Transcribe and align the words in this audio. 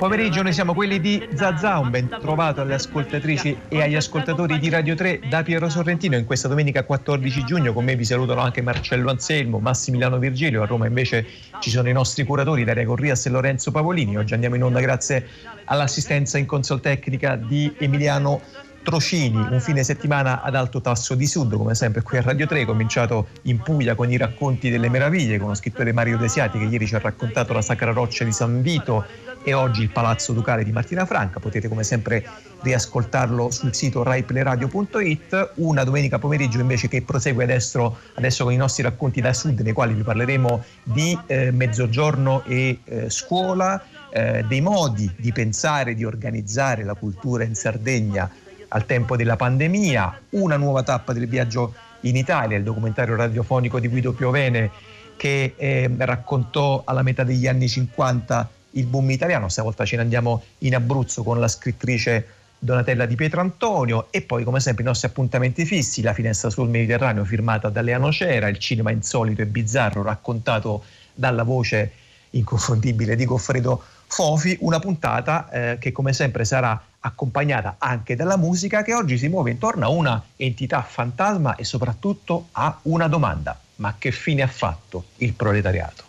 Pomeriggio, 0.00 0.40
noi 0.40 0.54
siamo 0.54 0.72
quelli 0.72 0.98
di 0.98 1.28
Zazà, 1.34 1.76
un 1.76 1.90
ben 1.90 2.08
trovato 2.08 2.62
alle 2.62 2.72
ascoltatrici 2.72 3.54
e 3.68 3.82
agli 3.82 3.96
ascoltatori 3.96 4.58
di 4.58 4.70
Radio 4.70 4.94
3 4.94 5.20
da 5.28 5.42
Piero 5.42 5.68
Sorrentino 5.68 6.16
in 6.16 6.24
questa 6.24 6.48
domenica 6.48 6.84
14 6.84 7.44
giugno. 7.44 7.74
Con 7.74 7.84
me 7.84 7.96
vi 7.96 8.06
salutano 8.06 8.40
anche 8.40 8.62
Marcello 8.62 9.10
Anselmo, 9.10 9.58
Massimiliano 9.58 10.16
Virgilio, 10.16 10.62
a 10.62 10.64
Roma 10.64 10.86
invece 10.86 11.26
ci 11.58 11.68
sono 11.68 11.90
i 11.90 11.92
nostri 11.92 12.24
curatori 12.24 12.64
Daria 12.64 12.86
Corrias 12.86 13.26
e 13.26 13.28
Lorenzo 13.28 13.72
Pavolini. 13.72 14.16
Oggi 14.16 14.32
andiamo 14.32 14.54
in 14.54 14.62
onda 14.62 14.80
grazie 14.80 15.26
all'assistenza 15.66 16.38
in 16.38 16.46
console 16.46 16.80
tecnica 16.80 17.36
di 17.36 17.70
Emiliano 17.76 18.40
Trocini, 18.82 19.36
un 19.36 19.60
fine 19.60 19.84
settimana 19.84 20.40
ad 20.40 20.54
alto 20.54 20.80
tasso 20.80 21.14
di 21.14 21.26
sud, 21.26 21.54
come 21.54 21.74
sempre 21.74 22.00
qui 22.00 22.16
a 22.16 22.22
Radio 22.22 22.46
3, 22.46 22.64
cominciato 22.64 23.26
in 23.42 23.58
Puglia 23.58 23.94
con 23.94 24.10
i 24.10 24.16
racconti 24.16 24.70
delle 24.70 24.88
meraviglie, 24.88 25.36
con 25.38 25.48
lo 25.48 25.54
scrittore 25.54 25.92
Mario 25.92 26.16
Desiati 26.16 26.58
che 26.58 26.64
ieri 26.64 26.86
ci 26.86 26.94
ha 26.94 26.98
raccontato 26.98 27.52
la 27.52 27.60
Sacra 27.60 27.92
Roccia 27.92 28.24
di 28.24 28.32
San 28.32 28.62
Vito 28.62 29.04
e 29.42 29.52
oggi 29.54 29.82
il 29.82 29.90
Palazzo 29.90 30.32
Ducale 30.32 30.64
di 30.64 30.72
Martina 30.72 31.06
Franca. 31.06 31.40
Potete 31.40 31.68
come 31.68 31.82
sempre 31.82 32.24
riascoltarlo 32.60 33.50
sul 33.50 33.74
sito 33.74 34.02
raipleradio.it. 34.02 35.52
Una 35.56 35.84
domenica 35.84 36.18
pomeriggio 36.18 36.60
invece 36.60 36.88
che 36.88 37.02
prosegue 37.02 37.44
adesso, 37.44 37.98
adesso 38.14 38.44
con 38.44 38.52
i 38.52 38.56
nostri 38.56 38.82
racconti 38.82 39.20
da 39.20 39.32
sud, 39.32 39.60
nei 39.60 39.72
quali 39.72 39.94
vi 39.94 40.02
parleremo 40.02 40.62
di 40.82 41.18
eh, 41.26 41.50
mezzogiorno 41.50 42.44
e 42.44 42.80
eh, 42.84 43.10
scuola, 43.10 43.82
eh, 44.10 44.44
dei 44.46 44.60
modi 44.60 45.10
di 45.16 45.32
pensare, 45.32 45.94
di 45.94 46.04
organizzare 46.04 46.84
la 46.84 46.94
cultura 46.94 47.44
in 47.44 47.54
Sardegna 47.54 48.30
al 48.68 48.86
tempo 48.86 49.16
della 49.16 49.36
pandemia, 49.36 50.20
una 50.30 50.56
nuova 50.56 50.82
tappa 50.82 51.12
del 51.12 51.26
viaggio 51.26 51.74
in 52.02 52.16
Italia, 52.16 52.56
il 52.56 52.62
documentario 52.62 53.16
radiofonico 53.16 53.80
di 53.80 53.88
Guido 53.88 54.12
Piovene 54.12 54.70
che 55.16 55.54
eh, 55.56 55.90
raccontò 55.98 56.82
alla 56.86 57.02
metà 57.02 57.24
degli 57.24 57.46
anni 57.46 57.68
50 57.68 58.48
il 58.72 58.86
boom 58.86 59.10
italiano, 59.10 59.48
stavolta 59.48 59.84
ce 59.84 59.96
ne 59.96 60.02
andiamo 60.02 60.42
in 60.58 60.74
Abruzzo 60.74 61.22
con 61.22 61.40
la 61.40 61.48
scrittrice 61.48 62.26
Donatella 62.58 63.06
di 63.06 63.14
Pietrantonio 63.14 64.08
e 64.10 64.20
poi 64.20 64.44
come 64.44 64.60
sempre 64.60 64.82
i 64.82 64.86
nostri 64.86 65.08
appuntamenti 65.08 65.64
fissi, 65.64 66.02
la 66.02 66.12
finestra 66.12 66.50
sul 66.50 66.68
Mediterraneo 66.68 67.24
firmata 67.24 67.70
da 67.70 67.80
Leano 67.80 68.12
Cera, 68.12 68.48
il 68.48 68.58
cinema 68.58 68.90
insolito 68.90 69.40
e 69.40 69.46
bizzarro 69.46 70.02
raccontato 70.02 70.84
dalla 71.14 71.42
voce 71.42 71.92
inconfondibile 72.30 73.16
di 73.16 73.24
Goffredo 73.24 73.82
Fofi, 74.06 74.56
una 74.60 74.78
puntata 74.78 75.48
eh, 75.50 75.78
che 75.78 75.90
come 75.90 76.12
sempre 76.12 76.44
sarà 76.44 76.80
accompagnata 77.00 77.76
anche 77.78 78.14
dalla 78.14 78.36
musica 78.36 78.82
che 78.82 78.94
oggi 78.94 79.16
si 79.16 79.28
muove 79.28 79.50
intorno 79.50 79.86
a 79.86 79.88
una 79.88 80.22
entità 80.36 80.82
fantasma 80.82 81.54
e 81.54 81.64
soprattutto 81.64 82.48
a 82.52 82.78
una 82.82 83.08
domanda. 83.08 83.58
Ma 83.76 83.94
che 83.98 84.10
fine 84.10 84.42
ha 84.42 84.48
fatto 84.48 85.04
il 85.18 85.32
proletariato? 85.32 86.04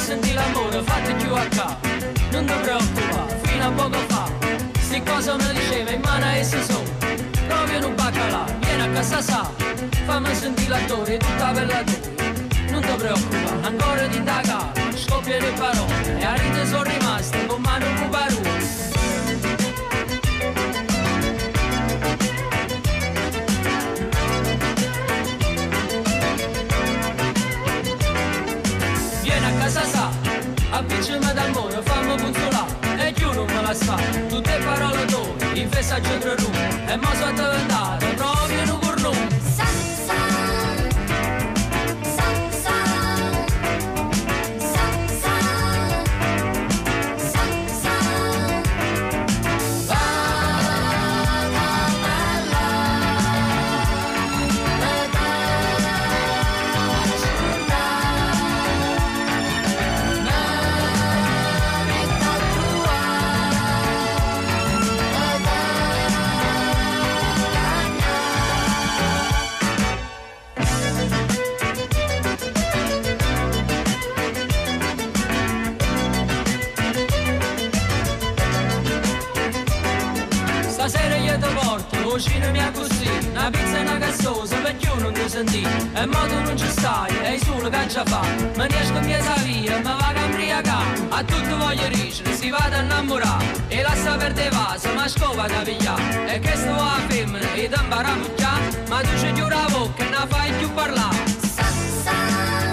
Sentire 0.00 0.34
l'amore, 0.34 0.82
fatti 0.82 1.12
più 1.14 1.34
a 1.34 1.44
capo. 1.44 1.88
Non 2.32 2.44
ti 2.46 2.52
preoccupare, 2.62 3.40
fino 3.42 3.66
a 3.66 3.70
poco 3.70 3.98
fa, 4.08 4.30
sti 4.80 5.02
cose 5.02 5.34
mi 5.34 5.52
diceva 5.52 5.90
in 5.90 6.00
mano 6.00 6.24
a 6.24 6.36
esse 6.36 6.62
sono 6.64 6.88
proprio 7.46 7.86
un 7.86 7.94
baccalà, 7.94 8.44
vieni 8.60 8.82
a 8.82 8.88
casa 8.90 9.20
sa, 9.20 9.50
fammi 10.06 10.34
sentire 10.34 10.68
l'attore, 10.68 11.16
tutta 11.18 11.52
bella 11.52 11.82
tua. 11.84 12.08
Non 12.70 12.80
ti 12.82 12.92
preoccupare, 12.96 13.60
ancora 13.62 14.06
di 14.06 14.16
indagare, 14.16 14.96
scoppia 14.96 15.38
le 15.38 15.52
parole, 15.52 16.18
e 16.18 16.24
a 16.24 16.34
rite 16.34 16.66
sono 16.66 16.82
rimaste 16.84 17.46
con 17.46 17.60
mano 17.60 17.86
un 17.86 18.08
parole. 18.08 18.49
Avvicinami 30.80 31.32
dal 31.34 31.50
muro, 31.50 31.82
fammi 31.82 32.14
punzolare, 32.16 33.06
e 33.06 33.14
non 33.34 33.46
me 33.46 33.62
la 33.62 33.74
sa, 33.74 33.96
tutte 34.28 34.58
parole 34.64 35.04
tue, 35.06 35.60
in 35.60 35.68
festa 35.70 35.96
a 35.96 36.02
centro 36.02 36.34
e 36.86 36.96
mo 36.96 37.08
sono 37.14 37.32
diventato 37.32 38.39
Stasera 81.00 81.16
io 81.16 81.38
ti 81.38 81.54
porto, 81.54 81.96
cucina 82.02 82.50
mia 82.50 82.70
così, 82.72 83.08
una 83.30 83.50
pizza 83.50 83.78
e 83.78 83.80
una 83.80 83.96
gassosa, 83.96 84.56
perché 84.56 84.90
non 84.98 85.12
ti 85.14 85.28
senti, 85.28 85.66
e 85.94 86.06
mo 86.06 86.26
tu 86.26 86.40
non 86.42 86.58
ci 86.58 86.68
stai, 86.68 87.16
e 87.22 87.40
solo 87.42 87.70
che 87.70 87.86
già 87.86 88.04
fa, 88.04 88.20
me 88.20 88.68
ne 88.68 88.80
esco 88.82 89.00
piazza 89.00 89.32
via, 89.42 89.80
ma 89.82 89.96
va 89.96 90.08
a 90.08 90.12
cambriacare, 90.12 91.00
a 91.08 91.24
tutto 91.24 91.56
voglio 91.56 91.88
ricere, 91.88 92.34
si 92.34 92.50
va 92.50 92.68
a 92.70 92.82
innamorare, 92.82 93.44
e 93.68 93.80
lascia 93.80 94.14
perdere 94.16 94.50
vaso, 94.50 94.92
ma 94.92 95.08
scopa 95.08 95.46
da 95.46 95.62
pigliare, 95.62 96.34
e 96.34 96.38
che 96.38 96.54
sto 96.54 96.70
a 96.70 96.98
femmina, 97.08 97.50
e 97.54 97.68
ti 97.68 97.80
impara 97.80 98.08
a 98.08 98.16
mucchiare, 98.16 98.84
ma 98.88 99.00
tu 99.00 99.18
ci 99.18 99.32
chiudi 99.32 99.48
la 99.48 99.66
bocca 99.70 100.04
e 100.04 100.08
non 100.10 100.28
fai 100.28 100.52
più 100.52 100.74
parlare. 100.74 102.69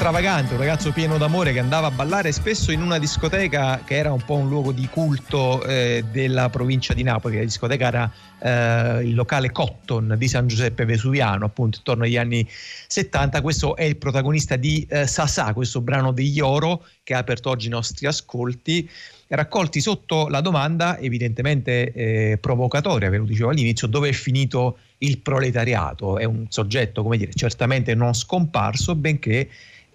Stravagante, 0.00 0.54
un 0.54 0.60
ragazzo 0.60 0.92
pieno 0.92 1.18
d'amore 1.18 1.52
che 1.52 1.58
andava 1.58 1.88
a 1.88 1.90
ballare 1.90 2.32
spesso 2.32 2.72
in 2.72 2.80
una 2.80 2.98
discoteca 2.98 3.82
che 3.84 3.96
era 3.96 4.10
un 4.10 4.24
po' 4.24 4.36
un 4.36 4.48
luogo 4.48 4.72
di 4.72 4.88
culto 4.88 5.62
eh, 5.62 6.02
della 6.10 6.48
provincia 6.48 6.94
di 6.94 7.02
Napoli. 7.02 7.36
La 7.36 7.42
discoteca 7.42 7.86
era 7.86 8.10
eh, 8.38 9.04
il 9.04 9.14
locale 9.14 9.50
Cotton 9.52 10.14
di 10.16 10.26
San 10.26 10.46
Giuseppe 10.46 10.86
Vesuviano, 10.86 11.44
appunto 11.44 11.76
intorno 11.76 12.04
agli 12.04 12.16
anni 12.16 12.48
70. 12.48 13.42
Questo 13.42 13.76
è 13.76 13.82
il 13.82 13.98
protagonista 13.98 14.56
di 14.56 14.86
eh, 14.88 15.06
Sasà, 15.06 15.52
questo 15.52 15.82
brano 15.82 16.12
degli 16.12 16.40
Oro 16.40 16.82
che 17.02 17.12
ha 17.12 17.18
aperto 17.18 17.50
oggi 17.50 17.66
i 17.66 17.70
nostri 17.70 18.06
ascolti 18.06 18.88
raccolti 19.26 19.80
sotto 19.80 20.28
la 20.28 20.40
domanda 20.40 20.98
evidentemente 20.98 21.92
eh, 21.92 22.38
provocatoria 22.40 23.10
che 23.10 23.18
lo 23.18 23.24
dicevo 23.24 23.50
all'inizio, 23.50 23.86
dove 23.86 24.08
è 24.08 24.12
finito 24.12 24.78
il 24.98 25.18
proletariato? 25.18 26.18
È 26.18 26.24
un 26.24 26.46
soggetto, 26.48 27.02
come 27.02 27.18
dire, 27.18 27.32
certamente 27.34 27.94
non 27.94 28.14
scomparso, 28.14 28.94
benché 28.96 29.48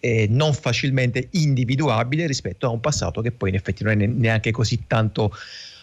eh, 0.05 0.27
non 0.29 0.53
facilmente 0.53 1.29
individuabile 1.31 2.27
rispetto 2.27 2.67
a 2.67 2.69
un 2.69 2.79
passato 2.79 3.21
che 3.21 3.31
poi 3.31 3.49
in 3.49 3.55
effetti 3.55 3.83
non 3.83 3.99
è 3.99 4.05
neanche 4.05 4.51
così 4.51 4.83
tanto 4.85 5.33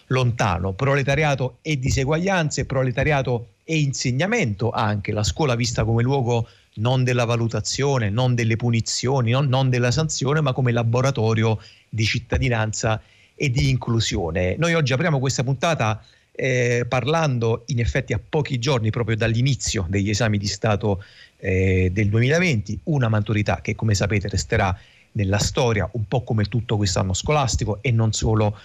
lontano. 0.06 0.74
Proletariato 0.74 1.58
e 1.60 1.76
diseguaglianze, 1.76 2.64
proletariato 2.64 3.54
e 3.64 3.80
insegnamento 3.80 4.70
anche, 4.70 5.10
la 5.10 5.24
scuola 5.24 5.56
vista 5.56 5.82
come 5.82 6.04
luogo 6.04 6.46
non 6.74 7.02
della 7.02 7.24
valutazione, 7.24 8.10
non 8.10 8.36
delle 8.36 8.54
punizioni, 8.54 9.32
non, 9.32 9.48
non 9.48 9.68
della 9.68 9.90
sanzione, 9.90 10.40
ma 10.40 10.52
come 10.52 10.70
laboratorio 10.70 11.58
di 11.88 12.04
cittadinanza 12.04 13.02
e 13.34 13.50
di 13.50 13.70
inclusione. 13.70 14.54
Noi 14.56 14.74
oggi 14.74 14.92
apriamo 14.92 15.18
questa 15.18 15.42
puntata 15.42 16.00
eh, 16.30 16.86
parlando 16.88 17.64
in 17.66 17.80
effetti 17.80 18.12
a 18.12 18.20
pochi 18.26 18.58
giorni 18.58 18.90
proprio 18.90 19.16
dall'inizio 19.16 19.84
degli 19.88 20.10
esami 20.10 20.38
di 20.38 20.46
Stato 20.46 21.02
eh, 21.44 21.90
del 21.92 22.08
2020, 22.08 22.80
una 22.84 23.08
maturità 23.08 23.60
che 23.60 23.74
come 23.74 23.94
sapete 23.94 24.28
resterà 24.28 24.76
nella 25.12 25.38
storia 25.38 25.88
un 25.92 26.06
po' 26.06 26.22
come 26.22 26.44
tutto 26.44 26.76
quest'anno 26.76 27.14
scolastico 27.14 27.78
e 27.82 27.90
non 27.90 28.12
solo 28.12 28.56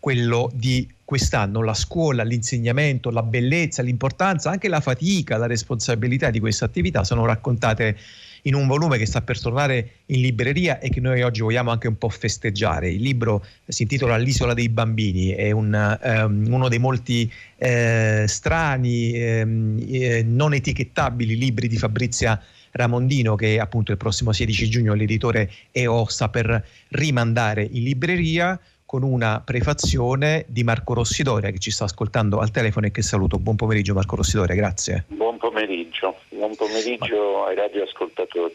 quello 0.00 0.50
di 0.52 0.88
quest'anno, 1.04 1.62
la 1.62 1.72
scuola, 1.72 2.24
l'insegnamento, 2.24 3.10
la 3.10 3.22
bellezza, 3.22 3.82
l'importanza, 3.82 4.50
anche 4.50 4.68
la 4.68 4.80
fatica, 4.80 5.36
la 5.36 5.46
responsabilità 5.46 6.30
di 6.30 6.40
queste 6.40 6.64
attività 6.64 7.04
sono 7.04 7.24
raccontate 7.24 7.96
in 8.46 8.54
un 8.54 8.66
volume 8.66 8.98
che 8.98 9.06
sta 9.06 9.22
per 9.22 9.40
tornare 9.40 9.90
in 10.06 10.20
libreria 10.20 10.78
e 10.78 10.88
che 10.88 11.00
noi 11.00 11.22
oggi 11.22 11.42
vogliamo 11.42 11.70
anche 11.70 11.88
un 11.88 11.98
po' 11.98 12.08
festeggiare. 12.08 12.90
Il 12.90 13.02
libro 13.02 13.44
si 13.66 13.82
intitola 13.82 14.16
L'isola 14.16 14.54
dei 14.54 14.68
bambini, 14.68 15.30
è 15.30 15.50
un, 15.50 15.98
um, 16.02 16.52
uno 16.52 16.68
dei 16.68 16.78
molti 16.78 17.30
eh, 17.56 18.24
strani, 18.26 19.12
ehm, 19.12 19.84
eh, 19.88 20.22
non 20.22 20.54
etichettabili 20.54 21.36
libri 21.36 21.68
di 21.68 21.76
Fabrizia 21.76 22.40
Ramondino 22.72 23.34
che 23.36 23.58
appunto 23.58 23.90
il 23.90 23.96
prossimo 23.96 24.32
16 24.32 24.68
giugno 24.68 24.94
l'editore 24.94 25.50
EO 25.72 26.04
sta 26.06 26.28
per 26.28 26.64
rimandare 26.90 27.66
in 27.70 27.82
libreria 27.82 28.58
con 28.86 29.02
una 29.02 29.42
prefazione 29.44 30.44
di 30.48 30.62
Marco 30.62 30.94
Rossidoria 30.94 31.50
che 31.50 31.58
ci 31.58 31.72
sta 31.72 31.84
ascoltando 31.84 32.38
al 32.38 32.52
telefono 32.52 32.86
e 32.86 32.92
che 32.92 33.02
saluto. 33.02 33.38
Buon 33.38 33.56
pomeriggio 33.56 33.92
Marco 33.94 34.14
Rossidoria, 34.14 34.54
grazie. 34.54 35.04
Buon 35.08 35.36
pomeriggio, 35.38 36.20
buon 36.30 36.54
pomeriggio 36.54 37.44
ai 37.46 37.56
radioascoltatori. 37.56 38.54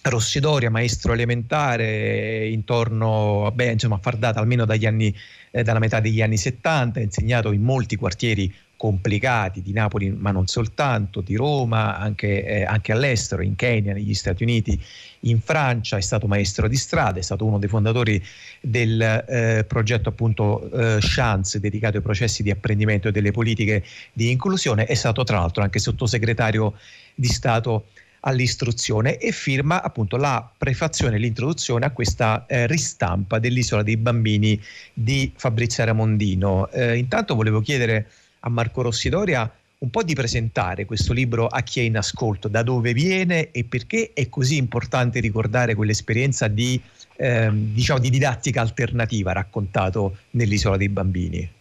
Rossidoria, 0.00 0.70
maestro 0.70 1.12
elementare, 1.12 2.46
intorno, 2.46 3.50
beh, 3.52 3.72
insomma, 3.72 3.96
a 3.96 4.00
far 4.00 4.16
data 4.16 4.38
almeno 4.38 4.64
dagli 4.64 4.86
anni, 4.86 5.12
eh, 5.50 5.64
dalla 5.64 5.80
metà 5.80 5.98
degli 5.98 6.22
anni 6.22 6.36
70, 6.36 7.00
ha 7.00 7.02
insegnato 7.02 7.50
in 7.50 7.62
molti 7.62 7.96
quartieri 7.96 8.54
complicati 8.78 9.60
di 9.60 9.72
Napoli, 9.72 10.10
ma 10.12 10.30
non 10.30 10.46
soltanto, 10.46 11.20
di 11.20 11.34
Roma, 11.34 11.98
anche, 11.98 12.44
eh, 12.44 12.62
anche, 12.62 12.92
all'estero, 12.92 13.42
in 13.42 13.56
Kenya, 13.56 13.92
negli 13.92 14.14
Stati 14.14 14.44
Uniti, 14.44 14.80
in 15.22 15.40
Francia, 15.40 15.96
è 15.96 16.00
stato 16.00 16.28
maestro 16.28 16.68
di 16.68 16.76
strada, 16.76 17.18
è 17.18 17.22
stato 17.22 17.44
uno 17.44 17.58
dei 17.58 17.68
fondatori 17.68 18.24
del 18.60 19.02
eh, 19.02 19.64
progetto 19.66 20.08
appunto 20.08 20.70
eh, 20.70 20.98
Chance 21.00 21.58
dedicato 21.58 21.96
ai 21.96 22.04
processi 22.04 22.44
di 22.44 22.52
apprendimento 22.52 23.08
e 23.08 23.10
delle 23.10 23.32
politiche 23.32 23.82
di 24.12 24.30
inclusione, 24.30 24.86
è 24.86 24.94
stato 24.94 25.24
tra 25.24 25.38
l'altro 25.40 25.64
anche 25.64 25.80
sottosegretario 25.80 26.74
di 27.16 27.26
Stato 27.26 27.86
all'istruzione 28.20 29.18
e 29.18 29.32
firma 29.32 29.82
appunto 29.82 30.16
la 30.16 30.48
prefazione, 30.56 31.18
l'introduzione 31.18 31.84
a 31.84 31.90
questa 31.90 32.46
eh, 32.46 32.68
ristampa 32.68 33.40
dell'Isola 33.40 33.82
dei 33.82 33.96
Bambini 33.96 34.60
di 34.92 35.32
Fabrizio 35.34 35.84
Ramondino. 35.84 36.70
Eh, 36.70 36.96
intanto 36.96 37.34
volevo 37.34 37.60
chiedere 37.60 38.06
a 38.40 38.48
Marco 38.48 38.82
Rossidoria 38.82 39.50
un 39.80 39.90
po' 39.90 40.02
di 40.02 40.14
presentare 40.14 40.84
questo 40.84 41.12
libro 41.12 41.46
a 41.46 41.60
chi 41.60 41.80
è 41.80 41.82
in 41.84 41.96
ascolto, 41.96 42.48
da 42.48 42.62
dove 42.62 42.92
viene 42.92 43.50
e 43.52 43.64
perché 43.64 44.10
è 44.12 44.28
così 44.28 44.56
importante 44.56 45.20
ricordare 45.20 45.76
quell'esperienza 45.76 46.48
di, 46.48 46.80
ehm, 47.16 47.72
diciamo, 47.74 48.00
di 48.00 48.10
didattica 48.10 48.60
alternativa 48.60 49.32
raccontato 49.32 50.16
nell'Isola 50.30 50.76
dei 50.76 50.88
Bambini. 50.88 51.56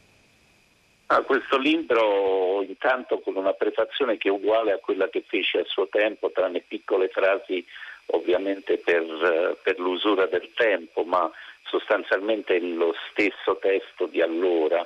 Ah, 1.07 1.21
questo 1.21 1.57
libro 1.57 2.63
intanto 2.67 3.19
con 3.19 3.35
una 3.35 3.53
prefazione 3.53 4.17
che 4.17 4.29
è 4.29 4.31
uguale 4.31 4.71
a 4.71 4.79
quella 4.79 5.07
che 5.09 5.23
fece 5.25 5.59
a 5.59 5.63
suo 5.65 5.87
tempo, 5.87 6.31
tranne 6.31 6.63
piccole 6.67 7.09
frasi 7.09 7.63
ovviamente 8.07 8.77
per, 8.77 9.57
per 9.61 9.79
l'usura 9.79 10.25
del 10.25 10.49
tempo, 10.55 11.03
ma 11.03 11.29
sostanzialmente 11.63 12.55
è 12.55 12.59
lo 12.59 12.93
stesso 13.11 13.57
testo 13.61 14.07
di 14.07 14.21
allora 14.21 14.85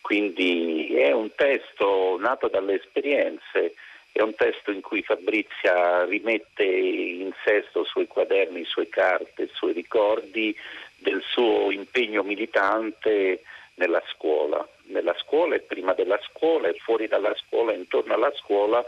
quindi 0.00 0.94
è 0.94 1.12
un 1.12 1.30
testo 1.34 2.16
nato 2.18 2.48
dalle 2.48 2.74
esperienze, 2.74 3.74
è 4.12 4.22
un 4.22 4.34
testo 4.34 4.70
in 4.70 4.80
cui 4.80 5.02
Fabrizia 5.02 6.04
rimette 6.04 6.64
in 6.64 7.32
sesto 7.44 7.84
sui 7.84 8.06
quaderni, 8.06 8.64
sue 8.64 8.88
carte, 8.88 9.44
i 9.44 9.50
suoi 9.52 9.72
ricordi 9.72 10.54
del 10.96 11.22
suo 11.22 11.70
impegno 11.70 12.22
militante 12.22 13.42
nella 13.74 14.02
scuola, 14.08 14.66
nella 14.86 15.14
scuola 15.18 15.54
e 15.54 15.60
prima 15.60 15.94
della 15.94 16.20
scuola 16.22 16.68
e 16.68 16.74
fuori 16.74 17.06
dalla 17.06 17.34
scuola, 17.36 17.72
intorno 17.72 18.14
alla 18.14 18.32
scuola, 18.34 18.84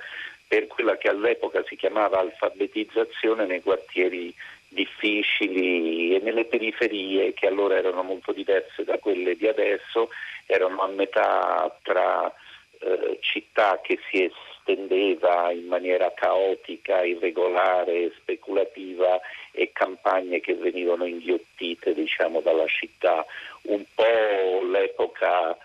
per 0.46 0.66
quella 0.66 0.98
che 0.98 1.08
all'epoca 1.08 1.64
si 1.66 1.76
chiamava 1.76 2.18
alfabetizzazione 2.18 3.46
nei 3.46 3.62
quartieri 3.62 4.34
difficili 4.72 6.14
e 6.14 6.20
nelle 6.20 6.44
periferie 6.44 7.32
che 7.34 7.46
allora 7.46 7.76
erano 7.76 8.02
molto 8.02 8.32
diverse 8.32 8.84
da 8.84 8.98
quelle 8.98 9.36
di 9.36 9.46
adesso, 9.46 10.10
erano 10.46 10.82
a 10.82 10.88
metà 10.88 11.76
tra 11.82 12.32
eh, 12.80 13.18
città 13.20 13.80
che 13.82 13.98
si 14.10 14.24
estendeva 14.24 15.50
in 15.50 15.66
maniera 15.66 16.12
caotica, 16.14 17.02
irregolare, 17.02 18.12
speculativa 18.16 19.20
e 19.52 19.70
campagne 19.72 20.40
che 20.40 20.54
venivano 20.54 21.04
inghiottite 21.04 21.94
diciamo, 21.94 22.40
dalla 22.40 22.66
città, 22.66 23.24
un 23.62 23.84
po' 23.94 24.66
l'epoca 24.70 25.56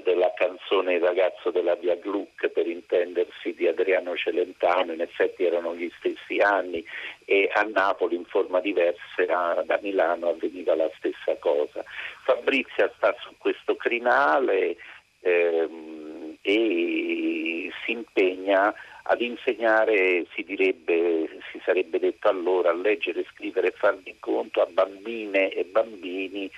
della 0.00 0.32
canzone 0.34 0.94
Il 0.94 1.00
ragazzo 1.00 1.50
della 1.50 1.74
via 1.74 1.96
Gluck 1.96 2.48
per 2.48 2.66
intendersi 2.66 3.54
di 3.54 3.66
Adriano 3.66 4.16
Celentano, 4.16 4.92
in 4.92 5.00
effetti 5.00 5.44
erano 5.44 5.74
gli 5.74 5.90
stessi 5.98 6.38
anni 6.38 6.84
e 7.24 7.50
a 7.52 7.62
Napoli 7.62 8.16
in 8.16 8.24
forma 8.24 8.60
diversa, 8.60 9.62
da 9.64 9.78
Milano 9.82 10.28
avveniva 10.28 10.74
la 10.74 10.90
stessa 10.96 11.36
cosa. 11.38 11.84
Fabrizia 12.24 12.90
sta 12.96 13.14
su 13.20 13.34
questo 13.38 13.76
crinale 13.76 14.76
ehm, 15.20 16.38
e 16.40 17.70
si 17.84 17.92
impegna 17.92 18.74
ad 19.04 19.20
insegnare, 19.20 20.26
si 20.32 20.44
direbbe, 20.44 21.28
si 21.50 21.60
sarebbe 21.64 21.98
detto 21.98 22.28
allora, 22.28 22.70
a 22.70 22.74
leggere, 22.74 23.24
scrivere 23.32 23.68
e 23.68 23.72
far 23.72 23.96
di 23.96 24.14
conto 24.20 24.62
a 24.62 24.66
bambine 24.66 25.50
e 25.50 25.64
bambini 25.64 26.50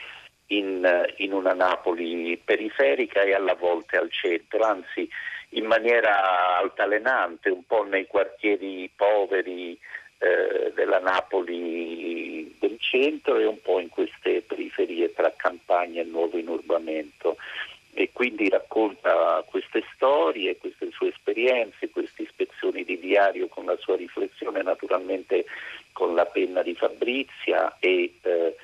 in, 0.48 1.06
in, 1.16 1.32
una 1.32 1.54
Napoli 1.54 2.40
periferica 2.42 3.22
e 3.22 3.34
alla 3.34 3.54
volta 3.54 3.98
al 3.98 4.10
centro, 4.10 4.62
anzi 4.64 5.08
in 5.50 5.64
maniera 5.66 6.58
altalenante, 6.58 7.48
un 7.48 7.64
po' 7.64 7.84
nei 7.84 8.06
quartieri 8.06 8.90
poveri 8.94 9.78
eh, 10.18 10.72
della 10.74 11.00
Napoli 11.00 12.54
del 12.58 12.76
centro 12.78 13.38
e 13.38 13.46
un 13.46 13.60
po' 13.60 13.78
in 13.78 13.88
queste 13.88 14.42
periferie 14.42 15.12
tra 15.12 15.32
campagna 15.36 16.00
e 16.00 16.04
nuovo 16.04 16.38
inurbamento. 16.38 17.36
E 17.96 18.10
quindi 18.12 18.48
racconta 18.48 19.44
queste 19.48 19.84
storie, 19.94 20.56
queste 20.56 20.90
sue 20.90 21.10
esperienze, 21.10 21.90
queste 21.90 22.22
ispezioni 22.22 22.84
di 22.84 22.98
diario 22.98 23.46
con 23.46 23.66
la 23.66 23.76
sua 23.76 23.94
riflessione, 23.96 24.62
naturalmente 24.62 25.44
con 25.92 26.14
la 26.16 26.26
penna 26.26 26.62
di 26.62 26.74
Fabrizia 26.74 27.76
e 27.78 28.14
eh, 28.20 28.56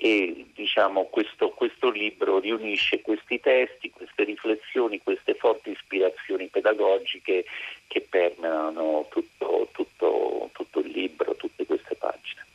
e 0.00 0.46
diciamo, 0.54 1.06
questo, 1.06 1.50
questo, 1.50 1.90
libro 1.90 2.38
riunisce 2.38 3.02
questi 3.02 3.40
testi, 3.40 3.90
queste 3.90 4.22
riflessioni, 4.22 5.02
queste 5.02 5.34
forti 5.34 5.70
ispirazioni 5.70 6.46
pedagogiche 6.46 7.44
che 7.88 8.00
permeano 8.08 9.08
tutto, 9.10 9.68
tutto, 9.72 10.50
tutto 10.52 10.78
il 10.78 10.90
libro, 10.92 11.34
tutte 11.34 11.66
queste 11.66 11.96
pagine. 11.96 12.46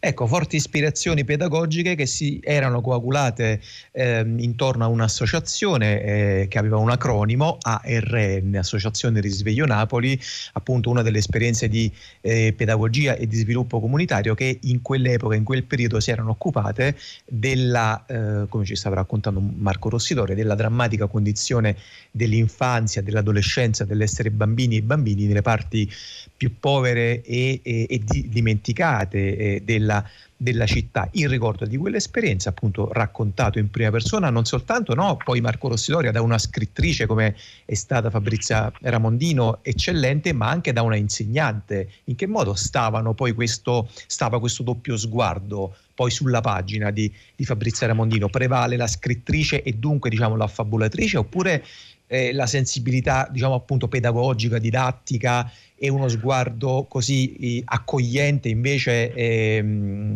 Ecco, 0.00 0.28
forti 0.28 0.54
ispirazioni 0.54 1.24
pedagogiche 1.24 1.96
che 1.96 2.06
si 2.06 2.38
erano 2.40 2.80
coagulate 2.80 3.60
eh, 3.90 4.24
intorno 4.36 4.84
a 4.84 4.86
un'associazione 4.86 6.02
eh, 6.02 6.46
che 6.48 6.58
aveva 6.58 6.76
un 6.76 6.88
acronimo 6.88 7.58
ARN, 7.60 8.54
Associazione 8.54 9.20
Risveglio 9.20 9.66
Napoli, 9.66 10.16
appunto 10.52 10.88
una 10.88 11.02
delle 11.02 11.18
esperienze 11.18 11.68
di 11.68 11.90
eh, 12.20 12.54
pedagogia 12.56 13.16
e 13.16 13.26
di 13.26 13.34
sviluppo 13.34 13.80
comunitario 13.80 14.36
che 14.36 14.60
in 14.62 14.82
quell'epoca, 14.82 15.34
in 15.34 15.42
quel 15.42 15.64
periodo 15.64 15.98
si 15.98 16.12
erano 16.12 16.30
occupate 16.30 16.96
della, 17.26 18.04
eh, 18.06 18.46
come 18.48 18.64
ci 18.64 18.76
stava 18.76 18.94
raccontando 18.94 19.40
Marco 19.40 19.88
Rossidore, 19.88 20.36
della 20.36 20.54
drammatica 20.54 21.08
condizione 21.08 21.74
dell'infanzia, 22.12 23.02
dell'adolescenza, 23.02 23.84
dell'essere 23.84 24.30
bambini 24.30 24.76
e 24.76 24.82
bambini 24.82 25.26
nelle 25.26 25.42
parti 25.42 25.90
più 26.36 26.54
povere 26.60 27.20
e, 27.22 27.58
e, 27.64 27.86
e 27.90 28.00
di, 28.04 28.28
dimenticate 28.28 29.36
eh, 29.36 29.62
della, 29.88 30.04
della, 30.36 30.66
città. 30.66 31.08
Il 31.12 31.28
ricordo 31.28 31.64
di 31.64 31.76
quell'esperienza, 31.78 32.50
appunto 32.50 32.92
raccontato 32.92 33.58
in 33.58 33.70
prima 33.70 33.90
persona, 33.90 34.28
non 34.28 34.44
soltanto 34.44 34.94
no, 34.94 35.16
poi 35.16 35.40
Marco 35.40 35.68
Rossidoria 35.68 36.10
da 36.12 36.20
una 36.20 36.38
scrittrice 36.38 37.06
come 37.06 37.34
è 37.64 37.74
stata 37.74 38.10
Fabrizia 38.10 38.70
Ramondino, 38.82 39.60
eccellente, 39.62 40.32
ma 40.32 40.48
anche 40.48 40.72
da 40.72 40.82
una 40.82 40.96
insegnante. 40.96 41.90
In 42.04 42.14
che 42.14 42.26
modo 42.26 42.54
stavano 42.54 43.14
poi 43.14 43.32
questo, 43.32 43.88
stava 44.06 44.38
questo 44.38 44.62
doppio 44.62 44.96
sguardo 44.96 45.74
poi 45.94 46.10
sulla 46.10 46.40
pagina 46.40 46.90
di, 46.90 47.12
di 47.34 47.44
Fabrizia 47.44 47.86
Ramondino? 47.86 48.28
Prevale 48.28 48.76
la 48.76 48.86
scrittrice 48.86 49.62
e 49.62 49.72
dunque 49.72 50.10
diciamo 50.10 50.36
la 50.36 50.46
fabulatrice 50.46 51.16
oppure 51.16 51.64
eh, 52.06 52.32
la 52.32 52.46
sensibilità 52.46 53.28
diciamo 53.30 53.54
appunto 53.54 53.88
pedagogica, 53.88 54.58
didattica 54.58 55.50
e 55.78 55.88
uno 55.88 56.08
sguardo 56.08 56.86
così 56.88 57.62
accogliente 57.64 58.48
invece 58.48 59.12
ehm, 59.12 60.14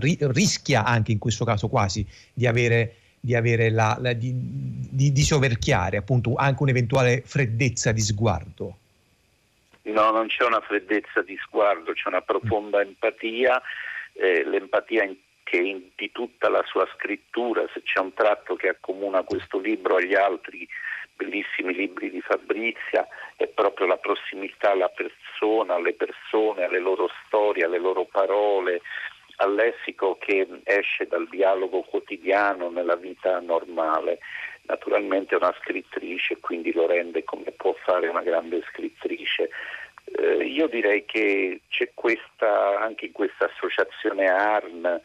ri- 0.00 0.18
rischia 0.20 0.84
anche 0.84 1.12
in 1.12 1.18
questo 1.18 1.44
caso 1.44 1.68
quasi 1.68 2.06
di 2.32 2.46
avere, 2.46 2.94
di, 3.20 3.34
avere 3.34 3.70
la, 3.70 3.96
la, 4.00 4.14
di, 4.14 4.32
di, 4.34 5.12
di 5.12 5.22
soverchiare 5.22 5.98
appunto 5.98 6.34
anche 6.36 6.62
un'eventuale 6.62 7.22
freddezza 7.24 7.92
di 7.92 8.00
sguardo. 8.00 8.76
No, 9.82 10.10
non 10.10 10.26
c'è 10.26 10.44
una 10.44 10.60
freddezza 10.60 11.22
di 11.22 11.36
sguardo, 11.42 11.92
c'è 11.92 12.08
una 12.08 12.22
profonda 12.22 12.80
empatia, 12.80 13.60
eh, 14.14 14.44
l'empatia 14.44 15.04
in, 15.04 15.14
che 15.44 15.58
in, 15.58 15.82
di 15.94 16.10
tutta 16.10 16.48
la 16.48 16.64
sua 16.66 16.88
scrittura, 16.96 17.64
se 17.72 17.82
c'è 17.82 18.00
un 18.00 18.12
tratto 18.12 18.56
che 18.56 18.68
accomuna 18.68 19.22
questo 19.22 19.60
libro 19.60 19.96
agli 19.96 20.14
altri 20.14 20.66
bellissimi 21.14 21.72
libri 21.72 22.10
di 22.10 22.20
Fabrizia, 22.20 23.06
è 23.36 23.46
proprio 23.48 23.86
la 23.86 23.98
prossimità 23.98 24.70
alla 24.70 24.88
persona, 24.88 25.74
alle 25.74 25.92
persone, 25.92 26.64
alle 26.64 26.78
loro 26.78 27.08
storie, 27.26 27.64
alle 27.64 27.78
loro 27.78 28.04
parole, 28.04 28.80
al 29.36 29.54
lessico 29.54 30.16
che 30.18 30.46
esce 30.64 31.06
dal 31.06 31.28
dialogo 31.28 31.82
quotidiano 31.82 32.70
nella 32.70 32.96
vita 32.96 33.38
normale. 33.40 34.18
Naturalmente 34.62 35.34
è 35.34 35.38
una 35.38 35.54
scrittrice, 35.60 36.38
quindi 36.40 36.72
lo 36.72 36.86
rende 36.86 37.24
come 37.24 37.52
può 37.52 37.74
fare 37.84 38.08
una 38.08 38.22
grande 38.22 38.62
scrittrice. 38.70 39.50
Eh, 40.04 40.44
io 40.44 40.66
direi 40.68 41.04
che 41.04 41.60
c'è 41.68 41.90
questa, 41.94 42.80
anche 42.80 43.06
in 43.06 43.12
questa 43.12 43.44
associazione 43.44 44.26
ARN, 44.26 45.00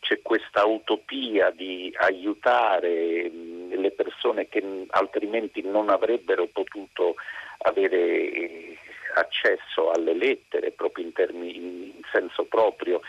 c'è 0.00 0.22
questa 0.22 0.64
utopia 0.64 1.50
di 1.50 1.92
aiutare 1.98 3.28
le 3.30 3.90
persone 3.90 4.48
che 4.48 4.62
altrimenti 4.90 5.62
non 5.62 5.88
avrebbero 5.90 6.46
potuto 6.46 7.16
avere 7.58 8.30
eh, 8.30 8.78
accesso 9.14 9.90
alle 9.90 10.14
lettere 10.14 10.70
proprio 10.70 11.04
in, 11.04 11.12
termini, 11.12 11.56
in 11.56 12.02
senso 12.12 12.44
proprio, 12.44 13.00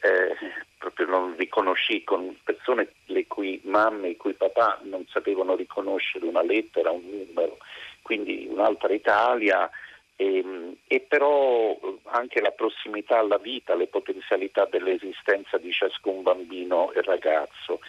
eh, 0.00 0.34
proprio 0.78 1.06
non 1.06 1.36
riconosci 1.36 2.04
con 2.04 2.36
persone 2.42 2.92
le 3.06 3.26
cui 3.26 3.60
mamme, 3.64 4.08
i 4.08 4.16
cui 4.16 4.34
papà 4.34 4.80
non 4.82 5.06
sapevano 5.08 5.54
riconoscere 5.54 6.26
una 6.26 6.42
lettera, 6.42 6.90
un 6.90 7.04
numero, 7.04 7.58
quindi 8.02 8.46
un'altra 8.50 8.92
Italia 8.92 9.70
e, 10.16 10.38
ehm, 10.38 10.76
e, 10.86 11.00
però 11.00 11.78
anche 12.04 12.40
la 12.40 12.50
prossimità 12.50 13.18
alla 13.18 13.38
vita, 13.38 13.74
le 13.74 13.86
potenzialità 13.86 14.66
dell'esistenza 14.70 15.58
di 15.58 15.72
ciascun 15.72 16.22
bambino 16.22 16.92
e 16.92 17.02
ragazzo. 17.02 17.80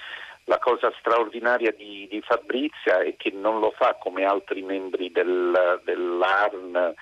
La 0.47 0.59
cosa 0.59 0.93
straordinaria 0.99 1.71
di, 1.71 2.07
di 2.07 2.21
Fabrizia 2.21 2.99
è 2.99 3.15
che 3.15 3.31
non 3.31 3.59
lo 3.59 3.71
fa 3.71 3.95
come 3.95 4.25
altri 4.25 4.61
membri 4.61 5.11
del, 5.11 5.81
dell'ARN 5.83 6.93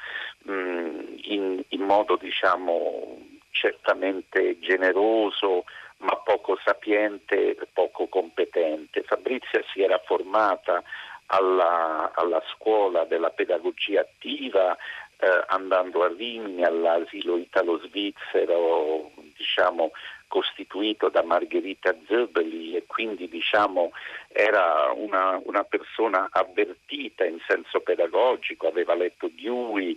mh, 0.44 0.52
mm, 0.52 1.00
in, 1.24 1.64
in, 1.68 1.82
modo 1.82 2.16
diciamo 2.16 3.20
certamente 3.52 4.60
generoso 4.60 5.66
ma 5.98 6.16
poco 6.18 6.58
sapiente, 6.64 7.58
poco 7.74 8.08
competente. 8.08 9.04
Fabrizia 9.04 9.62
si 9.74 9.82
era 9.82 10.00
formata 10.06 10.82
alla, 11.28 12.12
alla 12.14 12.42
scuola 12.54 13.06
della 13.06 13.30
pedagogia 13.30 14.02
attiva, 14.02 14.76
eh, 15.18 15.44
andando 15.48 16.04
a 16.04 16.08
Rimini 16.08 16.64
all'asilo 16.64 17.38
italo-svizzero 17.38 19.12
diciamo, 19.36 19.92
costituito 20.34 21.10
da 21.10 21.22
Margherita 21.22 21.96
Zöbeli 22.08 22.76
e 22.76 22.86
quindi 22.88 23.30
diciamo, 23.30 23.92
era 24.30 24.92
una, 24.96 25.40
una, 25.44 25.64
persona 25.64 26.28
avvertita 26.32 27.24
in 27.24 27.38
senso 27.48 27.82
pedagogico, 27.82 28.68
aveva 28.68 28.96
letto 28.96 29.30
Dewey, 29.32 29.96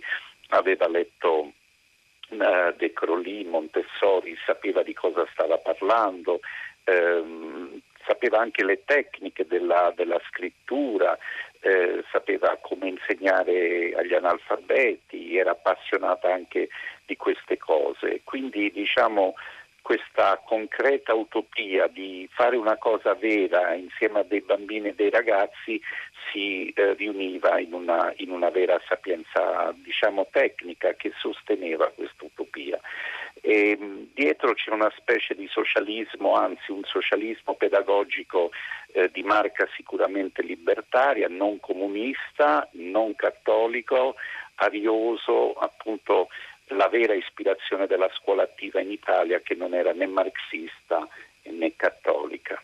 aveva 0.49 0.87
letto 0.87 1.53
eh, 2.29 2.71
De 2.77 2.93
Crolì, 2.93 3.45
Montessori, 3.45 4.37
sapeva 4.45 4.83
di 4.83 4.93
cosa 4.93 5.25
stava 5.31 5.57
parlando. 5.57 6.41
Ehm, 6.83 7.81
sapeva 8.05 8.37
anche 8.37 8.63
le 8.63 8.83
tecniche 8.85 9.47
della, 9.47 9.91
della 9.95 10.21
scrittura, 10.29 11.17
eh, 11.61 12.03
sapeva 12.11 12.59
come 12.61 12.89
insegnare 12.89 13.91
agli 13.97 14.13
analfabeti, 14.13 15.35
era 15.35 15.51
appassionata 15.51 16.31
anche 16.31 16.69
di 17.07 17.17
queste 17.17 17.57
cose. 17.57 18.21
Quindi 18.23 18.71
diciamo 18.71 19.33
questa 19.87 20.37
concreta 20.43 21.13
utopia 21.13 21.87
di 21.87 22.27
fare 22.33 22.57
una 22.57 22.75
cosa 22.75 23.13
vera 23.13 23.73
insieme 23.73 24.19
a 24.19 24.23
dei 24.23 24.41
bambini 24.41 24.89
e 24.89 24.93
dei 24.93 25.09
ragazzi 25.09 25.81
si 26.29 26.67
eh, 26.75 26.93
riuniva 26.95 27.57
in 27.57 27.71
una, 27.71 28.11
in 28.17 28.31
una, 28.31 28.49
vera 28.49 28.77
sapienza 28.85 29.73
diciamo, 29.77 30.27
tecnica 30.29 30.91
che 30.95 31.13
sosteneva 31.17 31.89
questa 31.95 32.25
utopia. 32.25 32.77
E, 33.39 34.09
dietro 34.13 34.55
c'è 34.55 34.71
una 34.71 34.91
specie 34.97 35.35
di 35.35 35.47
socialismo, 35.47 36.35
anzi 36.35 36.71
un 36.71 36.83
socialismo 36.83 37.53
pedagogico 37.53 38.51
eh, 38.91 39.09
di 39.13 39.23
marca 39.23 39.69
sicuramente 39.77 40.41
libertaria, 40.41 41.29
non 41.29 41.61
comunista, 41.61 42.67
non 42.73 43.15
cattolico, 43.15 44.15
arioso, 44.55 45.53
appunto 45.53 46.27
la 46.69 46.87
vera 46.89 47.13
ispirazione 47.13 47.87
della 47.87 48.09
scuola 48.19 48.43
attiva 48.43 48.79
in 48.81 48.91
Italia 48.91 49.39
che 49.41 49.55
non 49.55 49.73
era 49.73 49.93
né 49.93 50.05
marxista 50.05 51.07
né 51.43 51.73
cattolica. 51.75 52.61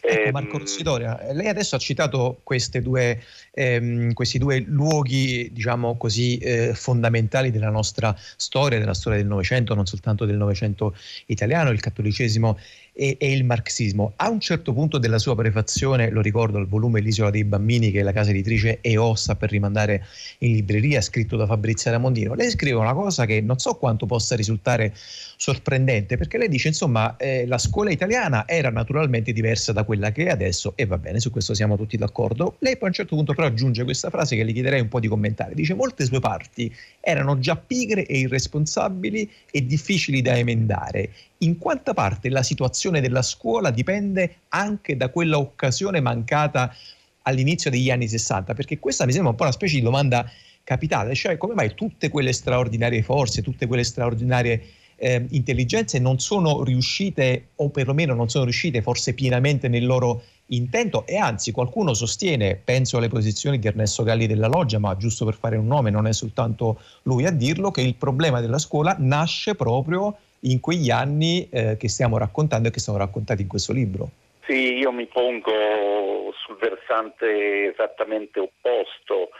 Ecco, 0.00 0.30
Marco 0.30 0.58
Rossidoria, 0.58 1.18
lei 1.32 1.48
adesso 1.48 1.76
ha 1.76 1.78
citato 1.78 2.40
due, 2.80 3.22
ehm, 3.52 4.12
questi 4.12 4.38
due 4.38 4.60
luoghi, 4.60 5.50
diciamo 5.52 5.96
così, 5.96 6.38
eh, 6.38 6.72
fondamentali 6.74 7.50
della 7.50 7.68
nostra 7.68 8.14
storia, 8.16 8.78
della 8.78 8.94
storia 8.94 9.18
del 9.18 9.26
Novecento, 9.26 9.74
non 9.74 9.86
soltanto 9.86 10.24
del 10.24 10.36
Novecento 10.36 10.96
italiano, 11.26 11.70
il 11.70 11.80
cattolicesimo 11.80 12.58
e, 12.96 13.16
e, 13.20 13.30
il 13.30 13.44
marxismo. 13.44 14.14
A 14.16 14.30
un 14.30 14.40
certo 14.40 14.72
punto 14.72 14.96
della 14.96 15.18
sua 15.18 15.36
prefazione, 15.36 16.10
lo 16.10 16.22
ricordo 16.22 16.56
al 16.56 16.66
volume 16.66 17.00
L'isola 17.00 17.28
dei 17.28 17.44
bambini 17.44 17.90
che 17.90 18.02
la 18.02 18.12
casa 18.12 18.30
editrice 18.30 18.78
EOS 18.80 19.34
per 19.38 19.50
rimandare 19.50 20.06
in 20.38 20.52
libreria, 20.52 21.02
scritto 21.02 21.36
da 21.36 21.46
Fabrizia 21.46 21.90
Ramondino, 21.90 22.34
lei 22.34 22.48
scrive 22.48 22.78
una 22.78 22.94
cosa 22.94 23.26
che 23.26 23.42
non 23.42 23.58
so 23.58 23.74
quanto 23.74 24.06
possa 24.06 24.34
risultare 24.34 24.94
sorprendente, 24.96 26.16
perché 26.16 26.38
lei 26.38 26.48
dice 26.48 26.68
insomma 26.68 27.16
eh, 27.16 27.46
la 27.46 27.58
scuola 27.58 27.90
italiana 27.90 28.48
era 28.48 28.70
naturalmente 28.70 29.32
diversa 29.32 29.72
da 29.72 29.84
quella 29.84 30.10
che 30.10 30.24
è 30.24 30.30
adesso 30.30 30.72
e 30.74 30.86
va 30.86 30.96
bene, 30.96 31.20
su 31.20 31.30
questo 31.30 31.52
siamo 31.52 31.76
tutti 31.76 31.98
d'accordo. 31.98 32.56
Lei 32.60 32.76
poi 32.76 32.84
a 32.84 32.86
un 32.86 32.94
certo 32.94 33.14
punto 33.14 33.34
però 33.34 33.46
aggiunge 33.46 33.84
questa 33.84 34.08
frase 34.08 34.36
che 34.36 34.44
le 34.44 34.52
chiederei 34.52 34.80
un 34.80 34.88
po' 34.88 35.00
di 35.00 35.08
commentare, 35.08 35.54
dice 35.54 35.74
molte 35.74 36.06
sue 36.06 36.20
parti 36.20 36.74
erano 37.00 37.38
già 37.38 37.56
pigre 37.56 38.06
e 38.06 38.18
irresponsabili 38.18 39.30
e 39.50 39.66
difficili 39.66 40.22
da 40.22 40.36
emendare 40.36 41.10
in 41.38 41.58
quanta 41.58 41.92
parte 41.92 42.28
la 42.28 42.42
situazione 42.42 43.00
della 43.00 43.22
scuola 43.22 43.70
dipende 43.70 44.36
anche 44.48 44.96
da 44.96 45.10
quella 45.10 45.38
occasione 45.38 46.00
mancata 46.00 46.74
all'inizio 47.22 47.70
degli 47.70 47.90
anni 47.90 48.08
60? 48.08 48.54
Perché 48.54 48.78
questa 48.78 49.04
mi 49.04 49.12
sembra 49.12 49.30
un 49.30 49.36
po' 49.36 49.42
una 49.42 49.52
specie 49.52 49.76
di 49.76 49.82
domanda 49.82 50.30
capitale, 50.64 51.14
cioè 51.14 51.36
come 51.36 51.54
mai 51.54 51.74
tutte 51.74 52.08
quelle 52.08 52.32
straordinarie 52.32 53.02
forze, 53.02 53.42
tutte 53.42 53.66
quelle 53.66 53.84
straordinarie 53.84 54.62
eh, 54.96 55.26
intelligenze 55.30 55.98
non 55.98 56.18
sono 56.18 56.64
riuscite, 56.64 57.48
o 57.56 57.68
perlomeno 57.68 58.14
non 58.14 58.28
sono 58.28 58.44
riuscite 58.44 58.82
forse 58.82 59.14
pienamente 59.14 59.68
nel 59.68 59.86
loro 59.86 60.22
intento 60.46 61.06
e 61.06 61.16
anzi 61.16 61.52
qualcuno 61.52 61.92
sostiene, 61.94 62.56
penso 62.56 62.96
alle 62.96 63.08
posizioni 63.08 63.58
di 63.58 63.66
Ernesto 63.66 64.02
Galli 64.02 64.26
della 64.26 64.48
Loggia, 64.48 64.78
ma 64.78 64.96
giusto 64.96 65.24
per 65.24 65.34
fare 65.34 65.56
un 65.56 65.66
nome 65.66 65.90
non 65.90 66.06
è 66.06 66.12
soltanto 66.12 66.80
lui 67.02 67.26
a 67.26 67.30
dirlo, 67.30 67.70
che 67.70 67.82
il 67.82 67.94
problema 67.94 68.40
della 68.40 68.58
scuola 68.58 68.96
nasce 68.98 69.54
proprio 69.54 70.16
in 70.40 70.60
quegli 70.60 70.90
anni 70.90 71.48
eh, 71.50 71.76
che 71.76 71.88
stiamo 71.88 72.18
raccontando 72.18 72.68
e 72.68 72.70
che 72.70 72.80
sono 72.80 72.98
raccontati 72.98 73.42
in 73.42 73.48
questo 73.48 73.72
libro. 73.72 74.10
Sì, 74.46 74.74
io 74.74 74.92
mi 74.92 75.06
pongo 75.06 76.32
sul 76.36 76.56
versante 76.56 77.72
esattamente 77.72 78.38
opposto 78.38 79.30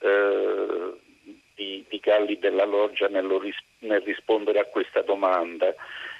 eh, 0.00 1.00
di, 1.54 1.84
di, 1.88 1.98
Galli 1.98 2.38
della 2.38 2.66
Loggia 2.66 3.06
ris- 3.08 3.64
nel 3.78 4.02
rispondere 4.02 4.58
a 4.58 4.66
questa 4.66 5.00
domanda. 5.00 5.74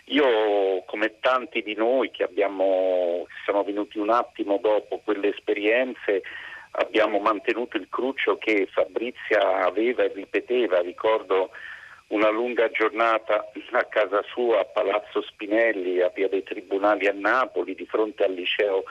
Io, 0.06 0.82
come 0.86 1.18
tanti 1.20 1.62
di 1.62 1.74
noi 1.74 2.10
che 2.10 2.22
abbiamo, 2.22 3.26
siamo 3.44 3.62
venuti 3.62 3.98
un 3.98 4.10
attimo 4.10 4.58
dopo 4.60 5.00
quelle 5.04 5.28
esperienze, 5.28 6.22
abbiamo 6.72 7.18
mantenuto 7.18 7.76
il 7.76 7.88
cruccio 7.90 8.38
che 8.38 8.66
Fabrizia 8.72 9.64
aveva 9.64 10.02
e 10.02 10.12
ripeteva. 10.14 10.80
Ricordo 10.80 11.50
una 12.10 12.30
lunga 12.30 12.70
giornata 12.70 13.50
a 13.72 13.84
casa 13.84 14.22
sua 14.22 14.60
a 14.60 14.64
Palazzo 14.64 15.22
Spinelli, 15.22 16.00
a 16.00 16.10
Via 16.14 16.28
dei 16.28 16.42
Tribunali 16.42 17.06
a 17.06 17.12
Napoli, 17.12 17.74
di 17.74 17.86
fronte 17.86 18.24
al 18.24 18.32
liceo 18.32 18.84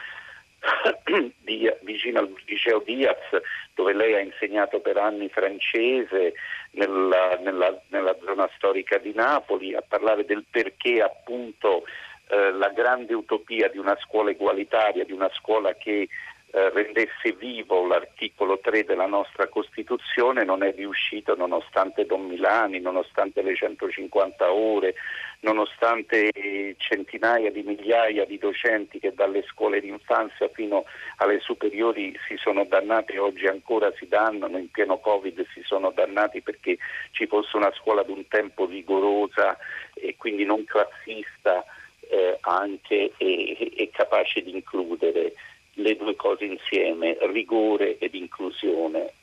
vicino 1.81 2.19
al 2.19 2.33
liceo 2.45 2.79
Diaz, 2.79 3.41
dove 3.73 3.93
lei 3.93 4.13
ha 4.15 4.19
insegnato 4.19 4.79
per 4.79 4.97
anni 4.97 5.29
francese 5.29 6.33
nella, 6.71 7.37
nella, 7.41 7.81
nella 7.89 8.15
zona 8.23 8.49
storica 8.55 8.97
di 8.97 9.13
Napoli, 9.13 9.75
a 9.75 9.83
parlare 9.85 10.25
del 10.25 10.45
perché 10.49 11.01
appunto 11.01 11.85
eh, 12.29 12.51
la 12.51 12.69
grande 12.69 13.13
utopia 13.13 13.69
di 13.69 13.77
una 13.77 13.97
scuola 14.01 14.31
egualitaria, 14.31 15.03
di 15.03 15.13
una 15.13 15.29
scuola 15.33 15.73
che 15.73 16.07
eh, 16.51 16.69
rendesse 16.71 17.33
vivo 17.33 17.85
l'articolo 17.85 18.59
3 18.59 18.83
della 18.83 19.05
nostra 19.05 19.47
Costituzione 19.47 20.43
non 20.43 20.63
è 20.63 20.73
riuscito 20.73 21.35
nonostante 21.35 22.05
Don 22.07 22.25
Milani, 22.25 22.79
nonostante 22.79 23.43
le 23.43 23.55
150 23.55 24.51
ore, 24.51 24.95
nonostante 25.41 26.31
centinaia 26.77 27.51
di 27.51 27.61
migliaia 27.61 28.25
di 28.25 28.39
docenti 28.39 28.97
che 28.97 29.13
dalle 29.13 29.43
scuole 29.43 29.79
d'infanzia 29.79 30.49
fino 30.49 30.85
alle 31.17 31.39
superiori 31.39 32.17
si 32.27 32.35
sono 32.37 32.65
dannati 32.65 33.13
e 33.13 33.19
oggi 33.19 33.45
ancora 33.45 33.91
si 33.95 34.07
dannano, 34.07 34.57
in 34.57 34.71
pieno 34.71 34.97
Covid 34.97 35.45
si 35.53 35.61
sono 35.63 35.91
dannati 35.91 36.41
perché 36.41 36.77
ci 37.11 37.27
fosse 37.27 37.57
una 37.57 37.71
scuola 37.73 38.01
ad 38.01 38.09
un 38.09 38.27
tempo 38.27 38.65
vigorosa 38.65 39.55
e 39.93 40.15
quindi 40.17 40.45
non 40.45 40.65
classista 40.65 41.63
eh, 42.09 42.37
anche 42.41 43.11
e, 43.17 43.71
e 43.75 43.89
capace 43.91 44.41
di 44.41 44.51
includere 44.51 45.33
le 45.79 45.95
due 45.95 46.15
cose 46.15 46.45
insieme, 46.45 47.17
rigore 47.31 47.97
ed 47.97 48.13
inclusione. 48.13 49.13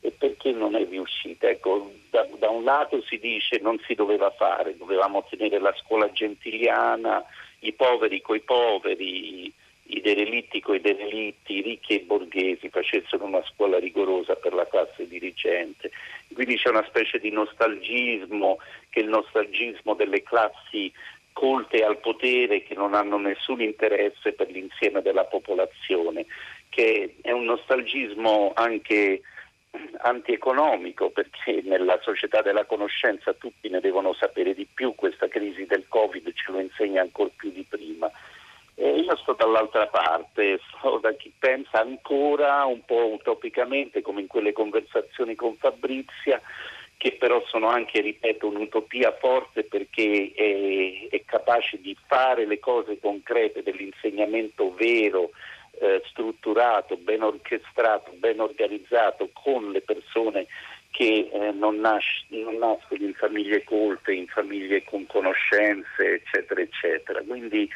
E 0.00 0.10
perché 0.10 0.52
non 0.52 0.76
è 0.76 0.86
riuscita? 0.86 1.48
Ecco, 1.48 1.92
da, 2.10 2.26
da, 2.38 2.48
un 2.50 2.64
lato 2.64 3.02
si 3.02 3.18
dice 3.18 3.58
non 3.60 3.78
si 3.86 3.94
doveva 3.94 4.30
fare, 4.30 4.76
dovevamo 4.76 5.24
tenere 5.28 5.58
la 5.58 5.74
scuola 5.82 6.10
gentiliana, 6.12 7.24
i 7.60 7.72
poveri 7.72 8.20
coi 8.20 8.40
poveri, 8.40 9.52
i 9.88 10.00
derelitti 10.00 10.60
coi 10.60 10.80
derelitti, 10.80 11.54
i 11.54 11.62
ricchi 11.62 11.92
e 11.92 11.96
i 11.96 12.04
borghesi 12.04 12.68
facessero 12.68 13.24
una 13.24 13.42
scuola 13.44 13.78
rigorosa 13.78 14.34
per 14.34 14.52
la 14.52 14.66
classe 14.66 15.06
dirigente. 15.06 15.90
Quindi 16.32 16.56
c'è 16.56 16.70
una 16.70 16.84
specie 16.86 17.18
di 17.18 17.30
nostalgismo, 17.30 18.58
che 18.90 19.00
è 19.00 19.02
il 19.02 19.08
nostalgismo 19.08 19.94
delle 19.94 20.22
classi 20.22 20.92
colte 21.36 21.84
al 21.84 21.98
potere 21.98 22.62
che 22.62 22.74
non 22.74 22.94
hanno 22.94 23.18
nessun 23.18 23.60
interesse 23.60 24.32
per 24.32 24.48
l'insieme 24.50 25.02
della 25.02 25.24
popolazione, 25.24 26.24
che 26.70 27.16
è 27.20 27.30
un 27.30 27.44
nostalgismo 27.44 28.52
anche 28.54 29.20
antieconomico 29.98 31.10
perché 31.10 31.60
nella 31.62 32.00
società 32.00 32.40
della 32.40 32.64
conoscenza 32.64 33.34
tutti 33.34 33.68
ne 33.68 33.80
devono 33.80 34.14
sapere 34.14 34.54
di 34.54 34.66
più, 34.72 34.94
questa 34.94 35.28
crisi 35.28 35.66
del 35.66 35.84
Covid 35.88 36.32
ce 36.32 36.52
lo 36.52 36.58
insegna 36.58 37.02
ancora 37.02 37.28
più 37.36 37.52
di 37.52 37.66
prima. 37.68 38.10
E 38.74 39.00
io 39.00 39.14
sto 39.16 39.34
dall'altra 39.34 39.88
parte, 39.88 40.58
sto 40.68 40.96
da 41.02 41.12
chi 41.12 41.30
pensa 41.38 41.82
ancora 41.82 42.64
un 42.64 42.82
po' 42.86 43.12
utopicamente 43.12 44.00
come 44.00 44.22
in 44.22 44.26
quelle 44.26 44.54
conversazioni 44.54 45.34
con 45.34 45.54
Fabrizia 45.56 46.40
che 46.96 47.12
però 47.18 47.44
sono 47.46 47.68
anche, 47.68 48.00
ripeto, 48.00 48.48
un'utopia 48.48 49.12
forte 49.12 49.64
perché 49.64 50.32
è, 50.34 51.14
è 51.14 51.22
capace 51.24 51.80
di 51.80 51.96
fare 52.06 52.46
le 52.46 52.58
cose 52.58 52.98
concrete 52.98 53.62
dell'insegnamento 53.62 54.74
vero, 54.74 55.30
eh, 55.78 56.02
strutturato, 56.06 56.96
ben 56.96 57.22
orchestrato, 57.22 58.12
ben 58.14 58.40
organizzato 58.40 59.28
con 59.32 59.70
le 59.72 59.82
persone 59.82 60.46
che 60.90 61.28
eh, 61.30 61.52
non, 61.52 61.78
nasc- 61.80 62.24
non, 62.28 62.56
nascono 62.56 63.04
in 63.04 63.12
famiglie 63.12 63.62
colte, 63.64 64.14
in 64.14 64.26
famiglie 64.28 64.82
con 64.84 65.04
conoscenze, 65.06 66.14
eccetera, 66.14 66.62
eccetera. 66.62 67.20
Quindi 67.20 67.68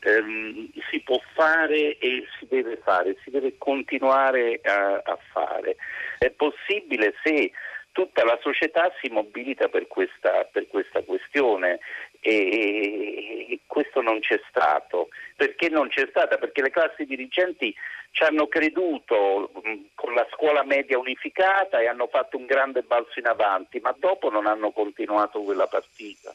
ehm, 0.00 0.70
si 0.90 1.00
può 1.00 1.20
fare 1.34 1.98
e 1.98 2.24
si 2.38 2.46
deve 2.48 2.78
fare, 2.82 3.16
si 3.22 3.30
deve 3.30 3.58
continuare 3.58 4.60
a, 4.64 5.02
a 5.04 5.18
fare. 5.32 5.76
È 6.16 6.30
possibile 6.30 7.12
se 7.22 7.50
tutta 7.92 8.24
la 8.24 8.38
società 8.42 8.92
si 9.00 9.08
mobilita 9.08 9.68
per 9.68 9.86
questa, 9.86 10.48
per 10.50 10.66
questa 10.66 11.02
questione 11.02 11.78
e 12.20 13.60
questo 13.66 14.00
non 14.00 14.20
c'è 14.20 14.40
stato. 14.48 15.08
Perché 15.36 15.68
non 15.68 15.88
c'è 15.88 16.06
stata? 16.08 16.38
Perché 16.38 16.62
le 16.62 16.70
classi 16.70 17.04
dirigenti 17.04 17.74
ci 18.12 18.22
hanno 18.24 18.46
creduto 18.46 19.50
con 19.94 20.14
la 20.14 20.26
scuola 20.32 20.64
media 20.64 20.98
unificata 20.98 21.80
e 21.80 21.86
hanno 21.86 22.06
fatto 22.08 22.36
un 22.36 22.46
grande 22.46 22.82
balzo 22.82 23.18
in 23.18 23.26
avanti, 23.26 23.80
ma 23.80 23.94
dopo 23.98 24.30
non 24.30 24.46
hanno 24.46 24.70
continuato 24.70 25.42
quella 25.42 25.66
partita. 25.66 26.34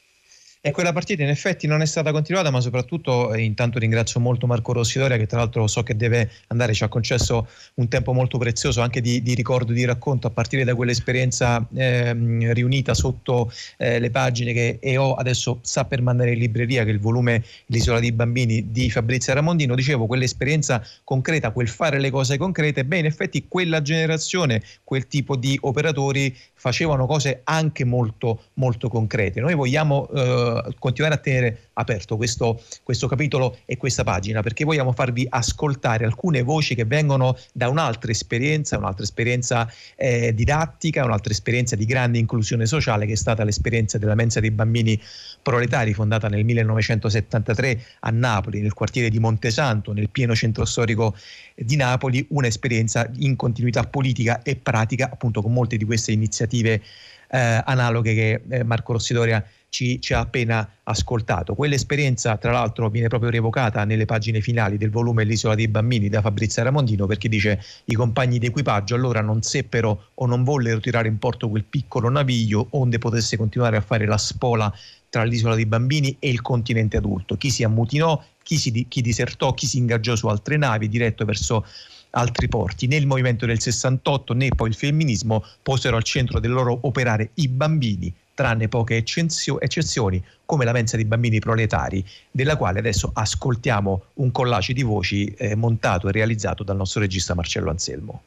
E 0.59 0.71
quella 0.71 0.91
partita 0.91 1.23
in 1.23 1.29
effetti 1.29 1.67
non 1.67 1.81
è 1.81 1.85
stata 1.85 2.11
continuata, 2.11 2.49
ma 2.49 2.59
soprattutto 2.61 3.33
eh, 3.33 3.41
intanto 3.41 3.79
ringrazio 3.79 4.19
molto 4.19 4.47
Marco 4.47 4.73
Rossidoria 4.73 5.15
che 5.17 5.27
tra 5.27 5.37
l'altro 5.37 5.67
so 5.67 5.83
che 5.83 5.95
deve 5.95 6.29
andare, 6.47 6.73
ci 6.73 6.83
ha 6.83 6.87
concesso 6.87 7.47
un 7.75 7.87
tempo 7.87 8.11
molto 8.11 8.37
prezioso 8.37 8.81
anche 8.81 8.99
di, 8.99 9.21
di 9.21 9.33
ricordo, 9.33 9.71
di 9.71 9.85
racconto 9.85 10.27
a 10.27 10.29
partire 10.31 10.63
da 10.63 10.75
quell'esperienza 10.75 11.65
eh, 11.75 12.13
riunita 12.53 12.93
sotto 12.93 13.51
eh, 13.77 13.99
le 13.99 14.09
pagine 14.09 14.51
che 14.51 14.79
EO 14.81 15.13
adesso 15.13 15.59
sta 15.61 15.85
per 15.85 16.01
mandare 16.01 16.31
in 16.31 16.39
libreria, 16.39 16.83
che 16.83 16.89
è 16.89 16.93
il 16.93 16.99
volume 16.99 17.43
L'isola 17.67 17.99
dei 17.99 18.11
bambini 18.11 18.71
di 18.71 18.89
Fabrizia 18.89 19.33
Ramondino. 19.33 19.75
Dicevo, 19.75 20.05
quell'esperienza 20.05 20.83
concreta, 21.03 21.51
quel 21.51 21.67
fare 21.67 21.99
le 21.99 22.09
cose 22.09 22.37
concrete, 22.37 22.83
beh 22.83 22.97
in 22.97 23.05
effetti 23.05 23.45
quella 23.47 23.81
generazione, 23.81 24.61
quel 24.83 25.07
tipo 25.07 25.35
di 25.35 25.57
operatori 25.61 26.35
facevano 26.53 27.05
cose 27.05 27.41
anche 27.43 27.85
molto, 27.85 28.45
molto 28.55 28.89
concrete. 28.89 29.39
Noi 29.39 29.53
vogliamo 29.53 30.07
eh, 30.47 30.75
continuare 30.79 31.15
a 31.15 31.17
tenere 31.17 31.69
aperto 31.73 32.15
questo, 32.17 32.61
questo, 32.83 33.07
capitolo 33.07 33.57
e 33.65 33.77
questa 33.77 34.03
pagina 34.03 34.41
perché 34.41 34.63
vogliamo 34.63 34.91
farvi 34.91 35.25
ascoltare 35.29 36.05
alcune 36.05 36.41
voci 36.41 36.75
che 36.75 36.85
vengono 36.85 37.37
da 37.53 37.69
un'altra 37.69 38.11
esperienza, 38.11 38.77
un'altra 38.77 39.03
esperienza 39.03 39.71
eh, 39.95 40.33
didattica, 40.33 41.03
un'altra 41.03 41.31
esperienza 41.31 41.75
di 41.75 41.85
grande 41.85 42.17
inclusione 42.17 42.65
sociale 42.65 43.05
che 43.05 43.13
è 43.13 43.15
stata 43.17 43.43
l'esperienza 43.43 43.97
della 43.97 44.15
mensa 44.15 44.39
dei 44.39 44.51
bambini 44.51 44.99
proletari 45.41 45.93
fondata 45.93 46.27
nel 46.27 46.43
1973 46.43 47.81
a 48.01 48.09
Napoli, 48.09 48.61
nel 48.61 48.73
quartiere 48.73 49.09
di 49.09 49.19
Montesanto, 49.19 49.93
nel 49.93 50.09
pieno 50.09 50.35
centro 50.35 50.65
storico 50.65 51.15
di 51.55 51.75
Napoli, 51.75 52.25
un'esperienza 52.29 53.09
in 53.17 53.35
continuità 53.35 53.83
politica 53.83 54.41
e 54.43 54.55
pratica 54.55 55.09
appunto 55.11 55.41
con 55.41 55.53
molte 55.53 55.77
di 55.77 55.85
queste 55.85 56.11
iniziative 56.11 56.81
eh, 57.29 57.61
analoghe 57.65 58.13
che 58.13 58.41
eh, 58.49 58.63
Marco 58.63 58.93
Rossidoria 58.93 59.43
ci, 59.69 60.01
ci, 60.01 60.13
ha 60.13 60.19
appena 60.19 60.67
ascoltato. 60.83 61.53
Quell'esperienza, 61.53 62.37
tra 62.37 62.51
l'altro, 62.51 62.89
viene 62.89 63.07
proprio 63.07 63.29
rievocata 63.29 63.83
nelle 63.83 64.05
pagine 64.05 64.41
finali 64.41 64.77
del 64.77 64.89
volume 64.89 65.23
L'isola 65.23 65.55
dei 65.55 65.67
bambini 65.67 66.09
da 66.09 66.21
Fabrizia 66.21 66.63
Ramondino, 66.63 67.05
perché 67.05 67.29
dice 67.29 67.61
i 67.85 67.93
compagni 67.93 68.39
di 68.39 68.47
equipaggio 68.47 68.95
allora 68.95 69.21
non 69.21 69.41
seppero 69.41 70.09
o 70.15 70.25
non 70.25 70.43
vollero 70.43 70.79
tirare 70.79 71.07
in 71.07 71.17
porto 71.17 71.49
quel 71.49 71.65
piccolo 71.65 72.09
naviglio 72.09 72.67
onde 72.71 72.97
potesse 72.97 73.37
continuare 73.37 73.77
a 73.77 73.81
fare 73.81 74.05
la 74.05 74.17
spola 74.17 74.73
tra 75.09 75.23
l'isola 75.23 75.55
dei 75.55 75.65
bambini 75.65 76.15
e 76.19 76.29
il 76.29 76.41
continente 76.41 76.97
adulto. 76.97 77.35
Chi 77.37 77.49
si 77.49 77.63
ammutinò, 77.63 78.21
chi, 78.43 78.57
si, 78.57 78.85
chi 78.87 79.01
disertò, 79.01 79.53
chi 79.53 79.67
si 79.67 79.77
ingaggiò 79.77 80.15
su 80.15 80.27
altre 80.27 80.57
navi 80.57 80.87
diretto 80.87 81.25
verso 81.25 81.65
altri 82.11 82.47
porti. 82.47 82.87
Né 82.87 82.95
il 82.95 83.07
movimento 83.07 83.45
del 83.45 83.59
68 83.59 84.33
né 84.33 84.49
poi 84.49 84.69
il 84.69 84.75
femminismo 84.75 85.43
posero 85.61 85.95
al 85.97 86.03
centro 86.03 86.39
del 86.39 86.51
loro 86.51 86.77
operare 86.81 87.31
i 87.35 87.47
bambini, 87.47 88.13
tranne 88.37 88.67
poche 88.67 88.97
eccezioni, 88.97 90.23
come 90.45 90.63
la 90.63 90.71
mensa 90.71 90.95
dei 90.95 91.05
bambini 91.05 91.39
proletari, 91.39 92.05
della 92.29 92.55
quale 92.55 92.77
adesso 92.77 93.09
ascoltiamo 93.11 94.03
un 94.13 94.31
collage 94.31 94.73
di 94.73 94.83
voci 94.83 95.25
eh, 95.25 95.55
montato 95.55 96.07
e 96.07 96.11
realizzato 96.11 96.61
dal 96.63 96.75
nostro 96.75 96.99
regista 96.99 97.33
Marcello 97.33 97.71
Anselmo. 97.71 98.21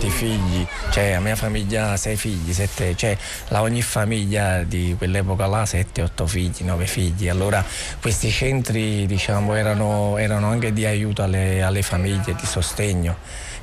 Tanti 0.00 0.08
figli, 0.08 0.66
cioè 0.90 1.12
la 1.12 1.20
mia 1.20 1.36
famiglia 1.36 1.90
ha 1.90 1.96
sei 1.98 2.16
figli, 2.16 2.54
sette, 2.54 2.96
cioè 2.96 3.14
la, 3.48 3.60
ogni 3.60 3.82
famiglia 3.82 4.62
di 4.62 4.94
quell'epoca 4.96 5.46
là 5.46 5.66
sette, 5.66 6.00
otto 6.00 6.26
figli, 6.26 6.62
nove 6.62 6.86
figli. 6.86 7.28
Allora 7.28 7.62
questi 8.00 8.30
centri 8.30 9.04
diciamo, 9.06 9.54
erano, 9.54 10.16
erano 10.16 10.48
anche 10.48 10.72
di 10.72 10.86
aiuto 10.86 11.22
alle, 11.22 11.62
alle 11.62 11.82
famiglie, 11.82 12.34
di 12.34 12.46
sostegno 12.46 13.16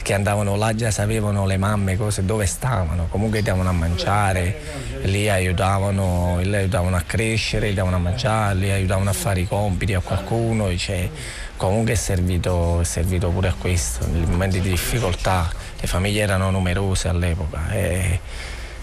che 0.04 0.14
andavano 0.14 0.56
là 0.56 0.74
già 0.74 0.90
sapevano 0.90 1.46
le 1.46 1.58
mamme 1.58 1.98
cose 1.98 2.24
dove 2.24 2.46
stavano, 2.46 3.08
comunque 3.10 3.42
davano 3.42 3.68
a 3.68 3.74
mangiare, 3.74 4.58
li 5.04 5.28
aiutavano, 5.28 6.40
li 6.42 6.56
aiutavano 6.56 6.96
a 6.96 7.02
crescere, 7.02 7.68
li 7.68 7.74
davano 7.74 7.98
a 7.98 8.00
mangiare, 8.00 8.56
li 8.56 8.72
aiutavano 8.72 9.10
a 9.10 9.14
fare 9.14 9.42
i 9.42 9.48
compiti 9.48 9.94
a 9.96 10.00
qualcuno, 10.00 10.74
cioè, 10.78 11.10
comunque 11.58 11.92
è 11.94 11.96
servito, 11.96 12.80
è 12.80 12.84
servito, 12.86 13.28
pure 13.32 13.50
a 13.50 13.56
questo, 13.60 14.08
nei 14.08 14.26
momenti 14.26 14.62
di 14.62 14.70
difficoltà, 14.70 15.52
le 15.80 15.88
famiglie 15.88 16.22
erano 16.22 16.50
numerose 16.50 17.08
all'epoca. 17.08 17.70
E, 17.72 18.20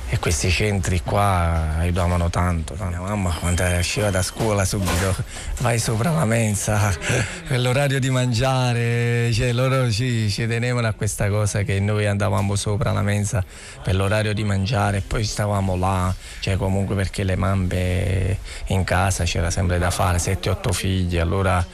e 0.06 0.18
questi 0.18 0.48
centri 0.50 1.02
qua 1.02 1.76
aiutavano 1.78 2.30
tanto. 2.30 2.76
Mia 2.88 3.00
mamma 3.00 3.34
quando 3.40 3.64
usciva 3.64 4.10
da 4.10 4.22
scuola 4.22 4.64
subito 4.64 5.14
vai 5.58 5.78
sopra 5.78 6.12
la 6.12 6.24
mensa, 6.24 6.94
l'orario 7.48 7.98
di 7.98 8.10
mangiare, 8.10 9.32
cioè, 9.32 9.52
loro 9.52 9.90
ci, 9.90 10.30
ci, 10.30 10.46
tenevano 10.46 10.86
a 10.86 10.92
questa 10.92 11.28
cosa 11.28 11.62
che 11.62 11.80
noi 11.80 12.06
andavamo 12.06 12.54
sopra 12.54 12.92
la 12.92 13.02
mensa 13.02 13.44
per 13.82 13.96
l'orario 13.96 14.34
di 14.34 14.44
mangiare 14.44 14.98
e 14.98 15.00
poi 15.00 15.24
stavamo 15.24 15.74
là, 15.74 16.14
cioè 16.38 16.56
comunque 16.56 16.94
perché 16.94 17.24
le 17.24 17.34
mamme 17.34 18.38
in 18.66 18.84
casa 18.84 19.24
c'era 19.24 19.50
sempre 19.50 19.78
da 19.78 19.90
fare, 19.90 20.18
7-8 20.18 20.72
figli, 20.72 21.18
allora 21.18 21.64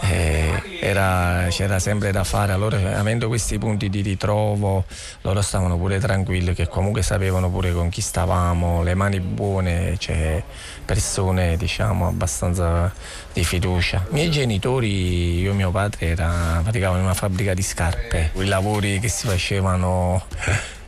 era, 0.00 1.46
c'era 1.48 1.78
sempre 1.78 2.12
da 2.12 2.24
fare, 2.24 2.52
allora 2.52 2.98
avendo 2.98 3.28
questi 3.28 3.58
punti 3.58 3.88
di 3.88 4.00
ritrovo 4.02 4.84
loro 5.22 5.40
stavano 5.40 5.76
pure 5.76 5.98
tranquilli 5.98 6.54
che 6.54 6.68
comunque 6.68 7.02
sapevano 7.02 7.50
pure 7.50 7.72
con 7.72 7.88
chi 7.88 8.00
stavamo, 8.00 8.82
le 8.82 8.94
mani 8.94 9.20
buone, 9.20 9.96
cioè 9.98 10.42
persone 10.84 11.56
diciamo 11.56 12.08
abbastanza 12.08 12.92
di 13.32 13.44
fiducia. 13.44 14.04
I 14.10 14.12
miei 14.12 14.30
genitori, 14.30 15.40
io 15.40 15.52
e 15.52 15.54
mio 15.54 15.70
padre 15.70 16.08
era, 16.08 16.60
praticavano 16.62 16.98
in 16.98 17.04
una 17.04 17.14
fabbrica 17.14 17.54
di 17.54 17.62
scarpe, 17.62 18.30
i 18.34 18.46
lavori 18.46 19.00
che 19.00 19.08
si 19.08 19.26
facevano 19.26 20.24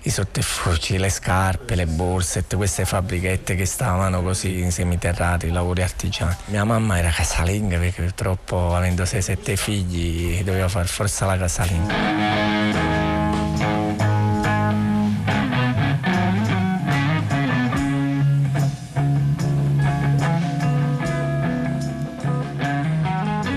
i 0.07 0.11
sotterfugi, 0.11 0.99
le 0.99 1.11
scarpe, 1.11 1.75
le 1.75 1.87
borse, 1.87 2.45
queste 2.55 2.85
fabbrichette 2.85 3.57
che 3.57 3.67
stavano 3.67 4.23
così 4.23 4.61
in 4.61 4.71
semiterrati, 4.71 5.51
lavori 5.51 5.83
artigiani. 5.83 6.37
Mia 6.47 6.63
mamma 6.63 6.99
era 6.99 7.11
casalinga 7.11 7.77
perché 7.79 8.03
purtroppo 8.03 8.77
avendo 8.77 9.03
6-7 9.03 9.57
figli 9.57 10.45
doveva 10.45 10.69
fare 10.69 10.87
forza 10.87 11.27
la 11.27 11.37
casalinga. 11.37 11.95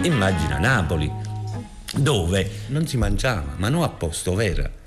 Immagina 0.02 0.58
Napoli, 0.58 1.12
dove 1.94 2.64
non 2.68 2.88
si 2.88 2.98
mangiava, 2.98 3.54
ma 3.58 3.70
non 3.70 3.84
a 3.84 3.90
posto, 3.90 4.34
vera 4.34 4.78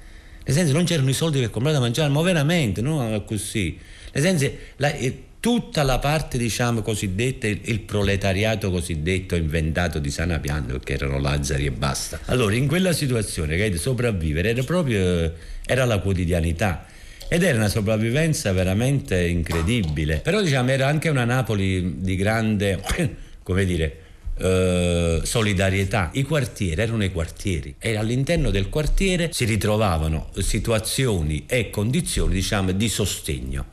nel 0.45 0.55
senso 0.55 0.73
non 0.73 0.85
c'erano 0.85 1.11
i 1.11 1.15
soldi 1.15 1.39
per 1.39 1.51
comprare 1.51 1.77
da 1.77 1.83
mangiare, 1.83 2.11
ma 2.11 2.21
veramente, 2.23 2.81
non 2.81 3.23
così. 3.25 3.79
Nel 4.13 4.23
senso, 4.23 4.51
la, 4.77 4.93
eh, 4.93 5.23
tutta 5.41 5.83
la 5.83 5.99
parte, 5.99 6.39
diciamo, 6.39 6.83
cosiddetta, 6.83 7.47
il, 7.47 7.61
il, 7.65 7.81
proletariato 7.81 8.71
cosiddetto 8.71 9.35
inventato 9.35 9.99
di 9.99 10.11
sana 10.11 10.39
pianta, 10.39 10.73
perché 10.73 10.95
erano 10.95 11.19
Lazzari 11.19 11.67
e 11.67 11.71
basta. 11.71 12.21
Allora, 12.27 12.55
in 12.55 12.67
quella 12.67 12.93
situazione, 12.93 13.57
che 13.57 13.77
sopravvivere 13.77 14.51
era 14.51 14.63
proprio, 14.63 15.33
era 15.65 15.85
la 15.85 15.99
quotidianità. 15.99 16.87
Ed 17.29 17.43
era 17.43 17.57
una 17.57 17.69
sopravvivenza 17.69 18.53
veramente 18.53 19.27
incredibile. 19.27 20.19
Però 20.19 20.43
diciamo 20.43 20.71
era 20.71 20.87
anche 20.87 21.09
una 21.09 21.25
Napoli 21.25 22.01
di 22.03 22.15
grande, 22.15 22.83
come 23.43 23.65
dire, 23.65 24.02
eh, 24.39 25.21
solidarietà. 25.23 26.11
I 26.13 26.23
quartieri 26.23 26.81
erano 26.81 27.05
i 27.05 27.13
quartieri 27.13 27.75
e 27.79 27.97
all'interno 27.97 28.51
del 28.51 28.69
quartiere 28.69 29.31
si 29.33 29.45
ritrovavano 29.45 30.31
situazioni 30.39 31.45
e 31.47 31.71
condizioni 31.71 32.35
diciamo, 32.35 32.73
di 32.73 32.89
sostegno 32.89 33.67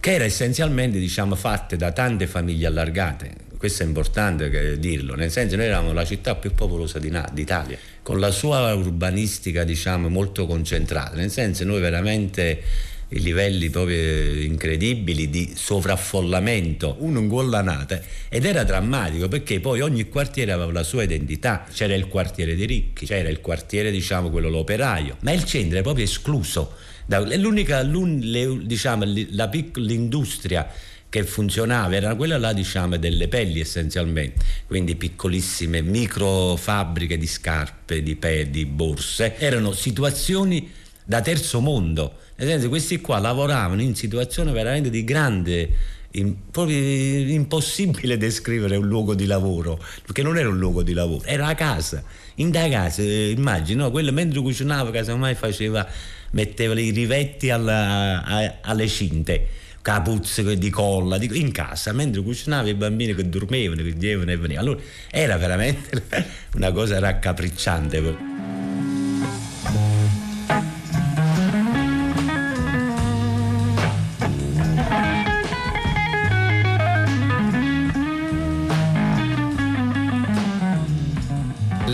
che 0.00 0.14
era 0.14 0.24
essenzialmente 0.24 0.98
diciamo, 0.98 1.34
fatte 1.34 1.76
da 1.76 1.92
tante 1.92 2.26
famiglie 2.26 2.66
allargate. 2.66 3.46
Questo 3.58 3.82
è 3.82 3.86
importante 3.86 4.78
dirlo, 4.78 5.16
nel 5.16 5.32
senso 5.32 5.56
noi 5.56 5.64
eravamo 5.64 5.92
la 5.92 6.04
città 6.04 6.36
più 6.36 6.54
popolosa 6.54 7.00
d'Italia, 7.00 7.76
con 8.02 8.20
la 8.20 8.30
sua 8.30 8.72
urbanistica 8.74 9.64
diciamo, 9.64 10.08
molto 10.08 10.46
concentrata, 10.46 11.16
nel 11.16 11.30
senso 11.30 11.64
noi 11.64 11.80
veramente 11.80 12.62
i 13.10 13.20
livelli 13.20 13.70
proprio 13.70 14.40
incredibili 14.42 15.30
di 15.30 15.52
sovraffollamento, 15.54 16.96
un'ungollanata 16.98 18.00
ed 18.28 18.44
era 18.44 18.64
drammatico 18.64 19.28
perché 19.28 19.60
poi 19.60 19.80
ogni 19.80 20.08
quartiere 20.08 20.52
aveva 20.52 20.72
la 20.72 20.82
sua 20.82 21.04
identità, 21.04 21.66
c'era 21.72 21.94
il 21.94 22.08
quartiere 22.08 22.54
dei 22.54 22.66
ricchi, 22.66 23.06
c'era 23.06 23.28
il 23.28 23.40
quartiere 23.40 23.90
diciamo 23.90 24.30
quello 24.30 24.48
l'operaio, 24.48 25.16
ma 25.20 25.32
il 25.32 25.44
centro 25.44 25.78
è 25.78 25.82
proprio 25.82 26.04
escluso, 26.04 26.74
l'unica, 27.06 27.82
diciamo, 27.82 29.04
la 29.30 29.48
piccola 29.48 29.86
l'industria 29.86 30.70
che 31.08 31.24
funzionava 31.24 31.94
era 31.94 32.14
quella 32.14 32.36
là 32.36 32.52
diciamo 32.52 32.98
delle 32.98 33.28
pelli 33.28 33.60
essenzialmente. 33.60 34.44
Quindi 34.66 34.94
piccolissime 34.94 35.80
micro 35.80 36.56
fabbriche 36.56 37.16
di 37.16 37.26
scarpe 37.26 38.02
di, 38.02 38.14
pe- 38.16 38.50
di 38.50 38.66
borse. 38.66 39.36
Erano 39.38 39.72
situazioni 39.72 40.70
da 41.08 41.22
terzo 41.22 41.60
mondo. 41.60 42.16
Nel 42.36 42.48
senso, 42.48 42.68
questi 42.68 43.00
qua 43.00 43.18
lavoravano 43.18 43.80
in 43.80 43.94
situazioni 43.94 44.52
veramente 44.52 44.90
di 44.90 45.04
grande 45.04 45.70
in, 46.12 46.50
proprio 46.50 46.76
impossibile 46.76 48.18
descrivere 48.18 48.76
un 48.76 48.86
luogo 48.86 49.14
di 49.14 49.24
lavoro 49.24 49.82
perché 50.04 50.22
non 50.22 50.36
era 50.36 50.48
un 50.50 50.58
luogo 50.58 50.82
di 50.82 50.92
lavoro 50.92 51.24
era 51.24 51.46
a 51.46 51.54
casa. 51.54 52.02
In 52.36 52.50
da 52.50 52.68
casa 52.68 53.00
eh, 53.00 53.30
immagino 53.30 53.90
quello 53.90 54.12
mentre 54.12 54.38
cucinava 54.42 54.90
casomai 54.90 55.34
faceva 55.34 55.86
metteva 56.32 56.78
i 56.78 56.90
rivetti 56.90 57.48
alla, 57.48 58.22
a, 58.22 58.54
alle 58.60 58.86
cinte 58.86 59.46
capuzze 59.80 60.58
di 60.58 60.68
colla 60.68 61.16
di, 61.16 61.40
in 61.40 61.52
casa 61.52 61.94
mentre 61.94 62.20
cucinava 62.20 62.68
i 62.68 62.74
bambini 62.74 63.14
che 63.14 63.26
dormivano 63.26 63.82
che 63.82 63.94
dicevano 63.94 64.30
e 64.30 64.36
venivano. 64.36 64.68
Allora 64.68 64.84
era 65.10 65.38
veramente 65.38 66.04
una 66.54 66.70
cosa 66.70 66.98
raccapricciante 66.98 68.02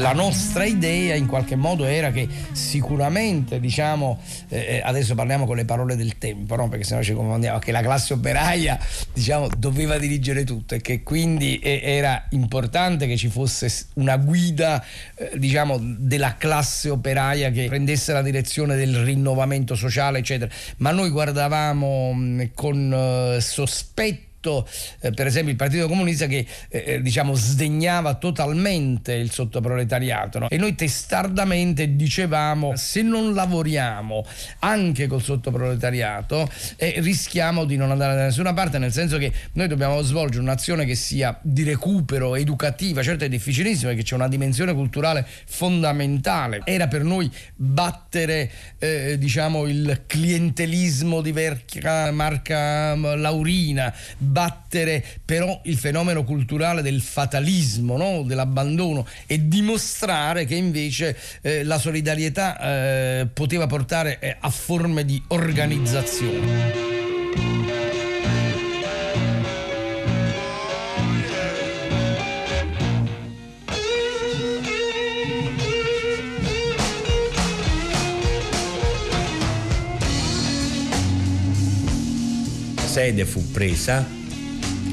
la 0.04 0.12
nostra 0.12 0.66
idea 0.66 1.14
in 1.14 1.26
qualche 1.26 1.56
modo 1.56 1.86
era 1.86 2.10
che 2.10 2.28
sicuramente, 2.52 3.58
diciamo, 3.58 4.20
eh, 4.50 4.58
eh, 4.58 4.82
adesso 4.84 5.14
parliamo 5.14 5.46
con 5.46 5.56
le 5.56 5.64
parole 5.64 5.96
del 5.96 6.18
tempo, 6.18 6.56
no? 6.56 6.68
perché 6.68 6.84
sennò 6.84 7.00
ci 7.00 7.14
confondiamo, 7.14 7.58
che 7.58 7.72
la 7.72 7.80
classe 7.80 8.12
operaia 8.12 8.78
diciamo, 9.14 9.48
doveva 9.56 9.96
dirigere 9.96 10.44
tutto 10.44 10.74
e 10.74 10.82
che 10.82 11.02
quindi 11.02 11.58
eh, 11.58 11.80
era 11.82 12.22
importante 12.30 13.06
che 13.06 13.16
ci 13.16 13.30
fosse 13.30 13.86
una 13.94 14.18
guida 14.18 14.84
eh, 15.14 15.38
diciamo, 15.38 15.78
della 15.80 16.36
classe 16.36 16.90
operaia 16.90 17.50
che 17.50 17.64
prendesse 17.68 18.12
la 18.12 18.20
direzione 18.20 18.76
del 18.76 19.04
rinnovamento 19.04 19.74
sociale, 19.74 20.18
eccetera. 20.18 20.52
Ma 20.78 20.90
noi 20.90 21.08
guardavamo 21.08 22.12
mh, 22.12 22.50
con 22.52 22.92
eh, 22.92 23.40
sospetto 23.40 24.32
partito, 24.44 24.68
eh, 25.00 25.11
per 25.12 25.26
esempio 25.26 25.50
il 25.52 25.57
Partito 25.57 25.88
Comunista 25.88 26.26
che 26.26 26.46
eh, 26.68 26.85
eh, 26.87 27.02
diciamo 27.02 27.35
sdegnava 27.35 28.14
totalmente 28.14 29.14
il 29.14 29.30
sottoproletariato 29.30 30.38
no? 30.38 30.48
e 30.50 30.59
noi 30.59 30.74
testardamente 30.74 31.96
dicevamo 31.96 32.76
se 32.76 33.02
non 33.02 33.33
lavoriamo 33.33 34.24
anche 34.61 35.07
col 35.07 35.22
sottoproletariato 35.22 36.48
eh, 36.76 36.94
rischiamo 36.98 37.64
di 37.64 37.76
non 37.76 37.90
andare 37.90 38.14
da 38.14 38.24
nessuna 38.24 38.52
parte 38.52 38.78
nel 38.78 38.92
senso 38.92 39.16
che 39.16 39.33
noi 39.52 39.68
dobbiamo 39.68 40.00
svolgere 40.02 40.42
un'azione 40.42 40.85
che 40.85 40.94
sia 40.94 41.38
di 41.40 41.62
recupero 41.62 42.35
educativa 42.35 43.02
certo 43.02 43.24
è 43.24 43.28
difficilissimo 43.28 43.90
perché 43.90 44.04
c'è 44.04 44.14
una 44.14 44.28
dimensione 44.28 44.74
culturale 44.74 45.26
fondamentale 45.46 46.61
era 46.64 46.88
per 46.88 47.02
noi 47.02 47.30
battere 47.54 48.50
eh, 48.78 49.16
diciamo 49.18 49.66
il 49.66 50.02
clientelismo 50.07 51.20
di 51.20 51.33
verca, 51.33 52.11
marca 52.11 52.94
Laurina 52.94 53.94
combattere 54.35 55.05
però 55.25 55.61
il 55.64 55.79
fenomeno 55.79 56.25
culturale 56.25 56.83
del 56.83 57.01
fatalismo, 57.01 57.97
no? 57.97 58.25
dell'abbandono 58.25 59.07
e 59.27 59.47
dimostrare 59.47 60.44
che 60.44 60.57
invece 60.57 61.16
eh, 61.40 61.62
la 61.62 61.79
solidarietà 61.79 62.59
eh, 62.59 63.29
poteva 63.33 63.68
portare 63.68 64.18
eh, 64.18 64.37
a 64.40 64.51
forme 64.51 65.05
di 65.05 65.23
organizzazione. 65.29 66.83
sede 82.94 83.25
fu 83.25 83.51
presa 83.51 84.23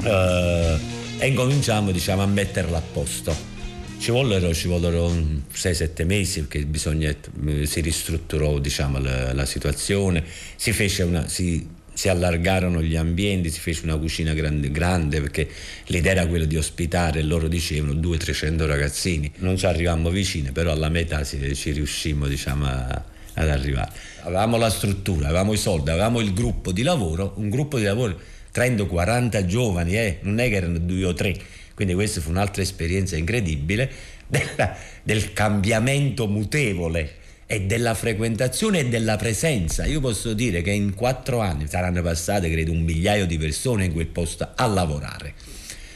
eh, 0.02 0.78
e 1.18 1.26
incominciamo 1.28 1.90
diciamo, 1.90 2.22
a 2.22 2.26
metterla 2.26 2.78
a 2.78 2.82
posto. 2.82 3.50
Ci 3.98 4.10
vollero, 4.10 4.52
ci 4.52 4.66
vollero 4.66 5.08
6-7 5.54 6.04
mesi 6.04 6.40
perché 6.40 6.64
bisogna, 6.66 7.14
si 7.62 7.80
ristrutturò 7.80 8.58
diciamo, 8.58 8.98
la, 8.98 9.32
la, 9.32 9.46
situazione, 9.46 10.24
si, 10.56 10.72
una, 11.02 11.28
si, 11.28 11.64
si, 11.94 12.08
allargarono 12.08 12.82
gli 12.82 12.96
ambienti, 12.96 13.48
si 13.48 13.60
fece 13.60 13.84
una 13.84 13.96
cucina 13.96 14.32
grande, 14.34 14.72
grande 14.72 15.20
perché 15.20 15.48
l'idea 15.86 16.12
era 16.12 16.26
quella 16.26 16.46
di 16.46 16.56
ospitare, 16.56 17.22
loro 17.22 17.46
dicevano 17.46 17.92
200-300 17.92 18.66
ragazzini. 18.66 19.32
Non 19.36 19.56
ci 19.56 19.66
arrivammo 19.66 20.10
vicini, 20.10 20.50
però 20.50 20.72
alla 20.72 20.88
metà 20.88 21.22
ci, 21.22 21.54
ci 21.54 21.70
riuscimmo 21.70 22.26
diciamo, 22.26 22.66
a, 22.66 23.04
ad 23.34 23.48
arrivare. 23.48 23.92
Avevamo 24.22 24.56
la 24.56 24.70
struttura, 24.70 25.28
avevamo 25.28 25.52
i 25.52 25.58
soldi, 25.58 25.90
avevamo 25.90 26.18
il 26.18 26.32
gruppo 26.32 26.72
di 26.72 26.82
lavoro, 26.82 27.34
un 27.36 27.50
gruppo 27.50 27.78
di 27.78 27.84
lavoro 27.84 28.18
30-40 28.54 29.44
giovani, 29.46 29.96
eh, 29.96 30.18
non 30.22 30.38
è 30.38 30.48
che 30.48 30.56
erano 30.56 30.78
due 30.78 31.04
o 31.04 31.14
tre 31.14 31.36
quindi 31.74 31.94
questa 31.94 32.20
fu 32.20 32.30
un'altra 32.30 32.62
esperienza 32.62 33.16
incredibile 33.16 33.90
della, 34.26 34.76
del 35.02 35.32
cambiamento 35.32 36.28
mutevole 36.28 37.14
e 37.46 37.62
della 37.62 37.94
frequentazione 37.94 38.80
e 38.80 38.88
della 38.88 39.16
presenza. 39.16 39.84
Io 39.84 40.00
posso 40.00 40.32
dire 40.32 40.62
che 40.62 40.70
in 40.70 40.94
quattro 40.94 41.40
anni 41.40 41.66
saranno 41.66 42.02
passate, 42.02 42.50
credo, 42.50 42.72
un 42.72 42.82
migliaio 42.82 43.26
di 43.26 43.36
persone 43.38 43.86
in 43.86 43.92
quel 43.92 44.06
posto 44.06 44.48
a 44.54 44.66
lavorare. 44.66 45.34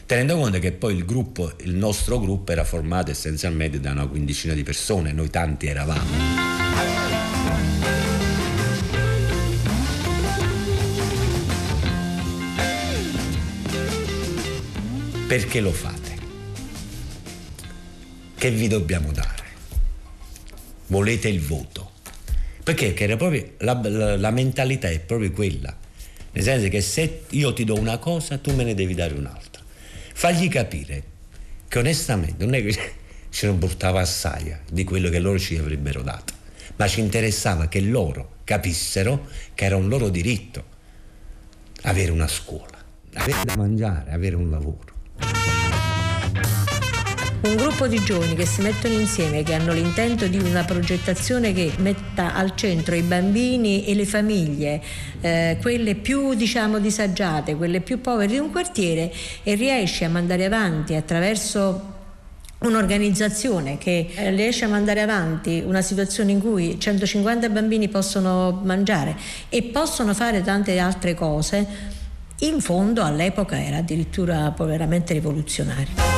Tenendo 0.07 0.37
conto 0.37 0.59
che 0.59 0.73
poi 0.73 0.95
il 0.95 1.05
gruppo, 1.05 1.53
il 1.62 1.75
nostro 1.75 2.21
gruppo 2.21 2.53
era 2.53 2.64
formato 2.64 3.11
essenzialmente 3.11 3.81
da 3.81 3.90
una 3.90 4.07
quindicina 4.07 4.55
di 4.55 4.62
persone, 4.62 5.12
noi 5.12 5.31
tanti 5.31 5.66
eravamo. 5.66 6.05
Perché 15.27 15.59
lo 15.59 15.73
fate? 15.73 16.15
Che 18.37 18.51
vi 18.53 18.69
dobbiamo 18.69 19.11
dare? 19.11 19.45
Volete 20.87 21.29
il 21.29 21.41
voto? 21.41 21.91
Perché? 22.62 22.93
Proprio, 23.17 23.55
la, 23.59 23.81
la, 23.83 24.17
la 24.17 24.31
mentalità 24.31 24.89
è 24.89 25.01
proprio 25.01 25.33
quella. 25.33 25.77
Nel 26.31 26.45
senso 26.45 26.69
che 26.69 26.81
se 26.81 27.25
io 27.31 27.53
ti 27.53 27.65
do 27.65 27.75
una 27.75 27.99
cosa, 27.99 28.39
tu 28.39 28.55
me 28.55 28.62
ne 28.62 28.75
devi 28.75 28.95
dare 28.95 29.15
un'altra. 29.15 29.65
Fagli 30.15 30.49
capire 30.49 31.03
che 31.67 31.79
onestamente 31.81 32.45
non 32.45 32.55
è 32.55 32.62
che 32.62 32.93
ci 33.29 33.47
non 33.47 33.59
portava 33.59 34.03
assai 34.03 34.55
di 34.71 34.85
quello 34.85 35.11
che 35.11 35.19
loro 35.19 35.41
ci 35.41 35.57
avrebbero 35.57 36.03
dato, 36.03 36.35
ma 36.77 36.87
ci 36.87 37.01
interessava 37.01 37.67
che 37.67 37.81
loro 37.81 38.37
capissero 38.45 39.27
che 39.55 39.65
era 39.65 39.75
un 39.75 39.89
loro 39.89 40.09
diritto 40.09 40.75
avere 41.83 42.12
una 42.12 42.29
scuola, 42.29 42.79
avere 43.15 43.43
da 43.43 43.57
mangiare, 43.57 44.12
avere 44.12 44.37
un 44.37 44.51
lavoro. 44.51 44.95
Un 47.42 47.55
gruppo 47.55 47.87
di 47.87 48.03
giovani 48.03 48.35
che 48.35 48.44
si 48.44 48.61
mettono 48.61 48.94
insieme, 48.94 49.42
che 49.44 49.55
hanno 49.55 49.72
l'intento 49.72 50.27
di 50.27 50.38
una 50.38 50.64
progettazione 50.64 51.53
che 51.53 51.72
metta 51.79 52.35
al 52.35 52.57
centro 52.57 52.96
i 52.96 53.03
bambini 53.03 53.87
e 53.87 53.94
le 53.94 54.05
famiglie, 54.05 54.83
eh, 55.20 55.57
quelle 55.61 55.94
più 55.94 56.35
diciamo 56.35 56.79
disagiate, 56.79 57.55
quelle 57.55 57.81
più 57.81 58.01
povere 58.01 58.33
di 58.33 58.38
un 58.38 58.51
quartiere 58.51 59.12
e 59.44 59.55
riesce 59.55 60.05
a 60.05 60.09
mandare 60.09 60.44
avanti 60.44 60.94
attraverso 60.94 61.94
un'organizzazione 62.59 63.79
che 63.79 64.11
eh, 64.14 64.31
riesce 64.31 64.64
a 64.64 64.68
mandare 64.68 65.03
avanti 65.03 65.62
una 65.64 65.83
situazione 65.83 66.33
in 66.33 66.40
cui 66.40 66.81
150 66.81 67.49
bambini 67.51 67.88
possono 67.88 68.61
mangiare 68.64 69.16
e 69.49 69.62
possono 69.62 70.14
fare 70.14 70.42
tante 70.42 70.79
altre 70.79 71.14
cose, 71.14 71.66
in 72.40 72.61
fondo 72.61 73.03
all'epoca 73.03 73.62
era 73.62 73.79
addirittura 73.79 74.53
veramente 74.59 75.12
rivoluzionario. 75.12 76.15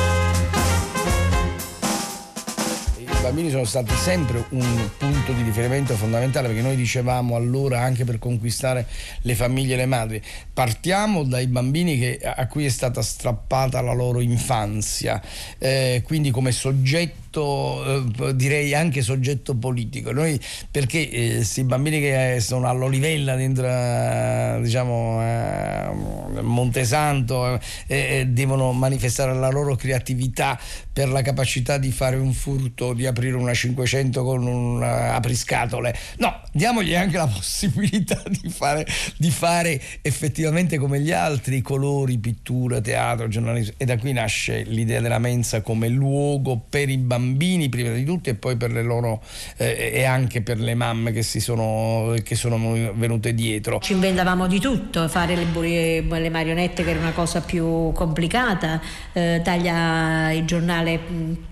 Bambini 3.29 3.51
sono 3.51 3.65
stati 3.65 3.93
sempre 3.93 4.43
un 4.49 4.89
punto 4.97 5.33
di 5.33 5.43
riferimento 5.43 5.93
fondamentale 5.93 6.47
perché 6.47 6.63
noi 6.63 6.75
dicevamo 6.75 7.35
allora 7.35 7.79
anche 7.79 8.03
per 8.03 8.17
conquistare 8.17 8.87
le 9.21 9.35
famiglie 9.35 9.75
e 9.75 9.77
le 9.77 9.85
madri, 9.85 10.21
partiamo 10.51 11.23
dai 11.23 11.45
bambini 11.45 11.99
che, 11.99 12.19
a 12.23 12.47
cui 12.47 12.65
è 12.65 12.69
stata 12.69 13.03
strappata 13.03 13.81
la 13.81 13.93
loro 13.93 14.19
infanzia, 14.19 15.21
eh, 15.59 16.01
quindi 16.03 16.31
come 16.31 16.51
soggetti 16.51 17.28
soggetto, 17.29 18.27
eh, 18.27 18.35
direi 18.35 18.73
anche 18.73 19.01
soggetto 19.01 19.55
politico. 19.55 20.11
Noi, 20.11 20.39
perché 20.71 21.07
questi 21.07 21.61
eh, 21.61 21.63
bambini 21.63 21.99
che 21.99 22.37
sono 22.41 22.67
all'Olivella 22.67 23.35
dentro 23.35 23.67
eh, 23.67 24.59
diciamo, 24.61 25.21
eh, 25.21 26.41
Montesanto 26.41 27.59
eh, 27.87 28.25
devono 28.27 28.71
manifestare 28.71 29.33
la 29.33 29.49
loro 29.49 29.75
creatività 29.75 30.59
per 30.91 31.09
la 31.09 31.21
capacità 31.21 31.77
di 31.77 31.91
fare 31.91 32.17
un 32.17 32.33
furto, 32.33 32.93
di 32.93 33.05
aprire 33.05 33.35
una 33.35 33.53
500 33.53 34.23
con 34.23 34.45
un 34.45 34.83
apriscatole. 34.83 35.95
No, 36.17 36.41
diamogli 36.51 36.95
anche 36.95 37.17
la 37.17 37.27
possibilità 37.31 38.21
di 38.27 38.49
fare, 38.49 38.85
di 39.17 39.29
fare 39.29 39.79
effettivamente 40.01 40.77
come 40.77 40.99
gli 40.99 41.11
altri 41.11 41.61
colori, 41.61 42.17
pittura, 42.17 42.81
teatro, 42.81 43.27
giornalismo. 43.27 43.75
E 43.77 43.85
da 43.85 43.97
qui 43.97 44.13
nasce 44.13 44.63
l'idea 44.63 44.99
della 44.99 45.19
mensa 45.19 45.61
come 45.61 45.87
luogo 45.87 46.57
per 46.69 46.89
i 46.89 46.97
bambini 46.97 47.18
bambini 47.19 47.69
prima 47.69 47.91
di 47.91 48.05
tutto 48.05 48.29
e 48.29 48.35
poi 48.35 48.55
per 48.55 48.71
le 48.71 48.81
loro 48.81 49.21
eh, 49.57 49.91
e 49.93 50.03
anche 50.05 50.41
per 50.41 50.59
le 50.59 50.73
mamme 50.73 51.11
che, 51.11 51.21
si 51.21 51.39
sono, 51.39 52.15
che 52.23 52.35
sono 52.35 52.57
venute 52.95 53.33
dietro. 53.33 53.79
Ci 53.79 53.93
inventavamo 53.93 54.47
di 54.47 54.59
tutto, 54.59 55.07
fare 55.07 55.35
le, 55.35 56.01
le 56.01 56.29
marionette 56.29 56.83
che 56.83 56.89
era 56.89 56.99
una 56.99 57.11
cosa 57.11 57.41
più 57.41 57.91
complicata, 57.91 58.81
eh, 59.11 59.41
taglia 59.43 60.31
il 60.31 60.45
giornale 60.45 61.47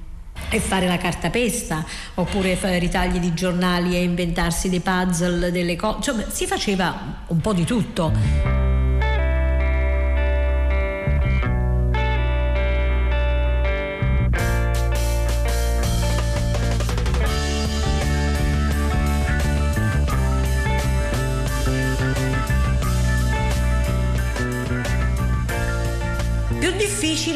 e 0.49 0.59
fare 0.59 0.87
la 0.87 0.97
cartapesta 0.97 1.83
oppure 2.15 2.55
fare 2.55 2.79
ritagli 2.79 3.19
di 3.19 3.33
giornali 3.33 3.95
e 3.95 4.03
inventarsi 4.03 4.69
dei 4.69 4.79
puzzle, 4.79 5.51
delle 5.51 5.75
cose, 5.75 5.97
insomma 5.97 6.29
si 6.29 6.45
faceva 6.47 7.23
un 7.27 7.41
po' 7.41 7.53
di 7.53 7.65
tutto. 7.65 8.86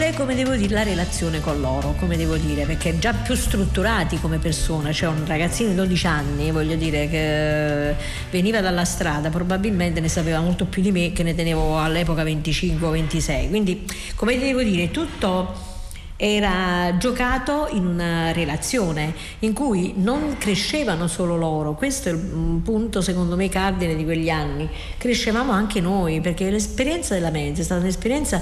Difficile, 0.02 0.14
come 0.14 0.36
devo 0.36 0.56
dire, 0.56 0.74
la 0.74 0.84
relazione 0.84 1.40
con 1.40 1.60
loro, 1.62 1.94
come 1.98 2.18
devo 2.18 2.36
dire, 2.36 2.66
perché 2.66 2.98
già 2.98 3.14
più 3.14 3.36
strutturati 3.36 4.20
come 4.20 4.40
persona, 4.40 4.92
cioè 4.92 5.10
un 5.10 5.26
ragazzino 5.26 5.70
di 5.70 5.76
12 5.76 6.08
anni, 6.08 6.52
voglio 6.52 6.76
dire, 6.76 7.08
che 7.08 7.96
veniva 8.32 8.62
dalla 8.62 8.86
strada, 8.86 9.30
probabilmente 9.30 10.00
ne 10.00 10.08
sapeva 10.08 10.40
molto 10.40 10.66
più 10.66 10.82
di 10.82 10.92
me 10.92 11.12
che 11.12 11.24
ne 11.24 11.36
tenevo 11.36 11.80
all'epoca 11.80 12.24
25 12.24 12.88
o 12.88 12.92
26. 12.92 13.50
Quindi, 13.50 13.86
come 14.16 14.40
devo 14.40 14.64
dire, 14.64 14.90
tutto 14.90 15.70
era 16.16 16.98
giocato 17.00 17.68
in 17.72 17.84
una 17.84 18.32
relazione 18.32 19.12
in 19.40 19.54
cui 19.54 19.94
non 19.96 20.36
crescevano 20.38 21.08
solo 21.08 21.36
loro, 21.36 21.74
questo 21.74 22.10
è 22.10 22.12
un 22.12 22.62
punto 22.64 23.02
secondo 23.02 23.36
me 23.36 23.50
cardine 23.50 23.96
di 23.96 24.04
quegli 24.04 24.30
anni, 24.30 24.70
crescevamo 25.00 25.52
anche 25.52 25.82
noi 25.82 26.22
perché 26.22 26.52
l'esperienza 26.52 27.16
della 27.16 27.32
mente 27.32 27.62
è 27.62 27.64
stata 27.64 27.82
un'esperienza 27.82 28.40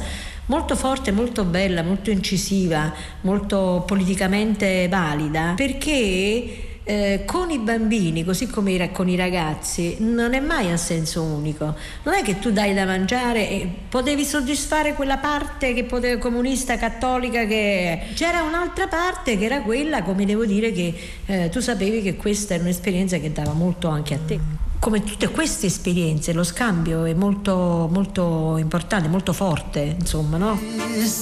molto 0.49 0.75
forte, 0.75 1.11
molto 1.11 1.45
bella, 1.45 1.81
molto 1.81 2.11
incisiva, 2.11 2.93
molto 3.21 3.83
politicamente 3.85 4.87
valida 4.89 5.53
perché 5.55 6.67
eh, 6.89 7.21
con 7.23 7.51
i 7.51 7.59
bambini, 7.59 8.23
così 8.23 8.47
come 8.47 8.91
con 8.91 9.07
i 9.07 9.15
ragazzi, 9.15 9.97
non 9.99 10.33
è 10.33 10.39
mai 10.39 10.71
a 10.71 10.77
senso 10.77 11.21
unico. 11.21 11.75
Non 12.01 12.15
è 12.15 12.23
che 12.23 12.39
tu 12.39 12.51
dai 12.51 12.73
da 12.73 12.83
mangiare 12.85 13.47
e 13.47 13.69
potevi 13.87 14.25
soddisfare 14.25 14.95
quella 14.95 15.17
parte 15.17 15.75
che 15.75 15.83
poteva, 15.83 16.19
comunista, 16.19 16.77
cattolica 16.77 17.45
che 17.45 18.07
c'era 18.15 18.41
un'altra 18.41 18.87
parte 18.87 19.37
che 19.37 19.45
era 19.45 19.61
quella, 19.61 20.01
come 20.01 20.25
devo 20.25 20.45
dire, 20.45 20.71
che 20.71 20.93
eh, 21.27 21.49
tu 21.49 21.59
sapevi 21.59 22.01
che 22.01 22.15
questa 22.15 22.55
era 22.55 22.63
un'esperienza 22.63 23.17
che 23.17 23.31
dava 23.31 23.53
molto 23.53 23.87
anche 23.87 24.15
a 24.15 24.19
te. 24.25 24.68
Come 24.79 25.03
tutte 25.03 25.29
queste 25.29 25.67
esperienze, 25.67 26.33
lo 26.33 26.43
scambio 26.43 27.03
è 27.03 27.13
molto, 27.13 27.87
molto 27.91 28.57
importante, 28.57 29.07
molto 29.07 29.33
forte, 29.33 29.95
insomma, 29.99 30.37
no? 30.37 30.59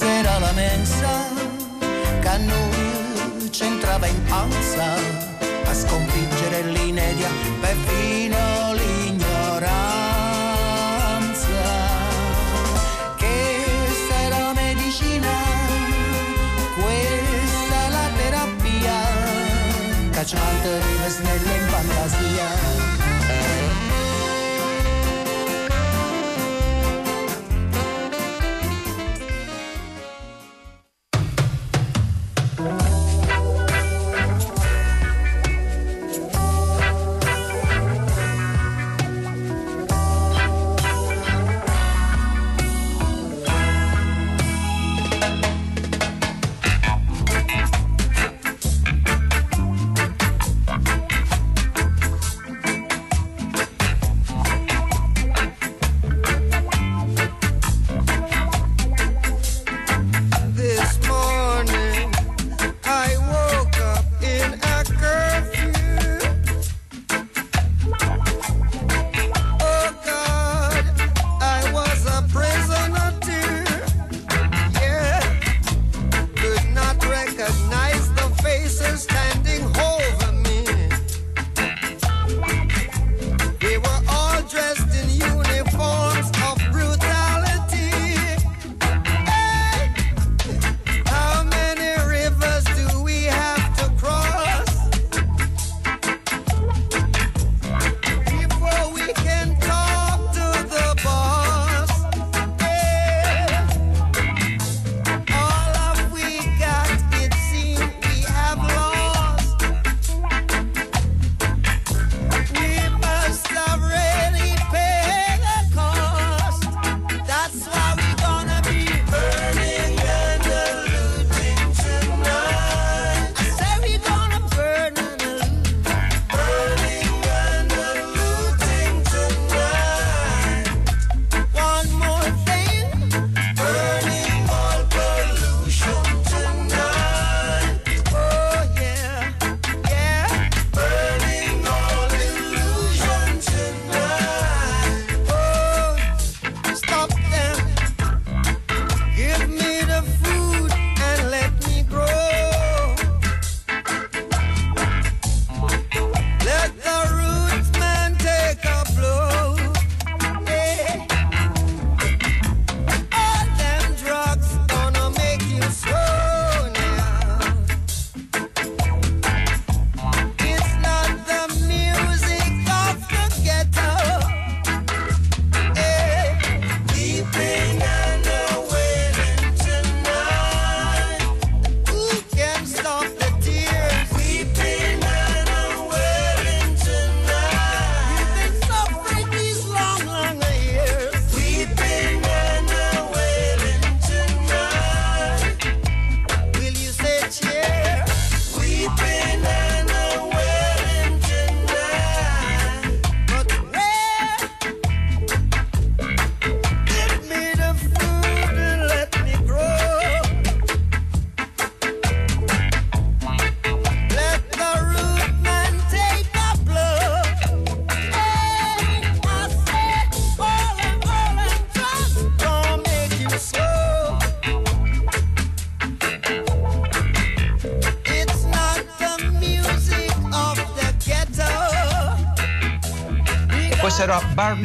Era 0.01 0.39
la 0.39 0.51
mensa 0.53 1.09
che 2.21 2.27
a 2.27 2.37
noi 2.37 3.49
c'entrava 3.49 4.05
in 4.07 4.23
panza 4.25 5.17
sconfiggere 5.77 6.63
l'inedia 6.71 7.29
perfino 7.59 8.73
l'ignoranza 8.73 9.69
che 13.15 13.63
sarà 14.09 14.53
medicina 14.53 15.29
questa 16.81 17.85
è 17.85 17.89
la 17.89 18.09
terapia 18.17 18.97
cacciante 20.09 20.79
vive 20.79 21.09
snella 21.09 21.53
in 21.53 21.67
fantasia 21.67 22.66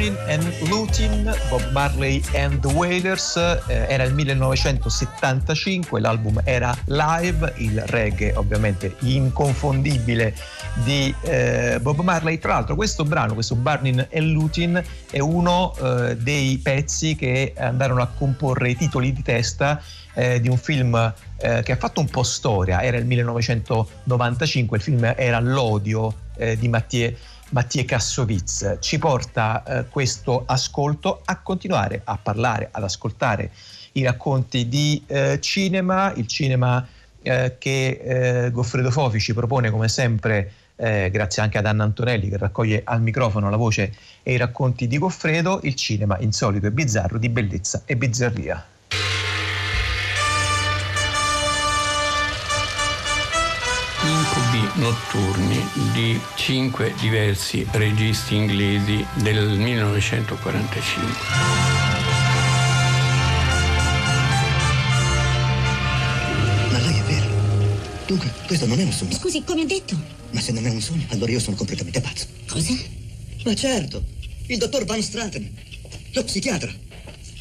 Burning 0.03 0.19
and 0.27 0.69
Looting, 0.69 1.25
Bob 1.49 1.71
Marley 1.71 2.21
and 2.35 2.59
the 2.59 2.75
Wailers, 2.75 3.37
eh, 3.37 3.87
era 3.89 4.03
il 4.03 4.13
1975, 4.15 6.01
l'album 6.01 6.41
era 6.43 6.77
live, 6.87 7.53
il 7.59 7.81
reggae 7.87 8.35
ovviamente 8.35 8.97
inconfondibile 9.03 10.35
di 10.83 11.15
eh, 11.21 11.79
Bob 11.81 12.01
Marley. 12.01 12.39
Tra 12.39 12.55
l'altro 12.55 12.75
questo 12.75 13.05
brano, 13.05 13.35
questo 13.35 13.55
Burning 13.55 14.09
and 14.13 14.33
Looting, 14.33 14.85
è 15.09 15.21
uno 15.21 15.73
eh, 15.77 16.17
dei 16.17 16.59
pezzi 16.59 17.15
che 17.15 17.55
andarono 17.57 18.03
a 18.03 18.09
comporre 18.09 18.71
i 18.71 18.77
titoli 18.77 19.13
di 19.13 19.23
testa 19.23 19.81
eh, 20.15 20.41
di 20.41 20.49
un 20.49 20.59
film 20.59 20.97
eh, 21.37 21.63
che 21.63 21.71
ha 21.71 21.77
fatto 21.77 22.01
un 22.01 22.09
po' 22.09 22.25
storia, 22.25 22.83
era 22.83 22.97
il 22.97 23.07
1995, 23.07 24.77
il 24.77 24.83
film 24.83 25.15
era 25.17 25.39
L'odio 25.39 26.13
eh, 26.37 26.59
di 26.59 26.67
Mathieu 26.67 27.15
Mattia 27.53 27.85
Kassovitz 27.85 28.79
ci 28.81 28.99
porta 28.99 29.63
eh, 29.63 29.89
questo 29.91 30.45
ascolto 30.47 31.21
a 31.23 31.39
continuare 31.43 32.01
a 32.03 32.17
parlare, 32.17 32.69
ad 32.71 32.83
ascoltare 32.83 33.51
i 33.93 34.03
racconti 34.03 34.69
di 34.69 35.03
eh, 35.07 35.39
cinema, 35.39 36.15
il 36.15 36.27
cinema 36.27 36.87
eh, 37.21 37.57
che 37.59 38.45
eh, 38.47 38.51
Goffredo 38.51 38.91
Fofi 38.91 39.21
ci 39.21 39.35
propone 39.35 39.69
come 39.69 39.89
sempre, 39.89 40.51
eh, 40.77 41.11
grazie 41.13 41.43
anche 41.43 41.59
ad 41.59 41.67
Anna 41.67 41.85
Antonelli 41.85 42.31
che 42.31 42.39
raccoglie 42.39 42.81
al 42.85 43.03
microfono 43.03 43.51
la 43.51 43.57
voce 43.57 43.93
e 44.23 44.33
i 44.33 44.39
racconti 44.39 44.87
di 44.87 44.97
Goffredo, 44.97 45.61
il 45.65 45.75
cinema 45.75 46.17
insolito 46.21 46.69
e 46.69 46.73
bizzarro 46.73 47.19
di 47.19 47.29
bellezza 47.29 47.83
e 47.85 47.97
bizzarria. 47.97 48.65
Notturni 54.75 55.63
di 55.93 56.19
cinque 56.35 56.95
diversi 57.01 57.67
registi 57.73 58.37
inglesi 58.37 59.05
del 59.15 59.49
1945. 59.49 61.13
Ma 66.71 66.79
lei 66.79 66.99
è 66.99 67.03
vera. 67.03 67.27
Dunque, 68.07 68.33
questo 68.47 68.67
non 68.67 68.81
è 68.81 68.85
un 68.85 68.93
sogno. 68.93 69.13
Scusi, 69.13 69.43
come 69.45 69.63
ha 69.63 69.67
detto? 69.67 69.97
Ma 70.31 70.41
se 70.41 70.53
non 70.53 70.67
è 70.67 70.71
un 70.71 70.81
sogno, 70.81 71.05
allora 71.09 71.31
io 71.31 71.41
sono 71.41 71.57
completamente 71.57 72.01
pazzo. 72.01 72.27
Cosa? 72.49 72.75
Ma 73.45 73.55
certo, 73.55 74.03
il 74.47 74.59
dottor 74.59 74.85
Van 74.85 75.03
Straten, 75.03 75.55
lo 76.13 76.25
psichiatra. 76.25 76.73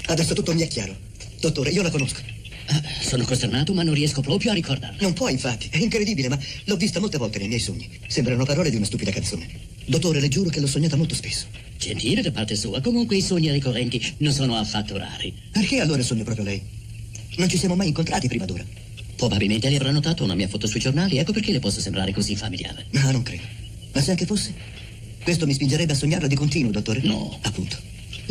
Adesso 0.07 0.33
tutto 0.33 0.53
mi 0.53 0.61
è 0.61 0.67
chiaro. 0.67 0.95
Dottore, 1.39 1.69
io 1.69 1.81
la 1.81 1.89
conosco. 1.89 2.40
Sono 3.01 3.25
costernato, 3.25 3.73
ma 3.73 3.83
non 3.83 3.93
riesco 3.93 4.21
proprio 4.21 4.51
a 4.51 4.53
ricordarlo. 4.53 4.97
Non 5.01 5.13
può, 5.13 5.29
infatti. 5.29 5.67
È 5.69 5.77
incredibile, 5.77 6.29
ma 6.29 6.39
l'ho 6.65 6.77
vista 6.77 6.99
molte 6.99 7.17
volte 7.17 7.39
nei 7.39 7.47
miei 7.47 7.59
sogni. 7.59 7.89
Sembrano 8.07 8.45
parole 8.45 8.69
di 8.69 8.75
una 8.75 8.85
stupida 8.85 9.11
canzone. 9.11 9.47
Dottore, 9.85 10.19
le 10.19 10.27
giuro 10.27 10.49
che 10.49 10.59
l'ho 10.59 10.67
sognata 10.67 10.95
molto 10.95 11.15
spesso. 11.15 11.47
Gentile 11.77 12.21
da 12.21 12.31
parte 12.31 12.55
sua. 12.55 12.79
Comunque 12.81 13.17
i 13.17 13.21
sogni 13.21 13.51
ricorrenti 13.51 14.01
non 14.17 14.31
sono 14.31 14.55
affatto 14.55 14.97
rari. 14.97 15.33
Perché 15.51 15.79
allora 15.79 16.01
sogno 16.03 16.23
proprio 16.23 16.45
lei? 16.45 16.61
Non 17.37 17.49
ci 17.49 17.57
siamo 17.57 17.75
mai 17.75 17.87
incontrati 17.87 18.27
prima 18.27 18.45
d'ora. 18.45 18.63
Probabilmente 19.15 19.69
le 19.69 19.75
avrà 19.75 19.91
notato 19.91 20.23
una 20.23 20.35
mia 20.35 20.47
foto 20.47 20.67
sui 20.67 20.79
giornali, 20.79 21.17
ecco 21.17 21.31
perché 21.31 21.51
le 21.51 21.59
posso 21.59 21.79
sembrare 21.79 22.13
così 22.13 22.35
familiare. 22.35 22.85
No, 22.91 23.11
non 23.11 23.23
credo. 23.23 23.43
Ma 23.93 24.01
se 24.01 24.11
anche 24.11 24.25
fosse? 24.25 24.53
Questo 25.23 25.45
mi 25.45 25.53
spingerebbe 25.53 25.93
a 25.93 25.95
sognarla 25.95 26.27
di 26.27 26.35
continuo, 26.35 26.71
dottore? 26.71 27.01
No. 27.03 27.37
Appunto. 27.41 27.77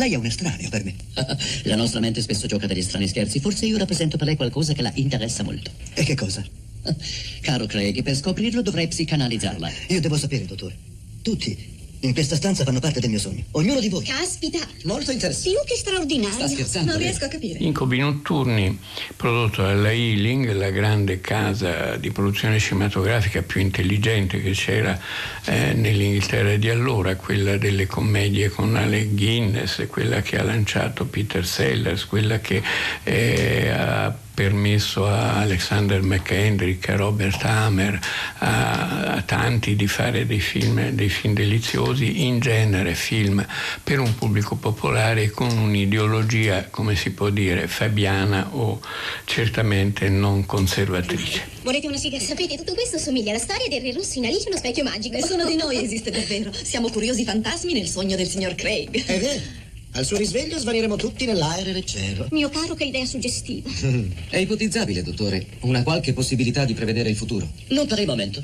Lei 0.00 0.14
è 0.14 0.16
un 0.16 0.24
estraneo 0.24 0.70
per 0.70 0.82
me. 0.82 0.94
La 1.64 1.76
nostra 1.76 2.00
mente 2.00 2.22
spesso 2.22 2.46
gioca 2.46 2.66
degli 2.66 2.80
strani 2.80 3.06
scherzi. 3.06 3.38
Forse 3.38 3.66
io 3.66 3.76
rappresento 3.76 4.16
per 4.16 4.28
lei 4.28 4.36
qualcosa 4.36 4.72
che 4.72 4.80
la 4.80 4.90
interessa 4.94 5.42
molto. 5.42 5.70
E 5.92 6.04
che 6.04 6.14
cosa? 6.14 6.42
Caro 7.42 7.66
Craig, 7.66 8.02
per 8.02 8.16
scoprirlo 8.16 8.62
dovrei 8.62 8.88
psicanalizzarla. 8.88 9.70
Io 9.88 10.00
devo 10.00 10.16
sapere, 10.16 10.46
dottore. 10.46 10.74
Tutti 11.20 11.79
in 12.00 12.14
questa 12.14 12.36
stanza 12.36 12.64
fanno 12.64 12.80
parte 12.80 13.00
del 13.00 13.10
mio 13.10 13.18
sogno. 13.18 13.44
Ognuno 13.52 13.80
di 13.80 13.88
voi. 13.88 14.04
Caspita! 14.04 14.58
Molto 14.84 15.10
interessante. 15.10 15.50
Più 15.50 15.58
che 15.66 15.76
straordinario. 15.76 16.34
Sta 16.34 16.48
scherzando, 16.48 16.90
Non 16.92 17.00
lei? 17.00 17.08
riesco 17.08 17.24
a 17.26 17.28
capire. 17.28 17.58
Incubi 17.58 17.98
notturni, 17.98 18.78
prodotto 19.16 19.62
dalla 19.62 19.92
Ealing, 19.92 20.50
la 20.52 20.70
grande 20.70 21.20
casa 21.20 21.96
di 21.96 22.10
produzione 22.10 22.58
cinematografica 22.58 23.42
più 23.42 23.60
intelligente 23.60 24.40
che 24.40 24.52
c'era 24.52 24.98
eh, 25.44 25.74
nell'Inghilterra 25.74 26.56
di 26.56 26.70
allora, 26.70 27.16
quella 27.16 27.56
delle 27.58 27.86
commedie 27.86 28.48
con 28.48 28.74
Alec 28.76 29.14
Guinness, 29.14 29.86
quella 29.88 30.22
che 30.22 30.38
ha 30.38 30.42
lanciato 30.42 31.04
Peter 31.06 31.46
Sellers, 31.46 32.06
quella 32.06 32.40
che 32.40 32.62
eh, 33.04 33.68
ha 33.68 34.16
permesso 34.40 35.06
a 35.06 35.40
Alexander 35.40 36.00
McKendrick, 36.00 36.88
a 36.88 36.96
Robert 36.96 37.44
Hammer, 37.44 38.00
a, 38.38 39.16
a 39.16 39.20
tanti 39.20 39.76
di 39.76 39.86
fare 39.86 40.24
dei 40.24 40.40
film, 40.40 40.92
dei 40.92 41.10
film 41.10 41.34
deliziosi, 41.34 42.24
in 42.24 42.40
genere 42.40 42.94
film 42.94 43.46
per 43.84 43.98
un 43.98 44.14
pubblico 44.14 44.56
popolare 44.56 45.28
con 45.28 45.50
un'ideologia, 45.50 46.68
come 46.70 46.96
si 46.96 47.10
può 47.10 47.28
dire, 47.28 47.68
fabiana 47.68 48.48
o 48.52 48.80
certamente 49.26 50.08
non 50.08 50.46
conservatrice. 50.46 51.42
Volete 51.62 51.86
una 51.88 51.98
sigaretta? 51.98 52.28
Sapete, 52.30 52.56
tutto 52.56 52.72
questo 52.72 52.96
somiglia 52.96 53.32
alla 53.32 53.40
storia 53.40 53.68
del 53.68 53.82
Re 53.82 53.92
Rosso 53.92 54.20
in 54.20 54.24
Alice 54.24 54.48
uno 54.48 54.56
specchio 54.56 54.84
magico. 54.84 55.16
Nessuno 55.16 55.44
di 55.44 55.56
noi 55.56 55.84
esiste 55.84 56.10
davvero. 56.10 56.50
Siamo 56.50 56.88
curiosi 56.88 57.24
fantasmi 57.24 57.74
nel 57.74 57.88
sogno 57.88 58.16
del 58.16 58.26
signor 58.26 58.54
Craig. 58.54 59.04
È 59.04 59.18
vero. 59.18 59.59
Al 59.92 60.04
suo 60.04 60.16
risveglio 60.16 60.56
svaniremo 60.56 60.94
tutti 60.94 61.26
nell'aereo 61.26 61.72
leggero. 61.72 62.28
Mio 62.30 62.48
caro, 62.48 62.74
che 62.74 62.84
idea 62.84 63.04
suggestiva. 63.04 63.68
È 64.30 64.36
ipotizzabile, 64.36 65.02
dottore, 65.02 65.44
una 65.60 65.82
qualche 65.82 66.12
possibilità 66.12 66.64
di 66.64 66.74
prevedere 66.74 67.10
il 67.10 67.16
futuro. 67.16 67.50
Non 67.68 67.88
per 67.88 67.98
il 67.98 68.06
momento. 68.06 68.40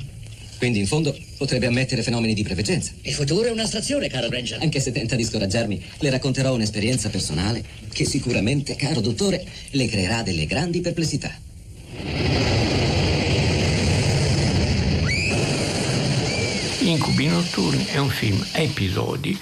Quindi, 0.57 0.79
in 0.79 0.87
fondo, 0.87 1.15
potrebbe 1.37 1.67
ammettere 1.67 2.03
fenomeni 2.03 2.33
di 2.33 2.43
preveggenza. 2.43 2.91
Il 3.03 3.13
futuro 3.13 3.47
è 3.47 3.51
un'astrazione, 3.51 4.09
caro 4.09 4.29
Ranger. 4.29 4.59
Anche 4.61 4.81
se 4.81 4.91
tenta 4.91 5.15
di 5.15 5.23
scoraggiarmi, 5.23 5.81
le 5.99 6.09
racconterò 6.09 6.53
un'esperienza 6.53 7.09
personale 7.09 7.63
che 7.93 8.05
sicuramente, 8.05 8.75
caro 8.75 8.99
dottore, 8.99 9.45
le 9.71 9.87
creerà 9.87 10.23
delle 10.23 10.45
grandi 10.47 10.81
perplessità. 10.81 11.33
Incubi 16.79 17.27
notturni 17.27 17.85
è 17.85 17.97
un 17.97 18.09
film 18.09 18.43
a 18.53 18.59
episodi 18.59 19.37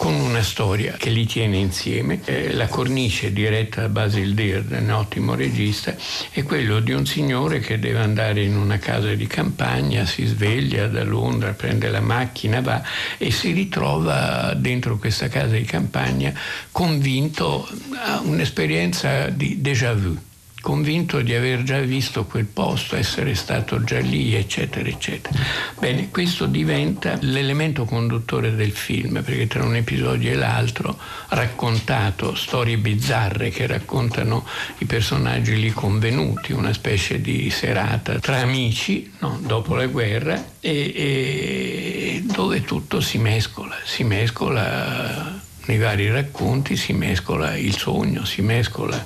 con 0.00 0.14
una 0.14 0.42
storia 0.42 0.94
che 0.96 1.10
li 1.10 1.26
tiene 1.26 1.58
insieme. 1.58 2.22
Eh, 2.24 2.54
la 2.54 2.68
cornice 2.68 3.34
diretta 3.34 3.82
da 3.82 3.90
Basil 3.90 4.32
Deard, 4.32 4.70
un 4.70 4.90
ottimo 4.92 5.34
regista, 5.34 5.94
è 6.30 6.42
quello 6.42 6.80
di 6.80 6.92
un 6.92 7.04
signore 7.04 7.60
che 7.60 7.78
deve 7.78 7.98
andare 7.98 8.42
in 8.42 8.56
una 8.56 8.78
casa 8.78 9.12
di 9.12 9.26
campagna, 9.26 10.06
si 10.06 10.24
sveglia 10.24 10.86
da 10.86 11.04
Londra, 11.04 11.52
prende 11.52 11.90
la 11.90 12.00
macchina, 12.00 12.62
va 12.62 12.82
e 13.18 13.30
si 13.30 13.52
ritrova 13.52 14.54
dentro 14.54 14.96
questa 14.96 15.28
casa 15.28 15.56
di 15.56 15.64
campagna 15.64 16.32
convinto 16.70 17.68
a 18.02 18.22
un'esperienza 18.24 19.28
di 19.28 19.60
déjà 19.60 19.92
vu 19.92 20.28
convinto 20.60 21.20
di 21.20 21.34
aver 21.34 21.62
già 21.62 21.80
visto 21.80 22.24
quel 22.24 22.44
posto, 22.44 22.96
essere 22.96 23.34
stato 23.34 23.82
già 23.82 23.98
lì, 23.98 24.34
eccetera, 24.34 24.88
eccetera. 24.88 25.38
Bene, 25.78 26.10
questo 26.10 26.46
diventa 26.46 27.16
l'elemento 27.20 27.84
conduttore 27.84 28.54
del 28.54 28.72
film, 28.72 29.22
perché 29.22 29.46
tra 29.46 29.64
un 29.64 29.76
episodio 29.76 30.30
e 30.30 30.34
l'altro, 30.34 30.98
raccontato 31.28 32.34
storie 32.34 32.76
bizzarre 32.78 33.50
che 33.50 33.66
raccontano 33.66 34.46
i 34.78 34.84
personaggi 34.84 35.58
lì 35.58 35.70
convenuti, 35.70 36.52
una 36.52 36.72
specie 36.72 37.20
di 37.20 37.50
serata 37.50 38.18
tra 38.18 38.38
amici, 38.38 39.10
no, 39.18 39.38
dopo 39.42 39.74
la 39.74 39.86
guerra, 39.86 40.58
e, 40.60 40.92
e 40.94 42.22
dove 42.24 42.62
tutto 42.62 43.00
si 43.00 43.18
mescola, 43.18 43.76
si 43.84 44.04
mescola 44.04 45.48
nei 45.70 45.78
vari 45.78 46.10
racconti 46.10 46.76
si 46.76 46.92
mescola 46.92 47.56
il 47.56 47.76
sogno, 47.76 48.24
si 48.24 48.42
mescola 48.42 49.04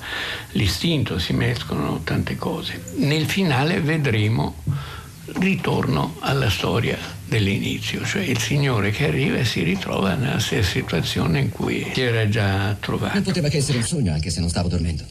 l'istinto, 0.53 1.19
si 1.19 1.31
mescolano 1.33 2.01
tante 2.03 2.35
cose. 2.37 2.81
Nel 2.95 3.27
finale 3.27 3.79
vedremo 3.81 4.55
ritorno 5.33 6.15
alla 6.21 6.49
storia 6.49 6.97
dell'inizio, 7.27 8.03
cioè 8.03 8.23
il 8.23 8.39
signore 8.39 8.89
che 8.89 9.05
arriva 9.05 9.37
e 9.37 9.45
si 9.45 9.61
ritrova 9.61 10.15
nella 10.15 10.39
stessa 10.39 10.71
situazione 10.71 11.39
in 11.39 11.51
cui 11.51 11.87
si 11.93 12.01
era 12.01 12.27
già 12.27 12.75
trovato. 12.79 13.13
Non 13.13 13.23
poteva 13.23 13.47
che 13.47 13.57
essere 13.57 13.77
un 13.77 13.83
sogno, 13.83 14.11
anche 14.11 14.31
se 14.31 14.39
non 14.39 14.49
stavo 14.49 14.67
dormendo. 14.67 15.03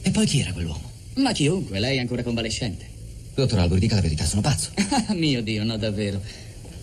E 0.00 0.10
poi 0.10 0.24
chi 0.24 0.40
era 0.40 0.52
quell'uomo? 0.52 0.90
Ma 1.16 1.32
chiunque, 1.32 1.78
lei 1.78 1.98
è 1.98 2.00
ancora 2.00 2.22
convalescente. 2.22 2.88
Dottor 3.34 3.58
Albor, 3.58 3.78
dica 3.78 3.96
la 3.96 4.00
verità, 4.00 4.24
sono 4.24 4.40
pazzo. 4.40 4.70
Mio 5.12 5.42
Dio, 5.42 5.62
no, 5.62 5.76
davvero. 5.76 6.22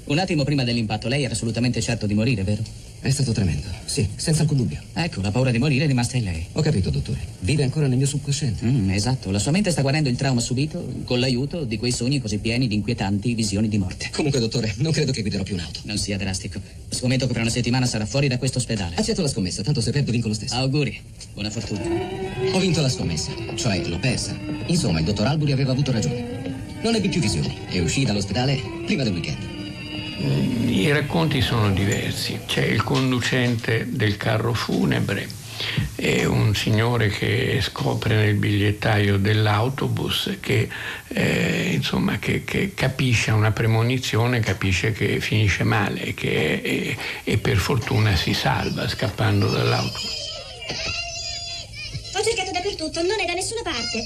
Un 0.03 0.19
attimo 0.19 0.43
prima 0.43 0.63
dell'impatto 0.63 1.07
lei 1.07 1.23
era 1.23 1.34
assolutamente 1.34 1.82
certo 1.82 2.05
di 2.05 2.13
morire, 2.13 2.43
vero? 2.43 2.88
È 3.02 3.10
stato 3.10 3.32
tremendo, 3.32 3.66
sì, 3.86 4.06
senza 4.16 4.41
alcun 4.41 4.58
dubbio. 4.58 4.82
Ecco, 4.93 5.22
la 5.22 5.32
paura 5.32 5.52
di 5.52 5.58
morire 5.58 5.86
è 5.86 5.88
rimasta 5.88 6.18
in 6.18 6.26
lei. 6.26 6.45
Ho 6.52 6.62
capito, 6.62 6.89
dottore. 6.89 7.18
Vive 7.39 7.64
ancora 7.64 7.88
nel 7.88 7.97
mio 7.97 8.06
subconsciente. 8.06 8.66
Mm, 8.66 8.89
esatto, 8.89 9.32
la 9.32 9.39
sua 9.39 9.52
mente 9.52 9.72
sta 9.72 9.82
guardando 9.82 10.10
il 10.10 10.18
trauma 10.18 10.41
subito 10.41 10.86
con 11.06 11.20
l'aiuto 11.20 11.64
di 11.64 11.78
quei 11.78 11.93
sogni 11.93 12.20
così 12.20 12.39
pieni 12.39 12.68
di 12.68 12.76
inquietanti 12.76 13.34
visioni 13.34 13.70
di 13.70 13.78
morte. 13.78 14.10
Comunque, 14.12 14.41
dottore, 14.41 14.74
non 14.80 14.91
credo 14.91 15.14
che 15.14 15.22
guiderò 15.22 15.43
più 15.43 15.56
un'auto. 15.56 15.80
Non 15.84 15.97
sia 15.97 16.18
drastico. 16.18 16.60
Scommetto 16.89 17.26
che 17.26 17.32
per 17.32 17.41
una 17.41 17.52
settimana 17.52 17.86
sarà 17.86 18.06
fuori 18.06 18.28
da 18.28 18.38
questo 18.38 18.58
ospedale. 18.58 18.95
Accetto 18.95 19.22
la 19.22 19.30
scommessa, 19.30 19.64
tanto 19.64 19.80
se 19.80 19.91
perdo 19.91 20.12
vinco 20.12 20.28
lo 20.28 20.34
stesso. 20.34 20.56
Auguri, 20.56 21.00
buona 21.34 21.50
fortuna. 21.50 21.82
Ho 22.52 22.60
vinto 22.60 22.82
la 22.82 22.89
scommessa, 22.89 23.32
cioè 23.56 23.82
l'ho 23.88 24.00
persa. 24.00 24.38
Insomma, 24.68 25.00
il 25.00 25.06
dottor 25.06 25.26
Alburi 25.26 25.54
aveva 25.54 25.72
avuto 25.72 25.93
ragione. 25.93 26.26
Non 26.82 26.95
ebbi 26.95 27.08
più 27.08 27.22
visioni 27.22 27.60
e 27.70 27.80
uscì 27.80 28.04
dall'ospedale 28.04 28.60
prima 28.86 29.04
del 29.04 29.14
weekend. 29.14 29.59
I 30.22 30.91
racconti 30.91 31.41
sono 31.41 31.72
diversi. 31.72 32.39
C'è 32.45 32.63
il 32.63 32.84
conducente 32.84 33.88
del 33.89 34.17
carro 34.17 34.53
funebre, 34.53 35.28
è 35.95 36.24
un 36.24 36.55
signore 36.55 37.09
che 37.09 37.59
scopre 37.61 38.15
nel 38.15 38.36
bigliettaio 38.36 39.17
dell'autobus 39.17 40.38
che, 40.39 40.70
eh, 41.09 41.72
insomma, 41.74 42.17
che, 42.20 42.43
che, 42.45 42.74
capisce 42.74 43.32
una 43.32 43.51
premonizione, 43.51 44.39
capisce 44.39 44.91
che 44.91 45.20
finisce 45.20 45.63
male 45.63 46.01
e, 46.01 46.13
che, 46.13 46.61
e, 46.63 46.97
e 47.24 47.38
per 47.38 47.57
fortuna 47.57 48.15
si 48.15 48.34
salva 48.34 48.88
scappando 48.88 49.47
dall'autobus. 49.47 50.28
Ho 52.15 52.24
cercato 52.24 52.51
dappertutto, 52.51 53.01
non 53.01 53.20
è 53.20 53.26
da 53.26 53.34
nessuna 53.34 53.61
parte. 53.61 54.03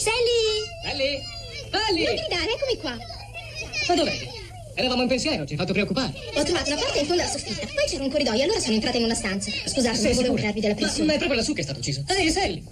Sally! 0.00 0.82
Sally! 0.82 1.22
Sally! 1.70 2.04
Non 2.04 2.14
gridare, 2.14 2.52
eccomi 2.52 2.76
qua. 2.80 2.96
Ma 3.88 3.94
dov'è? 3.94 4.43
Eravamo 4.74 5.02
in 5.02 5.08
pensiero, 5.08 5.44
ci 5.46 5.52
hai 5.52 5.58
fatto 5.58 5.72
preoccupare. 5.72 6.12
Ho 6.34 6.42
trovato 6.42 6.70
una 6.70 6.80
porta 6.80 6.98
in 6.98 7.06
fondo 7.06 7.22
alla 7.22 7.30
soffitta. 7.30 7.66
Poi 7.66 7.84
c'era 7.88 8.02
un 8.04 8.10
corridoio, 8.10 8.42
allora 8.42 8.58
sono 8.60 8.74
entrata 8.74 8.96
in 8.96 9.04
una 9.04 9.14
stanza. 9.14 9.50
Scusate, 9.50 9.94
non 9.96 10.00
volevo 10.02 10.20
sicura? 10.20 10.36
crearvi 10.40 10.60
della 10.60 10.74
Ma, 10.74 10.80
pressione. 10.80 11.06
ma 11.06 11.12
è 11.14 11.16
proprio 11.18 11.38
lassù 11.38 11.52
che 11.52 11.60
è 11.60 11.64
stato 11.64 11.78
ucciso. 11.78 12.04
Ehi, 12.08 12.30
Sally! 12.30 12.62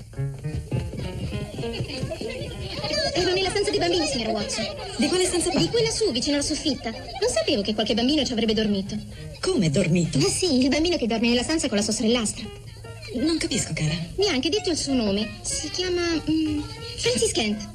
Ero 3.14 3.32
nella 3.34 3.50
stanza 3.50 3.70
dei 3.70 3.78
bambini, 3.78 4.07
signora 4.07 4.30
Watson. 4.30 4.66
Di 4.96 5.07
quale 5.07 5.24
stanza 5.26 5.50
Di 5.50 5.68
quella 5.68 5.90
su, 5.90 6.11
vicino 6.11 6.36
alla 6.36 6.44
soffitta. 6.44 6.90
Non 6.90 7.30
sapevo 7.32 7.62
che 7.62 7.74
qualche 7.74 7.94
bambino 7.94 8.24
ci 8.24 8.32
avrebbe 8.32 8.55
dormito. 8.55 8.96
Come 9.40 9.70
dormito? 9.70 10.18
Ma 10.18 10.28
sì, 10.28 10.59
il 10.59 10.68
bambino 10.68 10.96
che 10.96 11.07
dorme 11.07 11.28
nella 11.28 11.42
stanza 11.42 11.68
con 11.68 11.76
la 11.76 11.82
sua 11.82 11.92
sorellastra. 11.92 12.44
Non 13.14 13.36
capisco, 13.36 13.72
cara. 13.74 13.94
Neanche 14.16 14.48
detto 14.48 14.70
il 14.70 14.76
suo 14.76 14.94
nome. 14.94 15.28
Si 15.42 15.68
chiama. 15.70 16.03
mm, 16.28 16.61
Francis 16.96 17.32
Kent. 17.32 17.68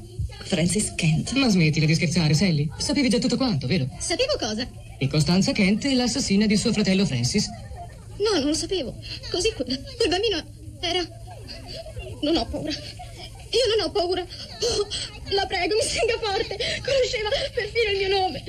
Francis 0.48 0.93
Kent. 0.95 1.34
Ma 1.34 1.48
smettila 1.50 1.86
di 1.86 1.93
scherzare, 1.93 2.34
Sally. 2.34 2.70
Sapevi 2.78 3.10
già 3.10 3.20
tutto 3.20 3.38
quanto, 3.38 3.68
vero? 3.68 3.88
Sapevo 4.00 4.36
cosa? 4.39 4.68
E 4.98 5.08
Costanza 5.08 5.52
Kent 5.52 5.86
è 5.86 5.93
l'assassina 5.93 6.45
di 6.45 6.58
suo 6.58 6.72
fratello 6.72 7.06
Francis. 7.06 7.48
No, 8.18 8.39
non 8.39 8.48
lo 8.48 8.54
sapevo. 8.54 8.95
Così 9.30 9.52
quel, 9.54 9.84
quel 9.98 10.10
bambino 10.10 10.43
era. 10.80 11.06
Non 12.22 12.38
ho 12.38 12.45
paura. 12.45 12.72
Io 12.72 13.76
non 13.76 13.86
ho 13.86 13.91
paura. 13.91 14.22
Oh, 14.22 14.88
la 15.36 15.45
prego, 15.45 15.76
mi 15.76 15.82
stringa 15.82 16.18
forte. 16.20 16.58
Conosceva 16.84 17.30
perfino 17.54 17.91
il 17.91 17.98
mio 17.98 18.18
nome. 18.18 18.43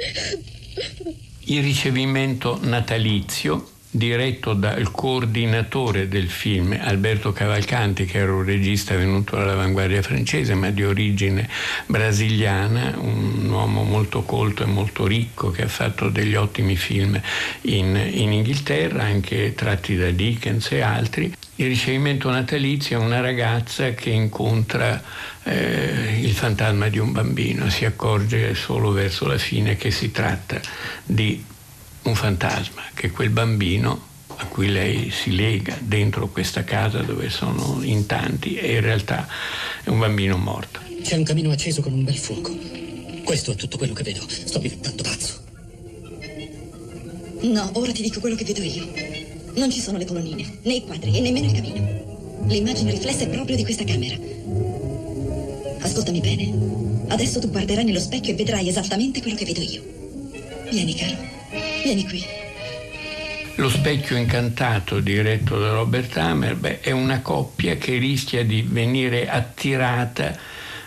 Il 1.45 1.63
ricevimento 1.63 2.59
natalizio 2.63 3.77
diretto 3.91 4.53
dal 4.53 4.91
coordinatore 4.91 6.09
del 6.09 6.29
film 6.29 6.79
Alberto 6.79 7.33
Cavalcanti 7.33 8.05
che 8.05 8.19
era 8.19 8.35
un 8.35 8.45
regista 8.45 8.95
venuto 8.95 9.37
dall'avanguardia 9.37 10.03
francese 10.03 10.55
ma 10.55 10.71
di 10.71 10.85
origine 10.85 11.49
brasiliana 11.87 12.97
un 12.99 13.49
uomo 13.49 13.85
molto 13.85 14.23
colto 14.23 14.63
e 14.63 14.67
molto 14.67 15.07
ricco 15.07 15.51
che 15.51 15.63
ha 15.63 15.69
fatto 15.69 16.11
degli 16.11 16.35
ottimi 16.35 16.77
film 16.77 17.19
in, 17.63 17.97
in 18.13 18.33
Inghilterra 18.33 19.05
anche 19.05 19.55
tratti 19.55 19.97
da 19.97 20.11
Dickens 20.11 20.71
e 20.73 20.81
altri. 20.83 21.33
Il 21.57 21.67
ricevimento 21.67 22.31
natalizio 22.31 23.01
è 23.01 23.03
una 23.03 23.21
ragazza 23.21 23.91
che 23.91 24.11
incontra 24.11 25.03
eh, 25.43 26.21
il 26.21 26.33
fantasma 26.33 26.89
di 26.89 26.99
un 26.99 27.11
bambino 27.13 27.69
si 27.71 27.85
accorge 27.85 28.55
solo 28.55 28.93
verso 28.93 29.27
la 29.27 29.39
fine 29.39 29.77
che 29.77 29.91
si 29.91 30.13
tratta 30.13 30.61
di 31.05 31.43
un 32.03 32.15
fantasma, 32.15 32.83
che 32.95 33.11
quel 33.11 33.31
bambino 33.31 34.07
a 34.41 34.47
cui 34.47 34.71
lei 34.71 35.11
si 35.11 35.35
lega 35.35 35.77
dentro 35.81 36.29
questa 36.29 36.63
casa 36.63 37.01
dove 37.01 37.29
sono 37.29 37.81
in 37.83 38.07
tanti 38.07 38.55
e 38.55 38.75
in 38.75 38.81
realtà 38.81 39.27
è 39.83 39.89
un 39.89 39.99
bambino 39.99 40.37
morto. 40.37 40.81
C'è 41.03 41.17
un 41.17 41.25
camino 41.25 41.51
acceso 41.51 41.83
con 41.83 41.93
un 41.93 42.05
bel 42.05 42.17
fuoco. 42.17 42.57
Questo 43.25 43.53
è 43.53 43.55
tutto 43.57 43.79
quello 43.79 43.95
che 43.95 44.05
vedo. 44.05 44.21
Sto 44.29 44.59
diventando 44.59 45.03
pazzo. 45.03 45.43
No, 47.41 47.71
ora 47.75 47.93
ti 47.93 48.03
dico 48.03 48.21
quello 48.21 48.37
che 48.37 48.45
vedo 48.45 48.63
io. 48.63 48.87
Non 49.55 49.71
ci 49.71 49.81
sono 49.81 49.99
le 49.99 50.05
colonnine, 50.05 50.59
né 50.63 50.75
i 50.75 50.83
quadri 50.83 51.17
e 51.17 51.21
nemmeno 51.21 51.47
il 51.47 51.53
camino. 51.53 52.43
L'immagine 52.47 52.93
riflessa 52.93 53.25
è 53.25 53.29
proprio 53.29 53.57
di 53.57 53.65
questa 53.65 53.85
camera. 53.85 54.17
Ascoltami 55.81 56.21
bene. 56.21 57.07
Adesso 57.09 57.41
tu 57.41 57.51
guarderai 57.51 57.85
nello 57.85 58.01
specchio 58.01 58.33
e 58.33 58.37
vedrai 58.37 58.69
esattamente 58.69 59.21
quello 59.21 59.37
che 59.37 59.45
vedo 59.45 59.61
io. 59.61 59.83
Vieni, 60.71 60.95
caro. 60.95 61.38
Vieni 61.83 62.07
qui. 62.07 62.25
Lo 63.57 63.69
specchio 63.69 64.17
incantato 64.17 65.01
diretto 65.01 65.59
da 65.59 65.73
Robert 65.73 66.17
Hammer 66.17 66.55
beh, 66.55 66.81
è 66.81 66.93
una 66.93 67.21
coppia 67.21 67.77
che 67.77 67.99
rischia 67.99 68.45
di 68.45 68.63
venire 68.63 69.29
attirata 69.29 70.37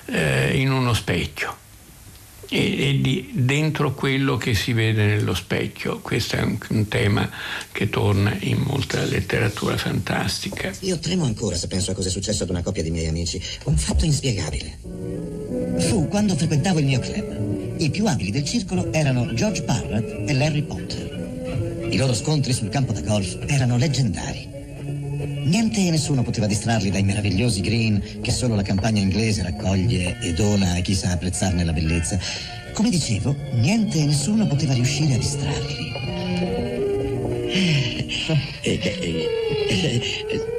eh, 0.06 0.58
in 0.58 0.72
uno 0.72 0.94
specchio 0.94 1.58
e, 2.52 2.90
e 2.90 3.00
di, 3.02 3.30
dentro 3.34 3.94
quello 3.94 4.36
che 4.36 4.54
si 4.54 4.74
vede 4.74 5.06
nello 5.06 5.34
specchio. 5.34 6.00
Questo 6.00 6.36
è 6.36 6.42
un, 6.42 6.58
un 6.70 6.88
tema 6.90 7.30
che 7.72 7.90
torna 7.90 8.36
in 8.42 8.58
molta 8.60 9.04
letteratura 9.06 9.78
fantastica. 9.78 10.72
Io 10.82 11.00
tremo 11.00 11.24
ancora 11.24 11.56
se 11.56 11.68
penso 11.68 11.92
a 11.92 11.94
cosa 11.94 12.10
è 12.10 12.12
successo 12.12 12.44
ad 12.44 12.50
una 12.50 12.62
coppia 12.62 12.84
di 12.84 12.92
miei 12.92 13.08
amici. 13.08 13.42
Un 13.64 13.78
fatto 13.78 14.04
inspiegabile. 14.04 14.80
Fu 15.80 16.10
quando 16.10 16.36
frequentavo 16.36 16.80
il 16.80 16.86
mio 16.86 17.00
club. 17.00 17.80
I 17.80 17.90
più 17.90 18.06
abili 18.06 18.32
del 18.32 18.44
circolo 18.44 18.92
erano 18.92 19.34
George 19.34 19.64
Parrott 19.64 20.30
e 20.30 20.34
Larry 20.34 20.64
Potter. 20.64 21.88
I 21.90 21.98
loro 21.98 22.14
scontri 22.14 22.52
sul 22.52 22.70
campo 22.70 22.92
da 22.92 23.02
golf 23.02 23.38
erano 23.48 23.78
leggendari. 23.78 24.51
Niente 25.26 25.86
e 25.86 25.92
nessuno 25.92 26.24
poteva 26.24 26.48
distrarli 26.48 26.90
dai 26.90 27.04
meravigliosi 27.04 27.62
green 27.62 28.22
che 28.22 28.32
solo 28.32 28.56
la 28.56 28.64
campagna 28.64 29.02
inglese 29.02 29.44
raccoglie 29.44 30.18
e 30.20 30.34
dona 30.34 30.74
a 30.74 30.80
chi 30.80 30.96
sa 30.96 31.12
apprezzarne 31.12 31.64
la 31.64 31.74
bellezza. 31.74 32.20
Come 32.74 32.90
dicevo, 32.90 33.36
niente 33.54 34.00
e 34.00 34.06
nessuno 34.06 34.48
poteva 34.48 34.74
riuscire 34.74 35.14
a 35.14 35.18
distrarli. 35.18 35.92
Eh, 37.54 38.10
eh, 38.62 39.30
eh. 39.68 40.50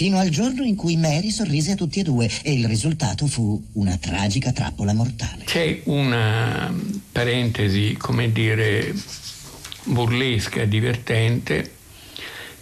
Fino 0.00 0.18
al 0.18 0.30
giorno 0.30 0.62
in 0.62 0.76
cui 0.76 0.96
Mary 0.96 1.30
sorrise 1.30 1.72
a 1.72 1.74
tutti 1.74 2.00
e 2.00 2.02
due 2.02 2.26
e 2.42 2.54
il 2.54 2.66
risultato 2.66 3.26
fu 3.26 3.62
una 3.72 3.98
tragica 3.98 4.50
trappola 4.50 4.94
mortale. 4.94 5.44
C'è 5.44 5.82
una 5.84 6.74
parentesi, 7.12 7.94
come 7.98 8.32
dire, 8.32 8.94
burlesca, 9.90 10.64
divertente, 10.64 11.78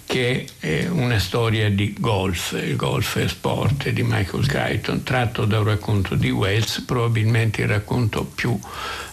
che 0.07 0.47
è 0.59 0.87
una 0.89 1.19
storia 1.19 1.69
di 1.71 1.95
golf, 1.99 2.53
il 2.53 2.77
golf 2.77 3.19
è 3.19 3.29
sport 3.29 3.91
di 3.91 4.03
Michael 4.03 4.47
Crichton, 4.47 5.03
tratto 5.03 5.45
da 5.45 5.59
un 5.59 5.65
racconto 5.65 6.15
di 6.15 6.31
Wells, 6.31 6.81
probabilmente 6.87 7.61
il 7.61 7.69
racconto 7.69 8.25
più 8.25 8.59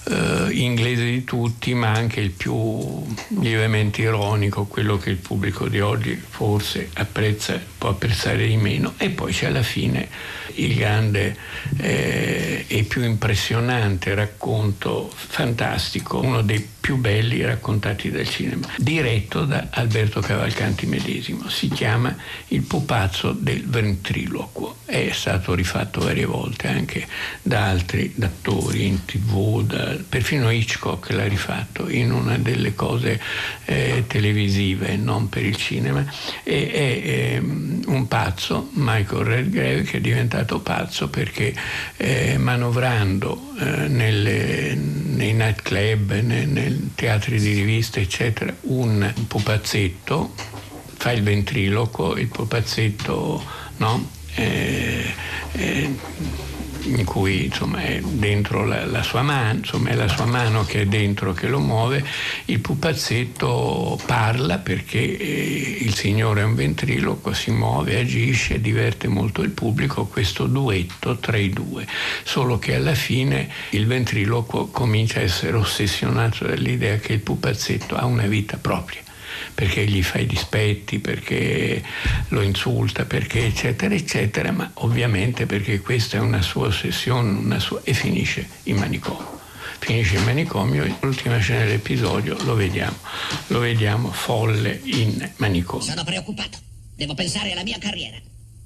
eh, 0.08 0.50
inglese 0.52 1.06
di 1.06 1.24
tutti, 1.24 1.74
ma 1.74 1.92
anche 1.92 2.20
il 2.20 2.32
più 2.32 3.04
lievemente 3.40 4.02
ironico, 4.02 4.66
quello 4.66 4.98
che 4.98 5.10
il 5.10 5.18
pubblico 5.18 5.68
di 5.68 5.80
oggi 5.80 6.16
forse 6.16 6.90
apprezza, 6.94 7.60
può 7.78 7.90
apprezzare 7.90 8.48
di 8.48 8.58
meno. 8.58 8.94
E 8.98 9.10
poi 9.10 9.32
c'è 9.32 9.48
alla 9.48 9.64
fine 9.64 10.08
il 10.56 10.76
grande 10.76 11.36
eh, 11.78 12.66
e 12.68 12.84
più 12.84 13.04
impressionante 13.04 14.14
racconto 14.14 15.12
fantastico, 15.14 16.20
uno 16.20 16.42
dei 16.42 16.74
più 16.86 16.98
belli 16.98 17.44
raccontati 17.44 18.12
dal 18.12 18.30
cinema, 18.30 18.68
diretto 18.78 19.46
da 19.46 19.70
Alberto 19.72 20.22
Cavalcanti 20.22 20.86
medesimo. 20.86 21.50
Si 21.50 21.68
chiama 21.68 22.16
Il 22.50 22.62
pupazzo 22.62 23.32
del 23.32 23.66
ventriloquo. 23.66 24.78
È 24.86 25.10
stato 25.12 25.56
rifatto 25.56 26.02
varie 26.02 26.26
volte 26.26 26.68
anche 26.68 27.08
da 27.42 27.70
altri 27.70 28.14
attori 28.20 28.86
in 28.86 29.04
tv, 29.04 29.64
da, 29.64 29.95
perfino 30.08 30.50
Hitchcock 30.52 31.12
l'ha 31.12 31.28
rifatto 31.28 31.90
in 31.90 32.12
una 32.12 32.38
delle 32.38 32.74
cose 32.74 33.20
eh, 33.66 34.04
televisive, 34.08 34.96
non 34.96 35.30
per 35.30 35.46
il 35.46 35.56
cinema. 35.56 36.06
E, 36.44 36.72
è 36.72 37.36
ehm, 37.36 37.84
un 37.88 38.08
pazzo, 38.08 38.70
Michael 38.74 39.24
Redgrave, 39.24 39.82
che 39.84 39.98
è 39.98 40.02
diventato 40.02 40.60
pazzo 40.60 41.10
perché 41.10 41.54
eh, 41.98 42.38
manovrando 42.38 43.54
eh, 43.60 43.88
nelle, 43.88 44.76
nei 44.76 45.34
nightclub, 45.34 46.12
nei, 46.22 46.46
nei 46.46 46.92
teatri 46.96 47.40
di 47.40 47.54
riviste, 47.54 48.02
eccetera, 48.02 48.54
un 48.62 49.14
pupazzetto, 49.28 50.34
fa 50.98 51.12
il 51.12 51.24
ventriloquo, 51.24 52.18
il 52.18 52.28
pupazzetto 52.28 53.64
no? 53.78 54.10
Eh, 54.36 55.14
eh, 55.54 55.96
in 56.86 57.04
cui 57.06 57.46
insomma 57.46 57.82
è 57.82 58.00
dentro 58.02 58.66
la, 58.66 58.86
la, 58.86 59.04
sua 59.04 59.22
mano, 59.22 59.60
insomma 59.60 59.90
è 59.90 59.96
la 59.96 60.08
sua 60.08 60.26
mano 60.26 60.66
che 60.66 60.82
è 60.82 60.86
dentro 60.86 61.34
che 61.34 61.48
lo 61.48 61.60
muove, 61.60 62.04
il 62.46 62.60
pupazzetto 62.60 64.00
parla 64.06 64.58
perché 64.58 65.00
eh, 65.00 65.78
il 65.82 65.94
signore 65.94 66.42
è 66.42 66.44
un 66.44 66.56
ventriloquo, 66.56 67.34
si 67.34 67.52
muove, 67.52 68.00
agisce, 68.00 68.62
diverte 68.62 69.08
molto 69.08 69.42
il 69.42 69.52
pubblico, 69.52 70.06
questo 70.06 70.46
duetto 70.46 71.18
tra 71.18 71.38
i 71.38 71.50
due, 71.50 71.88
solo 72.24 72.60
che 72.60 72.76
alla 72.76 72.96
fine 72.96 73.50
il 73.72 73.88
ventriloquo 73.88 74.68
comincia 74.68 75.20
a 75.20 75.24
essere 75.24 75.58
ossessionato 75.58 76.46
dall'idea 76.46 76.98
che 76.98 77.14
il 77.14 77.20
pupazzetto 77.20 77.96
ha 77.96 78.06
una 78.06 78.28
vita 78.28 78.58
propria 78.58 79.05
perché 79.56 79.88
gli 79.88 80.04
fa 80.04 80.20
i 80.20 80.26
dispetti, 80.26 81.00
perché 81.00 81.82
lo 82.28 82.42
insulta, 82.42 83.06
perché 83.06 83.46
eccetera 83.46 83.96
eccetera, 83.96 84.52
ma 84.52 84.70
ovviamente 84.76 85.46
perché 85.46 85.80
questa 85.80 86.18
è 86.18 86.20
una 86.20 86.42
sua 86.42 86.68
ossessione 86.68 87.30
una 87.30 87.60
sua... 87.60 87.80
e 87.84 87.94
finisce 87.94 88.48
in 88.64 88.76
manicomio. 88.76 89.40
Finisce 89.80 90.18
in 90.18 90.24
manicomio, 90.24 90.98
l'ultima 91.00 91.38
scena 91.38 91.64
dell'episodio 91.64 92.38
lo 92.44 92.54
vediamo, 92.56 92.98
lo 93.48 93.60
vediamo 93.60 94.12
folle 94.12 94.82
in 94.84 95.32
manicomio. 95.38 95.86
Sono 95.86 96.04
preoccupato, 96.04 96.58
devo 96.94 97.14
pensare 97.14 97.54
alla 97.54 97.64
mia 97.64 97.78
carriera. 97.80 98.18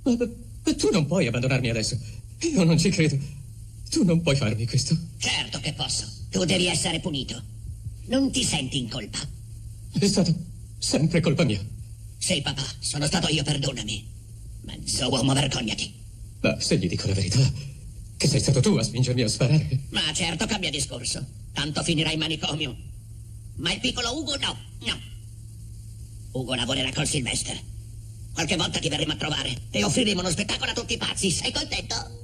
Ma, 0.04 0.16
ma 0.18 0.76
tu 0.76 0.90
non 0.92 1.06
puoi 1.06 1.28
abbandonarmi 1.28 1.70
adesso. 1.70 2.00
Io 2.40 2.64
non 2.64 2.80
ci 2.80 2.90
credo. 2.90 3.16
Tu 3.92 4.04
non 4.04 4.22
puoi 4.22 4.36
farmi 4.36 4.66
questo. 4.66 4.98
Certo 5.18 5.60
che 5.60 5.74
posso. 5.74 6.06
Tu 6.32 6.46
devi 6.46 6.68
essere 6.68 7.00
punito. 7.00 7.40
Non 8.06 8.32
ti 8.32 8.44
senti 8.44 8.80
in 8.80 8.90
colpa. 8.90 9.20
È 10.00 10.08
stato 10.08 10.34
sempre 10.80 11.20
colpa 11.20 11.44
mia. 11.44 11.64
Sì, 12.18 12.42
papà, 12.42 12.66
sono 12.80 13.06
stato 13.06 13.28
io, 13.28 13.44
perdonami. 13.44 14.08
Mezzo 14.62 15.10
uomo, 15.10 15.34
vergognati. 15.34 15.94
Ma 16.42 16.60
se 16.60 16.78
gli 16.78 16.88
dico 16.88 17.08
la 17.08 17.14
verità, 17.14 17.52
che 18.18 18.28
sei 18.28 18.40
stato 18.40 18.60
tu 18.60 18.76
a 18.76 18.84
spingermi 18.84 19.22
a 19.22 19.28
sparare. 19.28 19.80
Ma 19.90 20.02
certo 20.14 20.46
cambia 20.46 20.70
discorso. 20.70 21.26
Tanto 21.54 21.84
finirai 21.84 22.14
in 22.14 22.20
manicomio. 22.20 22.76
Ma 23.56 23.74
il 23.74 23.80
piccolo 23.80 24.18
Ugo 24.18 24.38
no, 24.38 24.58
no. 24.80 25.00
Ugo 26.32 26.56
lavorerà 26.56 26.92
col 26.92 27.08
Sylvester. 27.08 27.60
Qualche 28.34 28.56
volta 28.56 28.80
ti 28.80 28.88
verremo 28.88 29.14
a 29.14 29.16
trovare 29.18 29.54
e 29.70 29.84
offriremo 29.84 30.22
uno 30.22 30.30
spettacolo 30.30 30.72
a 30.72 30.74
tutti 30.74 30.94
i 30.94 30.98
pazzi. 30.98 31.30
Sei 31.30 31.52
contento? 31.52 32.24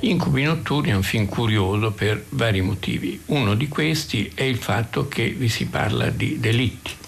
Incubi 0.00 0.42
notturni 0.42 0.90
è 0.90 0.94
un 0.94 1.02
film 1.02 1.26
curioso 1.26 1.92
per 1.92 2.26
vari 2.30 2.60
motivi. 2.60 3.20
Uno 3.26 3.54
di 3.54 3.66
questi 3.66 4.30
è 4.34 4.42
il 4.42 4.58
fatto 4.58 5.08
che 5.08 5.30
vi 5.30 5.48
si 5.48 5.66
parla 5.66 6.10
di 6.10 6.38
delitti. 6.38 6.99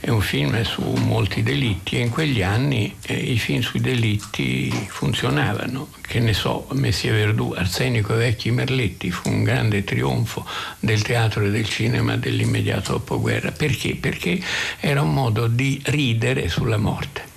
È 0.00 0.08
un 0.08 0.20
film 0.20 0.62
su 0.62 0.82
molti 0.82 1.42
delitti 1.42 1.96
e 1.96 2.00
in 2.00 2.10
quegli 2.10 2.42
anni 2.42 2.96
eh, 3.02 3.14
i 3.14 3.38
film 3.38 3.60
sui 3.60 3.80
delitti 3.80 4.70
funzionavano. 4.88 5.88
Che 6.00 6.18
ne 6.20 6.32
so, 6.32 6.66
Messia 6.72 7.12
Verdù, 7.12 7.52
Arsenico 7.56 8.14
e 8.14 8.18
Vecchi 8.18 8.50
Merletti 8.50 9.10
fu 9.10 9.28
un 9.28 9.42
grande 9.42 9.84
trionfo 9.84 10.46
del 10.78 11.02
teatro 11.02 11.44
e 11.44 11.50
del 11.50 11.68
cinema 11.68 12.16
dell'immediato 12.16 12.92
dopoguerra. 12.92 13.52
Perché? 13.52 13.94
Perché 13.94 14.40
era 14.80 15.02
un 15.02 15.12
modo 15.12 15.46
di 15.46 15.80
ridere 15.84 16.48
sulla 16.48 16.78
morte. 16.78 17.28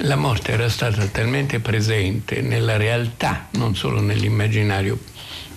La 0.00 0.16
morte 0.16 0.52
era 0.52 0.68
stata 0.68 1.06
talmente 1.06 1.58
presente 1.60 2.42
nella 2.42 2.76
realtà, 2.76 3.48
non 3.52 3.74
solo 3.74 4.00
nell'immaginario 4.00 4.98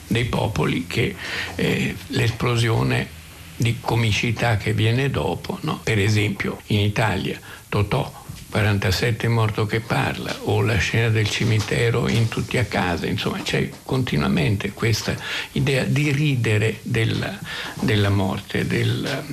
dei 0.08 0.26
popoli, 0.26 0.88
che 0.88 1.14
eh, 1.56 1.96
l'esplosione 2.08 3.18
di 3.60 3.78
comicità 3.82 4.56
che 4.56 4.74
viene 4.74 5.10
dopo, 5.10 5.60
no? 5.62 5.82
per 5.84 6.00
esempio 6.00 6.62
in 6.68 6.80
Italia 6.80 7.38
Totò 7.70 8.12
47 8.50 9.28
morto 9.28 9.68
che 9.68 9.80
parla 9.80 10.36
o 10.46 10.62
la 10.62 10.78
scena 10.78 11.10
del 11.10 11.30
cimitero 11.30 12.08
in 12.10 12.30
tutti 12.30 12.58
a 12.58 12.66
casa, 12.66 13.06
insomma 13.06 13.44
c'è 13.44 13.70
continuamente 13.84 14.72
questa 14.72 15.16
idea 15.52 15.84
di 15.84 16.12
ridere 16.12 16.80
della, 16.82 17.38
della 17.80 18.10
morte, 18.10 18.66
del, 18.66 19.24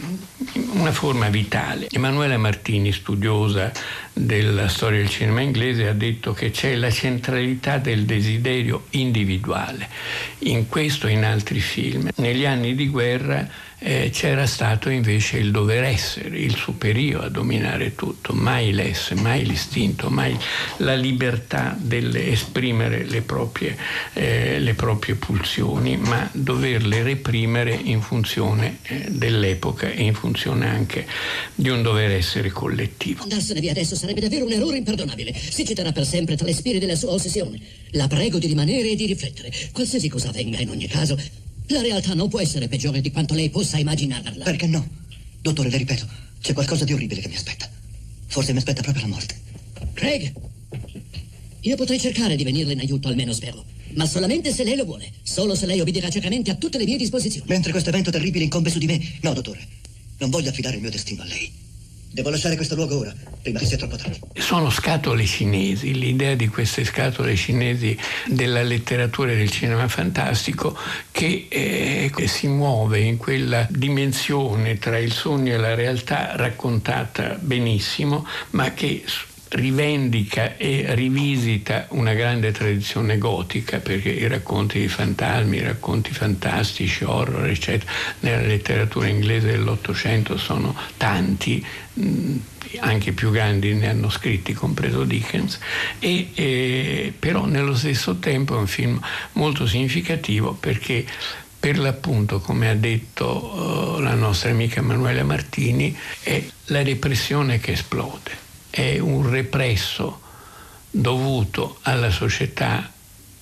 una 0.72 0.92
forma 0.92 1.30
vitale. 1.30 1.86
Emanuela 1.90 2.36
Martini, 2.36 2.92
studiosa 2.92 3.72
della 4.12 4.68
storia 4.68 4.98
del 4.98 5.08
cinema 5.08 5.40
inglese, 5.40 5.88
ha 5.88 5.94
detto 5.94 6.34
che 6.34 6.50
c'è 6.50 6.74
la 6.74 6.90
centralità 6.90 7.78
del 7.78 8.04
desiderio 8.04 8.84
individuale 8.90 9.88
in 10.40 10.68
questo 10.68 11.06
e 11.06 11.12
in 11.12 11.24
altri 11.24 11.60
film. 11.60 12.10
Negli 12.16 12.44
anni 12.44 12.74
di 12.74 12.88
guerra 12.88 13.48
eh, 13.78 14.10
c'era 14.12 14.46
stato 14.46 14.88
invece 14.88 15.38
il 15.38 15.50
dover 15.50 15.84
essere, 15.84 16.38
il 16.38 16.54
superio 16.56 17.20
a 17.20 17.28
dominare 17.28 17.94
tutto, 17.94 18.32
mai 18.32 18.72
l'esse, 18.72 19.14
mai 19.14 19.44
l'istinto, 19.44 20.08
mai 20.08 20.36
la 20.78 20.94
libertà 20.94 21.76
dell'esprimere 21.78 23.04
le 23.04 23.22
proprie, 23.22 23.76
eh, 24.14 24.58
le 24.58 24.74
proprie 24.74 25.14
pulsioni, 25.14 25.96
ma 25.96 26.28
doverle 26.32 27.02
reprimere 27.02 27.74
in 27.74 28.00
funzione 28.00 28.78
eh, 28.82 29.06
dell'epoca 29.10 29.90
e 29.90 30.02
in 30.02 30.14
funzione 30.14 30.68
anche 30.68 31.06
di 31.54 31.68
un 31.68 31.82
dover 31.82 32.10
essere 32.12 32.50
collettivo. 32.50 33.22
Andarsene 33.22 33.60
via 33.60 33.72
adesso 33.72 33.94
sarebbe 33.94 34.20
davvero 34.20 34.46
un 34.46 34.52
errore 34.52 34.78
imperdonabile. 34.78 35.34
Si 35.34 35.64
citerà 35.64 35.92
per 35.92 36.06
sempre 36.06 36.36
tra 36.36 36.46
le 36.46 36.54
spire 36.54 36.78
della 36.78 36.96
sua 36.96 37.10
ossessione. 37.10 37.60
La 37.90 38.08
prego 38.08 38.38
di 38.38 38.46
rimanere 38.46 38.90
e 38.90 38.96
di 38.96 39.06
riflettere. 39.06 39.52
Qualsiasi 39.72 40.08
cosa 40.08 40.28
avvenga, 40.28 40.58
in 40.58 40.70
ogni 40.70 40.86
caso, 40.86 41.16
la 41.68 41.80
realtà 41.80 42.14
non 42.14 42.28
può 42.28 42.40
essere 42.40 42.68
peggiore 42.68 43.00
di 43.00 43.10
quanto 43.10 43.34
lei 43.34 43.50
possa 43.50 43.78
immaginarla. 43.78 44.44
Perché 44.44 44.66
no? 44.66 44.86
Dottore, 45.40 45.70
le 45.70 45.76
ripeto, 45.78 46.06
c'è 46.40 46.52
qualcosa 46.52 46.84
di 46.84 46.92
orribile 46.92 47.20
che 47.20 47.28
mi 47.28 47.36
aspetta. 47.36 47.68
Forse 48.26 48.52
mi 48.52 48.58
aspetta 48.58 48.82
proprio 48.82 49.04
la 49.04 49.10
morte. 49.10 49.40
Craig, 49.92 50.32
io 51.60 51.76
potrei 51.76 51.98
cercare 51.98 52.36
di 52.36 52.44
venirle 52.44 52.72
in 52.72 52.80
aiuto, 52.80 53.08
almeno 53.08 53.32
spero. 53.32 53.64
Ma 53.94 54.06
solamente 54.06 54.52
se 54.52 54.62
lei 54.62 54.76
lo 54.76 54.84
vuole. 54.84 55.10
Solo 55.22 55.54
se 55.54 55.66
lei 55.66 55.80
obbedirà 55.80 56.08
ciecamente 56.08 56.50
a 56.50 56.54
tutte 56.54 56.78
le 56.78 56.84
mie 56.84 56.96
disposizioni. 56.96 57.46
Mentre 57.48 57.70
questo 57.70 57.88
evento 57.88 58.10
terribile 58.10 58.44
incombe 58.44 58.70
su 58.70 58.78
di 58.78 58.86
me. 58.86 59.00
No, 59.22 59.32
dottore. 59.32 59.66
Non 60.18 60.30
voglio 60.30 60.50
affidare 60.50 60.76
il 60.76 60.82
mio 60.82 60.90
destino 60.90 61.22
a 61.22 61.26
lei. 61.26 61.50
Devo 62.10 62.30
lasciare 62.30 62.56
questo 62.56 62.74
luogo 62.74 62.98
ora, 62.98 63.14
prima 63.42 63.58
che 63.58 63.66
sia 63.66 63.76
troppo 63.76 63.96
tardi. 63.96 64.18
Sono 64.34 64.70
scatole 64.70 65.26
cinesi, 65.26 65.92
l'idea 65.92 66.34
di 66.34 66.48
queste 66.48 66.84
scatole 66.84 67.36
cinesi 67.36 67.96
della 68.26 68.62
letteratura 68.62 69.32
e 69.32 69.36
del 69.36 69.50
cinema 69.50 69.86
fantastico 69.86 70.76
che, 71.10 71.46
eh, 71.48 72.10
si 72.26 72.48
muove 72.48 73.00
in 73.00 73.18
quella 73.18 73.66
dimensione 73.68 74.78
tra 74.78 74.98
il 74.98 75.12
sogno 75.12 75.54
e 75.54 75.58
la 75.58 75.74
realtà 75.74 76.34
raccontata 76.36 77.36
benissimo, 77.38 78.26
ma 78.50 78.72
che 78.72 79.04
rivendica 79.50 80.56
e 80.56 80.86
rivisita 80.94 81.86
una 81.90 82.14
grande 82.14 82.50
tradizione 82.50 83.18
gotica, 83.18 83.78
perché 83.78 84.10
i 84.10 84.26
racconti 84.26 84.80
di 84.80 84.88
fantasmi, 84.88 85.58
i 85.58 85.62
racconti 85.62 86.12
fantastici, 86.12 87.04
horror, 87.04 87.46
eccetera, 87.46 87.90
nella 88.20 88.46
letteratura 88.46 89.06
inglese 89.06 89.52
dell'Ottocento 89.52 90.36
sono 90.36 90.74
tanti, 90.96 91.64
anche 92.80 93.12
più 93.12 93.30
grandi 93.30 93.72
ne 93.74 93.88
hanno 93.88 94.10
scritti, 94.10 94.52
compreso 94.52 95.04
Dickens, 95.04 95.58
e, 96.00 96.30
e, 96.34 97.12
però 97.18 97.46
nello 97.46 97.76
stesso 97.76 98.16
tempo 98.16 98.56
è 98.56 98.58
un 98.58 98.66
film 98.66 99.00
molto 99.32 99.66
significativo 99.66 100.52
perché 100.52 101.04
per 101.58 101.78
l'appunto, 101.78 102.40
come 102.40 102.68
ha 102.68 102.74
detto 102.74 103.96
uh, 103.96 104.00
la 104.00 104.14
nostra 104.14 104.50
amica 104.50 104.80
Emanuela 104.80 105.24
Martini, 105.24 105.96
è 106.20 106.44
la 106.66 106.82
repressione 106.82 107.58
che 107.58 107.72
esplode 107.72 108.44
è 108.76 108.98
un 108.98 109.30
represso 109.30 110.20
dovuto 110.90 111.78
alla 111.82 112.10
società 112.10 112.92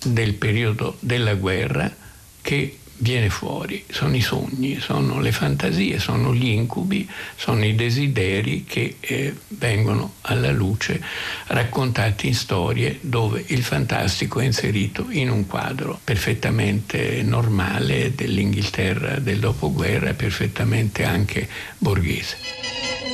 del 0.04 0.34
periodo 0.34 0.96
della 1.00 1.34
guerra 1.34 1.92
che 2.40 2.78
viene 2.98 3.28
fuori, 3.30 3.84
sono 3.90 4.14
i 4.14 4.20
sogni, 4.20 4.78
sono 4.78 5.18
le 5.18 5.32
fantasie, 5.32 5.98
sono 5.98 6.32
gli 6.32 6.46
incubi, 6.46 7.08
sono 7.34 7.64
i 7.64 7.74
desideri 7.74 8.64
che 8.64 8.98
eh, 9.00 9.34
vengono 9.48 10.14
alla 10.20 10.52
luce 10.52 11.02
raccontati 11.46 12.28
in 12.28 12.34
storie 12.36 12.98
dove 13.00 13.42
il 13.48 13.64
fantastico 13.64 14.38
è 14.38 14.44
inserito 14.44 15.06
in 15.10 15.30
un 15.30 15.48
quadro 15.48 15.98
perfettamente 16.04 17.24
normale 17.24 18.14
dell'Inghilterra 18.14 19.18
del 19.18 19.40
dopoguerra 19.40 20.14
perfettamente 20.14 21.02
anche 21.02 21.48
borghese. 21.78 23.13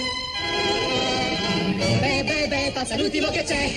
Passa 2.91 3.03
l'ultimo 3.03 3.29
che 3.29 3.45
c'è. 3.45 3.73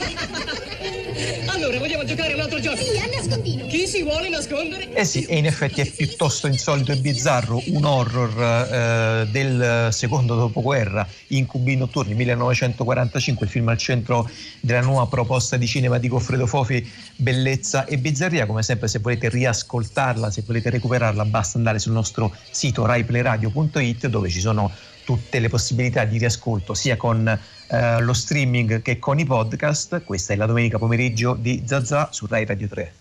allora, 1.53 1.77
vogliamo 1.77 2.03
giocare 2.03 2.33
un 2.33 2.39
altro 2.39 2.59
gioco? 2.59 2.77
Sì, 2.77 2.97
a 2.97 3.05
nascondino. 3.15 3.67
Chi 3.67 3.85
si 3.85 4.01
vuole 4.01 4.27
nascondere? 4.27 4.91
Eh 4.91 5.05
sì, 5.05 5.23
e 5.25 5.37
in 5.37 5.45
effetti 5.45 5.81
è 5.81 5.85
piuttosto 5.85 6.47
insolito 6.47 6.91
e 6.91 6.95
bizzarro 6.95 7.61
un 7.67 7.85
horror 7.85 8.41
eh, 8.41 9.27
del 9.29 9.89
secondo 9.91 10.33
dopoguerra, 10.33 11.07
Incubi 11.27 11.75
notturni 11.75 12.15
1945, 12.15 13.45
il 13.45 13.51
film 13.51 13.67
al 13.67 13.77
centro 13.77 14.27
della 14.59 14.81
nuova 14.81 15.05
proposta 15.05 15.57
di 15.57 15.67
cinema 15.67 15.99
di 15.99 16.07
Goffredo 16.07 16.47
Fofi, 16.47 16.83
Bellezza 17.15 17.85
e 17.85 17.99
Bizzarria. 17.99 18.47
Come 18.47 18.63
sempre, 18.63 18.87
se 18.87 18.97
volete 18.97 19.29
riascoltarla, 19.29 20.31
se 20.31 20.41
volete 20.43 20.71
recuperarla, 20.71 21.23
basta 21.25 21.59
andare 21.59 21.77
sul 21.77 21.91
nostro 21.91 22.35
sito 22.49 22.83
raiplayradio.it 22.87 24.07
dove 24.07 24.29
ci 24.29 24.39
sono 24.39 24.71
tutte 25.03 25.39
le 25.39 25.49
possibilità 25.49 26.05
di 26.05 26.17
riascolto 26.17 26.73
sia 26.73 26.97
con 26.97 27.27
eh, 27.27 28.01
lo 28.01 28.13
streaming 28.13 28.81
che 28.81 28.99
con 28.99 29.19
i 29.19 29.25
podcast. 29.25 30.03
Questa 30.03 30.33
è 30.33 30.35
la 30.35 30.45
domenica 30.45 30.77
pomeriggio 30.77 31.35
di 31.37 31.63
Zazà 31.65 32.09
su 32.11 32.25
Rai 32.27 32.45
Radio 32.45 32.67
3. 32.67 32.93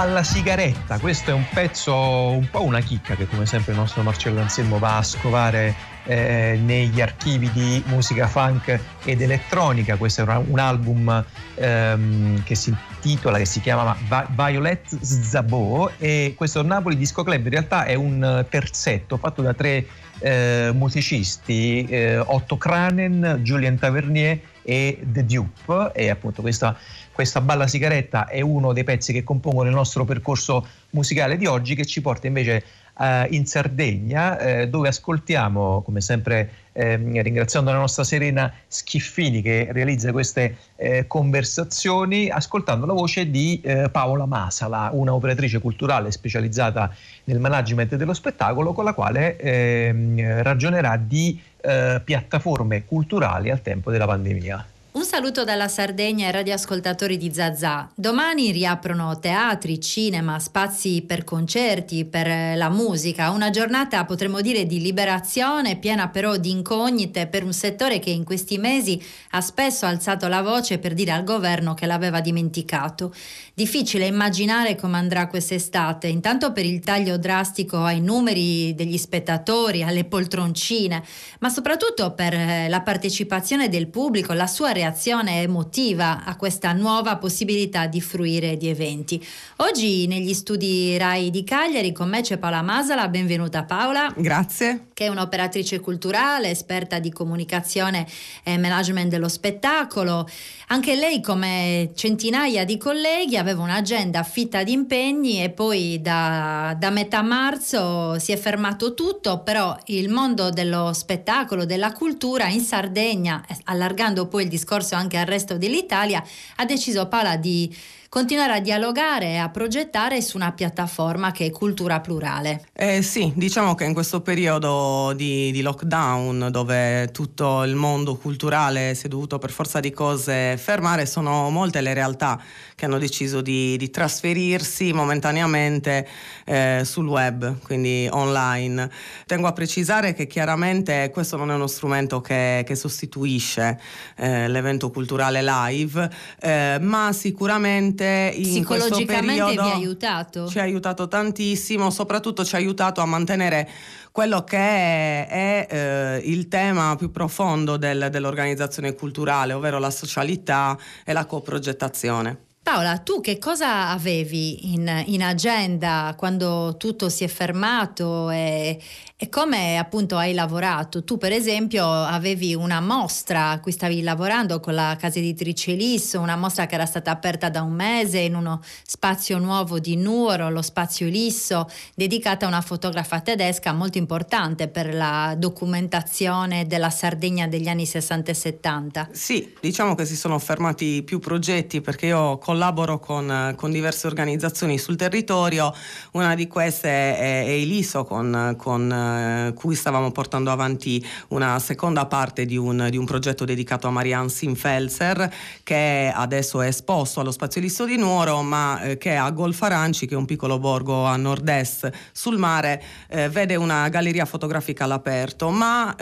Balla 0.00 0.22
sigaretta, 0.22 0.98
questo 0.98 1.30
è 1.30 1.34
un 1.34 1.44
pezzo, 1.52 1.94
un 2.30 2.48
po' 2.50 2.62
una 2.62 2.80
chicca 2.80 3.14
che 3.16 3.26
come 3.28 3.44
sempre 3.44 3.72
il 3.72 3.78
nostro 3.78 4.02
Marcello 4.02 4.40
Anselmo 4.40 4.78
va 4.78 4.96
a 4.96 5.02
scovare 5.02 5.74
eh, 6.04 6.58
negli 6.64 7.02
archivi 7.02 7.50
di 7.52 7.82
musica 7.88 8.26
funk 8.26 8.80
ed 9.04 9.20
elettronica. 9.20 9.96
Questo 9.96 10.22
è 10.22 10.36
un 10.36 10.58
album 10.58 11.22
ehm, 11.54 12.42
che 12.44 12.54
si 12.54 12.70
intitola, 12.70 13.36
che 13.36 13.44
si 13.44 13.60
chiama 13.60 13.94
Violet 14.30 14.98
Zabo 15.02 15.90
e 15.98 16.32
questo 16.34 16.62
Napoli 16.62 16.96
Disco 16.96 17.22
Club 17.22 17.44
in 17.44 17.50
realtà 17.50 17.84
è 17.84 17.92
un 17.92 18.46
terzetto 18.48 19.18
fatto 19.18 19.42
da 19.42 19.52
tre 19.52 19.84
eh, 20.20 20.70
musicisti, 20.72 21.84
eh, 21.84 22.16
Otto 22.16 22.56
Cranen, 22.56 23.40
Julien 23.42 23.78
Tavernier 23.78 24.40
e 24.62 24.98
The 25.02 25.26
Dupe. 25.26 25.92
E 25.92 26.08
appunto 26.08 26.40
questa 26.40 26.74
questa 27.12 27.40
balla 27.40 27.66
sigaretta 27.66 28.26
è 28.26 28.40
uno 28.40 28.72
dei 28.72 28.84
pezzi 28.84 29.12
che 29.12 29.24
compongono 29.24 29.68
il 29.68 29.74
nostro 29.74 30.04
percorso 30.04 30.66
musicale 30.90 31.36
di 31.36 31.46
oggi 31.46 31.74
che 31.74 31.84
ci 31.84 32.00
porta 32.00 32.26
invece 32.26 32.64
eh, 32.98 33.26
in 33.30 33.46
Sardegna 33.46 34.38
eh, 34.38 34.68
dove 34.68 34.88
ascoltiamo 34.88 35.82
come 35.82 36.00
sempre 36.00 36.50
eh, 36.72 36.96
ringraziando 36.96 37.70
la 37.70 37.78
nostra 37.78 38.04
Serena 38.04 38.52
Schiffini 38.66 39.42
che 39.42 39.68
realizza 39.72 40.12
queste 40.12 40.56
eh, 40.76 41.06
conversazioni 41.06 42.28
ascoltando 42.28 42.86
la 42.86 42.92
voce 42.92 43.30
di 43.30 43.60
eh, 43.62 43.88
Paola 43.90 44.26
Masala 44.26 44.90
una 44.92 45.14
operatrice 45.14 45.58
culturale 45.58 46.10
specializzata 46.10 46.94
nel 47.24 47.38
management 47.38 47.96
dello 47.96 48.14
spettacolo 48.14 48.72
con 48.72 48.84
la 48.84 48.92
quale 48.92 49.36
ehm, 49.36 50.42
ragionerà 50.42 50.96
di 50.96 51.40
eh, 51.60 52.00
piattaforme 52.02 52.84
culturali 52.84 53.50
al 53.50 53.62
tempo 53.62 53.90
della 53.90 54.06
pandemia. 54.06 54.66
Un 54.92 55.04
saluto 55.04 55.44
dalla 55.44 55.68
Sardegna 55.68 56.26
ai 56.26 56.32
radioascoltatori 56.32 57.16
di 57.16 57.32
Zazà. 57.32 57.88
Domani 57.94 58.50
riaprono 58.50 59.16
teatri, 59.20 59.80
cinema, 59.80 60.40
spazi 60.40 61.04
per 61.06 61.22
concerti, 61.22 62.04
per 62.06 62.56
la 62.56 62.68
musica. 62.70 63.30
Una 63.30 63.50
giornata, 63.50 64.04
potremmo 64.04 64.40
dire, 64.40 64.66
di 64.66 64.80
liberazione, 64.80 65.76
piena 65.76 66.08
però 66.08 66.36
di 66.38 66.50
incognite 66.50 67.28
per 67.28 67.44
un 67.44 67.52
settore 67.52 68.00
che 68.00 68.10
in 68.10 68.24
questi 68.24 68.58
mesi 68.58 69.00
ha 69.30 69.40
spesso 69.40 69.86
alzato 69.86 70.26
la 70.26 70.42
voce 70.42 70.78
per 70.78 70.94
dire 70.94 71.12
al 71.12 71.22
governo 71.22 71.74
che 71.74 71.86
l'aveva 71.86 72.20
dimenticato. 72.20 73.14
Difficile 73.54 74.06
immaginare 74.06 74.74
come 74.74 74.96
andrà 74.96 75.28
quest'estate, 75.28 76.08
intanto 76.08 76.50
per 76.50 76.64
il 76.64 76.80
taglio 76.80 77.16
drastico 77.16 77.84
ai 77.84 78.00
numeri 78.00 78.74
degli 78.74 78.98
spettatori, 78.98 79.84
alle 79.84 80.04
poltroncine, 80.04 81.00
ma 81.38 81.48
soprattutto 81.48 82.12
per 82.12 82.68
la 82.68 82.80
partecipazione 82.80 83.68
del 83.68 83.86
pubblico, 83.86 84.32
la 84.32 84.48
sua 84.48 84.72
reazione 84.80 85.42
emotiva 85.42 86.24
a 86.24 86.36
questa 86.36 86.72
nuova 86.72 87.16
possibilità 87.16 87.86
di 87.86 88.00
fruire 88.00 88.56
di 88.56 88.68
eventi. 88.68 89.24
Oggi 89.56 90.06
negli 90.06 90.32
studi 90.32 90.96
RAI 90.96 91.30
di 91.30 91.44
Cagliari 91.44 91.92
con 91.92 92.08
me 92.08 92.22
c'è 92.22 92.38
Paola 92.38 92.62
Masala, 92.62 93.08
benvenuta 93.08 93.64
Paola. 93.64 94.12
Grazie. 94.16 94.89
Che 95.00 95.06
è 95.06 95.08
un'operatrice 95.08 95.80
culturale, 95.80 96.50
esperta 96.50 96.98
di 96.98 97.10
comunicazione 97.10 98.06
e 98.42 98.58
management 98.58 99.08
dello 99.08 99.30
spettacolo. 99.30 100.28
Anche 100.66 100.94
lei, 100.94 101.22
come 101.22 101.92
centinaia 101.94 102.66
di 102.66 102.76
colleghi, 102.76 103.38
aveva 103.38 103.62
un'agenda 103.62 104.22
fitta 104.24 104.62
di 104.62 104.72
impegni 104.72 105.42
e 105.42 105.48
poi 105.48 106.02
da, 106.02 106.76
da 106.78 106.90
metà 106.90 107.22
marzo 107.22 108.18
si 108.18 108.32
è 108.32 108.36
fermato 108.36 108.92
tutto, 108.92 109.38
però 109.38 109.74
il 109.86 110.10
mondo 110.10 110.50
dello 110.50 110.92
spettacolo, 110.92 111.64
della 111.64 111.92
cultura 111.92 112.48
in 112.48 112.60
Sardegna, 112.60 113.42
allargando 113.64 114.26
poi 114.26 114.42
il 114.42 114.48
discorso 114.50 114.68
discorso 114.70 114.96
anche 114.96 115.16
al 115.16 115.26
resto 115.26 115.56
dell'Italia, 115.56 116.22
ha 116.56 116.64
deciso 116.66 117.08
Paola 117.08 117.36
di 117.36 117.74
continuare 118.10 118.54
a 118.54 118.60
dialogare 118.60 119.26
e 119.26 119.36
a 119.36 119.50
progettare 119.50 120.20
su 120.20 120.36
una 120.36 120.50
piattaforma 120.50 121.30
che 121.30 121.46
è 121.46 121.50
cultura 121.50 122.00
plurale. 122.00 122.66
Eh, 122.72 123.02
sì, 123.02 123.32
diciamo 123.36 123.76
che 123.76 123.84
in 123.84 123.94
questo 123.94 124.20
periodo 124.20 125.12
di, 125.14 125.52
di, 125.52 125.62
lockdown 125.62 126.48
dove 126.50 127.10
tutto 127.12 127.62
il 127.62 127.76
mondo 127.76 128.16
culturale 128.16 128.96
si 128.96 129.06
è 129.06 129.08
dovuto 129.08 129.38
per 129.38 129.52
forza 129.52 129.78
di 129.78 129.92
cose 129.92 130.56
fermare, 130.56 131.06
sono 131.06 131.50
molte 131.50 131.80
le 131.82 131.94
realtà 131.94 132.42
che 132.74 132.86
hanno 132.86 132.98
deciso 132.98 133.42
di, 133.42 133.76
di 133.76 133.90
trasferirsi 133.90 134.92
momentaneamente 134.92 136.08
eh, 136.46 136.82
sul 136.84 137.06
web, 137.06 137.60
quindi 137.62 138.08
online. 138.10 138.90
Tengo 139.24 139.46
a 139.46 139.52
precisare 139.52 140.14
che 140.14 140.26
chiaramente 140.26 141.10
questo 141.12 141.36
non 141.36 141.52
è 141.52 141.54
uno 141.54 141.68
strumento 141.68 142.20
che, 142.20 142.64
che 142.66 142.74
sostituisce 142.74 143.78
eh, 144.16 144.48
l'evento 144.48 144.90
culturale 144.90 145.44
live, 145.44 146.10
eh, 146.40 146.78
ma 146.80 147.12
sicuramente 147.12 147.99
sicuramente 148.04 148.58
in 148.58 148.64
questo 148.64 149.04
periodo 149.04 149.50
vi 149.62 149.68
ha 149.68 149.74
aiutato. 149.74 150.48
Ci 150.48 150.58
ha 150.58 150.62
aiutato 150.62 151.08
tantissimo, 151.08 151.90
soprattutto 151.90 152.44
ci 152.44 152.54
ha 152.54 152.58
aiutato 152.58 153.00
a 153.00 153.06
mantenere 153.06 153.68
quello 154.12 154.42
che 154.44 154.56
è, 154.56 155.26
è 155.28 155.66
eh, 155.70 156.22
il 156.24 156.48
tema 156.48 156.96
più 156.96 157.10
profondo 157.10 157.76
del, 157.76 158.08
dell'organizzazione 158.10 158.94
culturale, 158.94 159.52
ovvero 159.52 159.78
la 159.78 159.90
socialità 159.90 160.76
e 161.04 161.12
la 161.12 161.26
coprogettazione. 161.26 162.48
Paola, 162.72 162.98
tu 162.98 163.20
che 163.20 163.36
cosa 163.36 163.88
avevi 163.88 164.72
in, 164.74 165.02
in 165.06 165.24
agenda 165.24 166.14
quando 166.16 166.76
tutto 166.78 167.08
si 167.08 167.24
è 167.24 167.26
fermato 167.26 168.30
e, 168.30 168.80
e, 169.16 169.28
come 169.28 169.76
appunto 169.76 170.16
hai 170.16 170.32
lavorato? 170.34 171.02
Tu 171.02 171.18
per 171.18 171.32
esempio 171.32 171.84
avevi 171.90 172.54
una 172.54 172.80
mostra 172.80 173.50
a 173.50 173.58
cui 173.58 173.72
stavi 173.72 174.02
lavorando 174.02 174.60
con 174.60 174.74
la 174.74 174.96
casa 175.00 175.18
editrice 175.18 175.72
Lisso, 175.72 176.20
una 176.20 176.36
mostra 176.36 176.66
che 176.66 176.76
era 176.76 176.86
stata 176.86 177.10
aperta 177.10 177.50
da 177.50 177.62
un 177.62 177.72
mese 177.72 178.20
in 178.20 178.36
uno 178.36 178.60
spazio 178.86 179.38
nuovo 179.38 179.80
di 179.80 179.96
Nuoro, 179.96 180.48
lo 180.48 180.62
spazio 180.62 181.08
Lisso, 181.08 181.68
dedicata 181.96 182.44
a 182.44 182.48
una 182.48 182.60
fotografa 182.60 183.18
tedesca 183.18 183.72
molto 183.72 183.98
importante 183.98 184.68
per 184.68 184.94
la 184.94 185.34
documentazione 185.36 186.68
della 186.68 186.90
Sardegna 186.90 187.48
degli 187.48 187.66
anni 187.66 187.84
60 187.84 188.30
e 188.30 188.34
70. 188.34 189.08
Sì, 189.10 189.52
diciamo 189.58 189.96
che 189.96 190.04
si 190.04 190.14
sono 190.14 190.38
fermati 190.38 191.02
più 191.02 191.18
progetti 191.18 191.80
perché 191.80 192.06
io 192.06 192.38
con 192.38 192.58
collaboro 192.60 192.98
con, 192.98 193.54
con, 193.56 193.70
diverse 193.70 194.06
organizzazioni 194.06 194.76
sul 194.76 194.96
territorio, 194.96 195.74
una 196.12 196.34
di 196.34 196.46
queste 196.46 196.88
è, 196.90 197.44
è 197.46 197.48
Eliso 197.48 198.04
con, 198.04 198.54
con 198.58 198.92
eh, 198.92 199.54
cui 199.54 199.74
stavamo 199.74 200.12
portando 200.12 200.50
avanti 200.50 201.02
una 201.28 201.58
seconda 201.58 202.04
parte 202.04 202.44
di 202.44 202.58
un, 202.58 202.88
di 202.90 202.98
un 202.98 203.06
progetto 203.06 203.46
dedicato 203.46 203.86
a 203.86 203.90
Marianne 203.90 204.28
Sinfelser 204.28 205.32
che 205.62 206.12
adesso 206.14 206.60
è 206.60 206.66
esposto 206.66 207.20
allo 207.20 207.30
Spazio 207.30 207.62
Eliso 207.62 207.86
di 207.86 207.96
Nuoro 207.96 208.42
ma 208.42 208.82
eh, 208.82 208.98
che 208.98 209.16
a 209.16 209.30
Golfaranci 209.30 210.06
che 210.06 210.14
è 210.14 210.18
un 210.18 210.26
piccolo 210.26 210.58
borgo 210.58 211.06
a 211.06 211.16
nord-est 211.16 211.90
sul 212.12 212.36
mare. 212.36 212.82
Eh, 213.08 213.30
vede 213.30 213.56
una 213.56 213.88
galleria 213.88 214.26
fotografica 214.26 214.84
all'aperto 214.84 215.48
ma 215.48 215.94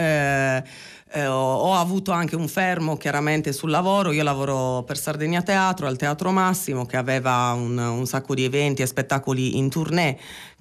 eh, 1.12 1.26
ho, 1.26 1.54
ho, 1.54 1.74
avuto 1.74 2.12
anche 2.12 2.36
un 2.36 2.48
fermo 2.48 2.96
chiaramente 2.96 3.52
sul 3.52 3.70
lavoro, 3.70 4.12
io 4.12 4.22
lavoro 4.22 4.82
per 4.82 4.98
Sardegna 4.98 5.42
Teatro, 5.42 5.86
al 5.86 5.96
Teatro 5.96 6.30
Massimo 6.30 6.86
che 6.86 6.96
aveva 6.96 7.52
un, 7.52 7.78
un 7.78 8.06
sacco 8.06 8.34
di 8.34 8.44
eventi 8.44 8.82
e 8.82 8.86
spettacoli 8.86 9.56
in 9.56 9.70
tournée 9.70 10.18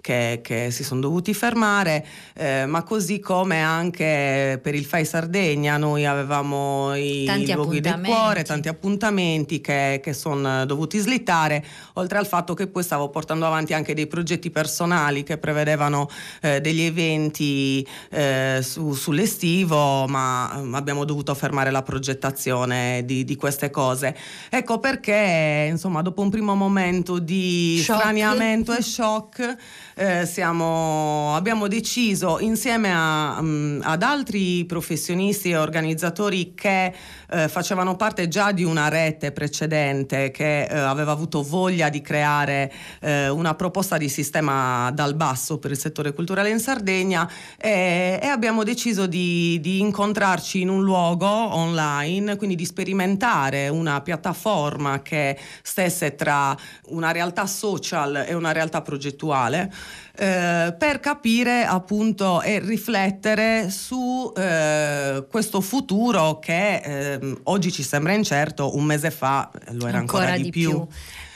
che, 0.08 0.40
che 0.42 0.72
si 0.72 0.86
sono 0.86 1.02
dovuti 1.02 1.34
fermare, 1.34 2.06
eh, 2.34 2.66
ma 2.66 2.84
così 2.84 3.20
come 3.20 3.62
anche 3.62 4.58
per 4.64 4.74
il 4.74 4.86
FAI 4.86 5.04
Sardegna 5.04 5.76
noi 5.76 6.06
avevamo 6.06 6.96
i 6.96 7.26
tanti 7.26 7.52
luoghi 7.52 7.82
del 7.82 8.00
cuore, 8.02 8.44
tanti 8.44 8.70
appuntamenti 8.70 9.60
che, 9.60 10.00
che 10.02 10.14
sono 10.14 10.66
dovuti 10.66 10.98
slittare, 11.00 11.62
oltre 11.96 12.20
al 12.20 12.26
fatto 12.26 12.54
che 12.54 12.68
poi 12.68 12.84
stavo 12.84 13.10
portando 13.10 13.46
avanti 13.46 13.74
anche 13.74 13.94
dei 13.94 14.08
progetti 14.08 14.50
personali 14.50 15.24
che 15.24 15.38
prevedevano 15.38 16.08
eh, 16.40 16.62
degli 16.62 16.84
eventi 16.84 17.86
eh, 18.10 18.60
su, 18.62 18.94
sull'estivo, 18.94 20.08
ma 20.08 20.54
mm, 20.56 20.74
abbiamo 20.74 21.04
dovuto 21.04 21.36
fermare 21.36 21.70
la 21.70 21.82
progettazione 21.82 23.02
di, 23.04 23.26
di, 23.26 23.36
queste 23.36 23.70
cose. 23.70 24.16
Ecco 24.50 24.80
perché, 24.80 25.68
insomma, 25.70 26.02
dopo 26.02 26.22
un 26.22 26.30
primo 26.30 26.56
momento 26.56 27.20
di 27.20 27.82
shock. 27.84 28.00
straniamento 28.00 28.74
e 28.74 28.82
shock, 28.82 29.56
eh, 29.98 30.28
siamo, 30.28 31.36
abbiamo 31.36 31.68
deciso 31.68 32.40
insieme 32.40 32.94
a, 32.94 33.38
um, 33.40 33.82
ad 33.84 34.04
altri 34.04 34.64
professionisti 34.66 35.50
e 35.50 35.58
organizzatori 35.58 36.54
che 36.54 36.94
eh, 37.30 37.48
facevano 37.48 37.96
parte 37.96 38.28
già 38.28 38.52
di 38.52 38.64
una 38.64 38.90
rete 38.90 39.32
precedente 39.32 40.30
che 40.30 40.66
eh, 40.66 40.78
aveva 40.78 41.12
avuto 41.12 41.42
voglia 41.42 41.90
di 41.90 42.02
creare 42.02 42.72
eh, 43.02 43.28
una 43.30 43.56
proposta 43.56 43.98
di 43.98 44.08
sistema 44.08 44.92
dal 44.92 45.16
basso 45.16 45.58
per 45.58 45.72
il 45.72 45.80
settore 45.80 46.14
culturale 46.14 46.52
in 46.52 46.60
Sardegna 46.60 47.28
e, 47.58 48.20
e 48.22 48.28
abbiamo 48.28 48.64
deciso 48.64 49.08
di, 49.08 49.60
di, 49.62 49.80
incontrarci 49.80 50.62
in 50.62 50.70
un 50.70 50.84
luogo 50.84 51.28
online, 51.28 52.36
quindi 52.36 52.56
di 52.56 52.66
sperimentare 52.66 53.68
una 53.68 54.02
piattaforma 54.02 55.02
che 55.02 55.38
stesse 55.64 56.14
tra 56.14 56.56
una 56.90 57.12
realtà 57.12 57.48
social 57.48 58.26
e 58.28 58.36
una 58.36 58.52
realtà 58.52 58.84
progettuale 58.84 59.72
eh, 60.18 60.74
per 60.78 61.00
capire 61.00 61.64
appunto 61.64 62.42
e 62.42 62.60
riflettere 62.60 63.70
su 63.70 64.32
eh, 64.36 65.26
questo 65.30 65.62
futuro 65.62 66.40
che 66.40 66.76
eh, 66.78 67.38
oggi 67.44 67.72
ci 67.72 67.84
sembra 67.84 68.14
incerto, 68.14 68.76
un 68.76 68.84
mese 68.84 69.12
fa 69.12 69.52
lo 69.74 69.88
era 69.88 70.00
ancora, 70.00 70.26
ancora 70.26 70.38
di, 70.38 70.50
più. 70.50 70.72
più. 70.72 70.88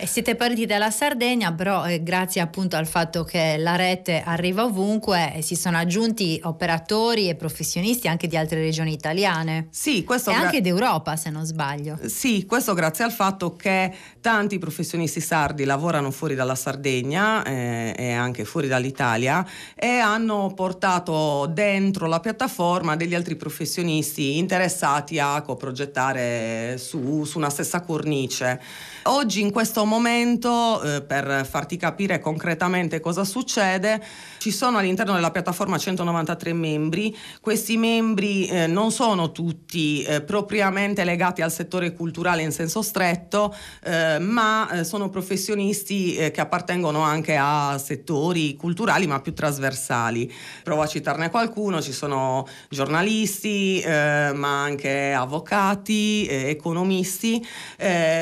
E 0.02 0.08
siete 0.08 0.36
partiti 0.36 0.66
dalla 0.66 0.90
Sardegna, 0.90 1.54
però 1.54 1.86
eh, 1.86 2.02
grazie 2.02 2.42
appunto 2.42 2.76
al 2.76 2.88
fatto 2.88 3.24
che 3.24 3.58
la 3.58 3.76
rete 3.76 4.24
arriva 4.26 4.64
ovunque 4.64 5.36
eh, 5.36 5.44
si 5.44 5.56
sono 5.56 5.78
aggiunti 5.78 6.40
operatori 6.44 7.30
e 7.30 7.36
professionisti 7.36 8.08
anche 8.08 8.26
di 8.26 8.36
altre 8.36 8.62
regioni 8.62 8.94
italiane. 8.94 9.68
Sì, 9.70 10.04
questo 10.04 10.32
e 10.32 10.34
gra- 10.34 10.46
anche 10.46 10.60
d'Europa, 10.60 11.16
se 11.16 11.30
non 11.30 11.46
sbaglio. 11.46 12.00
Sì, 12.08 12.48
questo 12.48 12.74
grazie 12.74 13.04
al 13.04 13.12
fatto 13.12 13.56
che 13.56 13.94
tanti 14.20 14.58
professionisti 14.58 15.22
sardi 15.22 15.66
lavorano 15.66 16.10
fuori 16.10 16.34
dalla 16.34 16.56
Sardegna 16.56 17.44
eh, 17.44 17.94
e 17.96 18.12
anche 18.12 18.44
fuori 18.44 18.68
dall'Italia 18.68 19.48
e 19.76 20.00
hanno 20.00 20.52
portato 20.56 21.46
dentro 21.46 22.08
la 22.08 22.20
piattaforma 22.20 22.96
degli 22.96 23.14
altri 23.14 23.36
professionisti 23.36 24.40
interessati 24.40 25.20
a 25.20 25.40
coprogettare 25.44 26.80
su, 26.80 27.24
su 27.24 27.38
una 27.38 27.52
stessa 27.52 27.82
cornice. 27.82 28.60
Oggi 29.06 29.42
in 29.42 29.52
questo 29.52 29.84
momento, 29.84 30.80
eh, 30.84 31.02
per 31.02 31.48
farti 31.50 31.76
capire 31.76 32.20
concretamente 32.20 33.00
cosa 33.00 33.24
succede, 33.24 34.00
ci 34.42 34.50
sono 34.50 34.80
all'interno 34.80 35.14
della 35.14 35.30
piattaforma 35.30 35.78
193 35.78 36.52
membri, 36.54 37.16
questi 37.42 37.78
membri 37.78 38.48
eh, 38.48 38.66
non 38.66 38.90
sono 38.92 39.32
tutti 39.32 40.02
eh, 40.02 40.22
propriamente 40.24 41.04
legati 41.04 41.44
al 41.44 41.52
settore 41.52 41.94
culturale 41.94 42.42
in 42.42 42.52
senso 42.52 42.82
stretto, 42.82 43.56
eh, 43.84 44.18
ma 44.18 44.68
eh, 44.72 44.84
sono 44.84 45.10
professionisti 45.10 46.16
eh, 46.16 46.32
che 46.32 46.42
appartengono 46.42 47.02
anche 47.02 47.38
a 47.40 47.78
settori 47.78 48.56
culturali 48.56 49.06
ma 49.06 49.22
più 49.22 49.36
trasversali. 49.36 50.34
Provo 50.64 50.82
a 50.82 50.88
citarne 50.88 51.30
qualcuno, 51.30 51.80
ci 51.80 51.92
sono 51.92 52.48
giornalisti, 52.68 53.84
ma 53.86 54.64
anche 54.64 55.14
avvocati, 55.14 56.28
economisti. 56.28 57.46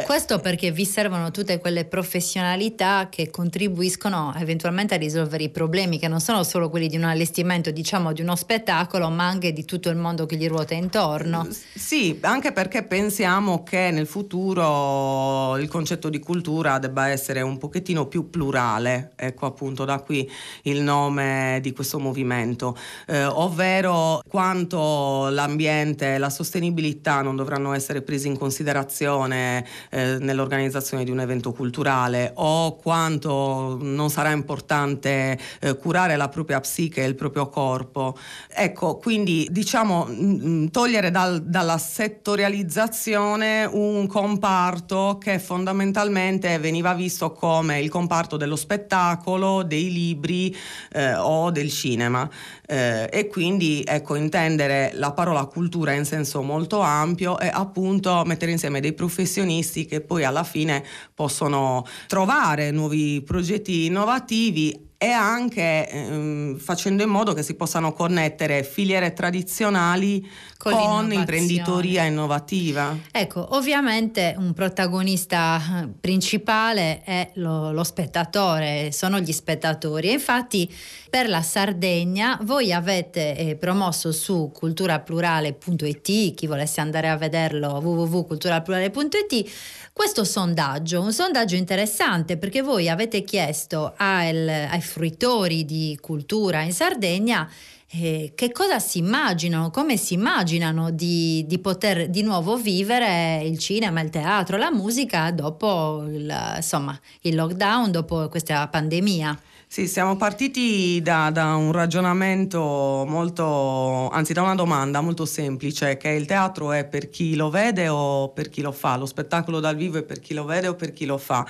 Questo 0.06 0.40
perché 0.40 0.72
vi 0.72 0.86
servono 0.86 1.32
tutte 1.32 1.60
quelle 1.60 1.86
professionalità 1.86 3.08
che 3.10 3.30
contribuiscono 3.30 4.34
eventualmente 4.36 4.96
a 4.96 4.98
risolvere 4.98 5.44
i 5.44 5.50
problemi 5.50 5.98
che 5.98 6.08
non 6.10 6.20
sono 6.20 6.44
solo 6.44 6.70
quelli 6.70 6.88
di 6.88 6.98
un 6.98 7.06
allestimento, 7.06 7.72
diciamo 7.72 8.12
di 8.12 8.22
uno 8.22 8.36
spettacolo, 8.36 9.10
ma 9.10 9.26
anche 9.26 9.54
di 9.54 9.64
tutto 9.64 9.90
il 9.90 9.96
mondo 9.96 10.26
che 10.26 10.36
gli 10.36 10.48
ruota 10.48 10.74
intorno. 10.74 11.48
Sì, 11.74 12.18
anche 12.22 12.52
perché 12.52 12.84
pensiamo 12.84 13.64
che 13.64 13.92
nel 13.92 14.08
futuro 14.08 15.58
il 15.58 15.70
concetto 15.70 16.10
di 16.10 16.20
cultura 16.20 16.78
debba 16.80 17.08
essere 17.08 17.42
un 17.42 17.58
pochettino 17.58 18.08
più 18.08 18.30
plurale, 18.30 19.12
ecco 19.16 19.46
appunto 19.46 19.86
da 19.86 20.00
qui 20.00 20.30
il 20.64 20.82
nome 20.82 21.60
di 21.62 21.72
questo 21.72 22.00
movimento, 22.00 22.76
eh, 23.08 23.24
ovvero 23.24 24.22
quanto 24.28 25.30
l'ambiente 25.30 26.16
e 26.16 26.18
la 26.18 26.30
sostenibilità 26.30 27.22
non 27.22 27.38
dovranno 27.38 27.74
essere 27.74 28.02
presi 28.02 28.28
in 28.28 28.38
considerazione 28.38 29.66
eh, 29.90 30.18
nell'organizzazione 30.20 30.48
l'organizzazione 30.50 31.04
di 31.04 31.12
un 31.12 31.20
evento 31.20 31.52
culturale 31.52 32.32
o 32.36 32.76
quanto 32.76 33.78
non 33.80 34.10
sarà 34.10 34.32
importante 34.32 35.38
eh, 35.60 35.78
curare 35.78 35.99
la 36.16 36.30
propria 36.30 36.60
psiche 36.60 37.04
e 37.04 37.08
il 37.08 37.16
proprio 37.16 37.48
corpo. 37.50 38.18
Ecco, 38.48 38.98
quindi 38.98 39.48
diciamo 39.50 40.68
togliere 40.72 41.12
dal, 41.12 41.42
dalla 41.44 41.78
settorializzazione 41.78 43.68
un 43.72 44.08
comparto 44.08 45.18
che 45.20 45.40
fondamentalmente 45.40 46.58
veniva 46.60 46.94
visto 46.94 47.32
come 47.32 47.80
il 47.80 47.90
comparto 47.90 48.38
dello 48.38 48.56
spettacolo, 48.56 49.64
dei 49.64 49.92
libri 49.92 50.56
eh, 50.92 51.16
o 51.16 51.52
del 51.52 51.70
cinema 51.70 52.30
eh, 52.66 53.10
e 53.12 53.28
quindi 53.28 53.84
ecco 53.86 54.16
intendere 54.16 54.92
la 54.94 55.12
parola 55.12 55.46
cultura 55.46 55.94
in 55.94 56.06
senso 56.06 56.42
molto 56.42 56.80
ampio 56.82 57.40
e 57.40 57.50
appunto 57.52 58.24
mettere 58.26 58.52
insieme 58.52 58.80
dei 58.80 58.94
professionisti 58.94 59.86
che 59.86 60.02
poi 60.02 60.24
alla 60.24 60.44
fine 60.44 60.84
possono 61.14 61.86
trovare 62.08 62.72
nuovi 62.72 63.22
progetti 63.22 63.86
innovativi 63.86 64.89
e 65.02 65.12
anche 65.12 65.90
ehm, 65.90 66.58
facendo 66.58 67.04
in 67.04 67.10
modo 67.10 67.32
che 67.32 67.42
si 67.42 67.54
possano 67.54 67.94
connettere 67.94 68.64
filiere 68.64 69.14
tradizionali 69.14 70.30
con, 70.58 70.74
con 70.74 71.14
imprenditoria 71.14 72.04
innovativa. 72.04 72.98
Ecco, 73.10 73.56
ovviamente 73.56 74.36
un 74.38 74.52
protagonista 74.52 75.84
eh, 75.84 75.88
principale 76.02 77.02
è 77.04 77.32
lo, 77.36 77.72
lo 77.72 77.86
spettatore, 77.86 78.92
sono 78.92 79.22
gli 79.22 79.32
spettatori 79.32 80.10
e 80.10 80.12
infatti 80.12 80.70
per 81.10 81.30
la 81.30 81.42
Sardegna 81.42 82.38
voi 82.42 82.74
avete 82.74 83.38
eh, 83.38 83.56
promosso 83.56 84.12
su 84.12 84.52
culturaplurale.it, 84.54 86.34
chi 86.34 86.46
volesse 86.46 86.82
andare 86.82 87.08
a 87.08 87.16
vederlo 87.16 87.80
www.culturaplurale.it, 87.82 89.50
questo 89.94 90.26
sondaggio, 90.26 91.02
un 91.02 91.14
sondaggio 91.14 91.56
interessante 91.56 92.38
perché 92.38 92.62
voi 92.62 92.90
avete 92.90 93.24
chiesto 93.24 93.94
al, 93.96 94.48
ai 94.48 94.82
fruitori 94.90 95.64
di 95.64 95.98
cultura 96.02 96.62
in 96.62 96.74
Sardegna 96.74 97.50
eh, 97.92 98.34
che 98.36 98.52
cosa 98.52 98.80
si 98.80 99.00
immaginano, 99.00 99.72
come 99.72 99.98
si 99.98 100.14
immaginano 100.14 100.92
di, 100.92 101.44
di, 101.48 101.58
poter 101.58 102.10
di 102.10 102.22
nuovo 102.22 102.56
vivere 102.56 103.42
il 103.44 103.58
cinema, 103.58 104.02
il 104.02 104.10
teatro, 104.12 104.58
la 104.58 104.72
musica 104.72 105.32
dopo 105.32 106.04
il, 106.08 106.32
insomma, 106.58 107.00
il 107.22 107.36
lockdown, 107.36 107.90
dopo 107.90 108.30
questa 108.30 108.68
pandemia. 108.68 109.40
Sì, 109.66 109.88
siamo 109.88 110.18
partiti 110.18 111.00
da, 111.02 111.30
da, 111.32 111.56
un 111.56 111.72
ragionamento 111.72 112.60
molto, 113.08 114.10
anzi 114.10 114.34
da 114.34 114.42
una 114.42 114.56
domanda 114.56 115.02
molto 115.02 115.26
semplice, 115.26 115.98
che 115.98 116.10
il 116.10 116.26
teatro 116.26 116.72
è 116.72 116.86
per 116.86 117.10
chi 117.10 117.36
lo 117.36 117.50
vede 117.50 117.88
o 117.88 118.30
per 118.30 118.50
chi 118.50 118.62
lo 118.62 118.72
fa, 118.72 118.98
lo 118.98 119.06
spettacolo 119.06 119.60
dal 119.60 119.76
vivo 119.76 120.00
è 120.00 120.04
per 120.04 120.20
chi 120.20 120.34
lo 120.34 120.46
vede 120.46 120.68
o 120.68 120.76
per 120.76 120.92
chi 120.92 121.06
lo 121.06 121.18
fa 121.18 121.46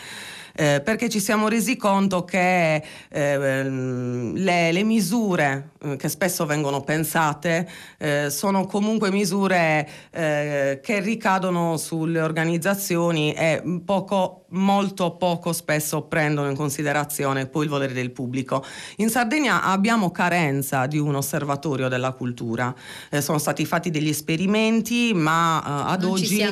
eh, 0.56 0.82
perché 0.84 1.10
ci 1.10 1.20
siamo 1.20 1.48
resi 1.48 1.78
conto 1.78 2.24
che 2.24 2.84
eh, 3.10 3.64
le, 3.64 4.72
le, 4.72 4.84
misure 4.84 5.72
che 5.98 6.10
spesso 6.10 6.46
vengono 6.46 6.82
pensate 6.82 7.70
eh, 7.98 8.30
sono 8.30 8.66
comunque 8.66 9.12
misure 9.12 9.88
eh, 10.12 10.82
che 10.84 11.00
ricadono 11.00 11.78
sulle 11.78 12.20
organizzazioni 12.20 13.34
e 13.34 13.62
poco, 13.86 14.46
molto 14.50 15.12
poco 15.12 15.54
spesso 15.54 16.02
prendono 16.02 16.50
in 16.50 16.56
considerazione 16.58 17.46
poi 17.46 17.64
il 17.64 17.70
volere 17.70 17.94
del 17.94 18.12
pubblico. 18.12 18.64
In 18.98 19.10
Sardegna 19.10 19.64
abbiamo 19.64 20.12
carenza 20.12 20.86
di 20.86 20.98
un 20.98 21.16
osservatorio 21.16 21.88
della 21.88 22.12
cultura, 22.12 22.76
eh, 23.10 23.22
sono 23.22 23.38
stati 23.38 23.66
fatti 23.66 23.90
degli 23.90 24.10
esperimenti 24.10 25.14
ma 25.14 25.62
ad 25.86 26.02
non 26.02 26.12
oggi 26.12 26.44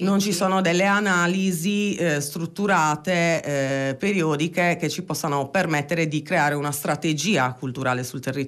non 0.00 0.18
ci 0.18 0.32
sono 0.32 0.62
delle 0.62 0.86
analisi 0.86 1.98
strutturate 2.20 3.42
eh, 3.42 3.96
periodiche 3.96 4.76
che 4.80 4.88
ci 4.88 5.02
possano 5.02 5.48
permettere 5.50 6.08
di 6.08 6.22
creare 6.22 6.54
una 6.54 6.72
strategia 6.72 7.52
culturale 7.52 8.02
sul 8.02 8.20
territorio. 8.20 8.44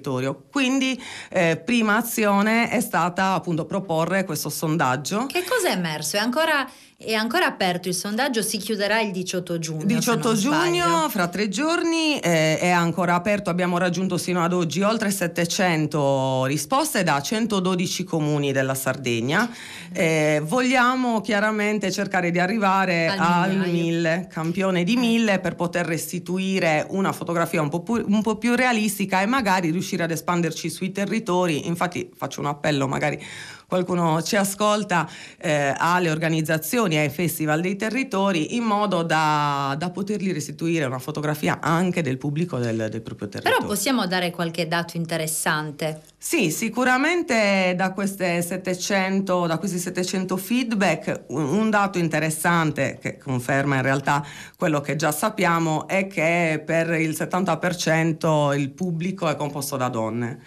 Quindi 0.51 1.01
eh, 1.29 1.61
prima 1.63 1.97
azione 1.97 2.69
è 2.69 2.79
stata 2.79 3.33
appunto 3.33 3.65
proporre 3.65 4.23
questo 4.23 4.49
sondaggio. 4.49 5.25
Che 5.25 5.43
cosa 5.43 5.69
è 5.69 5.71
emerso? 5.71 6.17
È 6.17 6.19
ancora 6.19 6.67
è 7.01 7.13
ancora 7.13 7.45
aperto 7.45 7.87
il 7.87 7.95
sondaggio, 7.95 8.41
si 8.41 8.57
chiuderà 8.57 8.99
il 8.99 9.11
18 9.11 9.57
giugno. 9.57 9.85
18 9.85 10.33
giugno, 10.35 11.07
fra 11.07 11.29
tre 11.29 11.47
giorni, 11.47 12.19
eh, 12.19 12.59
è 12.59 12.71
ancora 12.71 13.15
aperto. 13.15 13.49
Abbiamo 13.49 13.77
raggiunto 13.77 14.17
sino 14.17 14.43
ad 14.43 14.51
oggi 14.51 14.81
oltre 14.81 15.09
700 15.09 16.43
risposte 16.43 17.03
da 17.03 17.21
112 17.21 18.03
comuni 18.03 18.51
della 18.51 18.75
Sardegna. 18.75 19.49
Eh, 19.93 20.41
vogliamo 20.43 21.21
chiaramente 21.21 21.89
cercare 21.89 22.31
di 22.31 22.39
arrivare 22.39 23.07
al, 23.07 23.17
al 23.17 23.69
1000, 23.69 24.27
campione 24.29 24.83
di 24.83 24.97
1000, 24.97 25.39
per 25.39 25.55
poter 25.55 25.85
restituire 25.85 26.85
una 26.89 27.13
fotografia 27.13 27.61
un 27.61 27.69
po, 27.69 27.79
pu- 27.81 28.03
un 28.05 28.21
po' 28.21 28.35
più 28.35 28.55
realistica 28.55 29.21
e 29.21 29.25
magari 29.25 29.69
riuscire 29.69 30.03
ad 30.03 30.11
espanderci 30.11 30.69
sui 30.69 30.91
territori. 30.91 31.65
Infatti 31.65 32.11
faccio 32.13 32.41
un 32.41 32.47
appello 32.47 32.89
magari 32.89 33.25
qualcuno 33.69 34.21
ci 34.23 34.35
ascolta 34.35 35.07
eh, 35.37 35.75
alle 35.77 36.09
organizzazioni, 36.09 36.97
ai 36.97 37.09
festival 37.09 37.61
dei 37.61 37.75
territori, 37.75 38.55
in 38.55 38.63
modo 38.63 39.03
da, 39.03 39.75
da 39.77 39.91
potergli 39.91 40.33
restituire 40.33 40.85
una 40.85 40.97
fotografia 40.97 41.59
anche 41.61 42.01
del 42.01 42.17
pubblico 42.17 42.57
del, 42.57 42.87
del 42.89 43.01
proprio 43.01 43.29
territorio. 43.29 43.59
Però 43.59 43.69
possiamo 43.69 44.07
dare 44.07 44.31
qualche 44.31 44.67
dato 44.67 44.97
interessante. 44.97 46.01
Sì, 46.17 46.49
sicuramente 46.49 47.75
da, 47.77 47.93
700, 47.95 49.45
da 49.45 49.57
questi 49.59 49.77
700 49.77 50.35
feedback 50.35 51.21
un, 51.27 51.43
un, 51.43 51.69
dato 51.69 51.99
interessante 51.99 52.97
che 52.99 53.19
conferma 53.19 53.75
in 53.75 53.83
realtà 53.83 54.25
quello 54.57 54.81
che 54.81 54.95
già 54.95 55.11
sappiamo 55.11 55.87
è 55.87 56.07
che 56.07 56.61
per 56.65 56.91
il 56.99 57.11
70% 57.11 58.57
il 58.57 58.71
pubblico 58.71 59.29
è 59.29 59.35
composto 59.35 59.77
da 59.77 59.89
donne. 59.89 60.39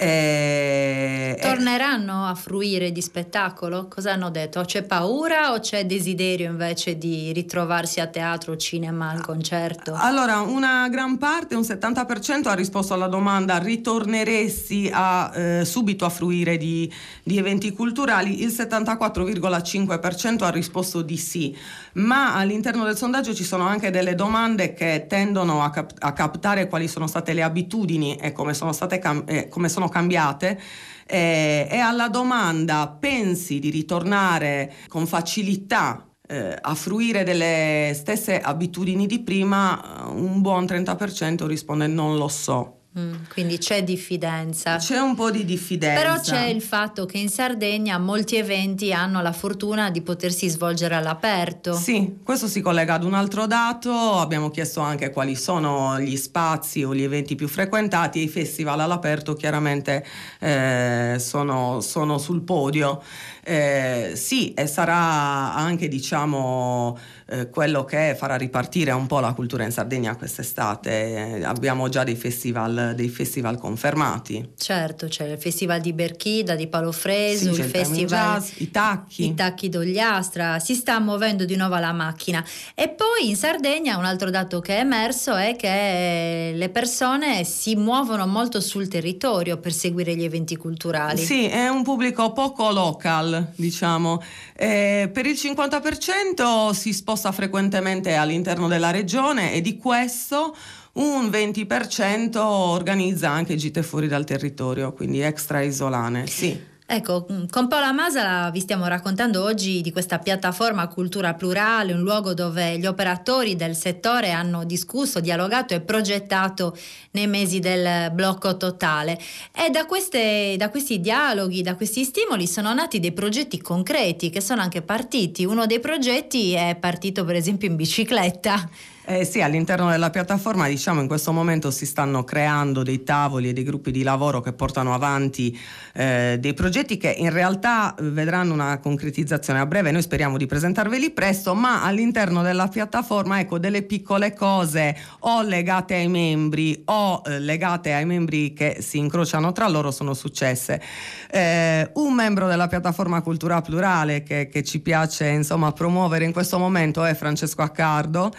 E, 0.00 1.36
Torneranno 1.40 2.24
a 2.26 2.36
fruire 2.36 2.92
di 2.92 3.02
spettacolo? 3.02 3.88
Cosa 3.88 4.12
hanno 4.12 4.30
detto? 4.30 4.60
C'è 4.60 4.84
paura 4.84 5.52
o 5.52 5.58
c'è 5.58 5.86
desiderio 5.86 6.48
invece 6.48 6.96
di 6.96 7.32
ritrovarsi 7.32 7.98
a 7.98 8.06
teatro, 8.06 8.56
cinema, 8.56 9.10
al 9.10 9.20
concerto? 9.22 9.94
Allora, 9.94 10.40
una 10.40 10.88
gran 10.88 11.18
parte, 11.18 11.56
un 11.56 11.62
70% 11.62 12.46
ha 12.46 12.54
risposto 12.54 12.94
alla 12.94 13.08
domanda 13.08 13.58
ritorneresti 13.58 14.88
a, 14.92 15.32
eh, 15.34 15.64
subito 15.64 16.04
a 16.04 16.10
fruire 16.10 16.56
di, 16.56 16.92
di 17.24 17.36
eventi 17.36 17.72
culturali, 17.72 18.42
il 18.42 18.48
74,5% 18.48 20.44
ha 20.44 20.50
risposto 20.50 21.02
di 21.02 21.16
sì, 21.16 21.56
ma 21.94 22.36
all'interno 22.36 22.84
del 22.84 22.96
sondaggio 22.96 23.34
ci 23.34 23.44
sono 23.44 23.66
anche 23.66 23.90
delle 23.90 24.14
domande 24.14 24.74
che 24.74 25.06
tendono 25.08 25.64
a, 25.64 25.70
cap- 25.70 25.96
a 25.98 26.12
captare 26.12 26.68
quali 26.68 26.86
sono 26.86 27.08
state 27.08 27.32
le 27.32 27.42
abitudini 27.42 28.14
e 28.16 28.30
come 28.30 28.54
sono, 28.54 28.72
state 28.72 29.00
cam- 29.00 29.24
eh, 29.26 29.48
come 29.48 29.68
sono 29.68 29.87
cambiate. 29.88 30.60
Eh, 31.06 31.66
e 31.70 31.78
alla 31.78 32.08
domanda 32.08 32.88
pensi 32.88 33.58
di 33.58 33.70
ritornare 33.70 34.74
con 34.88 35.06
facilità 35.06 36.06
eh, 36.28 36.56
a 36.60 36.74
fruire 36.74 37.24
delle 37.24 37.92
stesse 37.94 38.38
abitudini 38.38 39.06
di 39.06 39.20
prima, 39.20 40.06
un 40.10 40.42
buon 40.42 40.64
30% 40.64 41.46
risponde 41.46 41.86
non 41.86 42.16
lo 42.16 42.28
so. 42.28 42.77
Mm, 42.98 43.14
quindi 43.28 43.58
c'è 43.58 43.84
diffidenza. 43.84 44.76
C'è 44.76 44.98
un 44.98 45.14
po' 45.14 45.30
di 45.30 45.44
diffidenza. 45.44 46.00
Però 46.00 46.20
c'è 46.20 46.46
il 46.46 46.62
fatto 46.62 47.04
che 47.04 47.18
in 47.18 47.28
Sardegna 47.28 47.98
molti 47.98 48.36
eventi 48.36 48.92
hanno 48.94 49.20
la 49.20 49.32
fortuna 49.32 49.90
di 49.90 50.00
potersi 50.00 50.48
svolgere 50.48 50.94
all'aperto. 50.94 51.74
Sì, 51.74 52.18
questo 52.24 52.48
si 52.48 52.62
collega 52.62 52.94
ad 52.94 53.04
un 53.04 53.12
altro 53.12 53.46
dato. 53.46 53.92
Abbiamo 53.92 54.50
chiesto 54.50 54.80
anche 54.80 55.10
quali 55.10 55.36
sono 55.36 56.00
gli 56.00 56.16
spazi 56.16 56.82
o 56.82 56.94
gli 56.94 57.02
eventi 57.02 57.34
più 57.34 57.46
frequentati 57.46 58.20
e 58.20 58.22
i 58.22 58.28
festival 58.28 58.80
all'aperto 58.80 59.34
chiaramente 59.34 60.04
eh, 60.40 61.16
sono, 61.18 61.80
sono, 61.82 62.16
sul 62.16 62.40
podio. 62.40 63.02
Eh, 63.48 64.12
sì, 64.14 64.52
e 64.52 64.66
sarà 64.66 65.54
anche 65.54 65.88
diciamo 65.88 66.98
eh, 67.30 67.48
quello 67.48 67.82
che 67.86 68.14
farà 68.14 68.36
ripartire 68.36 68.90
un 68.90 69.06
po' 69.06 69.20
la 69.20 69.32
cultura 69.32 69.64
in 69.64 69.70
Sardegna 69.70 70.16
quest'estate. 70.16 71.36
Eh, 71.36 71.44
abbiamo 71.44 71.88
già 71.88 72.04
dei 72.04 72.14
festival, 72.14 72.92
dei 72.94 73.08
festival 73.08 73.56
confermati. 73.56 74.50
Certo, 74.54 75.06
c'è 75.06 75.24
il 75.30 75.38
festival 75.38 75.80
di 75.80 75.94
Berchida, 75.94 76.56
di 76.56 76.66
Palo 76.66 76.92
Fresu, 76.92 77.54
sì, 77.54 77.60
il 77.60 77.66
festival 77.68 78.06
jazz, 78.06 78.50
i 78.58 78.70
tacchi. 78.70 79.24
I 79.28 79.34
tacchi 79.34 79.70
d'Ogliastra, 79.70 80.58
si 80.58 80.74
sta 80.74 81.00
muovendo 81.00 81.46
di 81.46 81.56
nuovo 81.56 81.78
la 81.78 81.92
macchina. 81.92 82.44
E 82.74 82.90
poi 82.90 83.30
in 83.30 83.36
Sardegna 83.36 83.96
un 83.96 84.04
altro 84.04 84.28
dato 84.28 84.60
che 84.60 84.76
è 84.76 84.80
emerso 84.80 85.34
è 85.34 85.56
che 85.56 86.52
le 86.54 86.68
persone 86.68 87.44
si 87.44 87.76
muovono 87.76 88.26
molto 88.26 88.60
sul 88.60 88.88
territorio 88.88 89.56
per 89.56 89.72
seguire 89.72 90.14
gli 90.14 90.24
eventi 90.24 90.54
culturali. 90.56 91.24
Sì, 91.24 91.46
è 91.46 91.68
un 91.68 91.82
pubblico 91.82 92.32
poco 92.32 92.70
local 92.70 93.36
diciamo. 93.54 94.22
Eh, 94.54 95.10
per 95.12 95.26
il 95.26 95.34
50% 95.34 96.70
si 96.70 96.92
sposta 96.92 97.32
frequentemente 97.32 98.14
all'interno 98.14 98.68
della 98.68 98.90
regione 98.90 99.52
e 99.52 99.60
di 99.60 99.76
questo 99.76 100.54
un 100.94 101.26
20% 101.26 102.36
organizza 102.36 103.30
anche 103.30 103.56
gite 103.56 103.82
fuori 103.82 104.08
dal 104.08 104.24
territorio, 104.24 104.92
quindi 104.92 105.20
extra 105.20 105.60
isolane. 105.60 106.26
Sì. 106.26 106.67
Ecco, 106.90 107.26
mm, 107.30 107.48
con 107.50 107.68
Paola 107.68 107.92
Masala 107.92 108.48
vi 108.50 108.60
stiamo 108.60 108.86
raccontando 108.86 109.44
oggi 109.44 109.82
di 109.82 109.92
questa 109.92 110.18
piattaforma 110.18 110.88
Cultura 110.88 111.34
Plurale, 111.34 111.92
un 111.92 112.00
luogo 112.00 112.32
dove 112.32 112.78
gli 112.78 112.86
operatori 112.86 113.56
del 113.56 113.76
settore 113.76 114.30
hanno 114.30 114.64
discusso, 114.64 115.20
dialogato 115.20 115.74
e 115.74 115.82
progettato 115.82 116.74
nei 117.10 117.26
mesi 117.26 117.58
del 117.58 118.10
blocco 118.12 118.56
totale. 118.56 119.18
E 119.54 119.68
da, 119.68 119.84
queste, 119.84 120.54
da 120.56 120.70
questi 120.70 120.98
dialoghi, 120.98 121.60
da 121.60 121.76
questi 121.76 122.04
stimoli 122.04 122.46
sono 122.46 122.72
nati 122.72 123.00
dei 123.00 123.12
progetti 123.12 123.60
concreti 123.60 124.30
che 124.30 124.40
sono 124.40 124.62
anche 124.62 124.80
partiti. 124.80 125.44
Uno 125.44 125.66
dei 125.66 125.80
progetti 125.80 126.54
è 126.54 126.74
partito 126.80 127.22
per 127.26 127.36
esempio 127.36 127.68
in 127.68 127.76
bicicletta 127.76 128.66
eh 129.10 129.24
sì, 129.24 129.40
all'interno 129.40 129.88
della 129.88 130.10
piattaforma 130.10 130.68
diciamo 130.68 131.00
in 131.00 131.06
questo 131.06 131.32
momento 131.32 131.70
si 131.70 131.86
stanno 131.86 132.24
creando 132.24 132.82
dei 132.82 133.04
tavoli 133.04 133.48
e 133.48 133.52
dei 133.54 133.64
gruppi 133.64 133.90
di 133.90 134.02
lavoro 134.02 134.42
che 134.42 134.52
portano 134.52 134.92
avanti 134.92 135.58
eh, 135.94 136.36
dei 136.38 136.52
progetti 136.52 136.98
che 136.98 137.08
in 137.08 137.30
realtà 137.30 137.94
vedranno 138.00 138.52
una 138.52 138.76
concretizzazione 138.76 139.60
a 139.60 139.66
breve, 139.66 139.92
noi 139.92 140.02
speriamo 140.02 140.36
di 140.36 140.44
presentarveli 140.44 141.10
presto, 141.12 141.54
ma 141.54 141.84
all'interno 141.84 142.42
della 142.42 142.68
piattaforma 142.68 143.40
ecco 143.40 143.58
delle 143.58 143.80
piccole 143.80 144.34
cose 144.34 144.94
o 145.20 145.40
legate 145.40 145.94
ai 145.94 146.08
membri 146.08 146.82
o 146.84 147.22
eh, 147.24 147.40
legate 147.40 147.94
ai 147.94 148.04
membri 148.04 148.52
che 148.52 148.76
si 148.80 148.98
incrociano 148.98 149.52
tra 149.52 149.68
loro 149.68 149.90
sono 149.90 150.12
successe. 150.12 150.82
Eh, 151.30 151.90
un 151.94 152.12
membro 152.12 152.46
della 152.46 152.68
piattaforma 152.68 153.22
Cultura 153.22 153.62
Plurale 153.62 154.22
che, 154.22 154.48
che 154.48 154.62
ci 154.62 154.80
piace 154.80 155.28
insomma 155.28 155.72
promuovere 155.72 156.26
in 156.26 156.32
questo 156.32 156.58
momento 156.58 157.04
è 157.04 157.14
Francesco 157.14 157.62
Accardo 157.62 158.32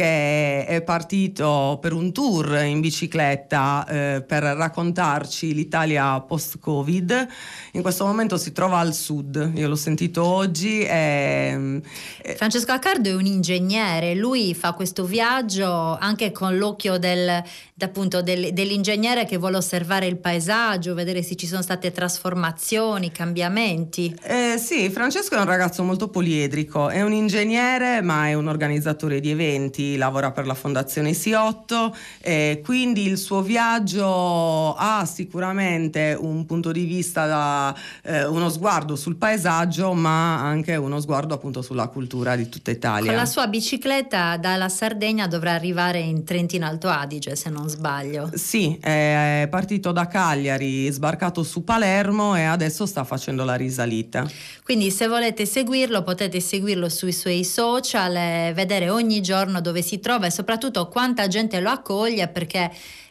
che 0.00 0.64
è 0.64 0.80
partito 0.80 1.76
per 1.78 1.92
un 1.92 2.10
tour 2.10 2.62
in 2.64 2.80
bicicletta 2.80 3.84
eh, 3.86 4.24
per 4.26 4.42
raccontarci 4.42 5.52
l'Italia 5.52 6.18
post-Covid. 6.20 7.26
In 7.72 7.82
questo 7.82 8.06
momento 8.06 8.38
si 8.38 8.52
trova 8.52 8.78
al 8.78 8.94
sud, 8.94 9.52
io 9.54 9.68
l'ho 9.68 9.76
sentito 9.76 10.24
oggi. 10.24 10.80
E, 10.80 11.82
e... 12.22 12.34
Francesco 12.34 12.72
Accardo 12.72 13.10
è 13.10 13.14
un 13.14 13.26
ingegnere, 13.26 14.14
lui 14.14 14.54
fa 14.54 14.72
questo 14.72 15.04
viaggio 15.04 15.98
anche 15.98 16.32
con 16.32 16.56
l'occhio 16.56 16.96
del, 16.96 17.42
appunto, 17.84 18.22
del, 18.22 18.52
dell'ingegnere 18.52 19.24
che 19.24 19.36
vuole 19.36 19.56
osservare 19.56 20.06
il 20.06 20.16
paesaggio, 20.16 20.94
vedere 20.94 21.22
se 21.22 21.36
ci 21.36 21.46
sono 21.46 21.62
state 21.62 21.92
trasformazioni, 21.92 23.10
cambiamenti. 23.10 24.14
Eh, 24.22 24.56
sì, 24.58 24.90
Francesco 24.90 25.34
è 25.34 25.38
un 25.38 25.44
ragazzo 25.44 25.82
molto 25.82 26.08
poliedrico, 26.08 26.88
è 26.88 27.02
un 27.02 27.12
ingegnere 27.12 28.00
ma 28.02 28.28
è 28.28 28.34
un 28.34 28.48
organizzatore 28.48 29.20
di 29.20 29.30
eventi 29.30 29.96
lavora 29.96 30.30
per 30.30 30.46
la 30.46 30.54
Fondazione 30.54 31.12
Siotto, 31.14 31.94
eh, 32.20 32.60
quindi 32.64 33.06
il 33.06 33.18
suo 33.18 33.42
viaggio 33.42 34.74
ha 34.74 35.04
sicuramente 35.04 36.16
un 36.18 36.46
punto 36.46 36.72
di 36.72 36.84
vista 36.84 37.26
da 37.26 37.74
eh, 38.02 38.24
uno 38.24 38.48
sguardo 38.48 38.96
sul 38.96 39.16
paesaggio, 39.16 39.92
ma 39.94 40.40
anche 40.40 40.76
uno 40.76 41.00
sguardo 41.00 41.34
appunto 41.34 41.62
sulla 41.62 41.88
cultura 41.88 42.36
di 42.36 42.48
tutta 42.48 42.70
Italia. 42.70 43.06
Con 43.06 43.18
la 43.18 43.26
sua 43.26 43.46
bicicletta 43.46 44.36
dalla 44.36 44.68
Sardegna 44.68 45.26
dovrà 45.26 45.52
arrivare 45.52 46.00
in 46.00 46.24
Trentino 46.24 46.66
Alto 46.66 46.88
Adige, 46.88 47.36
se 47.36 47.50
non 47.50 47.68
sbaglio. 47.70 48.30
Sì, 48.34 48.76
è 48.80 49.46
partito 49.50 49.92
da 49.92 50.06
Cagliari, 50.06 50.90
sbarcato 50.90 51.42
su 51.42 51.64
Palermo 51.64 52.36
e 52.36 52.42
adesso 52.42 52.84
sta 52.84 53.04
facendo 53.04 53.44
la 53.44 53.54
risalita. 53.54 54.28
Quindi 54.62 54.90
se 54.90 55.08
volete 55.08 55.46
seguirlo 55.46 56.02
potete 56.02 56.40
seguirlo 56.40 56.88
sui 56.88 57.12
suoi 57.12 57.44
social 57.44 58.52
vedere 58.52 58.90
ogni 58.90 59.22
giorno 59.22 59.60
dove 59.60 59.82
si 59.82 60.00
trova 60.00 60.26
e 60.26 60.30
soprattutto 60.30 60.88
quanta 60.88 61.28
gente 61.28 61.60
lo 61.60 61.70
accoglie 61.70 62.28
perché 62.28 62.70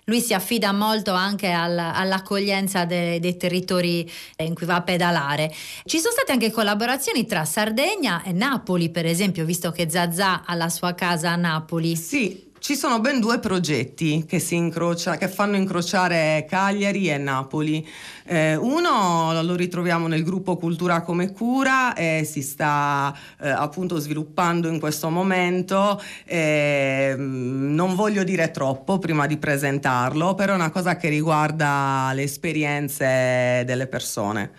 lui 0.09 0.21
si 0.21 0.33
affida 0.33 0.71
molto 0.71 1.13
anche 1.13 1.51
al, 1.51 1.77
all'accoglienza 1.77 2.83
de, 2.83 3.19
dei 3.19 3.37
territori 3.37 4.09
in 4.37 4.55
cui 4.55 4.65
va 4.65 4.75
a 4.75 4.81
pedalare. 4.81 5.53
Ci 5.85 5.99
sono 5.99 6.11
state 6.11 6.31
anche 6.31 6.51
collaborazioni 6.51 7.27
tra 7.27 7.45
Sardegna 7.45 8.23
e 8.23 8.31
Napoli, 8.31 8.89
per 8.89 9.05
esempio, 9.05 9.45
visto 9.45 9.71
che 9.71 9.87
Zazà 9.87 10.43
ha 10.45 10.55
la 10.55 10.69
sua 10.69 10.95
casa 10.95 11.31
a 11.31 11.35
Napoli. 11.35 11.95
Sì, 11.95 12.48
ci 12.59 12.75
sono 12.75 12.99
ben 12.99 13.19
due 13.19 13.39
progetti 13.39 14.25
che, 14.27 14.37
che 14.39 15.27
fanno 15.27 15.55
incrociare 15.55 16.45
Cagliari 16.47 17.09
e 17.09 17.17
Napoli. 17.17 17.87
Eh, 18.25 18.55
uno 18.55 19.41
lo 19.41 19.55
ritroviamo 19.55 20.07
nel 20.07 20.23
gruppo 20.23 20.57
Cultura 20.57 21.01
come 21.01 21.31
Cura 21.31 21.93
e 21.93 22.27
si 22.29 22.41
sta 22.41 23.15
eh, 23.39 23.49
appunto 23.49 23.97
sviluppando 23.97 24.67
in 24.67 24.79
questo 24.79 25.09
momento. 25.09 26.01
Eh, 26.25 27.15
non 27.17 27.95
voglio 27.95 28.23
dire 28.23 28.51
troppo 28.51 28.99
prima 28.99 29.25
di 29.25 29.37
presentarlo, 29.37 30.35
però 30.35 30.53
è 30.53 30.55
una 30.55 30.69
cosa 30.69 30.97
che 30.97 31.09
riguarda 31.09 32.11
le 32.13 32.23
esperienze 32.23 33.63
delle 33.65 33.87
persone. 33.87 34.51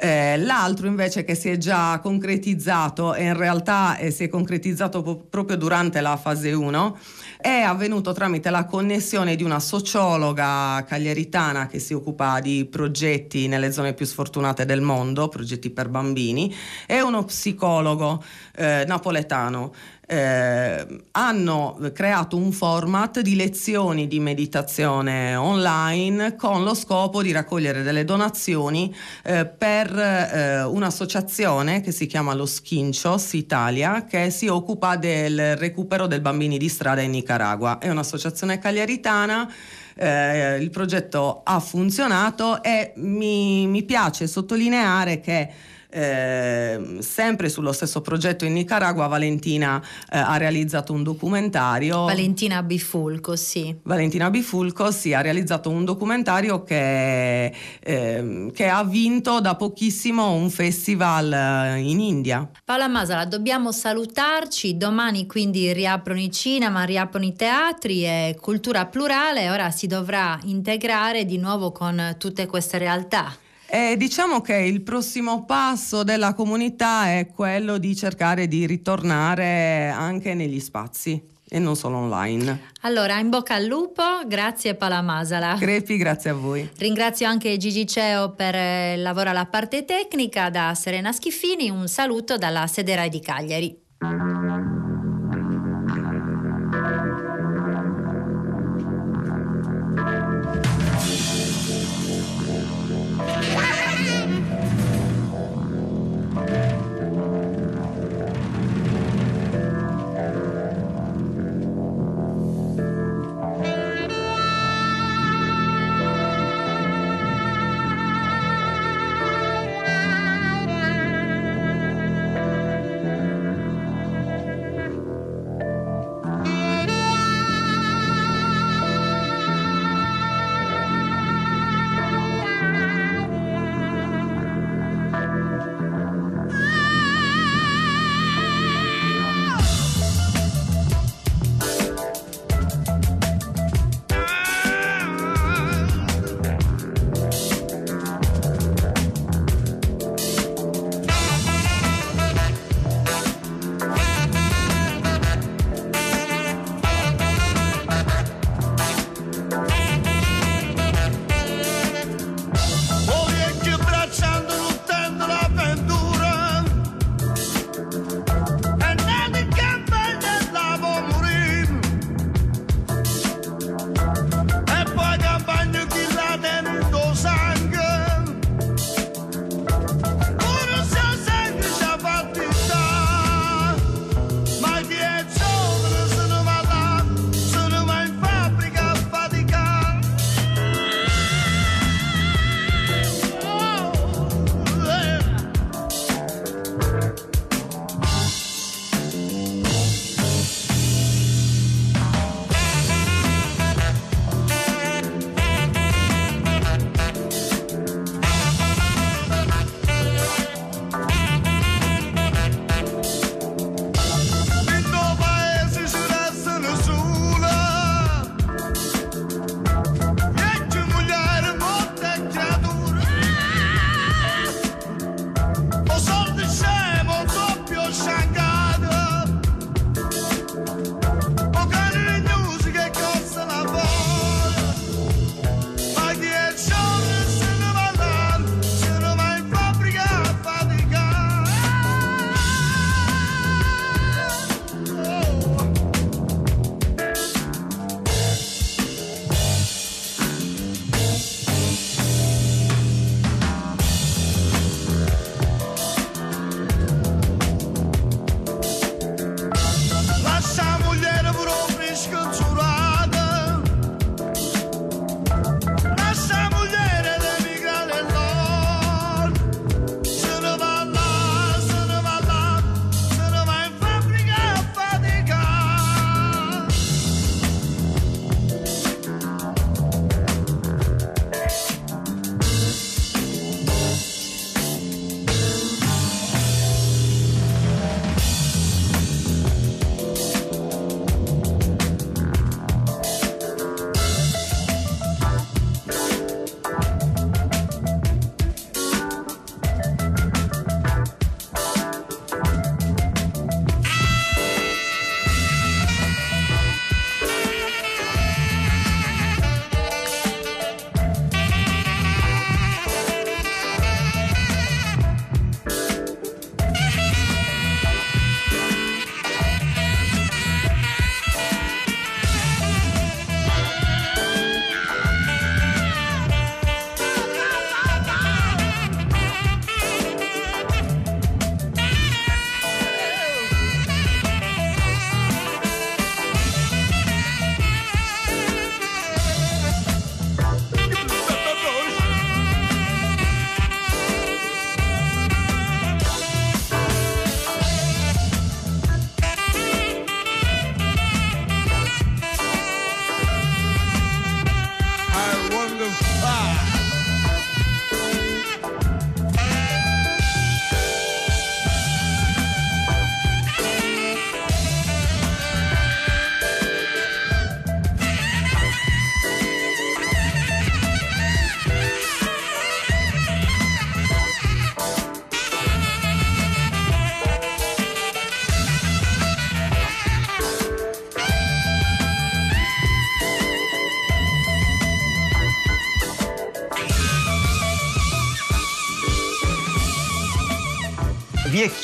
Eh, 0.00 0.38
l'altro 0.38 0.86
invece 0.86 1.24
che 1.24 1.34
si 1.34 1.48
è 1.48 1.56
già 1.56 1.98
concretizzato 2.00 3.14
e 3.14 3.24
in 3.24 3.36
realtà 3.36 3.96
eh, 3.96 4.12
si 4.12 4.22
è 4.22 4.28
concretizzato 4.28 5.02
po- 5.02 5.16
proprio 5.28 5.56
durante 5.56 6.00
la 6.00 6.16
fase 6.16 6.52
1 6.52 6.98
è 7.40 7.60
avvenuto 7.60 8.12
tramite 8.12 8.50
la 8.50 8.64
connessione 8.64 9.36
di 9.36 9.44
una 9.44 9.60
sociologa 9.60 10.84
cagliaritana 10.84 11.68
che 11.68 11.78
si 11.78 11.94
occupa 11.94 12.40
di 12.40 12.66
progetti 12.68 13.46
nelle 13.46 13.70
zone 13.70 13.94
più 13.94 14.06
sfortunate 14.06 14.64
del 14.64 14.80
mondo, 14.80 15.28
progetti 15.28 15.70
per 15.70 15.88
bambini, 15.88 16.52
e 16.84 17.00
uno 17.00 17.24
psicologo 17.24 18.22
eh, 18.56 18.84
napoletano 18.88 19.72
eh, 20.10 20.86
hanno 21.10 21.78
creato 21.92 22.38
un 22.38 22.50
format 22.50 23.20
di 23.20 23.36
lezioni 23.36 24.08
di 24.08 24.20
meditazione 24.20 25.36
online 25.36 26.34
con 26.34 26.64
lo 26.64 26.72
scopo 26.74 27.20
di 27.20 27.30
raccogliere 27.30 27.82
delle 27.82 28.04
donazioni 28.04 28.94
eh, 29.22 29.44
per 29.44 29.94
eh, 29.94 30.62
un'associazione 30.62 31.82
che 31.82 31.92
si 31.92 32.06
chiama 32.06 32.32
Lo 32.32 32.46
Skinchos 32.46 33.34
Italia 33.34 34.06
che 34.06 34.30
si 34.30 34.46
occupa 34.46 34.96
del 34.96 35.56
recupero 35.58 36.06
dei 36.06 36.20
bambini 36.20 36.56
di 36.56 36.70
strada 36.70 37.02
in 37.02 37.10
Nicaragua. 37.10 37.76
È 37.76 37.90
un'associazione 37.90 38.58
cagliaritana 38.58 39.52
eh, 39.94 40.56
il 40.58 40.70
progetto 40.70 41.42
ha 41.44 41.60
funzionato 41.60 42.62
e 42.62 42.92
mi, 42.96 43.66
mi 43.66 43.82
piace 43.82 44.26
sottolineare 44.26 45.20
che 45.20 45.48
eh, 45.90 46.98
sempre 47.00 47.48
sullo 47.48 47.72
stesso 47.72 48.00
progetto 48.00 48.44
in 48.44 48.52
Nicaragua 48.52 49.06
Valentina 49.06 49.82
eh, 50.10 50.18
ha 50.18 50.36
realizzato 50.36 50.92
un 50.92 51.02
documentario. 51.02 52.04
Valentina 52.04 52.62
Bifulco, 52.62 53.36
sì. 53.36 53.74
Valentina 53.82 54.30
Bifulco, 54.30 54.90
sì, 54.90 55.14
ha 55.14 55.20
realizzato 55.20 55.70
un 55.70 55.84
documentario 55.84 56.62
che, 56.62 57.52
eh, 57.80 58.50
che 58.54 58.68
ha 58.68 58.84
vinto 58.84 59.40
da 59.40 59.54
pochissimo 59.56 60.32
un 60.32 60.50
festival 60.50 61.32
eh, 61.32 61.78
in 61.80 62.00
India. 62.00 62.48
Paola 62.64 62.88
Masala, 62.88 63.24
dobbiamo 63.24 63.72
salutarci, 63.72 64.76
domani 64.76 65.26
quindi 65.26 65.72
riaprono 65.72 66.20
i 66.20 66.30
cinema, 66.30 66.84
riaprono 66.84 67.24
i 67.24 67.34
teatri 67.34 68.04
e 68.04 68.36
cultura 68.40 68.86
plurale, 68.86 69.50
ora 69.50 69.70
si 69.70 69.86
dovrà 69.86 70.38
integrare 70.44 71.24
di 71.24 71.38
nuovo 71.38 71.72
con 71.72 72.16
tutte 72.18 72.46
queste 72.46 72.78
realtà. 72.78 73.46
E 73.70 73.96
diciamo 73.98 74.40
che 74.40 74.56
il 74.56 74.80
prossimo 74.80 75.44
passo 75.44 76.02
della 76.02 76.32
comunità 76.32 77.06
è 77.18 77.26
quello 77.26 77.76
di 77.76 77.94
cercare 77.94 78.48
di 78.48 78.64
ritornare 78.64 79.88
anche 79.88 80.32
negli 80.32 80.58
spazi 80.58 81.22
e 81.46 81.58
non 81.58 81.76
solo 81.76 81.98
online. 81.98 82.70
Allora, 82.82 83.18
in 83.18 83.28
bocca 83.28 83.54
al 83.54 83.64
lupo, 83.64 84.02
grazie 84.26 84.74
Palamasala. 84.74 85.56
Crepi, 85.58 85.96
grazie 85.96 86.30
a 86.30 86.34
voi. 86.34 86.68
Ringrazio 86.78 87.26
anche 87.26 87.56
Gigi 87.58 87.86
Ceo 87.86 88.32
per 88.32 88.54
eh, 88.54 88.94
il 88.94 89.02
lavoro 89.02 89.30
alla 89.30 89.46
parte 89.46 89.84
tecnica, 89.84 90.48
da 90.48 90.74
Serena 90.74 91.12
Schiffini 91.12 91.68
un 91.68 91.88
saluto 91.88 92.36
dalla 92.36 92.66
sede 92.66 92.94
Rai 92.94 93.10
di 93.10 93.20
Cagliari. 93.20 94.77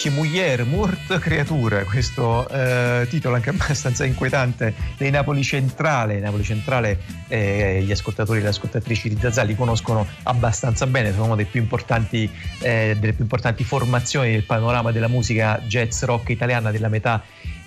Viecchi 0.05 0.11
Muglier, 0.11 0.65
Murt 0.67 1.19
Creatura, 1.19 1.83
questo 1.85 2.47
eh, 2.49 3.07
titolo 3.09 3.37
anche 3.37 3.49
abbastanza 3.51 4.05
inquietante 4.05 4.75
dei 4.99 5.11
Napoli 5.11 5.43
Centrale. 5.43 6.19
Napoli 6.19 6.43
Centrale, 6.43 6.99
eh, 7.29 7.83
gli 7.83 7.91
ascoltatori 7.91 8.41
e 8.41 8.43
le 8.43 8.49
ascoltatrici 8.49 9.09
di 9.09 9.17
Zazà 9.19 9.43
li 9.43 9.55
conoscono 9.57 10.07
abbastanza 10.25 10.87
bene, 10.87 11.13
sono 11.13 11.25
una 11.25 11.37
delle 11.37 11.49
più 11.49 11.61
importanti, 11.61 12.31
eh, 12.61 12.97
delle 12.99 13.15
più 13.15 13.23
importanti 13.23 13.65
formazioni 13.65 14.33
del 14.33 14.45
panorama 14.45 14.93
della 14.93 15.09
musica 15.09 15.59
jazz 15.67 16.03
rock 16.03 16.29
italiana 16.29 16.71
della 16.71 16.89
metà 16.89 17.23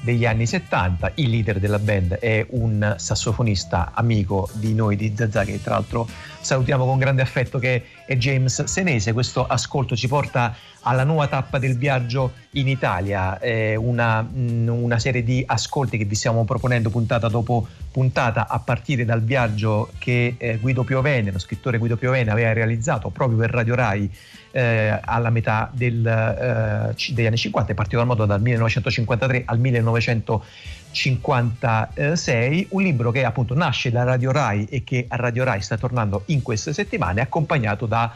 degli 0.08 0.26
anni 0.26 0.46
70. 0.46 1.12
Il 1.16 1.30
leader 1.30 1.60
della 1.60 1.80
band 1.80 2.14
è 2.14 2.46
un 2.52 2.96
sassofonista 2.98 3.92
amico 3.94 4.50
di 4.54 4.74
noi 4.74 4.96
di 4.96 5.14
Zazà 5.14 5.44
che 5.44 5.62
tra 5.62 5.74
l'altro 5.74 6.08
salutiamo 6.40 6.86
con 6.86 6.98
grande 6.98 7.22
affetto 7.22 7.60
che 7.60 7.84
è 8.06 8.16
James 8.16 8.64
Senese. 8.64 9.12
Questo 9.12 9.46
ascolto 9.46 9.98
ci 9.98 10.08
porta 10.08 10.56
alla 10.84 11.04
nuova 11.04 11.28
tappa 11.28 11.60
del 11.60 11.78
viaggio 11.78 12.32
in 12.52 12.70
Italia, 12.70 13.38
eh, 13.40 13.76
una, 13.76 14.26
una, 14.32 14.98
serie 14.98 15.22
di 15.22 15.44
ascolti 15.46 15.98
che 15.98 16.06
vi 16.06 16.16
stiamo 16.16 16.46
proponendo 16.46 16.90
puntata 16.90 17.28
dopo 17.28 17.68
puntata 17.92 18.48
a 18.48 18.60
partire 18.60 19.04
dal 19.04 19.22
viaggio 19.22 19.92
che 19.98 20.36
eh, 20.38 20.58
Guido 20.58 20.84
Piovene, 20.84 21.32
lo 21.32 21.40
scrittore 21.40 21.78
Guido 21.78 21.98
Piovene 21.98 22.32
aveva 22.32 22.54
realizzato 22.54 23.10
proprio 23.10 23.38
per 23.38 23.50
Radio 23.50 23.76
Rai 23.76 24.10
eh, 24.52 25.00
alla 25.04 25.30
metà 25.30 25.70
del, 25.74 26.06
eh, 26.06 27.14
degli 27.14 27.26
anni 27.26 27.38
50, 27.38 27.72
in 27.72 27.76
particolar 27.76 28.08
modo 28.08 28.26
dal 28.26 28.42
1953 28.42 29.44
al 29.46 29.60
1956, 29.98 32.68
un 32.72 32.82
libro 32.82 33.12
che 33.12 33.24
appunto 33.24 33.54
nasce 33.54 33.92
da 33.92 34.04
Radio 34.04 34.32
Rai 34.32 34.66
e 34.70 34.84
che 34.84 35.06
a 35.08 35.16
Radio 35.16 35.44
Rai 35.44 35.62
sta 35.62 35.78
tornando 35.78 36.24
in 36.28 36.42
queste 36.42 36.74
settimane, 36.74 37.22
accompagnato 37.22 37.86
da 37.86 38.16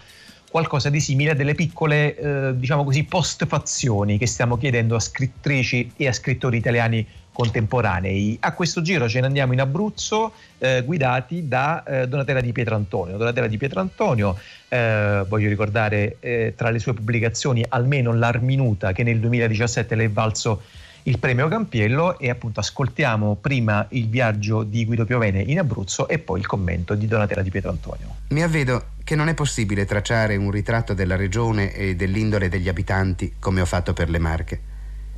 qualcosa 0.52 0.90
di 0.90 1.00
simile 1.00 1.32
a 1.32 1.34
delle 1.34 1.56
piccole, 1.56 2.18
eh, 2.18 2.58
diciamo 2.58 2.84
così, 2.84 3.06
postfazioni 3.06 4.18
che 4.18 4.28
stiamo 4.28 4.58
chiedendo 4.58 4.96
a 4.96 5.00
scrittrici 5.00 5.94
e 5.96 6.10
a 6.10 6.14
scrittori 6.14 6.58
italiani 6.58 7.08
contemporanei. 7.32 8.38
A 8.42 8.54
questo 8.54 8.82
giro 8.82 9.08
ce 9.08 9.22
ne 9.22 9.28
andiamo 9.28 9.54
in 9.54 9.62
Abruzzo 9.62 10.34
eh, 10.58 10.84
guidati 10.84 11.48
da 11.48 11.84
eh, 11.84 12.08
Donatella 12.08 12.42
di 12.42 12.52
Pietrantonio. 12.52 13.16
Donatella 13.16 13.48
di 13.48 13.58
Pietrantonio, 13.58 14.38
eh, 14.68 15.24
voglio 15.28 15.48
ricordare 15.48 16.18
eh, 16.20 16.54
tra 16.56 16.70
le 16.70 16.80
sue 16.80 16.94
pubblicazioni 16.94 17.66
almeno 17.70 18.14
l'Arminuta 18.14 18.92
che 18.92 19.04
nel 19.04 19.20
2017 19.20 19.96
le 19.96 20.04
è 20.04 20.10
valso 20.10 20.64
il 21.04 21.18
premio 21.18 21.48
Campiello 21.48 22.20
e 22.20 22.30
appunto 22.30 22.60
ascoltiamo 22.60 23.36
prima 23.36 23.86
il 23.92 24.08
viaggio 24.08 24.64
di 24.64 24.86
Guido 24.86 25.06
Piovene 25.06 25.42
in 25.42 25.60
Abruzzo 25.60 26.08
e 26.08 26.20
poi 26.20 26.40
il 26.40 26.46
commento 26.46 26.94
di 26.94 27.08
Donatella 27.08 27.42
di 27.42 27.50
Pietrantonio. 27.50 28.16
Mi 28.30 28.44
avvedo 28.44 28.90
che 29.04 29.16
non 29.16 29.28
è 29.28 29.34
possibile 29.34 29.86
tracciare 29.86 30.36
un 30.36 30.52
ritratto 30.52 30.94
della 30.94 31.16
regione 31.16 31.74
e 31.74 31.96
dell'indole 31.96 32.50
degli 32.50 32.70
abitanti 32.70 33.34
come 33.40 33.62
ho 33.62 33.66
fatto 33.66 33.94
per 33.94 34.10
le 34.10 34.20
Marche. 34.20 34.62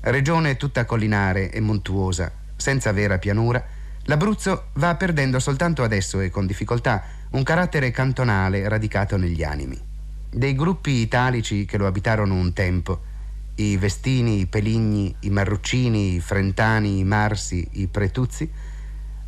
Regione 0.02 0.58
tutta 0.58 0.86
collinare 0.86 1.52
e 1.52 1.60
montuosa, 1.60 2.32
senza 2.56 2.92
vera 2.92 3.18
pianura, 3.18 3.64
l'Abruzzo 4.04 4.70
va 4.74 4.96
perdendo 4.96 5.40
soltanto 5.40 5.84
adesso 5.84 6.20
e 6.20 6.30
con 6.30 6.46
difficoltà 6.46 7.04
un 7.32 7.44
carattere 7.44 7.92
cantonale 7.92 8.68
radicato 8.68 9.18
negli 9.18 9.44
animi. 9.44 9.80
Dei 10.30 10.56
gruppi 10.56 10.92
italici 10.92 11.66
che 11.66 11.78
lo 11.78 11.88
abitarono 11.88 12.34
un 12.34 12.54
tempo, 12.54 13.02
i 13.56 13.78
Vestini, 13.78 14.40
i 14.40 14.46
Peligni, 14.48 15.14
i 15.22 15.30
Marruccini, 15.30 16.16
i 16.16 16.20
Frentani, 16.20 17.00
i 17.00 17.04
Marsi, 17.04 17.68
i 17.74 17.88
Pretuzzi, 17.88 18.50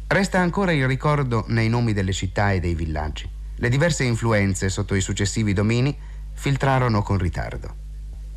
resta 0.07 0.39
ancora 0.39 0.71
il 0.71 0.87
ricordo 0.87 1.45
nei 1.47 1.69
nomi 1.69 1.93
delle 1.93 2.13
città 2.13 2.51
e 2.51 2.59
dei 2.59 2.73
villaggi. 2.73 3.29
Le 3.57 3.69
diverse 3.69 4.03
influenze 4.03 4.69
sotto 4.69 4.95
i 4.95 5.01
successivi 5.01 5.53
domini 5.53 5.95
filtrarono 6.33 7.01
con 7.01 7.17
ritardo. 7.17 7.83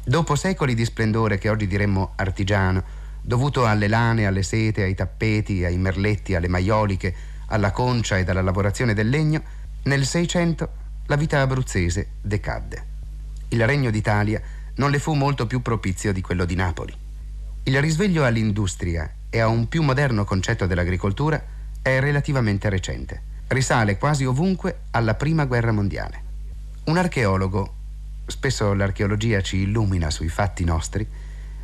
Dopo 0.05 0.37
secoli 0.37 0.75
di 0.75 0.85
splendore 0.85 1.39
che 1.39 1.49
oggi 1.49 1.67
diremmo 1.67 2.13
artigiano, 2.17 2.83
dovuto 3.21 3.67
alle 3.67 3.89
lane, 3.89 4.27
alle 4.27 4.43
sete, 4.43 4.83
ai 4.83 4.95
tappeti, 4.95 5.65
ai 5.65 5.77
merletti, 5.77 6.35
alle 6.35 6.49
maioliche, 6.49 7.15
alla 7.47 7.73
concia 7.73 8.19
e 8.19 8.25
alla 8.27 8.43
lavorazione 8.43 8.95
del 8.95 9.09
legno, 9.09 9.43
nel 9.85 10.07
Seicento 10.07 10.71
la 11.07 11.17
vita 11.17 11.41
abruzzese 11.41 12.09
decadde. 12.21 12.85
Il 13.49 13.67
regno 13.67 13.91
d'Italia 13.91 14.41
non 14.79 14.91
le 14.91 14.99
fu 14.99 15.15
molto 15.15 15.47
più 15.47 15.63
propizio 15.63 16.13
di 16.13 16.21
quello 16.21 16.45
di 16.45 16.57
Napoli. 16.57 16.93
Il 17.65 17.81
risveglio 17.81 18.25
all'industria 18.25 19.09
e 19.31 19.39
a 19.39 19.47
un 19.47 19.69
più 19.69 19.83
moderno 19.83 20.25
concetto 20.25 20.67
dell'agricoltura 20.67 21.41
è 21.81 22.01
relativamente 22.01 22.69
recente. 22.69 23.23
Risale 23.49 23.99
quasi 23.99 24.25
ovunque 24.25 24.81
alla 24.91 25.15
Prima 25.15 25.45
Guerra 25.45 25.73
Mondiale. 25.73 26.23
Un 26.85 26.97
archeologo 26.97 27.75
spesso 28.29 28.73
l'archeologia 28.75 29.41
ci 29.41 29.59
illumina 29.59 30.11
sui 30.11 30.29
fatti 30.29 30.65
nostri, 30.65 31.07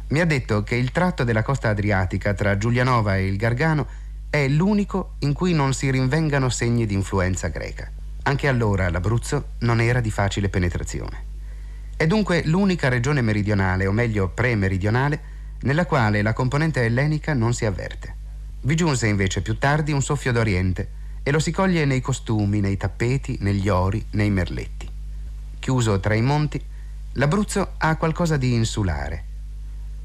mi 0.09 0.21
ha 0.21 0.27
detto 0.27 0.63
che 0.63 0.77
il 0.77 0.91
tratto 0.93 1.25
della 1.25 1.43
costa 1.43 1.69
adriatica 1.69 2.35
tra 2.35 2.59
Giulianova 2.59 3.17
e 3.17 3.27
il 3.27 3.37
Gargano 3.37 3.87
è 4.29 4.49
l'unico 4.49 5.15
in 5.21 5.33
cui 5.33 5.53
non 5.53 5.73
si 5.73 5.91
rinvengano 5.91 6.49
segni 6.49 6.87
di 6.87 6.95
influenza 6.95 7.49
greca. 7.49 7.91
Anche 8.25 8.49
allora 8.49 8.89
l'Abruzzo 8.91 9.49
non 9.61 9.81
era 9.81 10.01
di 10.01 10.11
facile 10.11 10.49
penetrazione. 10.49 11.33
È 11.97 12.07
dunque 12.07 12.43
l'unica 12.45 12.89
regione 12.89 13.21
meridionale, 13.21 13.87
o 13.87 13.93
meglio 13.93 14.29
pre-meridionale, 14.29 15.33
nella 15.61 15.87
quale 15.87 16.23
la 16.23 16.33
componente 16.33 16.83
ellenica 16.83 17.35
non 17.35 17.55
si 17.55 17.65
avverte. 17.65 18.15
Vi 18.63 18.75
giunse 18.75 19.07
invece 19.07 19.43
più 19.43 19.59
tardi 19.59 19.93
un 19.93 20.03
soffio 20.03 20.33
d'Oriente 20.33 20.89
e 21.23 21.31
lo 21.31 21.39
si 21.39 21.51
coglie 21.51 21.85
nei 21.85 22.01
costumi, 22.01 22.61
nei 22.61 22.77
tappeti, 22.77 23.39
negli 23.41 23.69
ori, 23.69 24.05
nei 24.11 24.31
merletti 24.31 24.93
chiuso 25.65 25.99
tra 25.99 26.13
i 26.13 26.21
monti, 26.21 26.63
l'Abruzzo 27.13 27.77
ha 27.79 27.97
qualcosa 27.97 28.37
di 28.37 28.53
insulare. 28.53 29.25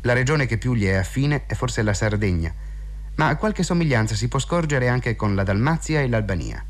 La 0.04 0.14
regione 0.14 0.46
che 0.46 0.58
più 0.58 0.74
gli 0.74 0.86
è 0.86 0.94
affine 0.94 1.46
è 1.48 1.54
forse 1.54 1.82
la 1.82 1.94
Sardegna, 1.94 2.54
ma 3.16 3.36
qualche 3.36 3.64
somiglianza 3.64 4.16
si 4.16 4.30
può 4.30 4.40
scorgere 4.40 4.88
anche 4.88 5.18
con 5.18 5.36
la 5.36 5.44
Dalmazia 5.44 6.00
e 6.00 6.08
l'Albania. 6.08 6.64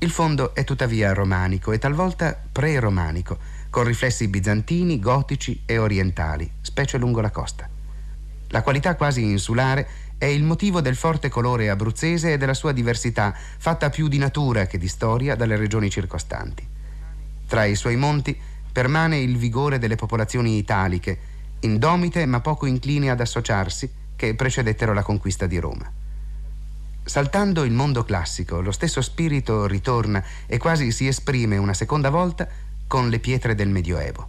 Il 0.00 0.10
fondo 0.10 0.54
è 0.54 0.62
tuttavia 0.62 1.14
romanico 1.14 1.72
e 1.72 1.78
talvolta 1.78 2.38
pre-romanico, 2.52 3.38
con 3.72 3.84
riflessi 3.84 4.28
bizantini, 4.28 4.98
gotici 4.98 5.62
e 5.64 5.78
orientali, 5.78 6.48
specie 6.60 6.98
lungo 6.98 7.22
la 7.22 7.30
costa. 7.30 7.66
La 8.48 8.60
qualità 8.60 8.96
quasi 8.96 9.22
insulare 9.22 9.88
è 10.18 10.26
il 10.26 10.42
motivo 10.42 10.82
del 10.82 10.94
forte 10.94 11.30
colore 11.30 11.70
abruzzese 11.70 12.34
e 12.34 12.36
della 12.36 12.52
sua 12.52 12.72
diversità, 12.72 13.34
fatta 13.34 13.88
più 13.88 14.08
di 14.08 14.18
natura 14.18 14.66
che 14.66 14.76
di 14.76 14.88
storia 14.88 15.36
dalle 15.36 15.56
regioni 15.56 15.88
circostanti. 15.88 16.68
Tra 17.46 17.64
i 17.64 17.74
suoi 17.74 17.96
monti 17.96 18.38
permane 18.70 19.16
il 19.20 19.38
vigore 19.38 19.78
delle 19.78 19.96
popolazioni 19.96 20.58
italiche, 20.58 21.18
indomite 21.60 22.26
ma 22.26 22.40
poco 22.40 22.66
incline 22.66 23.08
ad 23.08 23.20
associarsi, 23.20 23.90
che 24.16 24.34
precedettero 24.34 24.92
la 24.92 25.02
conquista 25.02 25.46
di 25.46 25.58
Roma. 25.58 25.90
Saltando 27.04 27.64
il 27.64 27.72
mondo 27.72 28.04
classico, 28.04 28.60
lo 28.60 28.70
stesso 28.70 29.00
spirito 29.00 29.66
ritorna 29.66 30.22
e 30.46 30.58
quasi 30.58 30.92
si 30.92 31.06
esprime 31.06 31.56
una 31.56 31.74
seconda 31.74 32.10
volta 32.10 32.46
con 32.92 33.08
le 33.08 33.20
pietre 33.20 33.54
del 33.54 33.70
Medioevo. 33.70 34.28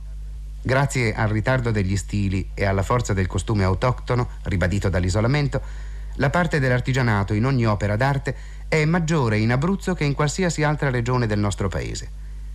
Grazie 0.62 1.14
al 1.14 1.28
ritardo 1.28 1.70
degli 1.70 1.98
stili 1.98 2.52
e 2.54 2.64
alla 2.64 2.82
forza 2.82 3.12
del 3.12 3.28
costume 3.28 3.66
autoctono, 3.66 4.30
ribadito 4.44 4.88
dall'isolamento, 4.88 5.62
la 6.14 6.30
parte 6.30 6.62
dell'artigianato 6.62 7.34
in 7.34 7.46
ogni 7.46 7.68
opera 7.68 7.98
d'arte 7.98 8.34
è 8.70 8.86
maggiore 8.86 9.38
in 9.38 9.52
Abruzzo 9.52 9.94
che 9.96 10.06
in 10.06 10.14
qualsiasi 10.14 10.64
altra 10.64 10.90
regione 10.90 11.28
del 11.28 11.40
nostro 11.40 11.68
paese. 11.68 12.10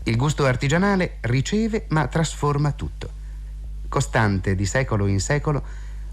Il 0.05 0.16
gusto 0.16 0.47
artigianale 0.47 1.18
riceve 1.20 1.85
ma 1.89 2.06
trasforma 2.06 2.72
tutto. 2.72 3.10
Costante 3.86 4.55
di 4.55 4.64
secolo 4.64 5.06
in 5.09 5.20
secolo, 5.20 5.62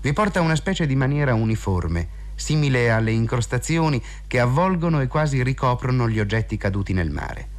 vi 0.01 0.11
porta 0.11 0.41
una 0.41 0.57
specie 0.57 0.85
di 0.85 0.97
maniera 0.97 1.35
uniforme, 1.35 2.05
simile 2.35 2.91
alle 2.91 3.11
incrostazioni 3.11 4.03
che 4.27 4.41
avvolgono 4.41 4.99
e 4.99 5.07
quasi 5.07 5.41
ricoprono 5.41 6.09
gli 6.09 6.19
oggetti 6.19 6.57
caduti 6.57 6.91
nel 6.91 7.11
mare. 7.11 7.54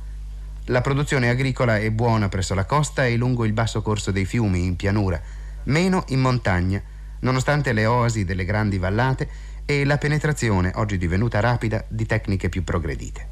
La 0.70 0.80
produzione 0.80 1.28
agricola 1.28 1.78
è 1.78 1.92
buona 1.92 2.28
presso 2.28 2.52
la 2.52 2.64
costa 2.64 3.06
e 3.06 3.14
lungo 3.14 3.44
il 3.44 3.52
basso 3.52 3.82
corso 3.82 4.10
dei 4.10 4.24
fiumi 4.24 4.64
in 4.64 4.74
pianura, 4.74 5.20
meno 5.64 6.02
in 6.08 6.18
montagna, 6.20 6.82
nonostante 7.20 7.72
le 7.72 7.86
oasi 7.86 8.24
delle 8.24 8.44
grandi 8.44 8.76
vallate 8.76 9.28
e 9.64 9.84
la 9.84 9.96
penetrazione, 9.96 10.72
oggi 10.74 10.98
divenuta 10.98 11.38
rapida, 11.38 11.84
di 11.86 12.04
tecniche 12.04 12.48
più 12.48 12.64
progredite. 12.64 13.28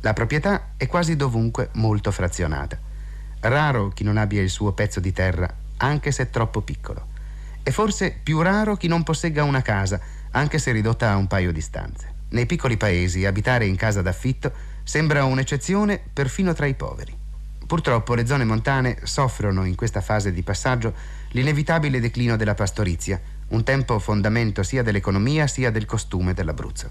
La 0.00 0.12
proprietà 0.12 0.72
è 0.76 0.88
quasi 0.88 1.14
dovunque 1.14 1.68
molto 1.74 2.10
frazionata. 2.10 2.76
Raro 3.38 3.90
chi 3.90 4.02
non 4.02 4.16
abbia 4.16 4.42
il 4.42 4.50
suo 4.50 4.72
pezzo 4.72 4.98
di 4.98 5.12
terra, 5.12 5.48
anche 5.76 6.10
se 6.10 6.30
troppo 6.30 6.62
piccolo. 6.62 7.06
E 7.62 7.70
forse 7.70 8.18
più 8.20 8.42
raro 8.42 8.76
chi 8.76 8.88
non 8.88 9.04
possegga 9.04 9.44
una 9.44 9.62
casa, 9.62 10.00
anche 10.32 10.58
se 10.58 10.72
ridotta 10.72 11.12
a 11.12 11.16
un 11.16 11.28
paio 11.28 11.52
di 11.52 11.60
stanze. 11.60 12.10
Nei 12.30 12.46
piccoli 12.46 12.76
paesi 12.76 13.24
abitare 13.24 13.66
in 13.66 13.76
casa 13.76 14.02
d'affitto 14.02 14.70
sembra 14.84 15.24
un'eccezione 15.24 16.00
perfino 16.12 16.52
tra 16.52 16.66
i 16.66 16.74
poveri. 16.74 17.16
Purtroppo 17.66 18.14
le 18.14 18.26
zone 18.26 18.44
montane 18.44 18.98
soffrono 19.04 19.64
in 19.64 19.74
questa 19.74 20.00
fase 20.00 20.32
di 20.32 20.42
passaggio 20.42 20.94
l'inevitabile 21.30 22.00
declino 22.00 22.36
della 22.36 22.54
pastorizia, 22.54 23.20
un 23.48 23.64
tempo 23.64 23.98
fondamento 23.98 24.62
sia 24.62 24.82
dell'economia 24.82 25.46
sia 25.46 25.70
del 25.70 25.86
costume 25.86 26.34
dell'Abruzzo. 26.34 26.90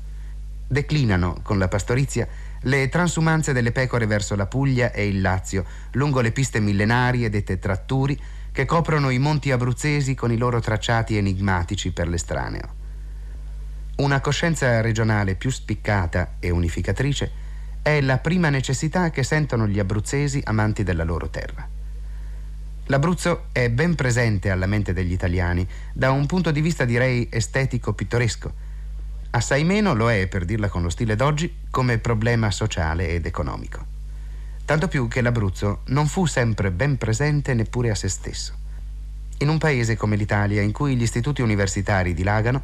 Declinano 0.67 1.39
con 1.43 1.59
la 1.59 1.67
pastorizia 1.67 2.27
le 2.61 2.87
transumanze 2.89 3.53
delle 3.53 3.71
pecore 3.71 4.05
verso 4.05 4.35
la 4.35 4.45
Puglia 4.45 4.91
e 4.91 5.07
il 5.07 5.21
Lazio, 5.21 5.65
lungo 5.91 6.21
le 6.21 6.31
piste 6.31 6.59
millenarie 6.59 7.29
dette 7.29 7.59
tratturi, 7.59 8.19
che 8.51 8.65
coprono 8.65 9.09
i 9.09 9.19
monti 9.19 9.51
abruzzesi 9.51 10.15
con 10.15 10.31
i 10.31 10.37
loro 10.37 10.59
tracciati 10.59 11.17
enigmatici 11.17 11.91
per 11.91 12.07
l'estraneo. 12.07 12.79
Una 13.97 14.19
coscienza 14.19 14.81
regionale 14.81 15.35
più 15.35 15.49
spiccata 15.49 16.35
e 16.39 16.49
unificatrice 16.49 17.31
è 17.81 17.99
la 18.01 18.19
prima 18.19 18.49
necessità 18.49 19.09
che 19.09 19.23
sentono 19.23 19.67
gli 19.67 19.79
abruzzesi 19.79 20.41
amanti 20.43 20.83
della 20.83 21.03
loro 21.03 21.29
terra. 21.29 21.67
L'Abruzzo 22.85 23.45
è 23.51 23.69
ben 23.69 23.95
presente 23.95 24.51
alla 24.51 24.65
mente 24.65 24.93
degli 24.93 25.11
italiani 25.11 25.67
da 25.93 26.11
un 26.11 26.25
punto 26.25 26.51
di 26.51 26.61
vista 26.61 26.85
direi 26.85 27.27
estetico 27.31 27.93
pittoresco. 27.93 28.53
Assai 29.31 29.63
meno 29.63 29.93
lo 29.93 30.11
è, 30.11 30.27
per 30.27 30.45
dirla 30.45 30.67
con 30.67 30.81
lo 30.81 30.89
stile 30.89 31.15
d'oggi, 31.15 31.55
come 31.69 31.99
problema 31.99 32.51
sociale 32.51 33.09
ed 33.09 33.25
economico. 33.25 33.85
Tanto 34.65 34.87
più 34.87 35.07
che 35.07 35.21
l'Abruzzo 35.21 35.81
non 35.87 36.07
fu 36.07 36.25
sempre 36.25 36.69
ben 36.69 36.97
presente 36.97 37.53
neppure 37.53 37.89
a 37.91 37.95
se 37.95 38.09
stesso. 38.09 38.53
In 39.37 39.49
un 39.49 39.57
paese 39.57 39.95
come 39.95 40.17
l'Italia, 40.17 40.61
in 40.61 40.71
cui 40.71 40.95
gli 40.95 41.01
istituti 41.01 41.41
universitari 41.41 42.13
dilagano, 42.13 42.61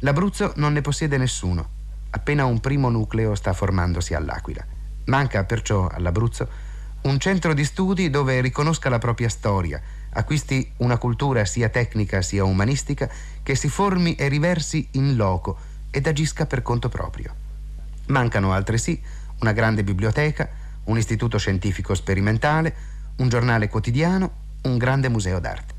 l'Abruzzo 0.00 0.52
non 0.56 0.72
ne 0.72 0.82
possiede 0.82 1.16
nessuno. 1.16 1.76
Appena 2.10 2.46
un 2.46 2.60
primo 2.60 2.88
nucleo 2.88 3.34
sta 3.34 3.52
formandosi 3.52 4.14
all'Aquila. 4.14 4.64
Manca 5.04 5.44
perciò 5.44 5.88
all'Abruzzo 5.88 6.48
un 7.02 7.18
centro 7.18 7.54
di 7.54 7.64
studi 7.64 8.10
dove 8.10 8.40
riconosca 8.40 8.88
la 8.88 8.98
propria 8.98 9.28
storia, 9.28 9.80
acquisti 10.10 10.72
una 10.78 10.98
cultura 10.98 11.44
sia 11.44 11.68
tecnica 11.68 12.22
sia 12.22 12.44
umanistica, 12.44 13.08
che 13.42 13.54
si 13.54 13.68
formi 13.68 14.14
e 14.14 14.28
riversi 14.28 14.88
in 14.92 15.16
loco 15.16 15.56
ed 15.90 16.06
agisca 16.06 16.46
per 16.46 16.62
conto 16.62 16.88
proprio. 16.88 17.34
Mancano 18.06 18.52
altresì 18.52 19.00
una 19.40 19.52
grande 19.52 19.84
biblioteca, 19.84 20.48
un 20.84 20.98
istituto 20.98 21.38
scientifico 21.38 21.94
sperimentale, 21.94 22.74
un 23.16 23.28
giornale 23.28 23.68
quotidiano, 23.68 24.32
un 24.62 24.76
grande 24.76 25.08
museo 25.08 25.38
d'arte. 25.38 25.74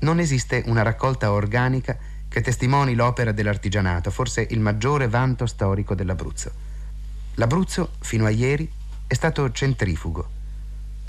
Non 0.00 0.18
esiste 0.18 0.64
una 0.66 0.82
raccolta 0.82 1.30
organica 1.30 1.96
che 2.30 2.40
testimoni 2.40 2.94
l'opera 2.94 3.32
dell'artigianato, 3.32 4.10
forse 4.10 4.46
il 4.48 4.60
maggiore 4.60 5.08
vanto 5.08 5.44
storico 5.44 5.94
dell'Abruzzo. 5.94 6.50
L'Abruzzo, 7.34 7.90
fino 7.98 8.24
a 8.24 8.30
ieri, 8.30 8.70
è 9.06 9.12
stato 9.12 9.52
centrifugo 9.52 10.38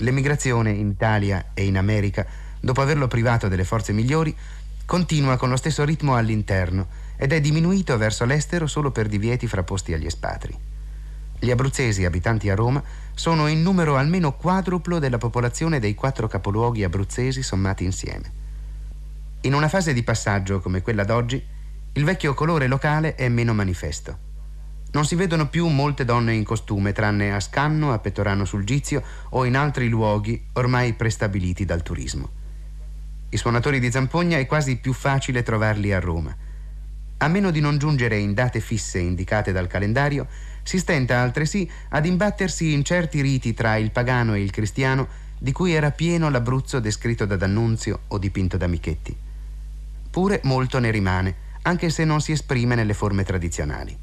L'emigrazione 0.02 0.70
in 0.70 0.88
Italia 0.88 1.50
e 1.54 1.64
in 1.64 1.76
America, 1.76 2.26
dopo 2.58 2.80
averlo 2.80 3.06
privato 3.06 3.46
delle 3.46 3.64
forze 3.64 3.92
migliori, 3.92 4.34
continua 4.84 5.36
con 5.36 5.48
lo 5.48 5.56
stesso 5.56 5.84
ritmo 5.84 6.16
all'interno 6.16 6.88
ed 7.16 7.32
è 7.32 7.40
diminuito 7.40 7.96
verso 7.96 8.24
l'estero 8.24 8.66
solo 8.66 8.90
per 8.90 9.06
divieti 9.06 9.46
frapposti 9.46 9.92
agli 9.92 10.06
espatri. 10.06 10.58
Gli 11.38 11.50
abruzzesi 11.50 12.04
abitanti 12.04 12.50
a 12.50 12.56
Roma 12.56 12.82
sono 13.14 13.46
in 13.46 13.62
numero 13.62 13.96
almeno 13.96 14.32
quadruplo 14.32 14.98
della 14.98 15.18
popolazione 15.18 15.78
dei 15.78 15.94
quattro 15.94 16.26
capoluoghi 16.26 16.82
abruzzesi 16.82 17.42
sommati 17.42 17.84
insieme. 17.84 18.41
In 19.44 19.54
una 19.54 19.66
fase 19.66 19.92
di 19.92 20.04
passaggio 20.04 20.60
come 20.60 20.82
quella 20.82 21.02
d'oggi, 21.02 21.44
il 21.94 22.04
vecchio 22.04 22.32
colore 22.32 22.68
locale 22.68 23.16
è 23.16 23.28
meno 23.28 23.52
manifesto. 23.52 24.16
Non 24.92 25.04
si 25.04 25.16
vedono 25.16 25.48
più 25.48 25.66
molte 25.66 26.04
donne 26.04 26.32
in 26.34 26.44
costume, 26.44 26.92
tranne 26.92 27.34
a 27.34 27.40
Scanno, 27.40 27.92
a 27.92 27.98
Pettorano 27.98 28.44
sul 28.44 28.62
Gizio 28.62 29.02
o 29.30 29.44
in 29.44 29.56
altri 29.56 29.88
luoghi 29.88 30.40
ormai 30.52 30.92
prestabiliti 30.92 31.64
dal 31.64 31.82
turismo. 31.82 32.30
I 33.30 33.36
suonatori 33.36 33.80
di 33.80 33.90
zampogna 33.90 34.38
è 34.38 34.46
quasi 34.46 34.76
più 34.76 34.92
facile 34.92 35.42
trovarli 35.42 35.92
a 35.92 35.98
Roma. 35.98 36.36
A 37.16 37.26
meno 37.26 37.50
di 37.50 37.58
non 37.58 37.78
giungere 37.78 38.18
in 38.18 38.34
date 38.34 38.60
fisse 38.60 39.00
indicate 39.00 39.50
dal 39.50 39.66
calendario, 39.66 40.28
si 40.62 40.78
stenta 40.78 41.18
altresì 41.18 41.68
ad 41.88 42.06
imbattersi 42.06 42.72
in 42.72 42.84
certi 42.84 43.20
riti 43.20 43.54
tra 43.54 43.74
il 43.74 43.90
pagano 43.90 44.34
e 44.34 44.42
il 44.42 44.52
cristiano 44.52 45.08
di 45.36 45.50
cui 45.50 45.72
era 45.72 45.90
pieno 45.90 46.30
l'Abruzzo 46.30 46.78
descritto 46.78 47.26
da 47.26 47.34
D'Annunzio 47.34 48.02
o 48.06 48.18
dipinto 48.18 48.56
da 48.56 48.68
Michetti. 48.68 49.30
Pure 50.12 50.40
molto 50.44 50.78
ne 50.78 50.90
rimane, 50.90 51.34
anche 51.62 51.88
se 51.88 52.04
non 52.04 52.20
si 52.20 52.32
esprime 52.32 52.74
nelle 52.74 52.92
forme 52.92 53.24
tradizionali. 53.24 53.98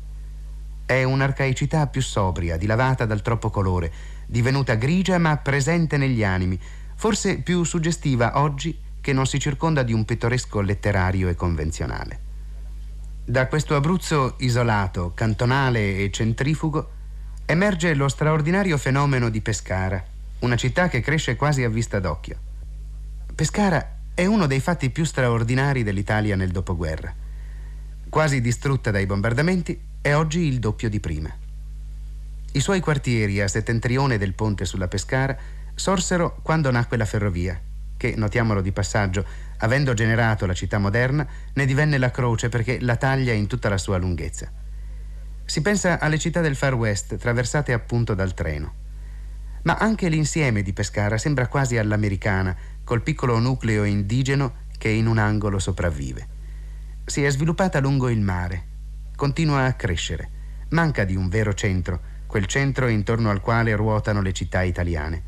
È 0.83 1.03
un'arcaicità 1.03 1.85
più 1.85 2.01
sobria, 2.01 2.57
dilavata 2.57 3.05
dal 3.05 3.21
troppo 3.21 3.51
colore, 3.51 3.93
divenuta 4.25 4.73
grigia 4.73 5.19
ma 5.19 5.37
presente 5.37 5.97
negli 5.97 6.23
animi, 6.23 6.59
forse 6.95 7.41
più 7.41 7.63
suggestiva 7.63 8.39
oggi 8.39 8.75
che 8.99 9.13
non 9.13 9.27
si 9.27 9.39
circonda 9.39 9.83
di 9.83 9.93
un 9.93 10.03
pittoresco 10.03 10.61
letterario 10.61 11.29
e 11.29 11.35
convenzionale. 11.35 12.19
Da 13.23 13.45
questo 13.45 13.75
Abruzzo 13.75 14.33
isolato, 14.39 15.11
cantonale 15.13 15.97
e 15.97 16.09
centrifugo, 16.09 16.89
emerge 17.45 17.93
lo 17.93 18.07
straordinario 18.07 18.79
fenomeno 18.79 19.29
di 19.29 19.41
Pescara, 19.41 20.03
una 20.39 20.55
città 20.55 20.87
che 20.87 21.01
cresce 21.01 21.35
quasi 21.35 21.63
a 21.63 21.69
vista 21.69 21.99
d'occhio. 21.99 22.39
Pescara 23.35 23.97
è 24.19 24.25
uno 24.25 24.47
dei 24.47 24.59
fatti 24.59 24.89
più 24.89 25.05
straordinari 25.05 25.81
dell'Italia 25.81 26.35
nel 26.35 26.51
dopoguerra. 26.51 27.15
Quasi 28.09 28.41
distrutta 28.41 28.91
dai 28.91 29.05
bombardamenti, 29.05 29.79
è 30.01 30.13
oggi 30.13 30.41
il 30.41 30.59
doppio 30.59 30.89
di 30.89 30.99
prima. 30.99 31.33
I 32.51 32.59
suoi 32.59 32.81
quartieri 32.81 33.39
a 33.39 33.47
settentrione 33.47 34.17
del 34.17 34.33
ponte 34.33 34.65
sulla 34.65 34.89
Pescara 34.89 35.37
sorsero 35.73 36.37
quando 36.41 36.69
nacque 36.69 36.97
la 36.97 37.05
ferrovia, 37.05 37.61
che, 37.95 38.15
notiamolo 38.17 38.59
di 38.59 38.73
passaggio, 38.73 39.25
avendo 39.59 39.93
generato 39.93 40.45
la 40.45 40.53
città 40.53 40.79
moderna, 40.79 41.25
ne 41.53 41.65
divenne 41.65 41.97
la 41.97 42.11
croce 42.11 42.49
perché 42.49 42.77
la 42.81 42.97
taglia 42.97 43.31
in 43.31 43.47
tutta 43.47 43.69
la 43.69 43.77
sua 43.77 43.97
lunghezza. 43.97 44.51
Si 45.45 45.61
pensa 45.61 45.97
alle 45.97 46.19
città 46.19 46.41
del 46.41 46.57
Far 46.57 46.73
West, 46.73 47.15
traversate 47.15 47.71
appunto 47.71 48.13
dal 48.15 48.33
treno. 48.33 48.73
Ma 49.61 49.75
anche 49.75 50.09
l'insieme 50.09 50.61
di 50.61 50.73
Pescara 50.73 51.17
sembra 51.17 51.47
quasi 51.47 51.77
all'americana, 51.77 52.55
col 52.89 53.03
piccolo 53.03 53.37
nucleo 53.37 53.83
indigeno 53.83 54.65
che 54.75 54.89
in 54.89 55.05
un 55.05 55.19
angolo 55.19 55.59
sopravvive. 55.59 56.27
Si 57.05 57.23
è 57.23 57.29
sviluppata 57.29 57.79
lungo 57.79 58.09
il 58.09 58.19
mare, 58.19 58.65
continua 59.15 59.65
a 59.65 59.73
crescere. 59.73 60.31
Manca 60.69 61.03
di 61.03 61.15
un 61.15 61.29
vero 61.29 61.53
centro, 61.53 62.01
quel 62.25 62.47
centro 62.47 62.87
intorno 62.87 63.29
al 63.29 63.41
quale 63.41 63.75
ruotano 63.75 64.23
le 64.23 64.33
città 64.33 64.63
italiane. 64.63 65.21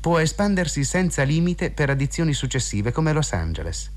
Può 0.00 0.18
espandersi 0.18 0.82
senza 0.82 1.22
limite 1.22 1.70
per 1.70 1.90
addizioni 1.90 2.32
successive 2.32 2.90
come 2.90 3.12
Los 3.12 3.34
Angeles. 3.34 3.88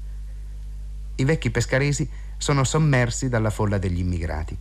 I 1.15 1.23
vecchi 1.23 1.49
pescaresi 1.49 2.07
sono 2.37 2.63
sommersi 2.63 3.27
dalla 3.27 3.49
folla 3.49 3.79
degli 3.79 4.01
immigrati. 4.01 4.55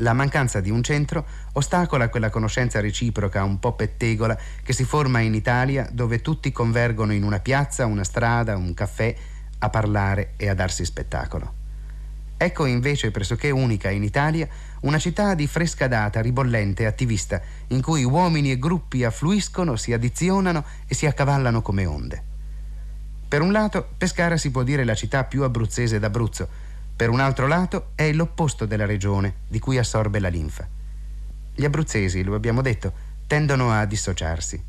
La 0.00 0.12
mancanza 0.12 0.60
di 0.60 0.68
un 0.68 0.82
centro 0.82 1.24
ostacola 1.52 2.10
quella 2.10 2.28
conoscenza 2.28 2.80
reciproca 2.80 3.42
un 3.44 3.58
po' 3.58 3.72
pettegola 3.72 4.38
che 4.62 4.74
si 4.74 4.84
forma 4.84 5.20
in 5.20 5.32
Italia 5.32 5.88
dove 5.90 6.20
tutti 6.20 6.52
convergono 6.52 7.14
in 7.14 7.22
una 7.22 7.40
piazza, 7.40 7.86
una 7.86 8.04
strada, 8.04 8.56
un 8.56 8.74
caffè 8.74 9.14
a 9.58 9.70
parlare 9.70 10.34
e 10.36 10.48
a 10.48 10.54
darsi 10.54 10.84
spettacolo. 10.84 11.64
Ecco 12.36 12.66
invece 12.66 13.10
pressoché 13.10 13.48
unica 13.50 13.88
in 13.88 14.02
Italia 14.02 14.46
una 14.82 14.98
città 14.98 15.34
di 15.34 15.46
fresca 15.46 15.88
data, 15.88 16.20
ribollente, 16.20 16.84
attivista, 16.84 17.40
in 17.68 17.80
cui 17.80 18.04
uomini 18.04 18.50
e 18.50 18.58
gruppi 18.58 19.02
affluiscono, 19.02 19.76
si 19.76 19.94
addizionano 19.94 20.62
e 20.86 20.94
si 20.94 21.06
accavallano 21.06 21.62
come 21.62 21.86
onde. 21.86 22.22
Per 23.26 23.40
un 23.40 23.50
lato, 23.50 23.88
Pescara 23.96 24.36
si 24.36 24.50
può 24.50 24.62
dire 24.62 24.84
la 24.84 24.94
città 24.94 25.24
più 25.24 25.42
abruzzese 25.42 25.98
d'Abruzzo, 25.98 26.48
per 26.96 27.10
un 27.10 27.20
altro 27.20 27.46
lato 27.46 27.90
è 27.94 28.10
l'opposto 28.12 28.64
della 28.64 28.86
regione 28.86 29.34
di 29.48 29.58
cui 29.58 29.76
assorbe 29.76 30.18
la 30.18 30.28
linfa. 30.28 30.66
Gli 31.54 31.64
abruzzesi, 31.64 32.22
lo 32.22 32.34
abbiamo 32.34 32.62
detto, 32.62 32.92
tendono 33.26 33.70
a 33.70 33.84
dissociarsi. 33.84 34.62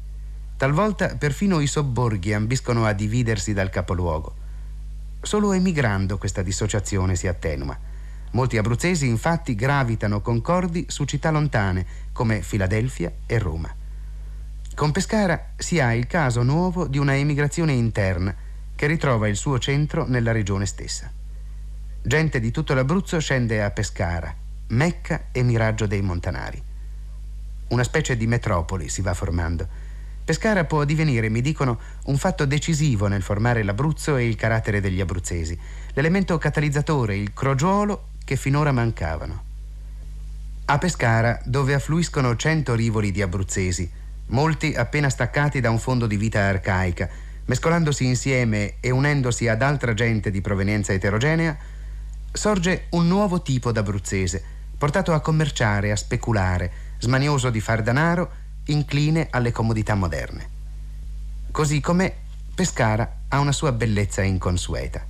Talvolta 0.58 1.16
perfino 1.16 1.62
i 1.62 1.68
sobborghi 1.68 2.34
ambiscono 2.34 2.86
a 2.86 2.92
dividersi 2.92 3.54
dal 3.54 3.70
capoluogo. 3.70 4.36
Solo 5.22 5.54
emigrando 5.54 6.18
questa 6.18 6.42
dissociazione 6.42 7.16
si 7.16 7.28
attenua. 7.28 7.78
Molti 8.32 8.58
abruzzesi 8.58 9.08
infatti 9.08 9.56
gravitano 9.56 10.20
concordi 10.20 10.86
su 10.90 11.06
città 11.06 11.32
lontane 11.32 11.86
come 12.12 12.42
Filadelfia 12.42 13.10
e 13.26 13.40
Roma. 13.40 13.74
Con 14.76 14.92
Pescara 14.92 15.52
si 15.56 15.80
ha 15.80 15.94
il 15.94 16.08
caso 16.08 16.44
nuovo 16.44 16.88
di 16.88 16.98
una 16.98 17.16
emigrazione 17.16 17.72
interna 17.72 18.36
che 18.76 18.86
ritrova 18.86 19.30
il 19.30 19.38
suo 19.38 19.58
centro 19.60 20.06
nella 20.06 20.34
regione 20.34 20.66
stessa. 20.66 21.17
Gente 22.02 22.40
di 22.40 22.52
tutto 22.52 22.74
l'Abruzzo 22.74 23.20
scende 23.20 23.64
a 23.64 23.72
Pescara, 23.72 24.34
Mecca 24.70 25.28
e 25.32 25.44
miraggio 25.44 25.88
dei 25.88 26.02
montanari. 26.02 26.62
Una 27.70 27.84
specie 27.84 28.16
di 28.16 28.28
metropoli 28.28 28.90
si 28.90 29.02
va 29.02 29.14
formando 29.14 29.88
Pescara 30.28 30.66
può 30.66 30.84
divenire, 30.84 31.30
mi 31.30 31.40
dicono, 31.40 31.80
un 32.08 32.18
fatto 32.18 32.44
decisivo 32.44 33.08
nel 33.08 33.22
formare 33.22 33.64
l'Abruzzo 33.64 34.18
e 34.18 34.28
il 34.28 34.36
carattere 34.36 34.82
degli 34.82 35.00
abruzzesi, 35.00 35.58
l'elemento 35.94 36.38
catalizzatore, 36.38 37.16
il 37.16 37.32
crogiolo 37.32 38.10
che 38.26 38.36
finora 38.36 38.74
mancavano. 38.74 39.44
A 40.66 40.78
Pescara, 40.80 41.40
dove 41.46 41.74
affluiscono 41.74 42.36
cento 42.36 42.76
rivoli 42.76 43.14
di 43.14 43.22
abruzzesi, 43.22 43.90
molti 44.26 44.74
appena 44.74 45.10
staccati 45.10 45.62
da 45.62 45.70
un 45.70 45.80
fondo 45.80 46.08
di 46.08 46.18
vita 46.18 46.42
arcaica, 46.42 47.08
mescolandosi 47.46 48.04
insieme 48.04 48.74
e 48.82 48.90
unendosi 48.90 49.48
ad 49.48 49.62
altra 49.62 49.94
gente 49.94 50.30
di 50.30 50.42
provenienza 50.42 50.92
eterogenea, 50.92 51.58
sorge 52.38 52.86
un 52.92 53.08
nuovo 53.08 53.42
tipo 53.42 53.72
d'abruzzese, 53.72 54.44
portato 54.78 55.14
a 55.14 55.20
commerciare, 55.20 55.92
a 55.92 55.96
speculare, 55.96 56.72
smanioso 57.00 57.50
di 57.50 57.60
far 57.60 57.82
danaro 57.82 58.32
incline 58.66 59.28
alle 59.30 59.52
comodità 59.52 59.96
moderne. 59.96 60.50
Così 61.52 61.82
come 61.82 62.14
Pescara 62.54 63.22
ha 63.28 63.40
una 63.40 63.52
sua 63.52 63.72
bellezza 63.72 64.22
inconsueta. 64.22 65.06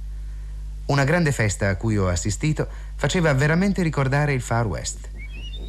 Una 0.87 1.03
grande 1.03 1.31
festa 1.31 1.69
a 1.69 1.75
cui 1.75 1.97
ho 1.97 2.07
assistito 2.07 2.67
faceva 2.95 3.33
veramente 3.33 3.83
ricordare 3.83 4.33
il 4.33 4.41
Far 4.41 4.65
West. 4.65 5.09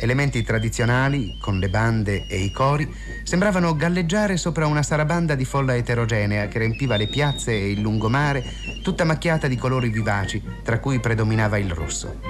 Elementi 0.00 0.42
tradizionali, 0.44 1.36
con 1.40 1.58
le 1.58 1.68
bande 1.68 2.26
e 2.28 2.38
i 2.38 2.52
cori, 2.52 2.88
sembravano 3.24 3.74
galleggiare 3.74 4.36
sopra 4.36 4.66
una 4.66 4.84
sarabanda 4.84 5.34
di 5.34 5.44
folla 5.44 5.74
eterogenea 5.74 6.46
che 6.46 6.60
riempiva 6.60 6.96
le 6.96 7.08
piazze 7.08 7.50
e 7.50 7.72
il 7.72 7.80
lungomare, 7.80 8.44
tutta 8.82 9.02
macchiata 9.02 9.48
di 9.48 9.56
colori 9.56 9.88
vivaci, 9.88 10.40
tra 10.62 10.78
cui 10.78 11.00
predominava 11.00 11.58
il 11.58 11.70
rosso. 11.70 12.20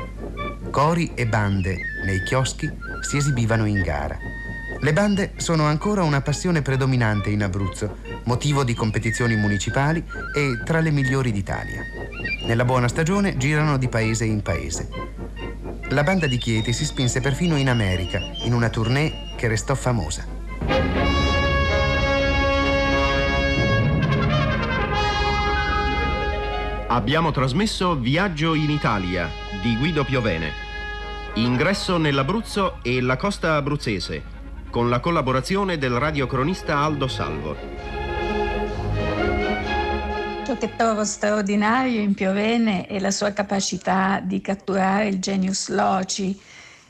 Cori 0.70 1.12
e 1.14 1.26
bande 1.26 1.76
nei 2.06 2.22
chioschi 2.22 2.70
si 3.02 3.18
esibivano 3.18 3.66
in 3.66 3.82
gara. 3.82 4.18
Le 4.80 4.92
bande 4.92 5.32
sono 5.38 5.64
ancora 5.64 6.04
una 6.04 6.20
passione 6.20 6.62
predominante 6.62 7.30
in 7.30 7.42
Abruzzo, 7.42 7.96
motivo 8.24 8.62
di 8.62 8.74
competizioni 8.74 9.34
municipali 9.34 10.04
e 10.32 10.62
tra 10.64 10.78
le 10.78 10.92
migliori 10.92 11.32
d'Italia. 11.32 11.82
Nella 12.44 12.64
buona 12.64 12.86
stagione 12.86 13.36
girano 13.36 13.76
di 13.76 13.88
paese 13.88 14.24
in 14.24 14.40
paese. 14.40 14.88
La 15.88 16.04
banda 16.04 16.28
di 16.28 16.38
Chieti 16.38 16.72
si 16.72 16.84
spinse 16.84 17.20
perfino 17.20 17.56
in 17.56 17.68
America, 17.68 18.20
in 18.44 18.54
una 18.54 18.68
tournée 18.68 19.32
che 19.36 19.48
restò 19.48 19.74
famosa. 19.74 20.24
Abbiamo 26.86 27.32
trasmesso 27.32 27.96
Viaggio 27.96 28.54
in 28.54 28.70
Italia 28.70 29.28
di 29.60 29.76
Guido 29.76 30.04
Piovene. 30.04 30.66
Ingresso 31.34 31.98
nell'Abruzzo 31.98 32.78
e 32.82 33.00
la 33.00 33.16
costa 33.16 33.56
abruzzese, 33.56 34.36
con 34.78 34.90
la 34.90 35.00
collaborazione 35.00 35.76
del 35.76 35.98
radiocronista 35.98 36.78
Aldo 36.78 37.08
Salvo. 37.08 37.56
Ciò 40.46 40.56
che 40.56 40.76
trovo 40.76 41.04
straordinario 41.04 42.00
in 42.00 42.14
Piovene 42.14 42.86
è 42.86 43.00
la 43.00 43.10
sua 43.10 43.32
capacità 43.32 44.20
di 44.22 44.40
catturare 44.40 45.08
il 45.08 45.18
genius 45.18 45.70
loci, 45.70 46.40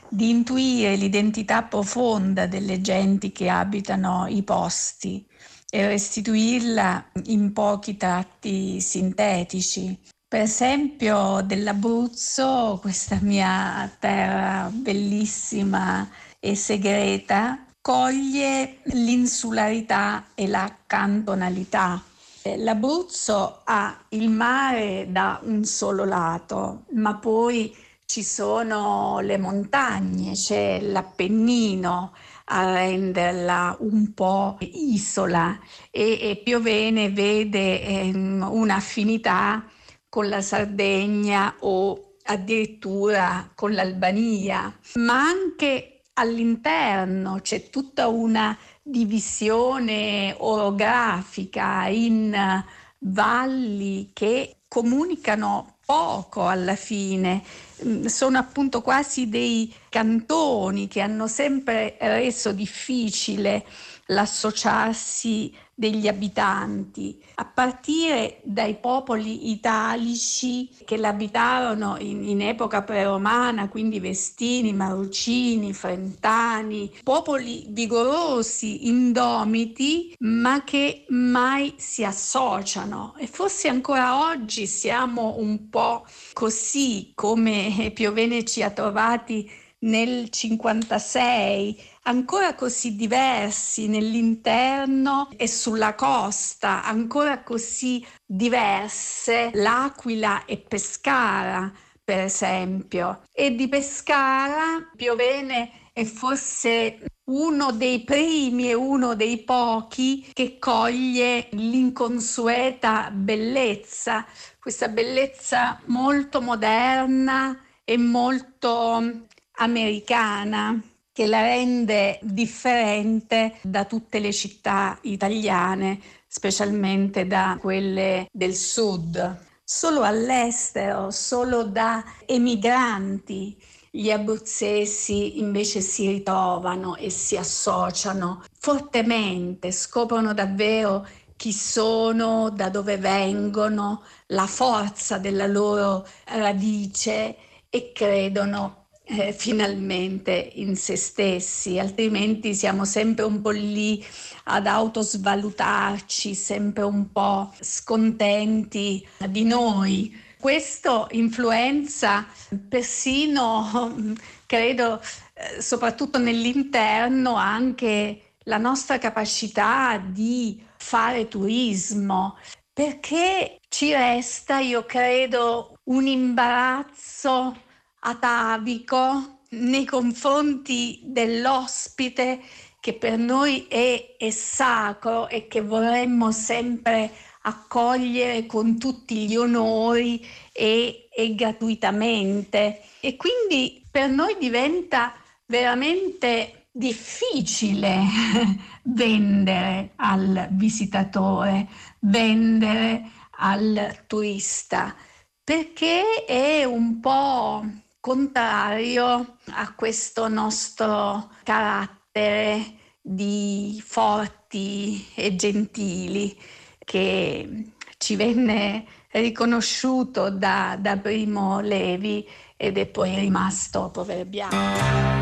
di 0.07 0.29
intuire 0.29 0.97
l'identità 0.97 1.63
profonda 1.63 2.45
delle 2.45 2.79
genti 2.79 3.31
che 3.31 3.49
abitano 3.49 4.27
i 4.29 4.43
posti 4.43 5.25
e 5.67 5.87
restituirla 5.87 7.05
in 7.23 7.51
pochi 7.53 7.97
tratti 7.97 8.79
sintetici. 8.81 9.99
Per 10.27 10.41
esempio 10.41 11.41
dell'Abruzzo, 11.43 12.77
questa 12.79 13.17
mia 13.19 13.91
terra 13.97 14.69
bellissima 14.71 16.07
e 16.39 16.53
segreta, 16.53 17.63
coglie 17.81 18.79
l'insularità 18.85 20.27
e 20.35 20.47
la 20.47 20.73
cantonalità. 20.85 22.03
Eh, 22.41 22.57
L'Abruzzo 22.57 23.61
ha 23.63 23.97
il 24.09 24.29
mare 24.29 25.07
da 25.09 25.39
un 25.43 25.63
solo 25.63 26.05
lato, 26.05 26.85
ma 26.91 27.15
poi 27.15 27.75
ci 28.05 28.23
sono 28.23 29.19
le 29.21 29.37
montagne, 29.37 30.33
c'è 30.33 30.81
l'Appennino 30.81 32.13
a 32.51 32.73
renderla 32.73 33.77
un 33.81 34.13
po' 34.13 34.57
isola 34.59 35.59
e, 35.91 36.17
e 36.19 36.41
Piovene 36.43 37.11
vede 37.11 37.83
ehm, 37.83 38.47
un'affinità 38.49 39.63
con 40.09 40.27
la 40.27 40.41
Sardegna 40.41 41.55
o 41.59 42.15
addirittura 42.23 43.51
con 43.53 43.73
l'Albania, 43.73 44.75
ma 44.95 45.21
anche 45.21 45.98
all'interno 46.19 47.39
c'è 47.41 47.69
tutta 47.69 48.07
una 48.07 48.57
divisione 48.81 50.35
orografica 50.37 51.87
in 51.87 52.63
valli 52.99 54.09
che 54.13 54.57
comunicano 54.67 55.77
poco 55.85 56.47
alla 56.47 56.75
fine, 56.75 57.41
mm, 57.83 58.05
sono 58.05 58.37
appunto 58.37 58.81
quasi 58.81 59.27
dei 59.27 59.73
cantoni 59.89 60.87
che 60.87 61.01
hanno 61.01 61.25
sempre 61.25 61.97
reso 61.99 62.51
difficile 62.51 63.65
l'associarsi 64.07 65.51
degli 65.79 66.09
abitanti, 66.09 67.17
a 67.35 67.45
partire 67.45 68.41
dai 68.43 68.75
popoli 68.75 69.49
italici 69.51 70.69
che 70.83 70.97
l'abitarono 70.97 71.95
in, 71.99 72.27
in 72.27 72.41
epoca 72.41 72.83
preromana, 72.83 73.69
quindi 73.69 74.01
Vestini, 74.01 74.73
Marrucini, 74.73 75.71
Frentani, 75.71 76.91
popoli 77.01 77.67
vigorosi, 77.69 78.89
indomiti, 78.89 80.13
ma 80.19 80.65
che 80.65 81.05
mai 81.07 81.75
si 81.77 82.03
associano. 82.03 83.15
E 83.17 83.27
forse 83.27 83.69
ancora 83.69 84.27
oggi 84.27 84.67
siamo 84.67 85.35
un 85.37 85.69
po' 85.69 86.05
così 86.33 87.13
come 87.15 87.93
Piovene 87.95 88.43
ci 88.43 88.61
ha 88.63 88.69
trovati 88.69 89.49
nel 89.79 90.29
56 90.29 91.77
ancora 92.03 92.55
così 92.55 92.95
diversi 92.95 93.87
nell'interno 93.87 95.29
e 95.35 95.47
sulla 95.47 95.95
costa, 95.95 96.83
ancora 96.83 97.43
così 97.43 98.05
diverse 98.25 99.51
l'Aquila 99.53 100.45
e 100.45 100.57
Pescara, 100.57 101.71
per 102.03 102.19
esempio. 102.19 103.23
E 103.31 103.55
di 103.55 103.67
Pescara 103.67 104.89
Piovene 104.95 105.91
è 105.93 106.03
forse 106.03 106.99
uno 107.25 107.71
dei 107.71 108.03
primi 108.03 108.69
e 108.69 108.73
uno 108.73 109.15
dei 109.15 109.43
pochi 109.43 110.31
che 110.33 110.57
coglie 110.57 111.49
l'inconsueta 111.51 113.11
bellezza, 113.11 114.25
questa 114.59 114.87
bellezza 114.87 115.79
molto 115.85 116.41
moderna 116.41 117.59
e 117.83 117.97
molto 117.97 119.27
americana 119.51 120.81
che 121.19 121.27
la 121.27 121.41
rende 121.41 122.17
differente 122.21 123.55
da 123.61 123.83
tutte 123.83 124.19
le 124.19 124.31
città 124.31 124.97
italiane, 125.01 125.99
specialmente 126.25 127.27
da 127.27 127.57
quelle 127.59 128.29
del 128.31 128.55
sud. 128.55 129.37
Solo 129.61 130.03
all'estero, 130.03 131.11
solo 131.11 131.63
da 131.63 132.01
emigranti, 132.25 133.61
gli 133.91 134.09
abruzzesi 134.11 135.39
invece 135.39 135.81
si 135.81 136.07
ritrovano 136.07 136.95
e 136.95 137.09
si 137.09 137.35
associano 137.35 138.41
fortemente, 138.57 139.73
scoprono 139.73 140.33
davvero 140.33 141.05
chi 141.35 141.51
sono, 141.51 142.49
da 142.49 142.69
dove 142.69 142.95
vengono, 142.95 144.03
la 144.27 144.47
forza 144.47 145.17
della 145.17 145.47
loro 145.47 146.07
radice 146.27 147.35
e 147.69 147.91
credono 147.91 148.78
eh, 149.09 149.33
finalmente 149.33 150.51
in 150.55 150.75
se 150.75 150.95
stessi, 150.95 151.79
altrimenti 151.79 152.53
siamo 152.53 152.85
sempre 152.85 153.25
un 153.25 153.41
po' 153.41 153.49
lì 153.49 154.05
ad 154.45 154.67
autosvalutarci, 154.67 156.35
sempre 156.35 156.83
un 156.83 157.11
po' 157.11 157.51
scontenti 157.59 159.05
di 159.27 159.43
noi. 159.43 160.15
Questo 160.39 161.07
influenza 161.11 162.25
persino, 162.69 164.13
credo, 164.45 165.01
eh, 165.33 165.61
soprattutto 165.61 166.19
nell'interno, 166.19 167.35
anche 167.35 168.35
la 168.43 168.57
nostra 168.57 168.99
capacità 168.99 169.97
di 169.97 170.63
fare 170.77 171.27
turismo, 171.27 172.37
perché 172.71 173.59
ci 173.67 173.91
resta, 173.91 174.59
io 174.59 174.85
credo, 174.85 175.77
un 175.85 176.07
imbarazzo 176.07 177.67
atavico 177.99 179.39
nei 179.49 179.85
confronti 179.85 180.99
dell'ospite 181.03 182.39
che 182.79 182.93
per 182.93 183.17
noi 183.17 183.67
è, 183.67 184.15
è 184.17 184.29
sacro 184.29 185.27
e 185.27 185.47
che 185.47 185.61
vorremmo 185.61 186.31
sempre 186.31 187.11
accogliere 187.41 188.45
con 188.45 188.77
tutti 188.77 189.27
gli 189.27 189.35
onori 189.35 190.25
e, 190.51 191.09
e 191.11 191.35
gratuitamente. 191.35 192.81
E 192.99 193.15
quindi 193.15 193.85
per 193.89 194.09
noi 194.09 194.37
diventa 194.39 195.13
veramente 195.45 196.67
difficile 196.71 198.01
vendere 198.83 199.91
al 199.97 200.47
visitatore, 200.51 201.67
vendere 201.99 203.09
al 203.41 204.03
turista, 204.07 204.95
perché 205.43 206.25
è 206.25 206.63
un 206.63 206.99
po' 206.99 207.65
contrario 207.99 209.37
a 209.51 209.73
questo 209.75 210.27
nostro 210.27 211.31
carattere 211.43 212.77
di 213.01 213.81
forti 213.85 215.07
e 215.15 215.35
gentili 215.35 216.37
che 216.79 217.73
ci 217.97 218.15
venne 218.15 218.85
riconosciuto 219.11 220.29
da, 220.29 220.77
da 220.79 220.97
Primo 220.97 221.59
Levi 221.59 222.27
ed 222.55 222.77
è 222.77 222.85
poi 222.87 223.15
rimasto 223.15 223.89
proverbiale. 223.89 225.18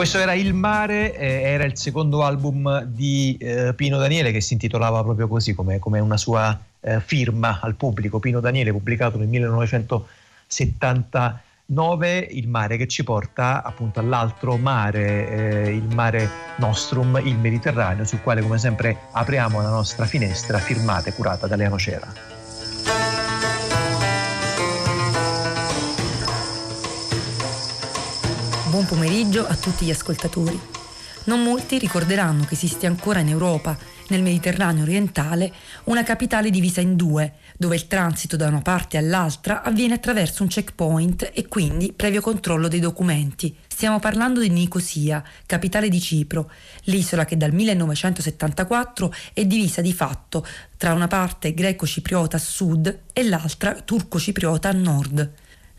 Questo 0.00 0.16
era 0.16 0.32
Il 0.32 0.54
Mare, 0.54 1.14
eh, 1.14 1.42
era 1.42 1.64
il 1.64 1.76
secondo 1.76 2.24
album 2.24 2.84
di 2.84 3.36
eh, 3.38 3.74
Pino 3.74 3.98
Daniele 3.98 4.32
che 4.32 4.40
si 4.40 4.54
intitolava 4.54 5.02
proprio 5.02 5.28
così, 5.28 5.52
come, 5.52 5.78
come 5.78 6.00
una 6.00 6.16
sua 6.16 6.58
eh, 6.80 7.02
firma 7.02 7.58
al 7.60 7.74
pubblico. 7.74 8.18
Pino 8.18 8.40
Daniele, 8.40 8.72
pubblicato 8.72 9.18
nel 9.18 9.28
1979, 9.28 12.28
Il 12.30 12.48
Mare 12.48 12.78
che 12.78 12.88
ci 12.88 13.04
porta 13.04 13.62
appunto 13.62 14.00
all'altro 14.00 14.56
mare, 14.56 15.66
eh, 15.66 15.74
il 15.74 15.94
Mare 15.94 16.30
Nostrum, 16.56 17.20
il 17.22 17.36
Mediterraneo, 17.36 18.06
sul 18.06 18.22
quale 18.22 18.40
come 18.40 18.56
sempre 18.56 18.96
apriamo 19.12 19.60
la 19.60 19.68
nostra 19.68 20.06
finestra 20.06 20.56
firmata 20.56 21.10
e 21.10 21.12
curata 21.12 21.46
da 21.46 21.56
Leano 21.56 21.78
Cera. 21.78 22.39
Buon 28.80 28.98
pomeriggio 28.98 29.46
a 29.46 29.54
tutti 29.56 29.84
gli 29.84 29.90
ascoltatori. 29.90 30.58
Non 31.24 31.42
molti 31.42 31.76
ricorderanno 31.76 32.46
che 32.46 32.54
esiste 32.54 32.86
ancora 32.86 33.18
in 33.18 33.28
Europa, 33.28 33.76
nel 34.08 34.22
Mediterraneo 34.22 34.84
orientale, 34.84 35.52
una 35.84 36.02
capitale 36.02 36.48
divisa 36.48 36.80
in 36.80 36.96
due, 36.96 37.34
dove 37.58 37.74
il 37.74 37.86
transito 37.86 38.36
da 38.36 38.48
una 38.48 38.62
parte 38.62 38.96
all'altra 38.96 39.60
avviene 39.60 39.92
attraverso 39.92 40.42
un 40.42 40.48
checkpoint 40.48 41.30
e 41.34 41.46
quindi 41.46 41.92
previo 41.92 42.22
controllo 42.22 42.68
dei 42.68 42.80
documenti. 42.80 43.54
Stiamo 43.68 43.98
parlando 43.98 44.40
di 44.40 44.48
Nicosia, 44.48 45.22
capitale 45.44 45.90
di 45.90 46.00
Cipro, 46.00 46.50
l'isola 46.84 47.26
che 47.26 47.36
dal 47.36 47.52
1974 47.52 49.12
è 49.34 49.44
divisa 49.44 49.82
di 49.82 49.92
fatto 49.92 50.46
tra 50.78 50.94
una 50.94 51.06
parte 51.06 51.52
greco-cipriota 51.52 52.38
a 52.38 52.40
sud 52.40 53.00
e 53.12 53.24
l'altra 53.24 53.74
turco-cipriota 53.74 54.70
a 54.70 54.72
nord. 54.72 55.32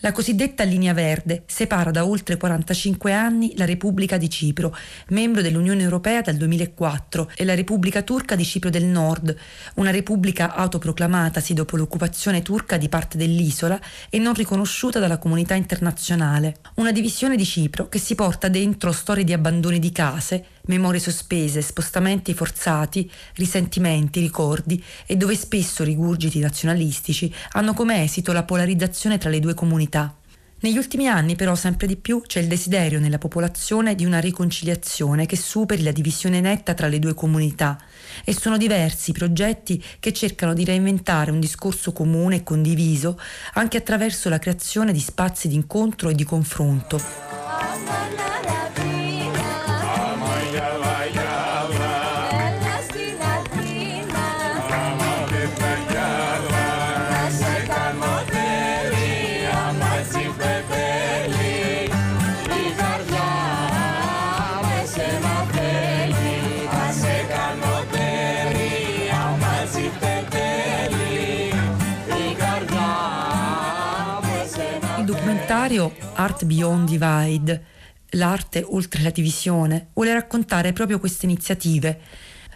La 0.03 0.11
cosiddetta 0.13 0.63
linea 0.63 0.95
verde 0.95 1.43
separa 1.45 1.91
da 1.91 2.03
oltre 2.03 2.35
45 2.35 3.13
anni 3.13 3.53
la 3.55 3.65
Repubblica 3.65 4.17
di 4.17 4.31
Cipro, 4.31 4.75
membro 5.09 5.43
dell'Unione 5.43 5.83
Europea 5.83 6.21
dal 6.21 6.37
2004, 6.37 7.29
e 7.35 7.45
la 7.45 7.53
Repubblica 7.53 8.01
Turca 8.01 8.35
di 8.35 8.43
Cipro 8.43 8.71
del 8.71 8.85
Nord, 8.85 9.35
una 9.75 9.91
repubblica 9.91 10.55
autoproclamatasi 10.55 11.53
dopo 11.53 11.77
l'occupazione 11.77 12.41
turca 12.41 12.77
di 12.77 12.89
parte 12.89 13.19
dell'isola 13.19 13.79
e 14.09 14.17
non 14.17 14.33
riconosciuta 14.33 14.97
dalla 14.97 15.19
comunità 15.19 15.53
internazionale. 15.53 16.55
Una 16.77 16.91
divisione 16.91 17.35
di 17.35 17.45
Cipro 17.45 17.87
che 17.87 17.99
si 17.99 18.15
porta 18.15 18.47
dentro 18.47 18.91
storie 18.91 19.23
di 19.23 19.33
abbandoni 19.33 19.77
di 19.77 19.91
case, 19.91 20.45
memorie 20.65 20.99
sospese, 20.99 21.61
spostamenti 21.61 22.33
forzati, 22.33 23.09
risentimenti, 23.35 24.19
ricordi 24.19 24.83
e 25.05 25.15
dove 25.15 25.35
spesso 25.35 25.83
rigurgiti 25.83 26.39
nazionalistici 26.39 27.33
hanno 27.51 27.73
come 27.73 28.03
esito 28.03 28.31
la 28.31 28.43
polarizzazione 28.43 29.17
tra 29.17 29.29
le 29.29 29.39
due 29.39 29.53
comunità. 29.53 30.15
Negli 30.63 30.77
ultimi 30.77 31.07
anni 31.07 31.35
però 31.35 31.55
sempre 31.55 31.87
di 31.87 31.95
più 31.95 32.21
c'è 32.21 32.39
il 32.39 32.47
desiderio 32.47 32.99
nella 32.99 33.17
popolazione 33.17 33.95
di 33.95 34.05
una 34.05 34.19
riconciliazione 34.19 35.25
che 35.25 35.35
superi 35.35 35.81
la 35.81 35.91
divisione 35.91 36.39
netta 36.39 36.75
tra 36.75 36.87
le 36.87 36.99
due 36.99 37.15
comunità 37.15 37.79
e 38.23 38.35
sono 38.35 38.57
diversi 38.57 39.09
i 39.09 39.13
progetti 39.13 39.83
che 39.99 40.13
cercano 40.13 40.53
di 40.53 40.63
reinventare 40.63 41.31
un 41.31 41.39
discorso 41.39 41.93
comune 41.93 42.35
e 42.35 42.43
condiviso 42.43 43.19
anche 43.53 43.77
attraverso 43.77 44.29
la 44.29 44.37
creazione 44.37 44.93
di 44.93 44.99
spazi 44.99 45.47
di 45.47 45.55
incontro 45.55 46.09
e 46.09 46.13
di 46.13 46.23
confronto. 46.23 47.01
Documentario 75.71 75.91
Art 76.15 76.43
Beyond 76.45 76.89
Divide, 76.89 77.65
l'arte 78.11 78.63
oltre 78.63 79.01
la 79.01 79.09
divisione, 79.09 79.87
vuole 79.93 80.13
raccontare 80.13 80.73
proprio 80.73 80.99
queste 80.99 81.25
iniziative 81.25 81.99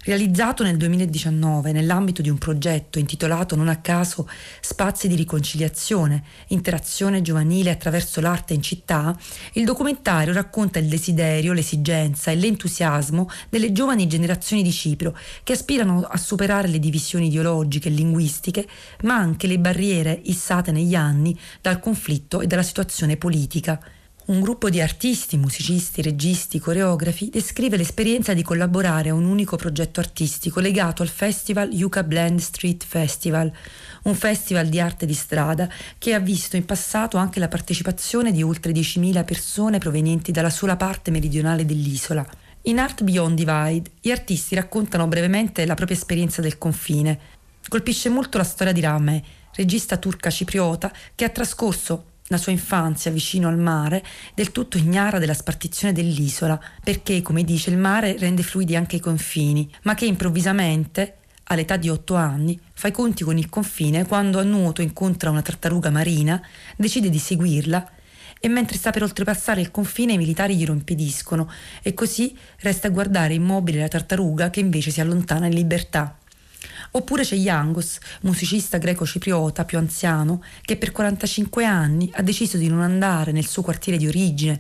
realizzato 0.06 0.64
nel 0.64 0.78
2019 0.78 1.72
nell'ambito 1.72 2.22
di 2.22 2.30
un 2.30 2.38
progetto 2.38 3.00
intitolato 3.00 3.56
non 3.56 3.68
a 3.68 3.78
caso 3.78 4.30
Spazi 4.62 5.08
di 5.08 5.16
riconciliazione, 5.16 6.24
interazione 6.48 7.22
giovanile 7.22 7.72
attraverso 7.72 8.22
l'arte 8.22 8.54
in 8.54 8.62
città, 8.62 9.18
il 9.54 9.66
documentario 9.66 10.34
racconta 10.34 10.80
il 10.80 10.88
desiderio, 10.88 11.54
l'esigenza 11.54 12.32
e 12.32 12.36
l'entusiasmo 12.36 13.30
delle 13.50 13.72
giovani 13.72 14.08
generazioni 14.08 14.64
di 14.64 14.72
Cipro 14.72 15.18
che 15.44 15.54
aspirano 15.54 16.02
a 16.02 16.18
superare 16.18 16.68
le 16.68 16.80
divisioni 16.80 17.28
ideologiche 17.28 17.90
e 17.90 17.92
linguistiche, 17.92 18.68
ma 19.04 19.16
anche 19.16 19.48
le 19.48 19.60
barriere 19.60 20.20
issate 20.26 20.72
negli 20.72 20.96
anni 20.96 21.38
dal 21.62 21.80
conflitto 21.80 22.42
e 22.42 22.48
dalla 22.48 22.64
situazione 22.64 23.18
politica. 23.18 23.80
Un 24.28 24.42
gruppo 24.42 24.72
di 24.72 24.82
artisti, 24.82 25.38
musicisti, 25.38 26.02
registi, 26.02 26.58
coreografi 26.58 27.30
descrive 27.30 27.78
l'esperienza 27.78 28.34
di 28.34 28.42
collaborare 28.42 29.10
a 29.10 29.14
un 29.14 29.26
unico 29.26 29.56
progetto 29.56 30.00
artistico 30.00 30.60
legato 30.60 31.04
al 31.04 31.10
festival 31.10 31.72
Yucca 31.72 32.02
Blend 32.02 32.40
Street 32.40 32.84
Festival, 32.84 33.54
un 34.06 34.16
festival 34.16 34.66
di 34.66 34.80
arte 34.80 35.06
di 35.06 35.14
strada 35.14 35.70
che 36.00 36.16
ha 36.16 36.20
visto 36.20 36.56
in 36.56 36.66
passato 36.66 37.18
anche 37.18 37.40
la 37.40 37.48
partecipazione 37.48 38.32
di 38.32 38.42
oltre 38.42 38.72
10.000 38.72 39.24
persone 39.24 39.78
provenienti 39.78 40.32
dalla 40.32 40.50
sola 40.50 40.76
parte 40.76 41.12
meridionale 41.12 41.64
dell'isola. 41.64 42.28
In 42.64 42.80
Art 42.80 43.04
Beyond 43.04 43.36
Divide 43.36 43.92
gli 44.02 44.10
artisti 44.10 44.56
raccontano 44.56 45.08
brevemente 45.08 45.68
la 45.68 45.76
propria 45.76 45.98
esperienza 45.98 46.42
del 46.42 46.58
confine. 46.58 47.20
Colpisce 47.68 48.10
molto 48.10 48.40
la 48.40 48.44
storia 48.44 48.74
di 48.74 48.82
Rame, 48.82 49.24
regista 49.54 49.98
turca 49.98 50.32
cipriota 50.32 50.92
che 51.14 51.26
ha 51.26 51.30
trascorso 51.30 52.14
la 52.28 52.38
sua 52.38 52.52
infanzia 52.52 53.12
vicino 53.12 53.48
al 53.48 53.58
mare, 53.58 54.04
del 54.34 54.52
tutto 54.52 54.78
ignara 54.78 55.20
della 55.20 55.34
spartizione 55.34 55.94
dell'isola, 55.94 56.60
perché, 56.84 57.22
come 57.22 57.44
dice, 57.44 57.70
il 57.70 57.78
mare 57.78 58.18
rende 58.18 58.44
fluidi 58.44 58.76
anche 58.76 58.96
i 58.96 59.00
confini, 59.00 59.70
ma 59.84 59.94
che 59.94 60.06
improvvisamente, 60.06 61.18
all'età 61.44 61.78
di 61.78 61.90
otto 61.90 62.16
anni, 62.16 62.60
fa 62.74 62.88
i 62.88 62.92
conti 62.92 63.24
con 63.24 63.38
il 63.38 63.50
confine 63.50 64.06
quando 64.06 64.40
a 64.40 64.44
nuoto 64.44 64.82
incontra 64.82 65.30
una 65.30 65.44
tartaruga 65.44 65.92
marina, 65.92 66.42
decide 66.76 67.10
di 67.10 67.20
seguirla 67.20 67.92
e 68.40 68.48
mentre 68.48 68.78
sta 68.78 68.92
per 68.92 69.04
oltrepassare 69.04 69.62
il 69.62 69.72
confine 69.72 70.14
i 70.14 70.18
militari 70.18 70.56
glielo 70.56 70.74
impediscono 70.74 71.50
e 71.82 71.94
così 71.94 72.38
resta 72.60 72.88
a 72.88 72.92
guardare 72.92 73.34
immobile 73.34 73.80
la 73.80 73.88
tartaruga 73.88 74.50
che 74.50 74.60
invece 74.60 74.92
si 74.92 75.02
allontana 75.02 75.48
in 75.48 75.54
libertà. 75.54 76.18
Oppure 76.92 77.24
c'è 77.24 77.36
Yangos, 77.36 77.98
musicista 78.22 78.78
greco-cipriota 78.78 79.66
più 79.66 79.78
anziano, 79.78 80.44
che 80.62 80.78
per 80.78 80.92
45 80.92 81.66
anni 81.66 82.10
ha 82.14 82.22
deciso 82.22 82.58
di 82.58 82.68
non 82.68 82.82
andare 82.82 83.32
nel 83.32 83.48
suo 83.48 83.62
quartiere 83.62 83.98
di 83.98 84.08
origine, 84.08 84.60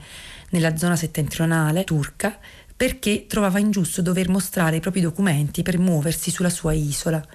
nella 0.49 0.75
zona 0.77 0.95
settentrionale 0.95 1.83
turca, 1.83 2.37
perché 2.75 3.25
trovava 3.27 3.59
ingiusto 3.59 4.01
dover 4.01 4.29
mostrare 4.29 4.77
i 4.77 4.81
propri 4.81 5.01
documenti 5.01 5.61
per 5.61 5.79
muoversi 5.79 6.29
sulla 6.29 6.49
sua 6.49 6.73
isola. 6.73 7.25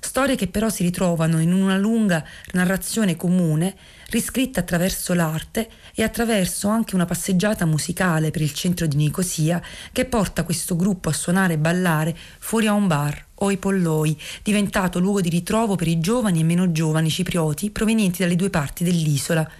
Storie 0.00 0.36
che 0.36 0.46
però 0.46 0.68
si 0.68 0.84
ritrovano 0.84 1.40
in 1.40 1.52
una 1.52 1.76
lunga 1.76 2.24
narrazione 2.52 3.16
comune, 3.16 3.74
riscritta 4.10 4.60
attraverso 4.60 5.12
l'arte 5.12 5.68
e 5.92 6.04
attraverso 6.04 6.68
anche 6.68 6.94
una 6.94 7.04
passeggiata 7.04 7.66
musicale 7.66 8.30
per 8.30 8.42
il 8.42 8.54
centro 8.54 8.86
di 8.86 8.96
Nicosia 8.96 9.60
che 9.90 10.04
porta 10.04 10.44
questo 10.44 10.76
gruppo 10.76 11.08
a 11.08 11.12
suonare 11.12 11.54
e 11.54 11.58
ballare 11.58 12.16
fuori 12.38 12.68
a 12.68 12.72
un 12.72 12.86
bar 12.86 13.27
o 13.40 13.50
i 13.50 13.56
Polloi, 13.56 14.18
diventato 14.42 14.98
luogo 14.98 15.20
di 15.20 15.28
ritrovo 15.28 15.76
per 15.76 15.88
i 15.88 16.00
giovani 16.00 16.40
e 16.40 16.44
meno 16.44 16.72
giovani 16.72 17.10
ciprioti 17.10 17.70
provenienti 17.70 18.22
dalle 18.22 18.36
due 18.36 18.50
parti 18.50 18.84
dell'isola. 18.84 19.50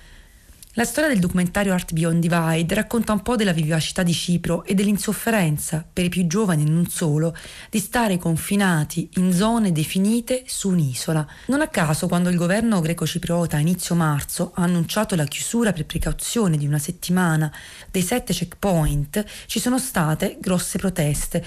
La 0.78 0.84
storia 0.84 1.10
del 1.10 1.18
documentario 1.18 1.72
Art 1.72 1.92
Beyond 1.92 2.20
Divide 2.20 2.74
racconta 2.76 3.12
un 3.12 3.22
po' 3.22 3.34
della 3.34 3.52
vivacità 3.52 4.04
di 4.04 4.12
Cipro 4.12 4.62
e 4.62 4.74
dell'insofferenza, 4.74 5.84
per 5.92 6.04
i 6.04 6.08
più 6.08 6.24
giovani 6.28 6.62
e 6.62 6.68
non 6.70 6.86
solo, 6.86 7.36
di 7.68 7.80
stare 7.80 8.16
confinati 8.16 9.08
in 9.14 9.32
zone 9.32 9.72
definite 9.72 10.44
su 10.46 10.68
un'isola. 10.68 11.26
Non 11.46 11.62
a 11.62 11.66
caso, 11.66 12.06
quando 12.06 12.28
il 12.28 12.36
governo 12.36 12.80
greco-cipriota 12.80 13.56
a 13.56 13.60
inizio 13.60 13.96
marzo 13.96 14.52
ha 14.54 14.62
annunciato 14.62 15.16
la 15.16 15.24
chiusura 15.24 15.72
per 15.72 15.84
precauzione 15.84 16.56
di 16.56 16.66
una 16.66 16.78
settimana 16.78 17.52
dei 17.90 18.02
sette 18.02 18.32
checkpoint, 18.32 19.24
ci 19.46 19.58
sono 19.58 19.80
state 19.80 20.36
grosse 20.40 20.78
proteste 20.78 21.44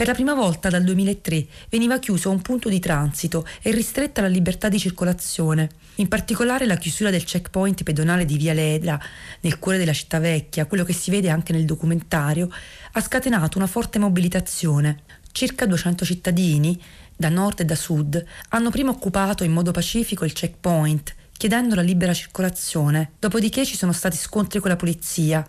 per 0.00 0.08
la 0.08 0.14
prima 0.14 0.32
volta 0.32 0.70
dal 0.70 0.82
2003 0.82 1.46
veniva 1.68 1.98
chiuso 1.98 2.30
un 2.30 2.40
punto 2.40 2.70
di 2.70 2.78
transito 2.78 3.46
e 3.60 3.70
ristretta 3.70 4.22
la 4.22 4.28
libertà 4.28 4.70
di 4.70 4.78
circolazione. 4.78 5.68
In 5.96 6.08
particolare 6.08 6.64
la 6.64 6.78
chiusura 6.78 7.10
del 7.10 7.24
checkpoint 7.24 7.82
pedonale 7.82 8.24
di 8.24 8.38
Via 8.38 8.54
Ledra, 8.54 8.98
nel 9.40 9.58
cuore 9.58 9.76
della 9.76 9.92
città 9.92 10.18
vecchia, 10.18 10.64
quello 10.64 10.84
che 10.84 10.94
si 10.94 11.10
vede 11.10 11.28
anche 11.28 11.52
nel 11.52 11.66
documentario, 11.66 12.48
ha 12.92 13.00
scatenato 13.02 13.58
una 13.58 13.66
forte 13.66 13.98
mobilitazione. 13.98 15.02
Circa 15.32 15.66
200 15.66 16.06
cittadini, 16.06 16.82
da 17.14 17.28
nord 17.28 17.60
e 17.60 17.66
da 17.66 17.76
sud, 17.76 18.24
hanno 18.48 18.70
prima 18.70 18.92
occupato 18.92 19.44
in 19.44 19.52
modo 19.52 19.70
pacifico 19.70 20.24
il 20.24 20.32
checkpoint, 20.32 21.14
chiedendo 21.36 21.74
la 21.74 21.82
libera 21.82 22.14
circolazione. 22.14 23.10
Dopodiché 23.18 23.66
ci 23.66 23.76
sono 23.76 23.92
stati 23.92 24.16
scontri 24.16 24.60
con 24.60 24.70
la 24.70 24.76
polizia 24.76 25.46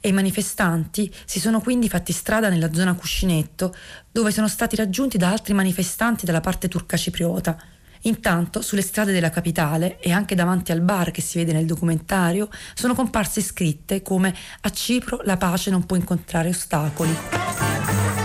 e 0.00 0.08
i 0.08 0.12
manifestanti 0.12 1.12
si 1.24 1.40
sono 1.40 1.60
quindi 1.60 1.88
fatti 1.88 2.12
strada 2.12 2.48
nella 2.48 2.72
zona 2.72 2.94
cuscinetto, 2.94 3.74
dove 4.10 4.30
sono 4.30 4.48
stati 4.48 4.76
raggiunti 4.76 5.18
da 5.18 5.30
altri 5.30 5.54
manifestanti 5.54 6.24
dalla 6.24 6.40
parte 6.40 6.68
turca 6.68 6.96
cipriota. 6.96 7.56
Intanto, 8.02 8.62
sulle 8.62 8.82
strade 8.82 9.12
della 9.12 9.30
capitale 9.30 9.98
e 9.98 10.12
anche 10.12 10.34
davanti 10.34 10.70
al 10.70 10.80
bar 10.80 11.10
che 11.10 11.20
si 11.20 11.38
vede 11.38 11.52
nel 11.52 11.66
documentario, 11.66 12.48
sono 12.74 12.94
comparse 12.94 13.40
scritte 13.40 14.02
come 14.02 14.34
A 14.60 14.70
Cipro 14.70 15.20
la 15.24 15.36
pace 15.36 15.70
non 15.70 15.84
può 15.84 15.96
incontrare 15.96 16.48
ostacoli. 16.50 18.17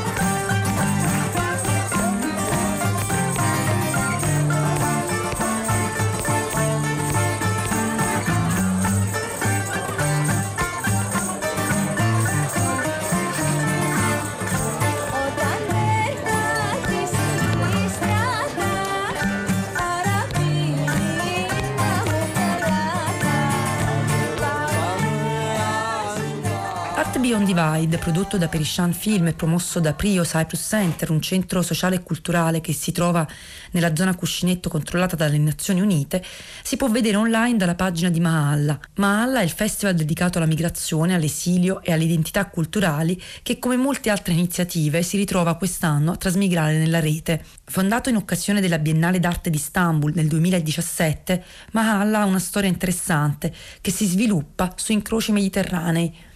Beyond 27.44 27.80
Divide, 27.82 27.98
prodotto 27.98 28.38
da 28.38 28.48
Perishan 28.48 28.94
Film 28.94 29.28
e 29.28 29.34
promosso 29.34 29.80
da 29.82 29.94
Prio 29.94 30.24
Cyprus 30.24 30.66
Center, 30.66 31.12
un 31.12 31.22
centro 31.22 31.62
sociale 31.62 31.96
e 31.96 32.04
culturale 32.04 32.62
che 32.62 32.72
si 32.74 32.92
trova 32.92 33.28
nella 33.72 33.96
zona 33.96 34.16
cuscinetto 34.16 34.70
controllata 34.70 35.16
dalle 35.16 35.38
Nazioni 35.38 35.82
Unite, 35.82 36.24
si 36.64 36.78
può 36.78 36.90
vedere 36.90 37.18
online 37.18 37.58
dalla 37.58 37.76
pagina 37.76 38.10
di 38.10 38.20
Mahalla. 38.20 38.80
Mahalla 38.96 39.42
è 39.42 39.44
il 39.44 39.50
festival 39.50 39.96
dedicato 39.96 40.38
alla 40.38 40.48
migrazione, 40.48 41.16
all'esilio 41.16 41.82
e 41.82 41.92
alle 41.92 42.06
identità 42.06 42.46
culturali 42.48 43.22
che, 43.42 43.60
come 43.60 43.76
molte 43.76 44.10
altre 44.10 44.34
iniziative, 44.34 45.04
si 45.04 45.18
ritrova 45.18 45.56
quest'anno 45.56 46.12
a 46.14 46.18
trasmigrare 46.18 46.78
nella 46.78 47.00
rete. 47.00 47.44
Fondato 47.66 48.10
in 48.10 48.16
occasione 48.16 48.62
della 48.62 48.80
Biennale 48.80 49.20
d'arte 49.20 49.50
di 49.50 49.58
Istanbul 49.58 50.14
nel 50.16 50.28
2017, 50.28 51.44
Mahalla 51.72 52.22
ha 52.22 52.26
una 52.26 52.40
storia 52.40 52.70
interessante 52.70 53.54
che 53.82 53.92
si 53.92 54.06
sviluppa 54.06 54.74
su 54.76 54.92
incroci 54.92 55.32
mediterranei. 55.32 56.32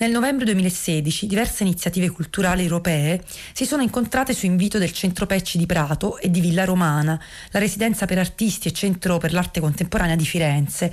Nel 0.00 0.12
novembre 0.12 0.46
2016 0.46 1.26
diverse 1.26 1.62
iniziative 1.62 2.08
culturali 2.08 2.62
europee 2.62 3.22
si 3.52 3.66
sono 3.66 3.82
incontrate 3.82 4.32
su 4.32 4.46
invito 4.46 4.78
del 4.78 4.92
Centro 4.92 5.26
Pecci 5.26 5.58
di 5.58 5.66
Prato 5.66 6.16
e 6.16 6.30
di 6.30 6.40
Villa 6.40 6.64
Romana, 6.64 7.22
la 7.50 7.58
residenza 7.58 8.06
per 8.06 8.16
artisti 8.16 8.68
e 8.68 8.72
centro 8.72 9.18
per 9.18 9.34
l'arte 9.34 9.60
contemporanea 9.60 10.16
di 10.16 10.24
Firenze, 10.24 10.90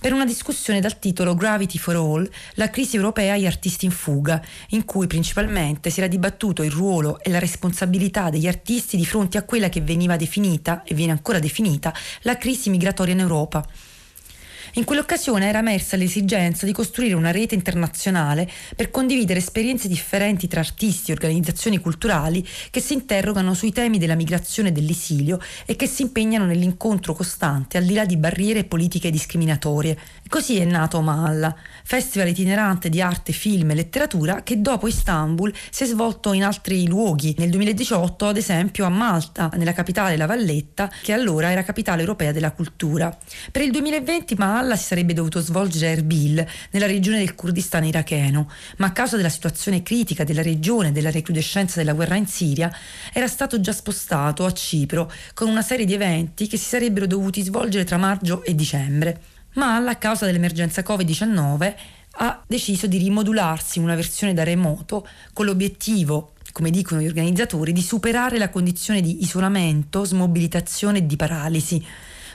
per 0.00 0.12
una 0.12 0.24
discussione 0.24 0.80
dal 0.80 0.98
titolo 0.98 1.36
Gravity 1.36 1.78
for 1.78 1.94
All, 1.94 2.28
la 2.54 2.68
crisi 2.68 2.96
europea 2.96 3.36
e 3.36 3.42
gli 3.42 3.46
artisti 3.46 3.84
in 3.84 3.92
fuga, 3.92 4.42
in 4.70 4.84
cui 4.84 5.06
principalmente 5.06 5.90
si 5.90 6.00
era 6.00 6.08
dibattuto 6.08 6.64
il 6.64 6.72
ruolo 6.72 7.20
e 7.20 7.30
la 7.30 7.38
responsabilità 7.38 8.28
degli 8.28 8.48
artisti 8.48 8.96
di 8.96 9.06
fronte 9.06 9.38
a 9.38 9.44
quella 9.44 9.68
che 9.68 9.82
veniva 9.82 10.16
definita, 10.16 10.82
e 10.82 10.96
viene 10.96 11.12
ancora 11.12 11.38
definita, 11.38 11.94
la 12.22 12.36
crisi 12.36 12.70
migratoria 12.70 13.14
in 13.14 13.20
Europa. 13.20 13.64
In 14.78 14.84
quell'occasione 14.84 15.48
era 15.48 15.58
emersa 15.58 15.96
l'esigenza 15.96 16.64
di 16.64 16.70
costruire 16.70 17.14
una 17.14 17.32
rete 17.32 17.56
internazionale 17.56 18.48
per 18.76 18.92
condividere 18.92 19.40
esperienze 19.40 19.88
differenti 19.88 20.46
tra 20.46 20.60
artisti 20.60 21.10
e 21.10 21.14
organizzazioni 21.14 21.78
culturali 21.78 22.46
che 22.70 22.78
si 22.78 22.92
interrogano 22.92 23.54
sui 23.54 23.72
temi 23.72 23.98
della 23.98 24.14
migrazione 24.14 24.68
e 24.68 24.72
dell'esilio 24.72 25.40
e 25.66 25.74
che 25.74 25.88
si 25.88 26.02
impegnano 26.02 26.44
nell'incontro 26.44 27.12
costante 27.12 27.76
al 27.76 27.86
di 27.86 27.94
là 27.94 28.04
di 28.04 28.16
barriere 28.16 28.62
politiche 28.62 29.10
discriminatorie. 29.10 29.98
Così 30.28 30.58
è 30.58 30.64
nato 30.64 31.00
Malla, 31.00 31.56
festival 31.82 32.28
itinerante 32.28 32.88
di 32.88 33.00
arte, 33.00 33.32
film 33.32 33.72
e 33.72 33.74
letteratura 33.74 34.44
che 34.44 34.60
dopo 34.60 34.86
Istanbul 34.86 35.52
si 35.70 35.82
è 35.82 35.86
svolto 35.86 36.32
in 36.34 36.44
altri 36.44 36.86
luoghi. 36.86 37.34
Nel 37.38 37.50
2018, 37.50 38.26
ad 38.26 38.36
esempio, 38.36 38.84
a 38.84 38.90
Malta, 38.90 39.50
nella 39.56 39.72
capitale 39.72 40.16
La 40.16 40.26
Valletta, 40.26 40.88
che 41.02 41.12
allora 41.12 41.50
era 41.50 41.64
capitale 41.64 42.02
europea 42.02 42.30
della 42.30 42.52
cultura. 42.52 43.16
Per 43.50 43.62
il 43.62 43.72
2020 43.72 44.36
Malla 44.36 44.66
Maalla 44.68 44.82
si 44.82 44.88
sarebbe 44.88 45.14
dovuto 45.14 45.40
svolgere 45.40 45.86
a 45.86 45.90
Erbil, 45.92 46.46
nella 46.72 46.84
regione 46.84 47.16
del 47.16 47.34
Kurdistan 47.34 47.84
iracheno, 47.84 48.50
ma 48.76 48.88
a 48.88 48.92
causa 48.92 49.16
della 49.16 49.30
situazione 49.30 49.82
critica 49.82 50.24
della 50.24 50.42
regione 50.42 50.88
e 50.88 50.92
della 50.92 51.10
recrudescenza 51.10 51.78
della 51.78 51.94
guerra 51.94 52.16
in 52.16 52.26
Siria, 52.26 52.70
era 53.14 53.26
stato 53.28 53.60
già 53.60 53.72
spostato 53.72 54.44
a 54.44 54.52
Cipro 54.52 55.10
con 55.32 55.48
una 55.48 55.62
serie 55.62 55.86
di 55.86 55.94
eventi 55.94 56.46
che 56.48 56.58
si 56.58 56.66
sarebbero 56.66 57.06
dovuti 57.06 57.40
svolgere 57.40 57.84
tra 57.84 57.96
maggio 57.96 58.44
e 58.44 58.54
dicembre. 58.54 59.22
Maalla, 59.54 59.92
a 59.92 59.96
causa 59.96 60.26
dell'emergenza 60.26 60.82
Covid-19, 60.82 61.74
ha 62.20 62.42
deciso 62.46 62.86
di 62.86 62.98
rimodularsi 62.98 63.78
una 63.78 63.94
versione 63.94 64.34
da 64.34 64.42
remoto 64.42 65.08
con 65.32 65.46
l'obiettivo 65.46 66.32
come 66.52 66.70
dicono 66.70 67.00
gli 67.00 67.06
organizzatori, 67.06 67.72
di 67.72 67.82
superare 67.82 68.36
la 68.36 68.48
condizione 68.48 69.00
di 69.00 69.22
isolamento, 69.22 70.04
smobilitazione 70.04 70.98
e 70.98 71.06
di 71.06 71.14
paralisi. 71.14 71.84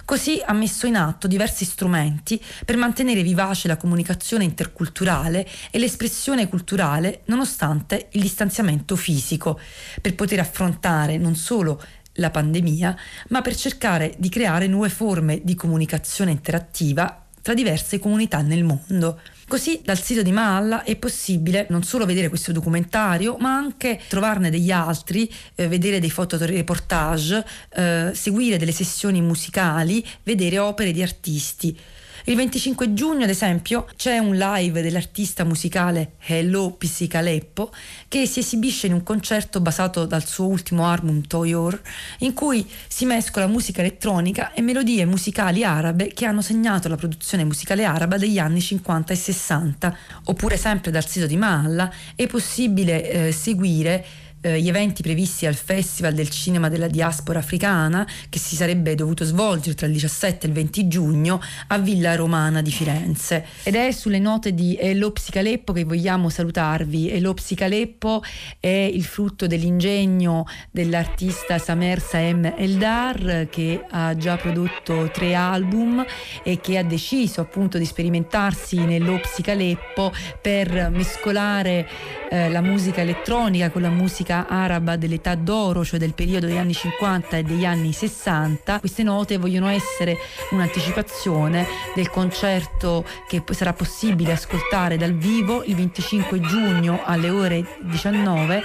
Così 0.05 0.41
ha 0.45 0.51
messo 0.51 0.85
in 0.85 0.97
atto 0.97 1.27
diversi 1.27 1.63
strumenti 1.63 2.41
per 2.65 2.75
mantenere 2.75 3.23
vivace 3.23 3.69
la 3.69 3.77
comunicazione 3.77 4.43
interculturale 4.43 5.47
e 5.71 5.79
l'espressione 5.79 6.49
culturale 6.49 7.21
nonostante 7.25 8.09
il 8.11 8.21
distanziamento 8.21 8.97
fisico, 8.97 9.59
per 10.01 10.13
poter 10.15 10.39
affrontare 10.39 11.17
non 11.17 11.35
solo 11.35 11.81
la 12.17 12.29
pandemia, 12.29 12.97
ma 13.29 13.41
per 13.41 13.55
cercare 13.55 14.13
di 14.17 14.27
creare 14.27 14.67
nuove 14.67 14.89
forme 14.89 15.39
di 15.41 15.55
comunicazione 15.55 16.31
interattiva 16.31 17.25
tra 17.41 17.53
diverse 17.53 17.99
comunità 17.99 18.41
nel 18.41 18.63
mondo. 18.63 19.19
Così 19.47 19.81
dal 19.83 20.01
sito 20.01 20.23
di 20.23 20.31
Maalla 20.31 20.83
è 20.83 20.95
possibile 20.95 21.67
non 21.69 21.83
solo 21.83 22.05
vedere 22.05 22.29
questo 22.29 22.51
documentario, 22.51 23.35
ma 23.39 23.55
anche 23.55 23.99
trovarne 24.07 24.49
degli 24.49 24.71
altri, 24.71 25.31
eh, 25.55 25.67
vedere 25.67 25.99
dei 25.99 26.09
fotoreportage, 26.09 27.45
eh, 27.75 28.11
seguire 28.13 28.57
delle 28.57 28.71
sessioni 28.71 29.21
musicali, 29.21 30.03
vedere 30.23 30.59
opere 30.59 30.91
di 30.91 31.01
artisti. 31.01 31.77
Il 32.25 32.37
25 32.37 32.93
giugno, 32.93 33.25
ad 33.25 33.29
esempio, 33.29 33.85
c'è 33.97 34.17
un 34.17 34.37
live 34.37 34.81
dell'artista 34.81 35.43
musicale 35.43 36.13
Hello 36.25 36.71
Psicaleppo 36.71 37.69
che 38.07 38.25
si 38.25 38.39
esibisce 38.39 38.87
in 38.87 38.93
un 38.93 39.03
concerto 39.03 39.59
basato 39.59 40.05
dal 40.05 40.25
suo 40.25 40.45
ultimo 40.45 40.87
album 40.87 41.27
Toyor, 41.27 41.81
in 42.19 42.33
cui 42.33 42.65
si 42.87 43.05
mescola 43.05 43.45
musica 43.47 43.81
elettronica 43.81 44.53
e 44.53 44.61
melodie 44.61 45.03
musicali 45.03 45.65
arabe 45.65 46.13
che 46.13 46.25
hanno 46.25 46.41
segnato 46.41 46.87
la 46.87 46.95
produzione 46.95 47.43
musicale 47.43 47.83
araba 47.83 48.17
degli 48.17 48.39
anni 48.39 48.61
50 48.61 49.11
e 49.11 49.17
60. 49.17 49.97
Oppure 50.23 50.55
sempre 50.55 50.91
dal 50.91 51.05
sito 51.05 51.27
di 51.27 51.35
Mahalla 51.35 51.91
è 52.15 52.25
possibile 52.27 53.09
eh, 53.09 53.31
seguire 53.33 54.22
eh, 54.43 54.61
gli 54.61 54.67
eventi 54.67 55.01
previsti 55.01 55.45
al 55.45 55.55
Festival 55.55 56.13
del 56.13 56.29
Cinema 56.29 56.67
della 56.67 56.87
Diaspora 56.87 57.39
Africana 57.39 58.05
che 58.29 58.39
si 58.39 58.55
sarebbe 58.55 58.93
dovuto 58.93 59.23
svolgere 59.23 59.75
tra 59.75 59.87
il 59.87 59.93
17 59.93 60.45
e 60.45 60.49
il 60.49 60.55
20 60.55 60.87
giugno 60.87 61.41
a 61.67 61.77
Villa 61.77 62.15
Romana 62.15 62.61
di 62.61 62.71
Firenze. 62.71 63.45
Ed 63.63 63.75
è 63.75 63.91
sulle 63.91 64.19
note 64.19 64.53
di 64.53 64.77
Elo 64.77 65.11
Psicaleppo 65.11 65.71
che 65.71 65.85
vogliamo 65.85 66.29
salutarvi. 66.29 67.09
Elo 67.09 67.33
Psicaleppo 67.33 68.21
è 68.59 68.67
il 68.67 69.05
frutto 69.05 69.47
dell'ingegno 69.47 70.45
dell'artista 70.71 71.57
Samer 71.57 72.01
Saem 72.01 72.53
Eldar 72.57 73.47
che 73.49 73.85
ha 73.89 74.15
già 74.17 74.35
prodotto 74.35 75.09
tre 75.13 75.35
album 75.35 76.05
e 76.43 76.59
che 76.59 76.77
ha 76.77 76.83
deciso 76.83 77.39
appunto 77.39 77.77
di 77.77 77.85
sperimentarsi 77.85 78.77
nello 78.77 79.19
Psicaleppo 79.19 80.11
per 80.41 80.89
mescolare 80.91 81.87
eh, 82.29 82.49
la 82.49 82.61
musica 82.61 83.01
elettronica 83.01 83.69
con 83.69 83.81
la 83.81 83.89
musica 83.89 84.32
araba 84.41 84.95
dell'età 84.95 85.35
d'oro, 85.35 85.85
cioè 85.85 85.99
del 85.99 86.13
periodo 86.13 86.47
degli 86.47 86.57
anni 86.57 86.73
50 86.73 87.37
e 87.37 87.43
degli 87.43 87.65
anni 87.65 87.93
60. 87.93 88.79
Queste 88.79 89.03
note 89.03 89.37
vogliono 89.37 89.67
essere 89.67 90.17
un'anticipazione 90.51 91.65
del 91.95 92.09
concerto 92.09 93.05
che 93.27 93.43
sarà 93.51 93.73
possibile 93.73 94.33
ascoltare 94.33 94.97
dal 94.97 95.13
vivo 95.13 95.63
il 95.63 95.75
25 95.75 96.39
giugno 96.39 97.01
alle 97.03 97.29
ore 97.29 97.77
19 97.81 98.63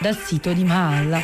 dal 0.00 0.16
sito 0.16 0.52
di 0.52 0.64
Mahalla. 0.64 1.22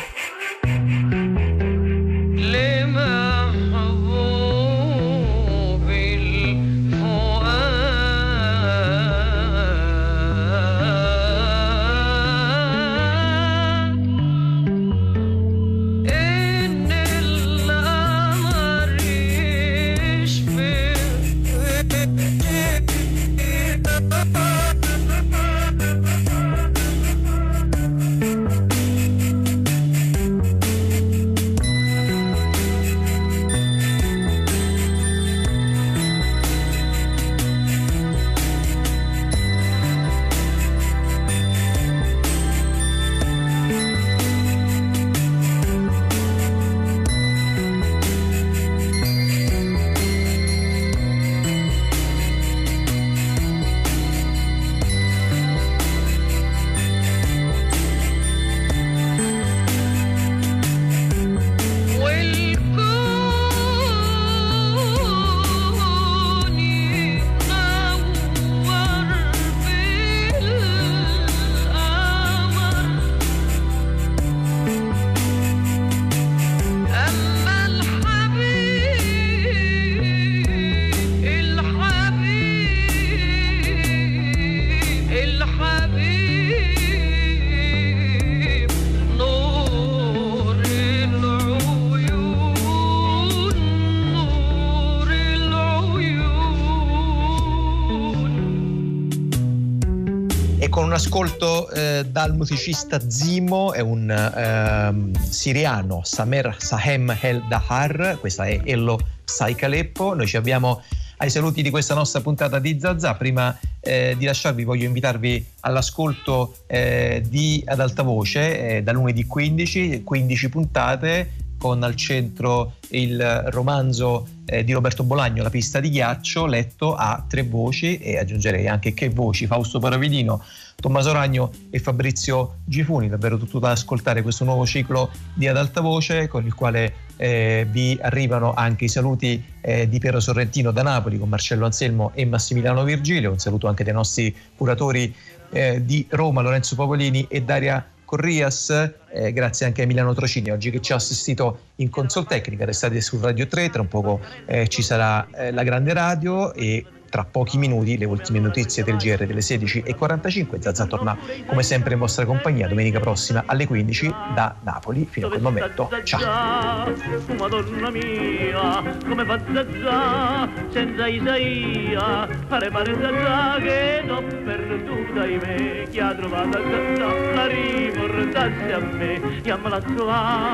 Ascolto 100.95 101.69
eh, 101.71 102.05
dal 102.09 102.33
musicista 102.35 103.01
Zimo, 103.09 103.73
è 103.73 103.81
un 103.81 104.09
ehm, 104.09 105.11
siriano, 105.29 106.01
Samer 106.05 106.55
Sahem 106.57 107.17
El 107.19 107.43
Dahar, 107.49 108.17
questa 108.21 108.45
è 108.45 108.61
Ello 108.63 108.97
Psaicaleppo. 109.25 110.13
Noi 110.13 110.25
ci 110.25 110.37
abbiamo 110.37 110.81
ai 111.17 111.29
saluti 111.29 111.61
di 111.61 111.69
questa 111.69 111.93
nostra 111.93 112.21
puntata 112.21 112.59
di 112.59 112.79
Zazà. 112.79 113.13
Prima 113.15 113.57
eh, 113.81 114.15
di 114.17 114.23
lasciarvi 114.23 114.63
voglio 114.63 114.85
invitarvi 114.85 115.45
all'ascolto 115.61 116.59
eh, 116.65 117.21
di 117.27 117.61
Ad 117.65 117.81
Alta 117.81 118.03
Voce 118.03 118.77
eh, 118.77 118.83
da 118.83 118.93
lunedì 118.93 119.25
15, 119.25 120.01
15 120.01 120.49
puntate 120.49 121.31
con 121.57 121.83
al 121.83 121.95
centro 121.95 122.75
il 122.89 123.43
romanzo 123.47 124.27
eh, 124.45 124.63
di 124.63 124.73
Roberto 124.73 125.03
Bolagno, 125.03 125.43
La 125.43 125.49
pista 125.49 125.79
di 125.79 125.89
ghiaccio, 125.89 126.45
letto 126.45 126.95
a 126.95 127.23
tre 127.27 127.43
voci 127.43 127.97
e 127.97 128.17
aggiungerei 128.17 128.67
anche 128.67 128.93
che 128.93 129.09
voci, 129.09 129.47
Fausto 129.47 129.79
Paravidino, 129.79 130.43
Tommaso 130.75 131.11
Ragno 131.13 131.51
e 131.69 131.79
Fabrizio 131.79 132.57
Gifuni, 132.65 133.09
davvero 133.09 133.37
tutto 133.37 133.59
da 133.59 133.71
ascoltare 133.71 134.21
questo 134.21 134.43
nuovo 134.43 134.65
ciclo 134.65 135.09
di 135.33 135.47
Ad 135.47 135.57
Alta 135.57 135.81
Voce 135.81 136.27
con 136.27 136.45
il 136.45 136.53
quale 136.53 136.93
eh, 137.17 137.65
vi 137.69 137.97
arrivano 138.01 138.53
anche 138.53 138.85
i 138.85 138.89
saluti 138.89 139.43
eh, 139.61 139.87
di 139.87 139.99
Piero 139.99 140.19
Sorrentino 140.19 140.71
da 140.71 140.83
Napoli 140.83 141.17
con 141.17 141.29
Marcello 141.29 141.65
Anselmo 141.65 142.11
e 142.13 142.25
Massimiliano 142.25 142.83
Virgilio, 142.83 143.31
un 143.31 143.39
saluto 143.39 143.67
anche 143.67 143.83
dei 143.83 143.93
nostri 143.93 144.35
curatori 144.55 145.13
eh, 145.51 145.83
di 145.83 146.05
Roma, 146.09 146.41
Lorenzo 146.41 146.75
Popolini 146.75 147.25
e 147.29 147.41
Daria 147.41 147.83
Corrias, 148.05 148.69
eh, 149.11 149.33
grazie 149.33 149.65
anche 149.65 149.81
a 149.81 149.83
Emiliano 149.83 150.13
Trocini 150.13 150.51
oggi 150.51 150.69
che 150.69 150.79
ci 150.79 150.93
ha 150.93 150.95
assistito 150.95 151.59
in 151.77 151.89
console 151.89 152.27
tecnica, 152.27 152.63
restate 152.63 153.01
su 153.01 153.19
Radio 153.19 153.47
3, 153.47 153.69
tra 153.69 153.81
un 153.81 153.87
poco 153.87 154.21
eh, 154.45 154.67
ci 154.67 154.81
sarà 154.81 155.27
eh, 155.31 155.51
la 155.51 155.63
grande 155.63 155.91
radio 155.93 156.53
e 156.53 156.85
tra 157.15 157.23
pochi 157.23 157.57
minuti 157.57 157.97
le 157.97 158.03
ultime 158.03 158.39
notizie 158.39 158.83
del 158.83 158.97
GR 158.97 159.25
delle 159.25 159.39
16.45. 159.39 160.59
Zazza 160.59 160.85
torna 160.85 161.17
come 161.45 161.63
sempre 161.63 161.93
in 161.93 161.99
vostra 162.01 162.25
compagnia 162.25 162.67
domenica 162.67 162.99
prossima 162.99 163.43
alle 163.45 163.65
15 163.65 164.13
da 164.33 164.53
Napoli. 164.63 165.07
Fino 165.09 165.27
a 165.27 165.29
quel 165.29 165.41
momento, 165.41 165.89
ciao. 166.03 166.93
Madonna 167.37 167.89
mia, 167.89 168.83
come 169.07 169.23
fa 169.23 169.39
Zazà 169.53 170.49
senza 170.67 171.07
Isaia, 171.07 172.27
fare 172.47 172.69
pare 172.69 172.93
Zazà 172.99 173.59
che 173.61 174.03
t'ho 174.05 174.21
perduta 174.43 175.25
in 175.25 175.39
me, 175.41 175.87
chi 175.89 175.99
ha 176.01 176.13
trovato 176.13 176.51
Zazà 176.51 177.33
la 177.33 177.47
riportassi 177.47 178.71
a 178.73 178.79
me, 178.79 179.39
chiamala 179.41 179.81
qua, 179.81 180.53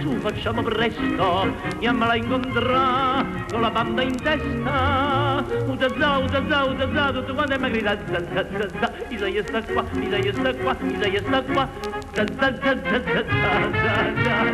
su 0.00 0.10
facciamo 0.18 0.60
presto, 0.62 1.54
chiamala 1.78 2.16
incontrà, 2.16 3.24
con 3.48 3.60
la 3.60 3.70
banda 3.70 4.02
in 4.02 4.16
testa, 4.16 5.44
Zazà, 6.00 6.26
Zazà, 6.28 6.76
Zazà, 6.78 7.12
tutto 7.12 7.34
quanto 7.34 7.52
è 7.52 7.58
mi 7.58 7.70
grida 7.70 7.94
Zazà, 8.06 8.46
Zazà, 8.56 8.92
Isaia 9.08 9.42
sta 9.46 9.62
qua, 9.62 9.84
Isaia 9.92 10.32
sta 10.32 10.54
qua, 10.54 10.74
Isaia 10.80 11.20
sta 11.20 11.42
qua, 11.42 11.68
Zazà, 12.14 12.58
Zazà, 12.58 13.02
Zazà, 13.04 13.24
Zazà, 13.28 14.46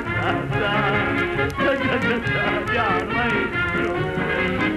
piano, 2.65 3.13
maestro, 3.13 3.95